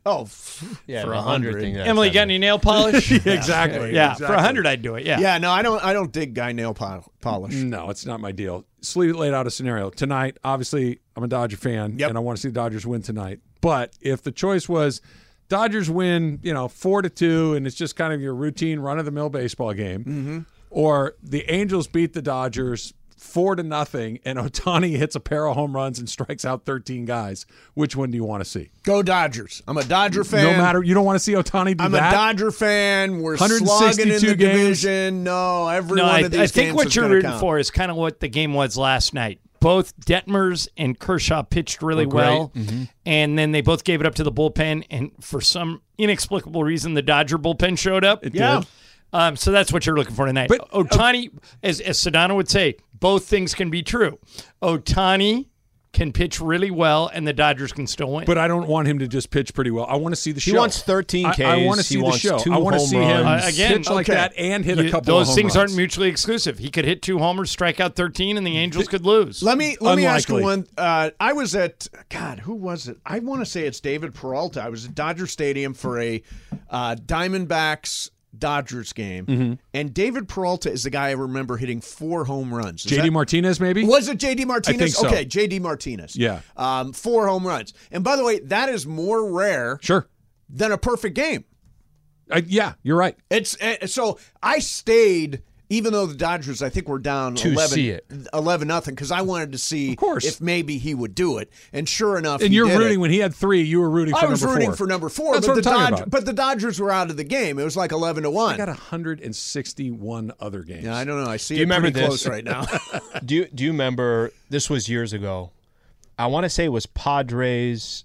Oh, 0.07 0.23
f- 0.23 0.83
yeah, 0.87 1.03
for 1.03 1.09
the 1.11 1.19
a 1.19 1.21
hundred 1.21 1.53
hundred. 1.55 1.61
thing. 1.63 1.75
that's 1.75 1.89
Emily, 1.89 2.09
got 2.09 2.23
any 2.23 2.39
nail 2.39 2.59
polish? 2.59 3.11
Exactly. 3.27 3.95
Yeah, 3.95 4.15
for 4.15 4.33
a 4.33 4.41
hundred, 4.41 4.67
I'd 4.67 4.81
do 4.81 4.95
it. 4.95 5.05
Yeah. 5.05 5.21
yeah. 5.21 5.37
No, 5.39 5.51
I 5.51 5.61
don't. 5.63 5.85
I 5.85 5.93
don't 5.93 6.11
dig 6.11 6.33
guy 6.35 6.53
nail 6.53 6.73
pol- 6.73 7.13
polish. 7.21 7.55
No, 7.55 7.91
it's 7.91 8.07
not 8.07 8.19
my 8.21 8.33
deal. 8.33 8.65
Sleeve 8.81 9.11
it 9.11 9.17
laid 9.17 9.35
out 9.35 9.47
a 9.47 9.51
scenario 9.51 9.91
tonight. 9.91 10.39
Obviously, 10.43 11.01
I'm 11.17 11.23
a 11.23 11.29
Dodger 11.29 11.59
fan, 11.59 11.99
Yep. 11.99 12.09
and 12.09 12.17
I 12.17 12.21
want 12.23 12.39
to 12.39 12.43
see 12.43 12.49
the 12.49 12.55
Dodgers 12.55 12.87
win 12.87 13.03
tonight. 13.03 13.41
But 13.61 13.93
if 14.01 14.23
the 14.23 14.33
choice 14.33 14.71
was 14.71 15.03
Dodgers 15.51 15.91
win, 15.91 16.39
you 16.43 16.55
know, 16.55 16.67
four 16.69 17.03
to 17.03 17.11
two, 17.11 17.53
and 17.53 17.67
it's 17.67 17.77
just 17.77 17.95
kind 17.95 18.15
of 18.15 18.23
your 18.23 18.35
routine 18.35 18.81
run 18.81 18.99
of 18.99 19.05
the 19.05 19.11
mill 19.11 19.29
baseball 19.29 19.75
game, 19.75 20.01
Mm-hmm. 20.05 20.39
or 20.71 21.15
the 21.23 21.45
Angels 21.53 21.89
beat 21.89 22.15
the 22.15 22.23
Dodgers 22.23 22.95
four 23.31 23.57
to 23.57 23.63
nothing, 23.63 24.19
and 24.25 24.39
Ohtani 24.41 24.97
hits 24.97 25.15
a 25.15 25.21
pair 25.21 25.47
of 25.47 25.55
home 25.57 25.75
runs 25.75 25.99
and 25.99 26.09
strikes 26.09 26.45
out 26.45 26.65
13 26.65 27.05
guys, 27.05 27.47
which 27.75 27.97
one 27.97 28.11
do 28.11 28.17
you 28.17 28.25
want 28.25 28.43
to 28.45 28.49
see? 28.51 28.71
Go 28.83 29.03
Dodgers. 29.03 29.63
I'm 29.69 29.77
a 29.79 29.85
Dodger 29.85 30.25
fan. 30.25 30.45
No 30.45 30.59
matter, 30.59 30.83
you 30.83 30.95
don't 30.95 31.05
want 31.05 31.17
to 31.17 31.21
see 31.21 31.33
Ohtani 31.33 31.77
do 31.77 31.85
I'm 31.85 31.93
that. 31.93 32.13
a 32.13 32.17
Dodger 32.17 32.51
fan. 32.51 33.21
We're 33.21 33.37
162 33.37 33.67
slugging 33.67 34.15
in 34.15 34.21
the 34.21 34.35
games. 34.37 34.81
division. 34.83 35.25
No, 35.25 35.69
every 35.69 35.97
no, 35.97 36.05
one 36.05 36.15
I, 36.15 36.21
of 36.21 36.31
these 36.31 36.41
I 36.41 36.47
think 36.47 36.67
games 36.69 36.77
what 36.77 36.87
is 36.89 36.97
you're 36.97 37.09
rooting 37.09 37.31
count. 37.31 37.41
for 37.41 37.59
is 37.59 37.71
kind 37.71 37.91
of 37.91 37.97
what 37.97 38.21
the 38.21 38.29
game 38.29 38.55
was 38.55 38.77
last 38.77 39.15
night. 39.15 39.41
Both 39.61 39.95
Detmers 40.01 40.69
and 40.79 40.99
Kershaw 40.99 41.43
pitched 41.43 41.83
really 41.83 42.07
Were 42.07 42.13
great. 42.13 42.23
well, 42.27 42.53
Mhm. 42.57 42.89
and 43.05 43.39
then 43.39 43.53
they 43.53 43.61
both 43.61 43.85
gave 43.85 44.01
it 44.01 44.07
up 44.07 44.15
to 44.15 44.25
the 44.25 44.33
bullpen. 44.33 44.85
And 44.91 45.11
for 45.21 45.43
some 45.43 45.83
inexplicable 45.99 46.65
reason, 46.65 46.95
the 46.95 47.03
Dodger 47.03 47.37
bullpen 47.39 47.79
showed 47.79 48.03
up. 48.03 48.25
It 48.25 48.35
Yeah. 48.35 48.61
did. 48.61 48.67
Um, 49.13 49.37
so 49.37 49.51
that's 49.53 49.71
what 49.73 49.85
you're 49.85 49.97
looking 49.97 50.15
for 50.15 50.25
tonight. 50.25 50.49
But- 50.49 50.71
Ohtani, 50.71 51.31
as, 51.63 51.81
as 51.81 51.99
Sedano 51.99 52.37
would 52.37 52.49
say, 52.49 52.77
both 53.01 53.25
things 53.25 53.55
can 53.55 53.71
be 53.71 53.83
true. 53.83 54.19
Ohtani 54.63 55.47
can 55.93 56.13
pitch 56.13 56.41
really 56.41 56.71
well, 56.71 57.11
and 57.13 57.27
the 57.27 57.33
Dodgers 57.33 57.73
can 57.73 57.87
still 57.87 58.13
win. 58.13 58.25
But 58.25 58.39
I 58.39 58.47
don't 58.47 58.69
want 58.69 58.87
him 58.87 59.01
to 59.01 59.09
just 59.09 59.31
pitch 59.31 59.53
pretty 59.55 59.73
well. 59.73 59.87
I 59.87 59.97
want 59.97 60.15
to 60.15 60.21
see 60.21 60.31
the 60.31 60.41
He 60.41 60.51
show. 60.51 60.53
He 60.53 60.59
wants 60.59 60.83
13 60.83 61.27
I, 61.27 61.35
I 61.41 61.67
want 61.67 61.79
to 61.81 61.85
see 61.85 61.97
He 61.97 62.03
the 62.03 62.13
show. 62.13 62.39
two 62.39 62.53
I 62.53 62.59
want 62.59 62.75
to 62.75 62.81
see 62.81 62.97
him. 62.97 63.27
Uh, 63.27 63.41
again, 63.45 63.79
pitch 63.79 63.91
like 63.91 64.09
okay. 64.09 64.15
that 64.15 64.33
and 64.37 64.65
hit 64.65 64.79
a 64.79 64.89
couple. 64.89 65.13
those 65.13 65.23
of 65.23 65.29
home 65.29 65.37
things 65.37 65.57
aren't 65.57 65.75
mutually 65.75 66.09
exclusive. 66.09 66.59
He 66.59 66.71
could 66.71 66.85
hit 66.85 67.03
two 67.03 67.19
homers, 67.19 67.51
strike 67.51 67.81
out 67.81 67.97
13, 67.97 68.37
and 68.37 68.47
the 68.47 68.57
Angels 68.57 68.87
could 68.87 69.05
lose. 69.05 69.43
Let 69.43 69.59
me 69.59 69.77
let 69.81 69.97
me 69.97 70.07
ask 70.07 70.29
you 70.29 70.41
one. 70.41 70.67
Uh, 70.79 71.11
I 71.19 71.33
was 71.33 71.55
at 71.57 71.89
God. 72.09 72.41
Who 72.41 72.55
was 72.55 72.87
it? 72.87 72.99
I 73.05 73.19
want 73.19 73.41
to 73.41 73.47
say 73.47 73.67
it's 73.67 73.81
David 73.81 74.15
Peralta. 74.15 74.63
I 74.63 74.69
was 74.69 74.87
at 74.87 74.95
Dodger 74.95 75.27
Stadium 75.27 75.75
for 75.75 75.99
a 75.99 76.23
uh, 76.71 76.95
Diamondbacks 76.95 78.11
Dodgers 78.39 78.93
game, 78.93 79.27
Mhm. 79.27 79.59
and 79.75 79.93
David 79.93 80.29
Peralta 80.29 80.71
is 80.71 80.85
the 80.85 80.91
guy 80.91 81.09
I 81.09 81.13
remember 81.13 81.57
hitting 81.57 81.81
four 81.81 82.25
home 82.25 82.53
runs. 82.55 82.85
Is 82.85 82.91
JD 82.93 83.03
that- 83.03 83.11
Martinez, 83.13 83.61
maybe. 83.61 83.85
Was 83.85 84.09
it 84.09 84.19
JD 84.19 84.45
Martinez? 84.47 84.95
so. 84.97 85.09
Okay, 85.09 85.25
JD 85.25 85.59
Martinez. 85.61 86.15
Yeah. 86.17 86.41
Um, 86.57 86.93
four 86.93 87.27
home 87.27 87.47
runs. 87.47 87.73
And 87.91 88.05
by 88.05 88.17
the 88.17 88.25
way, 88.25 88.39
that 88.41 88.69
is 88.69 88.87
more 88.87 89.31
rare 89.33 89.79
Sure. 89.83 90.07
than 90.49 90.71
a 90.73 90.79
perfect 90.79 91.15
game. 91.17 91.45
I, 92.33 92.45
yeah, 92.47 92.75
you're 92.85 92.97
right. 92.97 93.17
It's 93.29 93.57
uh, 93.61 93.87
so 93.89 94.19
I 94.43 94.61
stayed 94.61 95.43
even 95.71 95.93
though 95.95 96.05
the 96.05 96.15
Dodgers 96.15 96.61
I 96.63 96.69
think 96.69 96.87
were 96.89 96.99
down 96.99 97.37
To 97.37 97.49
11 97.49 97.71
see 97.75 97.89
it. 97.91 98.05
11 98.35 98.69
nothing 98.69 98.95
cuz 98.97 99.11
I 99.11 99.23
wanted 99.23 99.53
to 99.53 99.59
see 99.59 99.97
course. 99.97 100.27
if 100.27 100.41
maybe 100.41 100.77
he 100.77 100.95
would 100.95 101.15
do 101.15 101.39
it. 101.39 101.51
And 101.73 101.89
sure 101.89 102.19
enough 102.19 102.41
And 102.43 102.51
he 102.51 102.57
you're 102.57 102.67
did 102.69 102.79
rooting 102.79 102.95
it. 102.99 103.01
when 103.01 103.11
he 103.11 103.19
had 103.21 103.35
three. 103.35 103.63
You 103.63 103.81
were 103.81 103.89
rooting 103.89 104.15
for 104.15 104.21
I 104.27 104.29
was 104.29 104.45
rooting 104.45 104.69
four. 104.69 104.77
for 104.77 104.87
number 104.87 105.09
4 105.09 105.35
That's 105.35 105.47
but 105.47 105.55
what 105.57 105.65
the 105.65 105.71
I'm 105.71 105.75
talking 105.77 105.91
Dodgers 105.93 106.01
about. 106.01 106.11
but 106.11 106.27
the 106.27 106.33
Dodgers 106.35 106.81
were 106.81 106.91
out 106.91 107.09
of 107.11 107.17
the 107.17 107.25
game. 107.25 107.59
It 107.59 107.65
was 107.65 107.77
like 107.77 107.93
11 107.93 108.25
to 108.25 108.31
1. 108.31 108.55
I 108.55 108.57
got 108.59 108.69
161 108.69 110.33
other 110.41 110.63
games. 110.63 110.85
yeah, 110.85 110.97
I 110.97 111.05
don't 111.05 111.23
know. 111.25 111.31
I 111.31 111.37
see 111.39 111.55
Do 111.55 111.59
you 111.61 111.63
it 111.63 111.67
remember 111.67 111.91
pretty 111.91 112.01
this? 112.01 112.23
close 112.23 112.27
right 112.27 112.45
now. 112.45 112.67
do 113.25 113.35
you 113.37 113.47
do 113.55 113.65
you 113.65 113.71
remember 113.71 114.33
this 114.51 114.69
was 114.69 114.89
years 114.89 115.13
ago? 115.13 115.51
I 116.19 116.27
want 116.27 116.45
to 116.45 116.51
say 116.51 116.65
it 116.67 116.69
was 116.73 116.85
Padres 116.87 118.05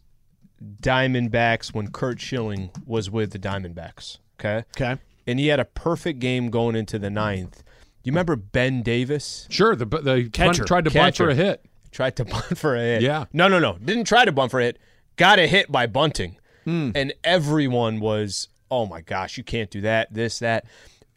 Diamondbacks 0.81 1.73
when 1.73 1.89
Curt 1.91 2.19
Schilling 2.21 2.69
was 2.85 3.09
with 3.09 3.31
the 3.31 3.39
Diamondbacks. 3.39 4.19
Okay. 4.39 4.63
Okay. 4.75 4.99
And 5.27 5.39
he 5.39 5.47
had 5.47 5.59
a 5.59 5.65
perfect 5.65 6.19
game 6.19 6.49
going 6.49 6.75
into 6.75 6.99
the 6.99 7.09
ninth. 7.09 7.63
You 8.03 8.11
remember 8.11 8.35
Ben 8.35 8.83
Davis? 8.83 9.47
Sure, 9.49 9.75
the 9.75 9.85
the 9.85 10.29
Catcher. 10.31 10.63
tried 10.65 10.85
to 10.85 10.91
bunt 10.91 11.17
for 11.17 11.29
a 11.29 11.35
hit. 11.35 11.65
Tried 11.91 12.15
to 12.17 12.25
bunt 12.25 12.57
for 12.57 12.75
a 12.75 12.79
hit. 12.79 13.01
Yeah. 13.01 13.25
No, 13.33 13.47
no, 13.47 13.57
no. 13.59 13.77
Didn't 13.83 14.05
try 14.05 14.25
to 14.25 14.31
bunt 14.31 14.51
for 14.51 14.59
a 14.59 14.65
hit. 14.65 14.79
Got 15.15 15.39
a 15.39 15.47
hit 15.47 15.71
by 15.71 15.87
bunting. 15.87 16.37
Hmm. 16.65 16.91
And 16.93 17.13
everyone 17.23 17.99
was, 17.99 18.47
oh 18.69 18.85
my 18.85 19.01
gosh, 19.01 19.37
you 19.37 19.43
can't 19.43 19.69
do 19.71 19.81
that, 19.81 20.13
this, 20.13 20.39
that. 20.39 20.65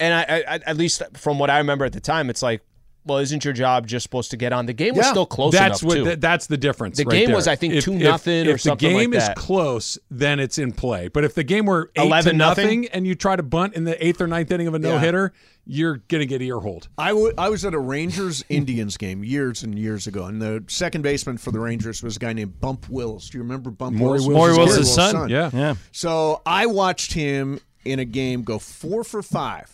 And 0.01 0.15
I, 0.15 0.45
I- 0.49 0.61
at 0.67 0.77
least 0.77 1.03
from 1.15 1.39
what 1.39 1.51
I 1.51 1.59
remember 1.59 1.85
at 1.85 1.93
the 1.93 2.01
time, 2.01 2.31
it's 2.31 2.43
like, 2.43 2.63
well, 3.09 3.19
isn't 3.19 3.45
your 3.45 3.55
job 3.55 3.87
just 3.87 4.03
supposed 4.05 4.31
to 4.33 4.37
get 4.37 4.53
on? 4.53 4.67
The 4.67 4.73
game 4.73 4.95
was 4.95 5.07
Yeah. 5.07 5.11
still 5.11 5.27
close 5.27 5.53
That's 5.53 5.83
enough 5.83 5.89
what 5.89 5.95
too. 5.97 6.05
th- 6.05 6.21
that's 6.21 6.47
the 6.47 6.57
difference. 6.57 6.99
The 6.99 7.05
right 7.05 7.13
game 7.19 7.27
there. 7.29 7.37
was, 7.37 7.49
I 7.49 7.57
think, 7.57 7.75
If- 7.75 7.85
2 7.85 7.95
if- 7.95 8.03
nothing 8.03 8.47
or 8.47 8.49
something. 8.49 8.55
if 8.55 8.61
something 8.61 8.89
the 8.91 8.95
like 8.95 9.03
game 9.05 9.13
is 9.15 9.27
that. 9.27 9.37
close, 9.37 9.99
then 10.11 10.39
it's 10.41 10.59
in 10.59 10.73
play. 10.73 11.09
But 11.09 11.25
if 11.25 11.35
the 11.35 11.43
game 11.45 11.67
were 11.67 11.91
eight 11.97 12.03
11 12.07 12.33
to 12.33 12.37
nothing? 12.39 12.65
nothing, 12.65 12.89
and 12.93 13.07
you 13.07 13.15
try 13.15 13.35
to 13.37 13.43
bunt 13.43 13.75
in 13.75 13.85
the 13.85 14.05
eighth 14.07 14.21
or 14.21 14.27
ninth 14.27 14.51
inning 14.53 14.67
of 14.69 14.75
a 14.75 14.79
no 14.79 14.99
hitter, 14.99 15.33
you're 15.71 15.99
gonna 16.09 16.25
get 16.27 16.41
ear 16.41 16.61
hold. 16.61 16.89
I 16.97 17.13
wa- 17.13 17.33
I 17.37 17.49
was 17.51 17.65
at 17.65 17.75
a 17.75 17.79
Rangers 17.79 18.45
Indians 18.49 18.97
game 18.97 19.23
years 19.25 19.63
and 19.63 19.79
years 19.79 20.07
ago, 20.07 20.25
and 20.25 20.41
the 20.41 20.65
second 20.69 21.03
baseman 21.03 21.37
for 21.39 21.51
the 21.51 21.61
Rangers 21.61 22.03
was 22.03 22.17
a 22.17 22.19
guy 22.19 22.33
named 22.33 22.59
Bump 22.61 22.89
Wills. 22.89 23.29
Do 23.31 23.39
you 23.39 23.43
remember 23.43 23.71
Bump 23.71 23.97
Maury 23.97 24.13
Wills? 24.21 24.27
Wills' 24.29 24.37
Maury 24.39 24.57
Wills' 24.57 24.97
Gary 24.97 25.13
son. 25.13 25.29
Yeah. 25.29 25.51
Yeah. 25.53 25.75
So 25.93 26.41
I 26.47 26.67
watched 26.67 27.13
him 27.13 27.61
in 27.85 27.99
a 27.99 28.05
game 28.05 28.43
go 28.45 28.59
four 28.59 29.05
for 29.05 29.23
five 29.23 29.71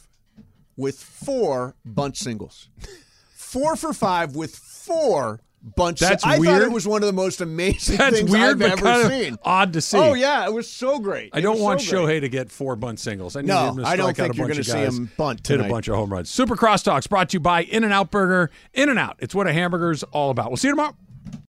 with 0.77 0.99
four 0.99 1.75
bunt 1.85 2.17
singles. 2.17 2.69
Four 3.55 3.77
for 3.77 3.93
five 3.93 4.35
with 4.35 4.57
four 4.57 5.41
bunt 5.63 5.99
That's 6.01 6.25
I 6.25 6.39
thought 6.39 6.61
it 6.63 6.73
was 6.73 6.89
one 6.89 7.03
of 7.03 7.07
the 7.07 7.13
most 7.13 7.41
amazing 7.41 7.97
That's 7.97 8.17
things 8.19 8.31
weird, 8.31 8.43
I've 8.51 8.59
but 8.59 8.71
ever 8.73 8.83
kind 8.83 9.09
seen. 9.09 9.39
odd 9.45 9.73
to 9.75 9.81
see. 9.81 9.97
Oh 9.97 10.15
yeah, 10.15 10.45
it 10.45 10.53
was 10.53 10.69
so 10.69 10.99
great. 10.99 11.31
I 11.33 11.39
It 11.39 11.43
don't 11.43 11.61
want 11.61 11.81
so. 11.81 12.05
Shohei 12.05 12.21
to 12.21 12.29
get 12.29 12.51
four 12.51 12.75
bunt 12.75 12.99
singles. 12.99 13.37
I 13.37 13.43
need 13.43 13.47
No, 13.49 13.69
him 13.71 13.77
to 13.77 13.85
I 13.85 13.95
don't 13.95 14.15
think 14.15 14.35
a 14.35 14.37
you're 14.37 14.49
bunch 14.49 14.67
gonna 14.67 14.83
of 14.83 14.93
see 14.93 14.97
him 14.99 15.11
bunt 15.17 15.47
hit 15.47 15.61
a 15.61 15.65
bunch 15.69 15.87
of 15.87 15.95
home 15.95 16.13
runs. 16.13 16.29
Super 16.31 16.57
Crosstalks 16.57 17.09
brought 17.09 17.29
to 17.29 17.35
you 17.37 17.41
by 17.41 17.63
In 17.63 17.85
and 17.85 17.93
Out 17.93 18.11
Burger. 18.11 18.51
In 18.73 18.89
and 18.89 18.99
Out, 18.99 19.17
it's 19.21 19.37
what 19.37 19.47
a 19.47 19.53
hamburger's 19.53 20.03
all 20.03 20.31
about. 20.31 20.51
We'll 20.51 20.57
see 20.57 20.67
you 20.69 20.73
tomorrow. 20.73 20.97